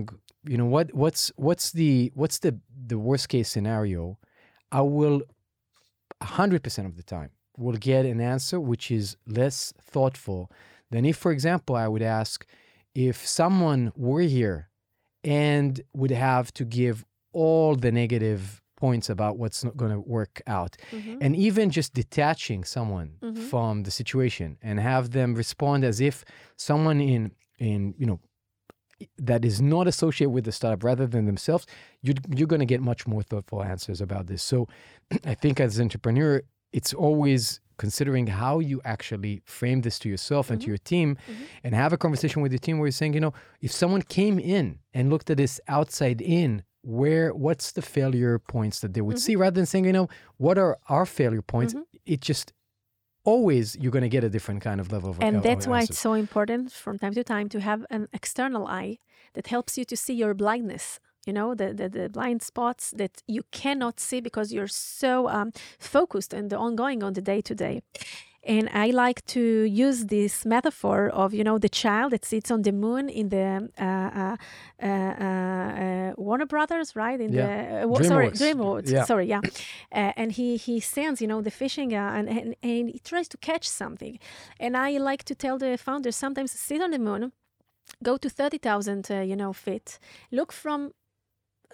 You 0.52 0.58
know, 0.60 0.70
what 0.76 0.88
what's 0.94 1.24
what's 1.48 1.68
the 1.72 2.12
what's 2.14 2.38
the 2.46 2.52
the 2.92 3.00
worst 3.08 3.26
case 3.34 3.48
scenario? 3.56 4.04
I 4.72 4.82
will, 4.82 5.18
hundred 6.22 6.62
percent 6.66 6.86
of 6.88 6.96
the 6.98 7.04
time, 7.18 7.32
will 7.58 7.78
get 7.92 8.06
an 8.06 8.20
answer 8.22 8.58
which 8.60 8.86
is 8.92 9.06
less 9.26 9.74
thoughtful 9.94 10.42
than 10.94 11.04
if, 11.12 11.18
for 11.18 11.32
example, 11.38 11.76
I 11.76 11.88
would 11.94 12.02
ask 12.22 12.46
if 13.10 13.18
someone 13.42 13.92
were 13.96 14.22
here 14.40 14.60
and 15.24 15.72
would 15.94 16.12
have 16.12 16.54
to 16.60 16.64
give 16.80 16.96
all 17.34 17.76
the 17.76 17.92
negative 17.92 18.62
points 18.84 19.10
about 19.10 19.38
what's 19.42 19.64
not 19.64 19.76
going 19.82 19.92
to 19.92 20.00
work 20.20 20.36
out 20.58 20.74
Mhm. 20.92 21.18
and 21.24 21.32
even 21.48 21.70
just 21.80 21.94
detaching 21.94 22.62
someone 22.76 23.10
Mhm. 23.22 23.38
from 23.52 23.84
the 23.84 23.92
situation 23.92 24.58
and 24.62 24.76
have 24.80 25.06
them 25.12 25.30
respond 25.44 25.80
as 25.92 25.98
if 26.10 26.16
someone 26.58 27.00
in 27.14 27.32
in 27.60 27.80
you 27.98 28.06
know 28.06 28.20
that 29.18 29.44
is 29.46 29.62
not 29.62 29.88
associated 29.88 30.32
with 30.32 30.44
the 30.46 30.52
startup 30.52 30.84
rather 30.84 31.08
than 31.08 31.26
themselves 31.26 31.66
you 32.02 32.14
you're 32.36 32.48
going 32.54 32.60
to 32.68 32.74
get 32.74 32.82
much 32.82 33.02
more 33.08 33.24
thoughtful 33.24 33.64
answers 33.64 34.00
about 34.02 34.28
this 34.28 34.42
so 34.44 34.68
i 35.26 35.34
think 35.34 35.60
as 35.60 35.78
an 35.78 35.84
entrepreneur 35.88 36.42
it's 36.78 36.94
always 36.94 37.60
considering 37.78 38.28
how 38.28 38.60
you 38.60 38.82
actually 38.86 39.42
frame 39.46 39.82
this 39.82 39.98
to 40.00 40.10
yourself 40.10 40.50
and 40.52 40.62
to 40.62 40.68
your 40.68 40.78
team 40.78 41.16
Mhm. 41.16 41.36
and 41.64 41.76
have 41.76 41.94
a 41.94 41.98
conversation 41.98 42.42
with 42.42 42.52
your 42.52 42.60
team 42.60 42.78
where 42.80 42.88
you're 42.88 42.92
saying 42.92 43.14
you 43.14 43.20
know 43.22 43.34
if 43.62 43.72
someone 43.72 44.02
came 44.02 44.38
in 44.40 44.80
and 44.94 45.10
looked 45.10 45.30
at 45.30 45.38
this 45.38 45.60
outside 45.68 46.22
in 46.22 46.64
where 46.82 47.34
what's 47.34 47.72
the 47.72 47.82
failure 47.82 48.38
points 48.40 48.80
that 48.82 48.94
they 48.94 49.02
would 49.02 49.16
Mhm. 49.18 49.26
see 49.26 49.36
rather 49.36 49.56
than 49.56 49.66
saying 49.66 49.86
you 49.86 49.94
know 49.94 50.08
what 50.38 50.58
are 50.58 50.78
our 50.90 51.06
failure 51.06 51.42
points 51.42 51.74
Mhm. 51.74 51.84
it 52.06 52.22
just 52.22 52.54
always 53.26 53.76
you're 53.78 53.92
going 53.92 54.04
to 54.04 54.10
get 54.10 54.24
a 54.24 54.30
different 54.30 54.62
kind 54.62 54.80
of 54.82 54.92
level 54.92 55.10
of 55.12 55.18
And 55.22 55.38
of 55.38 55.44
that's 55.44 55.66
why 55.68 55.80
answers. 55.80 55.92
it's 55.92 56.00
so 56.00 56.14
important 56.14 56.72
from 56.74 57.00
time 57.00 57.14
to 57.14 57.24
time 57.24 57.48
to 57.50 57.60
have 57.62 57.86
an 57.90 58.08
external 58.12 58.68
eye 58.68 59.00
that 59.34 59.48
helps 59.48 59.78
you 59.78 59.86
to 59.86 59.96
see 59.96 60.14
your 60.14 60.34
blindness. 60.34 61.00
You 61.26 61.34
know, 61.34 61.56
the, 61.56 61.74
the, 61.74 61.88
the 61.90 62.10
blind 62.10 62.42
spots 62.42 62.92
that 62.98 63.24
you 63.28 63.44
cannot 63.52 64.00
see 64.00 64.20
because 64.22 64.52
you're 64.54 64.68
so 64.68 65.30
um, 65.30 65.52
focused 65.80 66.34
and 66.34 66.50
the 66.50 66.58
ongoing 66.58 67.04
on 67.04 67.14
the 67.14 67.22
day 67.22 67.42
to 67.42 67.56
day. 67.56 67.82
And 68.46 68.68
I 68.74 68.88
like 68.92 69.26
to 69.28 69.40
use 69.64 70.08
this 70.08 70.46
metaphor 70.46 71.08
of, 71.10 71.34
you 71.34 71.46
know, 71.46 71.58
the 71.58 71.70
child 71.70 72.12
that 72.12 72.26
sits 72.26 72.52
on 72.52 72.64
the 72.64 72.74
moon 72.74 73.08
in 73.08 73.30
the 73.30 73.70
uh, 73.80 73.84
uh, 73.86 74.36
uh, 74.82 74.86
uh, 74.86 76.14
Warner 76.18 76.46
Brothers, 76.46 76.94
right? 76.94 77.22
In 77.22 77.32
Yeah. 77.32 77.46
the 77.48 77.84
uh, 77.84 77.88
wa- 77.88 78.02
sorry, 78.04 78.32
DreamWorks. 78.32 78.40
DreamWorks. 78.42 78.92
Yeah. 78.92 79.06
Sorry, 79.06 79.28
yeah. 79.28 79.40
Uh, 79.92 80.12
and 80.18 80.32
he 80.34 80.58
he 80.58 80.82
sends, 80.82 81.22
you 81.22 81.28
know, 81.28 81.42
the 81.42 81.52
fishing 81.52 81.94
uh, 81.94 82.18
and, 82.18 82.28
and 82.30 82.56
and 82.62 82.90
he 82.90 83.00
tries 83.00 83.28
to 83.30 83.38
catch 83.38 83.66
something. 83.66 84.20
And 84.60 84.76
I 84.76 84.98
like 84.98 85.24
to 85.24 85.36
tell 85.36 85.58
the 85.58 85.78
founders 85.78 86.16
sometimes 86.18 86.52
sit 86.52 86.82
on 86.82 86.92
the 86.92 87.00
moon, 87.00 87.32
go 88.04 88.18
to 88.18 88.30
30,000, 88.30 89.10
uh, 89.10 89.22
you 89.22 89.36
know, 89.38 89.54
feet, 89.54 90.00
look 90.32 90.52
from 90.52 90.92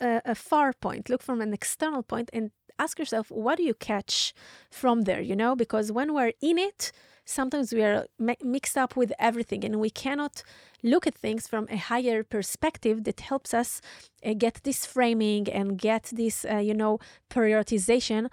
a, 0.02 0.22
a 0.26 0.36
far 0.36 0.74
point, 0.74 1.10
look 1.10 1.22
from 1.22 1.42
an 1.42 1.54
external 1.54 2.04
point, 2.04 2.30
and 2.34 2.52
ask 2.78 2.98
yourself, 2.98 3.30
what 3.30 3.58
do 3.58 3.64
you 3.64 3.74
catch 3.74 4.34
from 4.72 5.02
there, 5.02 5.22
you 5.22 5.36
know? 5.36 5.56
Because 5.56 5.92
when 5.92 6.14
we're 6.14 6.34
in 6.42 6.58
it, 6.58 6.92
sometimes 7.26 7.72
we 7.74 7.84
are 7.84 8.08
mi- 8.18 8.38
mixed 8.44 8.78
up 8.78 8.96
with 8.96 9.12
everything 9.20 9.64
and 9.64 9.80
we 9.80 9.90
cannot 9.90 10.42
look 10.82 11.06
at 11.06 11.16
things 11.16 11.48
from 11.48 11.68
a 11.70 11.78
higher 11.78 12.24
perspective 12.24 13.04
that 13.04 13.20
helps 13.20 13.54
us 13.54 13.82
uh, 14.26 14.34
get 14.34 14.62
this 14.64 14.86
framing 14.86 15.48
and 15.50 15.78
get 15.78 16.04
this, 16.14 16.46
uh, 16.46 16.58
you 16.58 16.74
know, 16.74 17.00
prioritization 17.30 18.30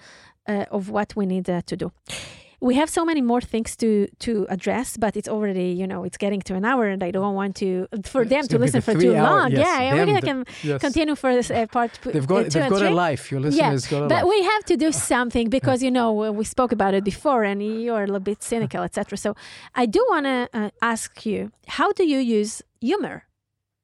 uh, 0.48 0.64
of 0.70 0.88
what 0.88 1.14
we 1.16 1.26
need 1.26 1.50
uh, 1.50 1.60
to 1.66 1.76
do 1.76 1.92
we 2.60 2.74
have 2.74 2.88
so 2.88 3.04
many 3.04 3.20
more 3.20 3.40
things 3.40 3.76
to 3.76 4.06
to 4.20 4.46
address, 4.48 4.96
but 4.96 5.16
it's 5.16 5.28
already 5.28 5.68
you 5.70 5.86
know 5.86 6.04
it's 6.04 6.16
getting 6.16 6.40
to 6.42 6.54
an 6.54 6.64
hour, 6.64 6.86
and 6.86 7.02
I 7.02 7.10
don't 7.10 7.34
want 7.34 7.56
to 7.56 7.86
for 8.04 8.24
them 8.24 8.46
gonna 8.46 8.64
listen 8.64 8.80
for 8.80 8.94
too 8.94 9.14
hour- 9.14 9.40
long. 9.40 9.50
yes, 9.52 9.60
yeah, 9.60 10.04
the- 10.04 10.20
can 10.20 10.44
yes. 10.62 10.80
continue 10.80 11.14
for 11.14 11.34
this 11.34 11.50
uh, 11.50 11.66
part. 11.66 11.98
they've 12.02 12.16
uh, 12.22 12.26
got 12.26 12.50
two 12.50 12.60
they've 12.60 12.70
got 12.70 12.82
a 12.82 12.90
life 12.90 13.30
your 13.30 13.40
listeners 13.40 13.86
got 13.86 14.04
a 14.04 14.08
But 14.08 14.24
life 14.24 14.32
we 14.32 14.42
have 14.42 14.64
to 14.64 14.76
do 14.76 14.92
something 15.12 15.50
because 15.50 15.82
you 15.82 15.90
know 15.90 16.10
uh, 16.24 16.30
we 16.32 16.44
spoke 16.44 16.72
about 16.72 16.94
it 16.94 17.04
before, 17.04 17.44
and 17.44 17.62
you're 17.62 18.02
a 18.02 18.06
little 18.06 18.20
bit 18.20 18.42
cynical, 18.42 18.82
etc. 18.82 19.18
So 19.18 19.36
I 19.74 19.86
do 19.86 20.04
want 20.08 20.24
to 20.26 20.48
uh, 20.52 20.70
ask 20.82 21.26
you, 21.26 21.52
how 21.68 21.92
do 21.92 22.04
you 22.04 22.18
use 22.18 22.62
humor? 22.80 23.25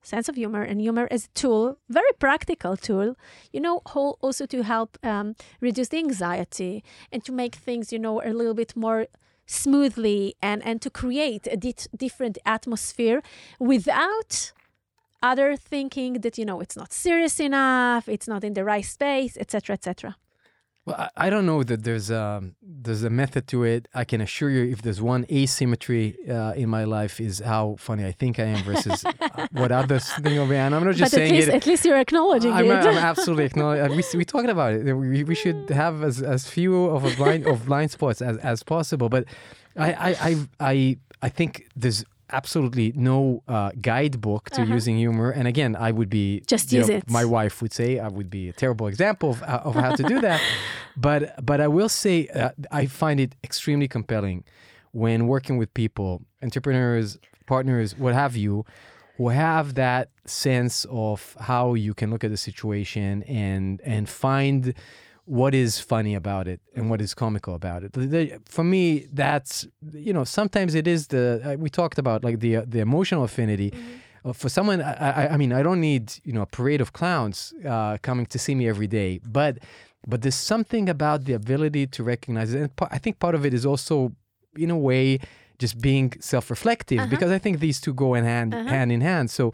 Sense 0.02 0.28
of 0.28 0.36
humor 0.36 0.62
and 0.62 0.80
humor 0.80 1.08
as 1.10 1.26
a 1.26 1.28
tool, 1.28 1.78
very 1.88 2.12
practical 2.18 2.76
tool, 2.76 3.16
you 3.52 3.60
know, 3.60 3.78
also 3.86 4.46
to 4.46 4.62
help 4.62 4.98
um, 5.02 5.34
reduce 5.60 5.88
the 5.88 5.98
anxiety 5.98 6.84
and 7.10 7.24
to 7.24 7.32
make 7.32 7.54
things, 7.54 7.92
you 7.92 7.98
know, 7.98 8.20
a 8.22 8.32
little 8.32 8.54
bit 8.54 8.76
more 8.76 9.06
smoothly 9.46 10.34
and, 10.42 10.62
and 10.64 10.80
to 10.82 10.90
create 10.90 11.46
a 11.50 11.56
di- 11.56 11.74
different 11.96 12.38
atmosphere 12.44 13.22
without 13.58 14.52
other 15.22 15.56
thinking 15.56 16.14
that, 16.14 16.36
you 16.36 16.44
know, 16.44 16.60
it's 16.60 16.76
not 16.76 16.92
serious 16.92 17.38
enough, 17.38 18.08
it's 18.08 18.26
not 18.26 18.42
in 18.42 18.54
the 18.54 18.64
right 18.64 18.84
space, 18.84 19.36
etc., 19.36 19.74
etc. 19.74 20.16
Well, 20.84 20.96
I, 20.98 21.26
I 21.26 21.30
don't 21.30 21.46
know 21.46 21.62
that 21.62 21.84
there's 21.84 22.10
a 22.10 22.42
there's 22.60 23.04
a 23.04 23.10
method 23.10 23.46
to 23.48 23.62
it. 23.62 23.86
I 23.94 24.04
can 24.04 24.20
assure 24.20 24.50
you, 24.50 24.64
if 24.70 24.82
there's 24.82 25.00
one 25.00 25.26
asymmetry 25.30 26.16
uh, 26.28 26.54
in 26.56 26.68
my 26.68 26.84
life, 26.84 27.20
is 27.20 27.38
how 27.38 27.76
funny 27.78 28.04
I 28.04 28.12
think 28.12 28.40
I 28.40 28.44
am 28.44 28.64
versus 28.64 29.04
uh, 29.04 29.46
what 29.52 29.70
others 29.70 30.12
think 30.14 30.38
of 30.38 30.48
me. 30.48 30.56
And 30.56 30.74
I'm 30.74 30.84
not 30.84 30.96
just 30.96 31.12
but 31.12 31.20
at 31.20 31.28
saying 31.28 31.34
least, 31.34 31.48
it. 31.48 31.54
at 31.54 31.66
least 31.66 31.84
you're 31.84 31.98
acknowledging 31.98 32.52
I'm, 32.52 32.66
it. 32.66 32.74
I'm 32.74 32.96
absolutely 33.12 33.44
acknowledging. 33.44 33.96
We 33.96 34.02
we 34.18 34.24
talking 34.24 34.50
about 34.50 34.72
it. 34.74 34.92
We, 34.92 35.22
we 35.22 35.34
should 35.36 35.70
have 35.70 36.02
as, 36.02 36.20
as 36.20 36.48
few 36.48 36.86
of 36.86 37.04
a 37.04 37.14
blind 37.14 37.46
of 37.46 37.66
blind 37.66 37.92
spots 37.92 38.20
as, 38.20 38.38
as 38.38 38.64
possible. 38.64 39.08
But 39.08 39.26
I 39.76 39.92
I 39.92 40.08
I 40.10 40.48
I, 40.58 40.96
I 41.22 41.28
think 41.28 41.68
there's 41.76 42.04
absolutely 42.32 42.92
no 42.96 43.42
uh, 43.48 43.70
guidebook 43.80 44.50
to 44.50 44.62
Uh-huh. 44.62 44.74
using 44.74 44.96
humor. 44.96 45.30
And 45.30 45.46
again, 45.48 45.76
I 45.76 45.90
would 45.92 46.10
be 46.10 46.42
Just 46.46 46.72
use 46.72 46.88
know, 46.88 46.96
it. 46.96 47.10
My 47.10 47.24
wife 47.24 47.62
would 47.62 47.72
say 47.72 47.98
I 47.98 48.08
would 48.08 48.30
be 48.30 48.48
a 48.48 48.52
terrible 48.52 48.86
example 48.88 49.30
of, 49.30 49.42
uh, 49.42 49.60
of 49.68 49.74
how 49.74 49.94
to 49.94 50.02
do 50.02 50.20
that. 50.20 50.40
but 50.96 51.20
but 51.44 51.60
I 51.60 51.68
will 51.68 51.88
say 51.88 52.28
uh, 52.28 52.50
I 52.70 52.86
find 52.86 53.20
it 53.20 53.34
extremely 53.44 53.88
compelling 53.88 54.44
when 54.92 55.26
working 55.26 55.56
with 55.58 55.72
people, 55.74 56.22
entrepreneurs, 56.42 57.18
partners, 57.46 57.96
what 57.96 58.14
have 58.14 58.36
you, 58.36 58.64
who 59.16 59.28
have 59.28 59.74
that 59.74 60.08
sense 60.26 60.86
of 60.90 61.36
how 61.40 61.74
you 61.74 61.94
can 61.94 62.10
look 62.10 62.24
at 62.24 62.30
the 62.30 62.36
situation 62.36 63.22
and 63.24 63.80
and 63.84 64.08
find 64.08 64.74
what 65.24 65.54
is 65.54 65.78
funny 65.78 66.14
about 66.14 66.48
it 66.48 66.60
and 66.74 66.90
what 66.90 67.00
is 67.00 67.14
comical 67.14 67.54
about 67.54 67.82
it. 67.84 67.92
For 68.48 68.64
me, 68.64 69.06
that's 69.12 69.66
you 69.92 70.12
know 70.12 70.24
sometimes 70.24 70.74
it 70.74 70.86
is 70.86 71.06
the 71.08 71.40
uh, 71.44 71.56
we 71.56 71.70
talked 71.70 71.98
about 71.98 72.24
like 72.24 72.40
the 72.40 72.56
uh, 72.56 72.64
the 72.66 72.80
emotional 72.80 73.24
affinity. 73.24 73.72
Uh, 74.24 74.32
For 74.32 74.48
someone, 74.48 74.80
I, 74.82 74.92
I, 75.22 75.34
I 75.34 75.36
mean, 75.36 75.52
I 75.52 75.62
don't 75.62 75.80
need 75.80 76.04
you 76.24 76.32
know 76.32 76.42
a 76.42 76.46
parade 76.46 76.80
of 76.80 76.92
clowns 76.92 77.52
uh, 77.64 77.98
coming 78.02 78.26
to 78.26 78.38
see 78.38 78.54
me 78.54 78.68
every 78.68 78.86
day, 78.88 79.20
but 79.24 79.58
but 80.06 80.22
there's 80.22 80.34
something 80.54 80.88
about 80.88 81.24
the 81.26 81.32
ability 81.34 81.86
to 81.88 82.02
recognize 82.04 82.52
it. 82.54 82.60
And 82.60 82.70
I 82.90 82.98
think 82.98 83.18
part 83.20 83.34
of 83.36 83.44
it 83.46 83.54
is 83.54 83.64
also, 83.64 84.12
in 84.56 84.70
a 84.70 84.76
way, 84.90 85.18
just 85.62 85.80
being 85.80 86.12
self-reflective 86.20 86.98
Uh-huh. 87.00 87.10
because 87.14 87.30
I 87.30 87.38
think 87.38 87.60
these 87.60 87.80
two 87.80 87.94
go 87.94 88.14
in 88.18 88.24
hand 88.24 88.54
Uh-huh. 88.54 88.68
hand 88.74 88.90
in 88.90 89.00
hand. 89.00 89.30
So 89.30 89.52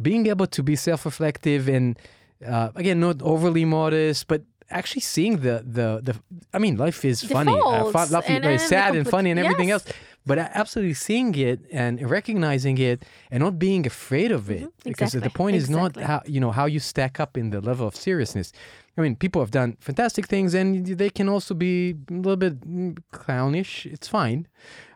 being 0.00 0.26
able 0.28 0.46
to 0.46 0.62
be 0.62 0.76
self-reflective 0.76 1.68
and 1.76 1.98
uh, 2.46 2.68
again, 2.76 3.00
not 3.00 3.16
overly 3.22 3.64
modest, 3.64 4.28
but 4.28 4.42
actually 4.70 5.00
seeing 5.02 5.38
the 5.46 5.62
the 5.66 6.00
the. 6.02 6.14
I 6.52 6.58
mean, 6.58 6.76
life 6.76 7.04
is 7.04 7.20
The 7.22 7.28
funny. 7.28 7.52
Uh, 7.52 7.90
fun, 7.90 8.10
life 8.10 8.24
and- 8.28 8.44
is 8.44 8.60
and 8.62 8.68
sad 8.68 8.94
the 8.94 8.98
and 9.00 9.08
funny 9.08 9.30
and 9.30 9.38
everything 9.40 9.68
yes. 9.68 9.86
else. 9.86 9.96
But 10.26 10.38
absolutely 10.38 10.92
seeing 10.94 11.34
it 11.36 11.60
and 11.72 11.92
recognizing 12.10 12.76
it 12.76 12.98
and 13.30 13.42
not 13.42 13.58
being 13.58 13.86
afraid 13.86 14.30
of 14.30 14.50
it, 14.50 14.64
Mhm, 14.64 14.72
because 14.84 15.12
the 15.12 15.30
point 15.30 15.56
is 15.56 15.70
not 15.70 15.96
how 15.96 16.20
you 16.26 16.38
know 16.40 16.50
how 16.50 16.66
you 16.66 16.80
stack 16.80 17.18
up 17.18 17.38
in 17.38 17.48
the 17.50 17.60
level 17.62 17.86
of 17.86 17.94
seriousness. 17.96 18.52
I 18.98 19.00
mean, 19.00 19.14
people 19.16 19.40
have 19.40 19.52
done 19.52 19.76
fantastic 19.80 20.26
things, 20.26 20.52
and 20.54 20.68
they 21.02 21.08
can 21.08 21.28
also 21.30 21.54
be 21.54 21.94
a 22.10 22.14
little 22.26 22.36
bit 22.36 22.54
mm, 22.60 22.98
clownish. 23.12 23.86
It's 23.86 24.08
fine. 24.08 24.46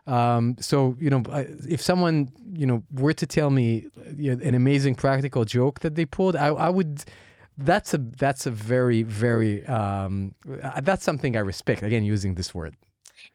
Um, 0.05 0.55
so 0.59 0.95
you 0.99 1.09
know, 1.09 1.23
if 1.75 1.81
someone 1.81 2.29
you 2.61 2.67
know 2.69 2.83
were 2.91 3.13
to 3.13 3.25
tell 3.25 3.49
me 3.49 3.87
you 4.17 4.35
know, 4.35 4.43
an 4.49 4.53
amazing 4.53 4.95
practical 4.95 5.45
joke 5.45 5.79
that 5.79 5.95
they 5.95 6.05
pulled, 6.05 6.35
I, 6.35 6.47
I 6.67 6.69
would. 6.69 7.03
That's 7.57 7.93
a 7.93 7.99
that's 7.99 8.45
a 8.45 8.51
very 8.51 9.03
very 9.03 9.65
um, 9.67 10.33
uh, 10.61 10.81
that's 10.81 11.03
something 11.03 11.35
I 11.35 11.41
respect. 11.41 11.83
Again, 11.83 12.03
using 12.03 12.35
this 12.35 12.53
word. 12.53 12.75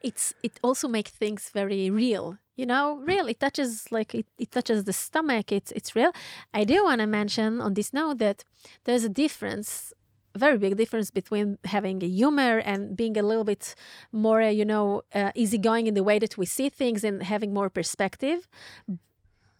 it's 0.01 0.33
it 0.43 0.59
also 0.61 0.87
makes 0.87 1.11
things 1.11 1.49
very 1.53 1.89
real 1.89 2.37
you 2.55 2.65
know 2.65 2.83
real 3.11 3.25
it 3.27 3.39
touches 3.39 3.69
like 3.91 4.13
it, 4.13 4.27
it 4.37 4.51
touches 4.51 4.83
the 4.83 4.93
stomach 4.93 5.51
it's 5.51 5.71
it's 5.71 5.95
real 5.95 6.11
i 6.53 6.63
do 6.63 6.83
want 6.83 6.99
to 7.01 7.07
mention 7.07 7.61
on 7.61 7.73
this 7.73 7.93
note 7.93 8.17
that 8.19 8.43
there's 8.85 9.03
a 9.03 9.13
difference 9.23 9.93
very 10.35 10.57
big 10.57 10.77
difference 10.77 11.11
between 11.11 11.57
having 11.65 12.03
a 12.03 12.07
humor 12.07 12.59
and 12.59 12.95
being 12.95 13.17
a 13.17 13.23
little 13.23 13.43
bit 13.43 13.75
more, 14.11 14.41
you 14.41 14.63
know, 14.63 15.01
uh, 15.13 15.31
easygoing 15.35 15.87
in 15.87 15.93
the 15.95 16.03
way 16.03 16.19
that 16.19 16.37
we 16.37 16.45
see 16.45 16.69
things 16.69 17.03
and 17.03 17.23
having 17.23 17.53
more 17.53 17.69
perspective 17.69 18.47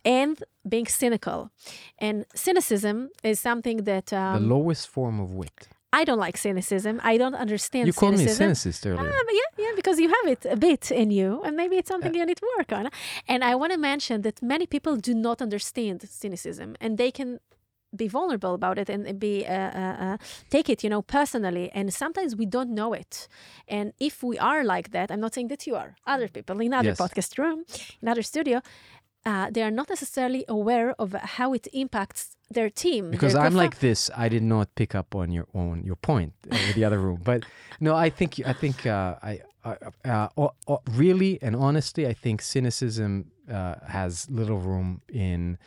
and 0.05 0.43
being 0.67 0.87
cynical. 0.87 1.51
And 1.97 2.25
cynicism 2.35 3.09
is 3.23 3.39
something 3.39 3.83
that 3.83 4.07
the 4.07 4.17
um, 4.17 4.49
lowest 4.49 4.87
form 4.87 5.19
of 5.19 5.31
wit. 5.31 5.67
I 5.91 6.03
don't 6.03 6.19
like 6.19 6.37
cynicism. 6.37 7.01
I 7.03 7.17
don't 7.17 7.33
understand 7.33 7.87
You 7.87 7.93
called 7.93 8.17
me 8.17 8.23
a 8.25 8.27
cynicist 8.27 8.85
earlier. 8.85 9.11
Ah, 9.11 9.23
yeah, 9.31 9.65
yeah, 9.65 9.71
because 9.75 9.99
you 9.99 10.07
have 10.07 10.27
it 10.31 10.45
a 10.45 10.55
bit 10.55 10.91
in 10.91 11.09
you, 11.09 11.41
and 11.43 11.57
maybe 11.57 11.77
it's 11.77 11.87
something 11.87 12.13
you 12.13 12.25
need 12.25 12.37
to 12.37 12.47
work 12.57 12.71
on. 12.71 12.89
And 13.27 13.43
I 13.43 13.55
want 13.55 13.71
to 13.73 13.79
mention 13.79 14.21
that 14.21 14.41
many 14.41 14.67
people 14.67 14.97
do 14.97 15.15
not 15.15 15.41
understand 15.41 16.07
cynicism, 16.07 16.75
and 16.79 16.97
they 16.99 17.09
can 17.11 17.39
be 17.95 18.07
vulnerable 18.07 18.53
about 18.53 18.77
it 18.77 18.87
and 18.87 19.19
be 19.19 19.47
uh, 19.47 19.51
uh, 19.51 19.95
uh, 20.05 20.17
take 20.51 20.69
it, 20.69 20.83
you 20.83 20.89
know, 20.91 21.01
personally. 21.01 21.71
And 21.73 21.91
sometimes 21.91 22.35
we 22.35 22.45
don't 22.45 22.69
know 22.69 22.93
it. 22.93 23.27
And 23.67 23.93
if 23.99 24.21
we 24.21 24.37
are 24.37 24.63
like 24.63 24.91
that, 24.91 25.09
I'm 25.09 25.19
not 25.19 25.33
saying 25.33 25.47
that 25.47 25.65
you 25.65 25.75
are. 25.75 25.95
Other 26.05 26.27
people 26.27 26.59
in 26.61 26.71
other 26.71 26.89
Yes. 26.89 26.99
podcast 26.99 27.37
room, 27.39 27.65
in 28.01 28.07
other 28.07 28.21
studio. 28.21 28.61
Uh, 29.25 29.49
they 29.51 29.61
are 29.61 29.71
not 29.71 29.89
necessarily 29.89 30.45
aware 30.47 30.95
of 30.97 31.13
how 31.13 31.53
it 31.53 31.67
impacts 31.73 32.35
their 32.49 32.69
team. 32.69 33.11
because 33.11 33.33
their 33.33 33.43
I'm 33.43 33.53
like 33.55 33.79
this, 33.79 34.09
I 34.15 34.29
did 34.29 34.43
not 34.43 34.73
pick 34.75 34.95
up 34.95 35.13
on 35.15 35.31
your 35.31 35.45
on 35.53 35.83
your 35.83 35.97
point 35.97 36.33
uh, 36.51 36.57
with 36.67 36.75
the 36.75 36.85
other 36.85 36.99
room. 36.99 37.21
But 37.23 37.43
no, 37.79 37.95
I 37.95 38.09
think 38.09 38.39
I 38.45 38.53
think 38.53 38.85
uh, 38.85 39.15
I 39.21 39.41
uh, 39.65 40.27
uh, 40.37 40.77
really 40.91 41.37
and 41.41 41.55
honestly, 41.55 42.07
I 42.07 42.13
think 42.13 42.41
cynicism 42.41 43.31
uh, 43.51 43.75
has 43.87 44.29
little 44.29 44.59
room 44.59 45.01
in 45.11 45.57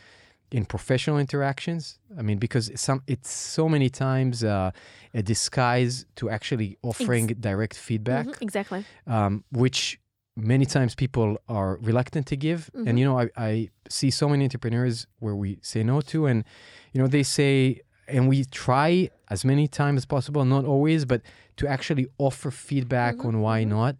in 0.51 0.65
professional 0.65 1.17
interactions. 1.17 1.99
I 2.17 2.21
mean, 2.21 2.37
because 2.37 2.69
it's 2.69 2.81
some 2.81 3.01
it's 3.07 3.31
so 3.31 3.67
many 3.69 3.89
times 3.89 4.43
uh, 4.43 4.71
a 5.13 5.21
disguise 5.21 6.05
to 6.15 6.29
actually 6.29 6.77
offering 6.81 7.27
direct 7.27 7.75
feedback 7.77 8.27
Mhm, 8.27 8.41
exactly. 8.41 8.85
um, 9.07 9.43
which 9.51 9.99
many 10.35 10.65
times 10.65 10.95
people 10.95 11.37
are 11.47 11.77
reluctant 11.81 12.25
to 12.27 12.35
give. 12.35 12.69
Mhm. 12.75 12.87
And 12.89 12.99
you 12.99 13.05
know, 13.05 13.19
I, 13.19 13.29
I 13.37 13.69
see 13.89 14.09
so 14.09 14.27
many 14.27 14.43
entrepreneurs 14.45 15.07
where 15.19 15.35
we 15.35 15.59
say 15.61 15.83
no 15.83 16.01
to, 16.01 16.25
and 16.25 16.43
you 16.91 17.01
know, 17.01 17.07
they 17.07 17.23
say, 17.23 17.81
and 18.07 18.27
we 18.27 18.45
try 18.45 19.09
as 19.29 19.45
many 19.45 19.67
times 19.67 19.97
as 20.01 20.05
possible, 20.05 20.43
not 20.45 20.65
always, 20.65 21.05
but 21.05 21.21
to 21.57 21.67
actually 21.67 22.07
offer 22.17 22.51
feedback 22.51 23.15
Mhm, 23.17 23.25
on 23.25 23.41
why 23.41 23.63
mhm. 23.63 23.69
not. 23.69 23.95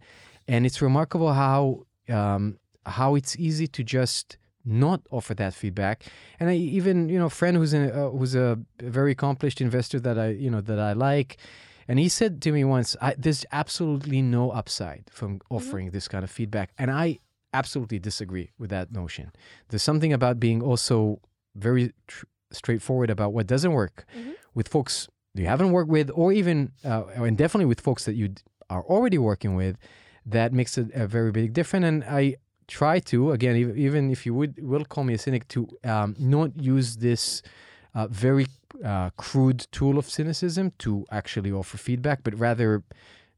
And 0.48 0.66
it's 0.66 0.82
remarkable 0.82 1.32
how 1.32 1.86
um, 2.08 2.58
how 2.86 3.14
it's 3.14 3.34
easy 3.38 3.66
to 3.68 3.82
just 3.82 4.36
not 4.66 5.00
offer 5.10 5.34
that 5.34 5.54
feedback. 5.54 6.04
And 6.38 6.50
I 6.50 6.54
even 6.56 7.08
you 7.08 7.18
know, 7.18 7.26
a 7.26 7.30
friend 7.30 7.56
who's 7.56 7.72
a 7.74 7.82
uh, 8.06 8.10
who's 8.10 8.34
a 8.34 8.58
very 8.80 9.12
accomplished 9.12 9.60
investor 9.60 10.00
that 10.00 10.18
I 10.18 10.28
you 10.30 10.50
know 10.50 10.60
that 10.60 10.78
I 10.78 10.92
like. 10.92 11.38
And 11.88 11.98
he 11.98 12.08
said 12.08 12.40
to 12.42 12.52
me 12.52 12.64
once, 12.64 12.96
I, 13.00 13.14
"There's 13.18 13.44
absolutely 13.52 14.22
no 14.22 14.50
upside 14.50 15.04
from 15.10 15.40
offering 15.50 15.90
this 15.90 16.08
kind 16.08 16.24
of 16.24 16.30
feedback," 16.30 16.70
and 16.78 16.90
I 16.90 17.18
absolutely 17.52 17.98
disagree 17.98 18.50
with 18.58 18.70
that 18.70 18.90
notion. 18.92 19.30
There's 19.68 19.82
something 19.82 20.12
about 20.12 20.40
being 20.40 20.60
also 20.62 21.20
very 21.54 21.92
tr- 22.08 22.26
straightforward 22.50 23.10
about 23.10 23.32
what 23.32 23.46
doesn't 23.46 23.72
work 23.72 24.06
Mhm. 24.16 24.34
with 24.54 24.68
folks 24.68 25.08
you 25.34 25.46
haven't 25.46 25.72
worked 25.72 25.90
with, 25.90 26.10
or 26.14 26.32
even 26.32 26.70
uh, 26.84 27.04
and 27.16 27.36
definitely 27.36 27.66
with 27.66 27.80
folks 27.80 28.04
that 28.06 28.14
you 28.14 28.28
d- 28.28 28.42
are 28.70 28.84
already 28.84 29.18
working 29.18 29.54
with. 29.56 29.76
That 30.26 30.52
makes 30.52 30.78
it 30.78 30.88
a 30.94 31.06
very 31.06 31.32
big 31.32 31.52
difference. 31.52 31.84
And 31.84 32.04
I 32.04 32.36
try 32.66 32.98
to 33.00 33.32
again, 33.32 33.56
even 33.76 34.10
if 34.10 34.24
you 34.26 34.32
would 34.34 34.52
will 34.62 34.84
call 34.84 35.04
me 35.04 35.14
a 35.14 35.18
cynic, 35.18 35.46
to 35.48 35.68
um, 35.84 36.14
not 36.18 36.50
use 36.56 36.96
this 36.96 37.42
uh, 37.94 38.06
very 38.08 38.46
uh, 38.82 39.10
crude 39.16 39.66
tool 39.70 39.98
of 39.98 40.08
cynicism 40.08 40.72
to 40.78 41.04
actually 41.10 41.52
offer 41.52 41.76
feedback, 41.76 42.22
but 42.22 42.38
rather 42.38 42.82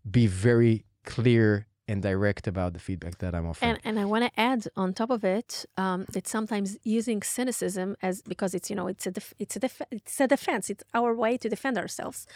be 0.08 0.26
very 0.26 0.84
clear 1.04 1.66
and 1.88 2.02
direct 2.02 2.46
about 2.46 2.72
the 2.72 2.78
feedback 2.78 3.18
that 3.18 3.34
I'm 3.34 3.46
offering. 3.46 3.70
And, 3.70 3.80
and 3.84 3.98
I 3.98 4.04
want 4.04 4.24
to 4.24 4.40
add 4.40 4.66
on 4.76 4.92
top 4.92 5.10
of 5.10 5.24
it 5.24 5.64
um, 5.76 6.04
that 6.12 6.26
sometimes 6.26 6.76
using 6.82 7.22
cynicism 7.22 7.96
as 8.02 8.22
because 8.22 8.54
it's 8.54 8.70
you 8.70 8.76
know 8.76 8.88
it's 8.88 9.06
a 9.06 9.12
def- 9.12 9.34
it's 9.38 9.56
a 9.56 9.60
def- 9.60 9.82
it's 9.90 10.20
a 10.20 10.26
defense 10.26 10.68
it's 10.68 10.84
our 10.94 11.14
way 11.14 11.36
to 11.38 11.48
defend 11.48 11.78
ourselves. 11.78 12.26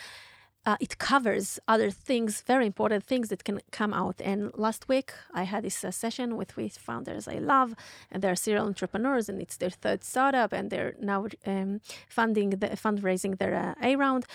Uh, 0.66 0.76
it 0.78 0.98
covers 0.98 1.58
other 1.66 1.90
things, 1.90 2.42
very 2.46 2.66
important 2.66 3.02
things 3.02 3.28
that 3.28 3.44
can 3.44 3.61
come 3.70 3.94
out. 3.94 4.20
And 4.20 4.50
last 4.54 4.88
week 4.88 5.12
I 5.32 5.44
had 5.44 5.64
this 5.64 5.82
uh, 5.84 5.90
session 5.90 6.36
with 6.36 6.54
with 6.56 6.76
founders 6.76 7.26
I 7.26 7.38
love, 7.38 7.74
and 8.11 8.22
they're 8.22 8.36
serial 8.36 8.66
entrepreneurs, 8.66 9.28
and 9.28 9.40
it's 9.40 9.56
their 9.56 9.70
third 9.70 10.04
startup, 10.04 10.52
and 10.52 10.70
they're 10.70 10.94
now 11.00 11.26
um, 11.46 11.80
funding 12.08 12.50
the 12.50 12.68
fundraising 12.76 13.38
their 13.38 13.54
uh, 13.54 13.88
A 13.88 13.96
round, 13.96 14.26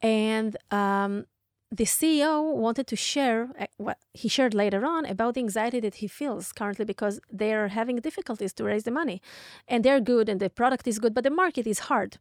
and 0.00 0.56
um, 0.70 1.26
the 1.70 1.84
CEO 1.84 2.54
wanted 2.54 2.86
to 2.86 2.96
share 2.96 3.50
uh, 3.58 3.66
what 3.76 3.98
he 4.14 4.28
shared 4.28 4.54
later 4.54 4.84
on 4.86 5.04
about 5.04 5.34
the 5.34 5.40
anxiety 5.40 5.80
that 5.80 5.96
he 5.96 6.08
feels 6.08 6.52
currently 6.52 6.84
because 6.84 7.20
they're 7.30 7.68
having 7.68 7.96
difficulties 7.96 8.52
to 8.54 8.64
raise 8.64 8.84
the 8.84 8.90
money. 8.90 9.20
And 9.66 9.84
they're 9.84 10.00
good 10.00 10.28
and 10.30 10.40
the 10.40 10.48
product 10.50 10.86
is 10.88 10.98
good, 10.98 11.12
but 11.14 11.24
the 11.24 11.30
market 11.30 11.66
is 11.66 11.80
hard. 11.90 12.16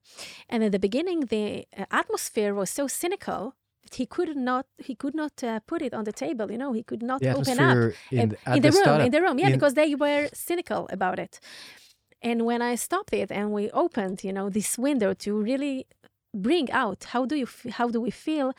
And 0.50 0.64
at 0.64 0.72
the 0.74 0.80
beginning, 0.80 1.22
the 1.28 1.66
uh, 1.78 1.86
atmosphere 1.92 2.54
was 2.54 2.70
so 2.70 2.88
cynical 2.88 3.56
that 3.84 3.96
he 3.96 4.06
could 4.06 4.36
not 4.36 4.66
he 4.80 4.96
could 4.96 5.16
not 5.16 5.42
uh, 5.42 5.62
put 5.66 5.82
it 5.82 5.94
on 5.94 6.04
the 6.04 6.12
table. 6.12 6.52
You 6.52 6.58
know, 6.58 6.74
he 6.74 6.84
could 6.84 7.02
not 7.02 7.22
open 7.40 7.58
up 7.60 7.94
in, 8.12 8.20
in, 8.22 8.30
the- 8.30 8.38
the, 8.62 8.68
room, 8.76 8.84
startup, 8.84 9.06
in 9.06 9.12
the 9.12 9.22
room, 9.22 9.40
yeah, 9.40 9.48
in- 9.48 9.54
because 9.54 9.76
they 9.76 9.96
were 9.96 10.28
cynical 10.34 10.88
about 10.92 11.20
it. 11.20 11.40
And 12.22 12.46
when 12.46 12.62
I 12.62 12.76
stopped 12.76 13.14
it 13.14 13.32
and 13.32 13.52
we 13.54 13.70
opened, 13.72 14.24
you 14.26 14.34
know, 14.34 14.50
this 14.50 14.78
window 14.78 15.14
to 15.14 15.30
really 15.42 15.86
bring 16.36 16.70
out 16.72 17.06
how 17.14 17.26
do 17.26 17.36
you 17.36 17.46
f- 17.46 17.72
how 17.80 17.88
do 17.88 18.02
we 18.02 18.12
feel, 18.12 18.54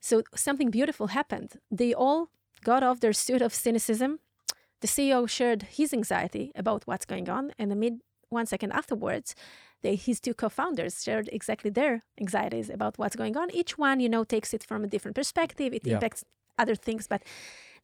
so 0.00 0.22
something 0.34 0.70
beautiful 0.70 1.08
happened. 1.08 1.60
They 1.70 1.92
all 1.94 2.28
got 2.64 2.82
off 2.82 3.00
their 3.00 3.12
suit 3.12 3.42
of 3.42 3.54
cynicism. 3.54 4.20
The 4.80 4.88
CEO 4.88 5.28
shared 5.28 5.62
his 5.62 5.92
anxiety 5.92 6.52
about 6.54 6.86
what's 6.86 7.06
going 7.06 7.28
on, 7.28 7.52
and 7.58 7.72
amid 7.72 8.00
one 8.28 8.46
second 8.46 8.72
afterwards, 8.72 9.34
they, 9.82 9.94
his 9.96 10.20
two 10.20 10.34
co-founders 10.34 11.02
shared 11.02 11.28
exactly 11.32 11.70
their 11.70 12.02
anxieties 12.20 12.68
about 12.70 12.98
what's 12.98 13.16
going 13.16 13.36
on. 13.36 13.50
Each 13.50 13.78
one, 13.78 14.00
you 14.00 14.08
know, 14.08 14.24
takes 14.24 14.52
it 14.52 14.64
from 14.64 14.84
a 14.84 14.88
different 14.88 15.14
perspective. 15.14 15.72
It 15.72 15.86
Yeah. 15.86 15.94
impacts 15.94 16.24
other 16.58 16.74
things, 16.74 17.06
but 17.06 17.22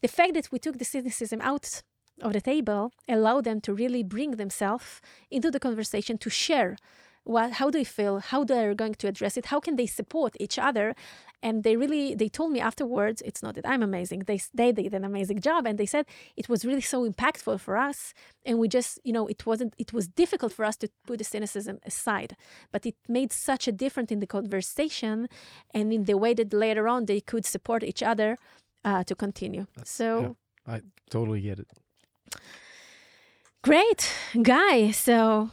the 0.00 0.08
fact 0.08 0.34
that 0.34 0.50
we 0.50 0.58
took 0.58 0.78
the 0.78 0.84
cynicism 0.84 1.40
out 1.40 1.82
of 2.20 2.32
the 2.32 2.40
table 2.40 2.92
allowed 3.08 3.44
them 3.44 3.60
to 3.62 3.72
really 3.74 4.02
bring 4.02 4.32
themselves 4.32 5.00
into 5.30 5.50
the 5.50 5.60
conversation 5.60 6.18
to 6.18 6.30
share 6.30 6.76
what 7.24 7.52
how 7.52 7.70
do 7.70 7.78
they 7.78 7.84
feel? 7.84 8.18
How 8.20 8.44
they're 8.44 8.74
going 8.74 8.94
to 8.94 9.08
address 9.08 9.36
it? 9.36 9.46
How 9.46 9.60
can 9.60 9.76
they 9.76 9.86
support 9.86 10.36
each 10.40 10.58
other? 10.58 10.94
And 11.42 11.64
they 11.64 11.76
really 11.76 12.14
they 12.14 12.28
told 12.28 12.52
me 12.52 12.60
afterwards 12.60 13.20
it's 13.24 13.42
not 13.42 13.54
that 13.56 13.66
i'm 13.66 13.82
amazing. 13.82 14.20
They 14.26 14.40
they 14.54 14.72
did 14.72 14.94
an 14.94 15.04
amazing 15.04 15.40
job 15.40 15.66
and 15.66 15.78
they 15.78 15.86
said 15.86 16.06
it 16.36 16.48
was 16.48 16.64
really 16.64 16.80
so 16.80 17.08
impactful 17.08 17.60
for 17.60 17.76
us 17.76 18.14
and 18.46 18.58
we 18.58 18.68
just 18.68 18.98
you 19.04 19.12
know 19.12 19.26
it 19.26 19.46
wasn't 19.46 19.74
it 19.78 19.92
was 19.92 20.08
difficult 20.08 20.52
for 20.52 20.64
us 20.64 20.76
to 20.76 20.88
put 21.06 21.18
the 21.18 21.24
cynicism 21.24 21.78
aside 21.84 22.36
but 22.72 22.86
it 22.86 22.96
made 23.08 23.32
such 23.32 23.66
a 23.68 23.72
difference 23.72 24.10
in 24.12 24.20
the 24.20 24.26
conversation 24.26 25.28
and 25.74 25.92
in 25.92 26.04
the 26.04 26.16
way 26.16 26.34
that 26.34 26.52
later 26.52 26.86
on 26.88 27.06
they 27.06 27.20
could 27.20 27.44
support 27.44 27.82
each 27.82 28.02
other 28.02 28.38
uh, 28.84 29.04
to 29.04 29.14
continue. 29.14 29.66
So 29.84 30.36
I 30.66 30.80
totally 31.10 31.40
get 31.40 31.58
it. 31.58 31.68
Great, 33.62 34.10
Guy. 34.42 34.90
So 34.90 35.50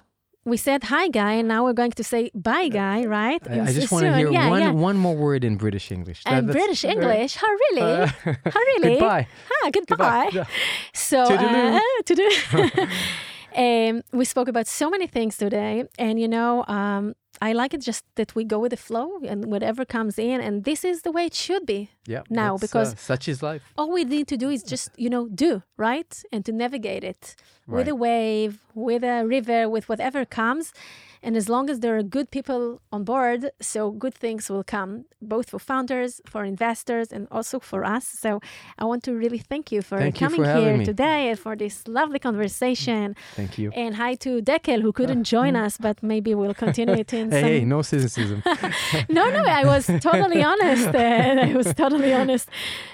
we 0.50 0.58
said 0.58 0.84
hi, 0.84 1.08
Guy, 1.08 1.34
and 1.34 1.48
now 1.48 1.64
we're 1.64 1.74
going 1.74 1.92
to 1.92 2.04
say 2.04 2.32
bye, 2.34 2.68
Guy, 2.68 3.06
right? 3.06 3.42
I, 3.50 3.62
I 3.62 3.74
just 3.74 3.92
want 3.92 4.06
to 4.06 4.16
hear 4.16 4.32
yeah, 4.32 4.50
one 4.50 4.62
yeah. 4.62 4.72
one 4.72 4.98
more 4.98 5.16
word 5.16 5.44
in 5.44 5.58
British 5.58 5.92
English. 5.92 6.24
That- 6.24 6.34
And 6.34 6.48
British 6.52 6.84
English. 6.84 7.36
How 7.36 7.48
really? 7.72 7.82
Uh, 7.82 8.08
How 8.26 8.60
really? 8.60 9.00
Goodbye. 9.00 9.28
Ah, 9.64 9.70
goodbye. 9.72 10.46
So, 10.94 11.24
uh, 11.24 11.80
toodaloo. 12.06 12.90
um, 13.56 14.04
we 14.12 14.26
spoke 14.26 14.48
about 14.48 14.68
so 14.68 14.90
many 14.90 15.08
things 15.08 15.38
today, 15.38 15.86
and 15.98 16.20
you 16.20 16.28
know, 16.28 16.66
um, 16.68 17.16
I 17.42 17.54
like 17.54 17.74
it 17.74 17.82
just 17.82 18.04
that 18.16 18.36
we 18.36 18.44
go 18.44 18.60
with 18.60 18.72
the 18.72 18.78
flow 18.78 19.08
and 19.28 19.46
whatever 19.46 19.86
comes 19.86 20.20
in, 20.20 20.42
and 20.42 20.64
this 20.66 20.84
is 20.84 21.02
the 21.04 21.12
way 21.12 21.26
it 21.26 21.34
should 21.34 21.66
be. 21.66 21.90
Yeah. 22.06 22.24
Now, 22.30 22.58
because- 22.58 22.94
uh, 22.94 22.98
such 22.98 23.28
is 23.28 23.42
life. 23.42 23.64
All 23.78 23.92
we 23.92 24.04
need 24.04 24.28
to 24.28 24.38
do 24.38 24.50
is 24.50 24.62
just, 24.64 24.90
you 24.98 25.10
know, 25.10 25.28
do 25.30 25.64
right 25.78 26.22
and 26.34 26.44
to 26.46 26.52
navigate 26.52 27.04
it 27.04 27.36
with 27.68 27.88
a 27.88 27.96
wave, 27.96 28.60
with 28.76 29.04
a 29.04 29.26
river, 29.26 29.70
with 29.70 29.88
whatever 29.88 30.26
comes. 30.26 30.74
And 31.22 31.36
as 31.36 31.50
long 31.50 31.70
as 31.70 31.82
there 31.82 31.98
are 31.98 32.04
good 32.04 32.32
people 32.32 32.82
on 32.92 33.04
board, 33.04 33.52
so 33.60 33.92
good 33.92 34.14
things 34.14 34.50
will 34.50 34.64
come, 34.64 35.06
both 35.22 35.50
for 35.50 35.60
founders, 35.60 36.22
for 36.26 36.46
investors, 36.46 37.12
and 37.12 37.28
also 37.30 37.60
for 37.60 37.84
us. 37.84 38.06
So 38.08 38.40
I 38.78 38.86
want 38.86 39.04
to 39.04 39.14
really 39.14 39.38
thank 39.38 39.72
you 39.72 39.82
for 39.82 39.98
Thank 39.98 40.20
you 40.22 40.28
coming 40.28 40.44
for 40.44 40.56
here 40.60 40.84
today 40.86 41.30
and 41.30 41.38
for 41.38 41.56
this 41.56 41.88
lovely 41.88 42.20
conversation. 42.20 43.16
Thank 43.36 43.58
you. 43.58 43.72
And 43.72 43.96
hi 43.96 44.16
to 44.16 44.42
Dekel, 44.42 44.82
who 44.82 44.94
couldn't 44.94 45.26
join 45.26 45.56
us, 45.66 45.78
but 45.78 46.02
maybe 46.02 46.34
we'll 46.36 46.54
continue 46.54 46.96
it 46.96 47.14
in 47.14 47.32
Hey, 47.32 47.42
some 47.42 47.50
hey, 47.50 47.66
no 47.66 47.82
cynicism. 47.82 48.42
no, 49.10 49.30
no, 49.30 49.44
I 49.44 49.66
was 49.66 49.88
totally 49.88 50.42
honest. 50.42 50.88
Uh, 50.88 51.50
I 51.50 51.54
was 51.54 51.74
totally 51.74 52.14
honest 52.14 52.50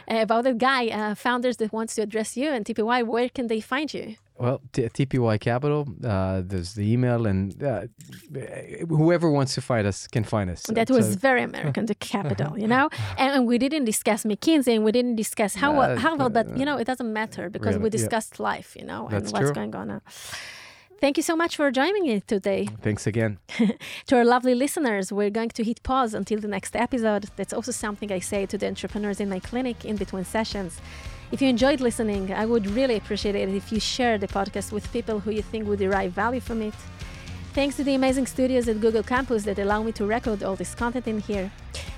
uh, 0.10 0.16
about 0.18 0.46
the 0.46 0.54
guy. 0.54 0.88
Uh, 0.88 1.14
founders 1.16 1.58
that 1.58 1.72
wants 1.72 1.96
to 1.96 2.02
address 2.02 2.36
you 2.36 2.50
and 2.50 2.66
TPY, 2.66 3.06
where 3.06 3.30
can 3.30 3.48
they 3.48 3.62
find 3.62 3.94
you? 3.94 4.16
Well, 4.38 4.60
T- 4.74 4.90
TPY 4.90 5.40
Capital. 5.40 5.88
Uh, 6.04 6.42
there's 6.46 6.74
the 6.74 6.92
email, 6.92 7.26
and 7.26 7.64
uh, 7.64 7.84
whoever 8.90 9.30
wants 9.32 9.56
to 9.56 9.62
find 9.62 9.88
us 9.88 10.08
can 10.08 10.24
find 10.24 10.50
us. 10.50 10.64
That 10.64 10.88
So- 10.90 10.96
was 10.96 11.16
very 11.16 11.44
American, 11.44 11.86
the 11.86 11.96
capital, 11.96 12.58
you 12.60 12.68
know. 12.68 12.90
And, 13.18 13.32
and 13.36 13.48
we 13.48 13.58
didn't 13.58 13.86
discuss 13.86 14.24
McKinsey, 14.26 14.76
and 14.76 14.84
we 14.84 14.92
didn't 14.92 15.16
discuss 15.16 15.56
how 15.56 15.80
Uh, 15.80 15.96
Harvard, 15.98 16.34
but 16.34 16.48
you 16.58 16.66
know, 16.66 16.78
it 16.78 16.86
doesn't 16.86 17.12
matter 17.14 17.50
because 17.50 17.76
we 17.78 17.84
Really, 17.84 17.98
yeah. 17.98 18.02
discussed 18.04 18.40
life, 18.40 18.76
you 18.80 18.86
know, 18.86 19.02
and 19.08 19.14
That's 19.14 19.32
what's 19.32 19.46
true. 19.46 19.54
going 19.54 19.76
on. 19.76 19.88
Now. 19.88 20.02
Thank 21.02 21.18
you 21.18 21.24
so 21.24 21.36
much 21.36 21.56
for 21.58 21.72
joining 21.72 22.04
me 22.04 22.22
today. 22.22 22.68
Thanks 22.82 23.06
again. 23.08 23.38
To 24.08 24.16
our 24.18 24.26
lovely 24.26 24.56
listeners, 24.56 25.12
we're 25.12 25.30
going 25.40 25.50
to 25.58 25.64
hit 25.64 25.80
pause 25.84 26.14
until 26.14 26.40
the 26.40 26.48
next 26.48 26.76
episode. 26.76 27.24
That's 27.38 27.54
also 27.54 27.72
something 27.72 28.12
I 28.12 28.20
say 28.20 28.46
to 28.48 28.58
the 28.58 28.68
entrepreneurs 28.68 29.20
in 29.20 29.30
my 29.30 29.40
clinic 29.40 29.86
in 29.86 29.96
between 29.98 30.26
sessions. 30.26 30.80
If 31.32 31.42
you 31.42 31.50
enjoyed 31.50 31.82
listening, 31.82 32.34
I 32.34 32.46
would 32.46 32.68
really 32.72 32.96
appreciate 32.96 33.36
it 33.36 33.50
if 33.50 33.72
you 33.72 33.80
share 33.80 34.18
the 34.18 34.28
podcast 34.28 34.72
with 34.72 34.92
people 34.94 35.20
who 35.20 35.32
you 35.32 35.42
think 35.42 35.68
would 35.68 35.80
derive 35.80 36.12
value 36.12 36.40
from 36.40 36.62
it. 36.62 36.74
Thanks 37.54 37.76
to 37.78 37.84
the 37.84 37.96
amazing 37.96 38.28
studios 38.28 38.68
at 38.68 38.82
Google 38.82 39.04
Campus 39.04 39.44
that 39.46 39.60
allow 39.60 39.82
me 39.82 39.92
to 39.94 40.06
record 40.06 40.44
all 40.44 40.56
this 40.56 40.76
content 40.76 41.08
in 41.08 41.20
here. 41.20 41.52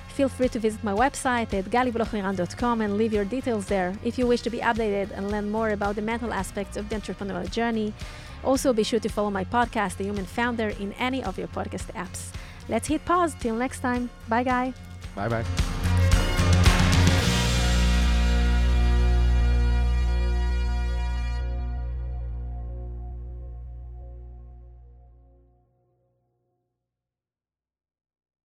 Feel 0.10 0.30
free 0.30 0.50
to 0.50 0.60
visit 0.60 0.84
my 0.84 0.94
website 0.94 1.54
at 1.54 1.66
galiblochiran.com 1.66 2.82
and 2.82 2.98
leave 2.98 3.14
your 3.14 3.26
details 3.26 3.68
there 3.68 3.94
if 4.04 4.18
you 4.18 4.26
wish 4.26 4.42
to 4.42 4.50
be 4.50 4.60
updated 4.60 5.12
and 5.12 5.30
learn 5.30 5.52
more 5.52 5.70
about 5.70 5.96
the 5.96 6.02
mental 6.02 6.34
aspects 6.34 6.78
of 6.78 6.90
the 6.90 6.96
entrepreneurial 6.96 7.50
journey. 7.52 7.94
Also, 8.44 8.74
be 8.74 8.84
sure 8.84 9.00
to 9.00 9.10
follow 9.10 9.30
my 9.30 9.44
podcast, 9.44 9.98
The 9.98 10.06
Human 10.06 10.26
Founder, 10.26 10.70
in 10.70 10.94
any 10.94 11.24
of 11.24 11.38
your 11.38 11.48
podcast 11.48 11.94
apps. 11.94 12.32
Let's 12.70 12.88
hit 12.88 13.06
pause. 13.06 13.36
Till 13.40 13.56
next 13.56 13.80
time. 13.80 14.10
Bye, 14.28 14.44
guy. 14.44 14.74
Bye 15.16 15.30
bye. 15.30 16.17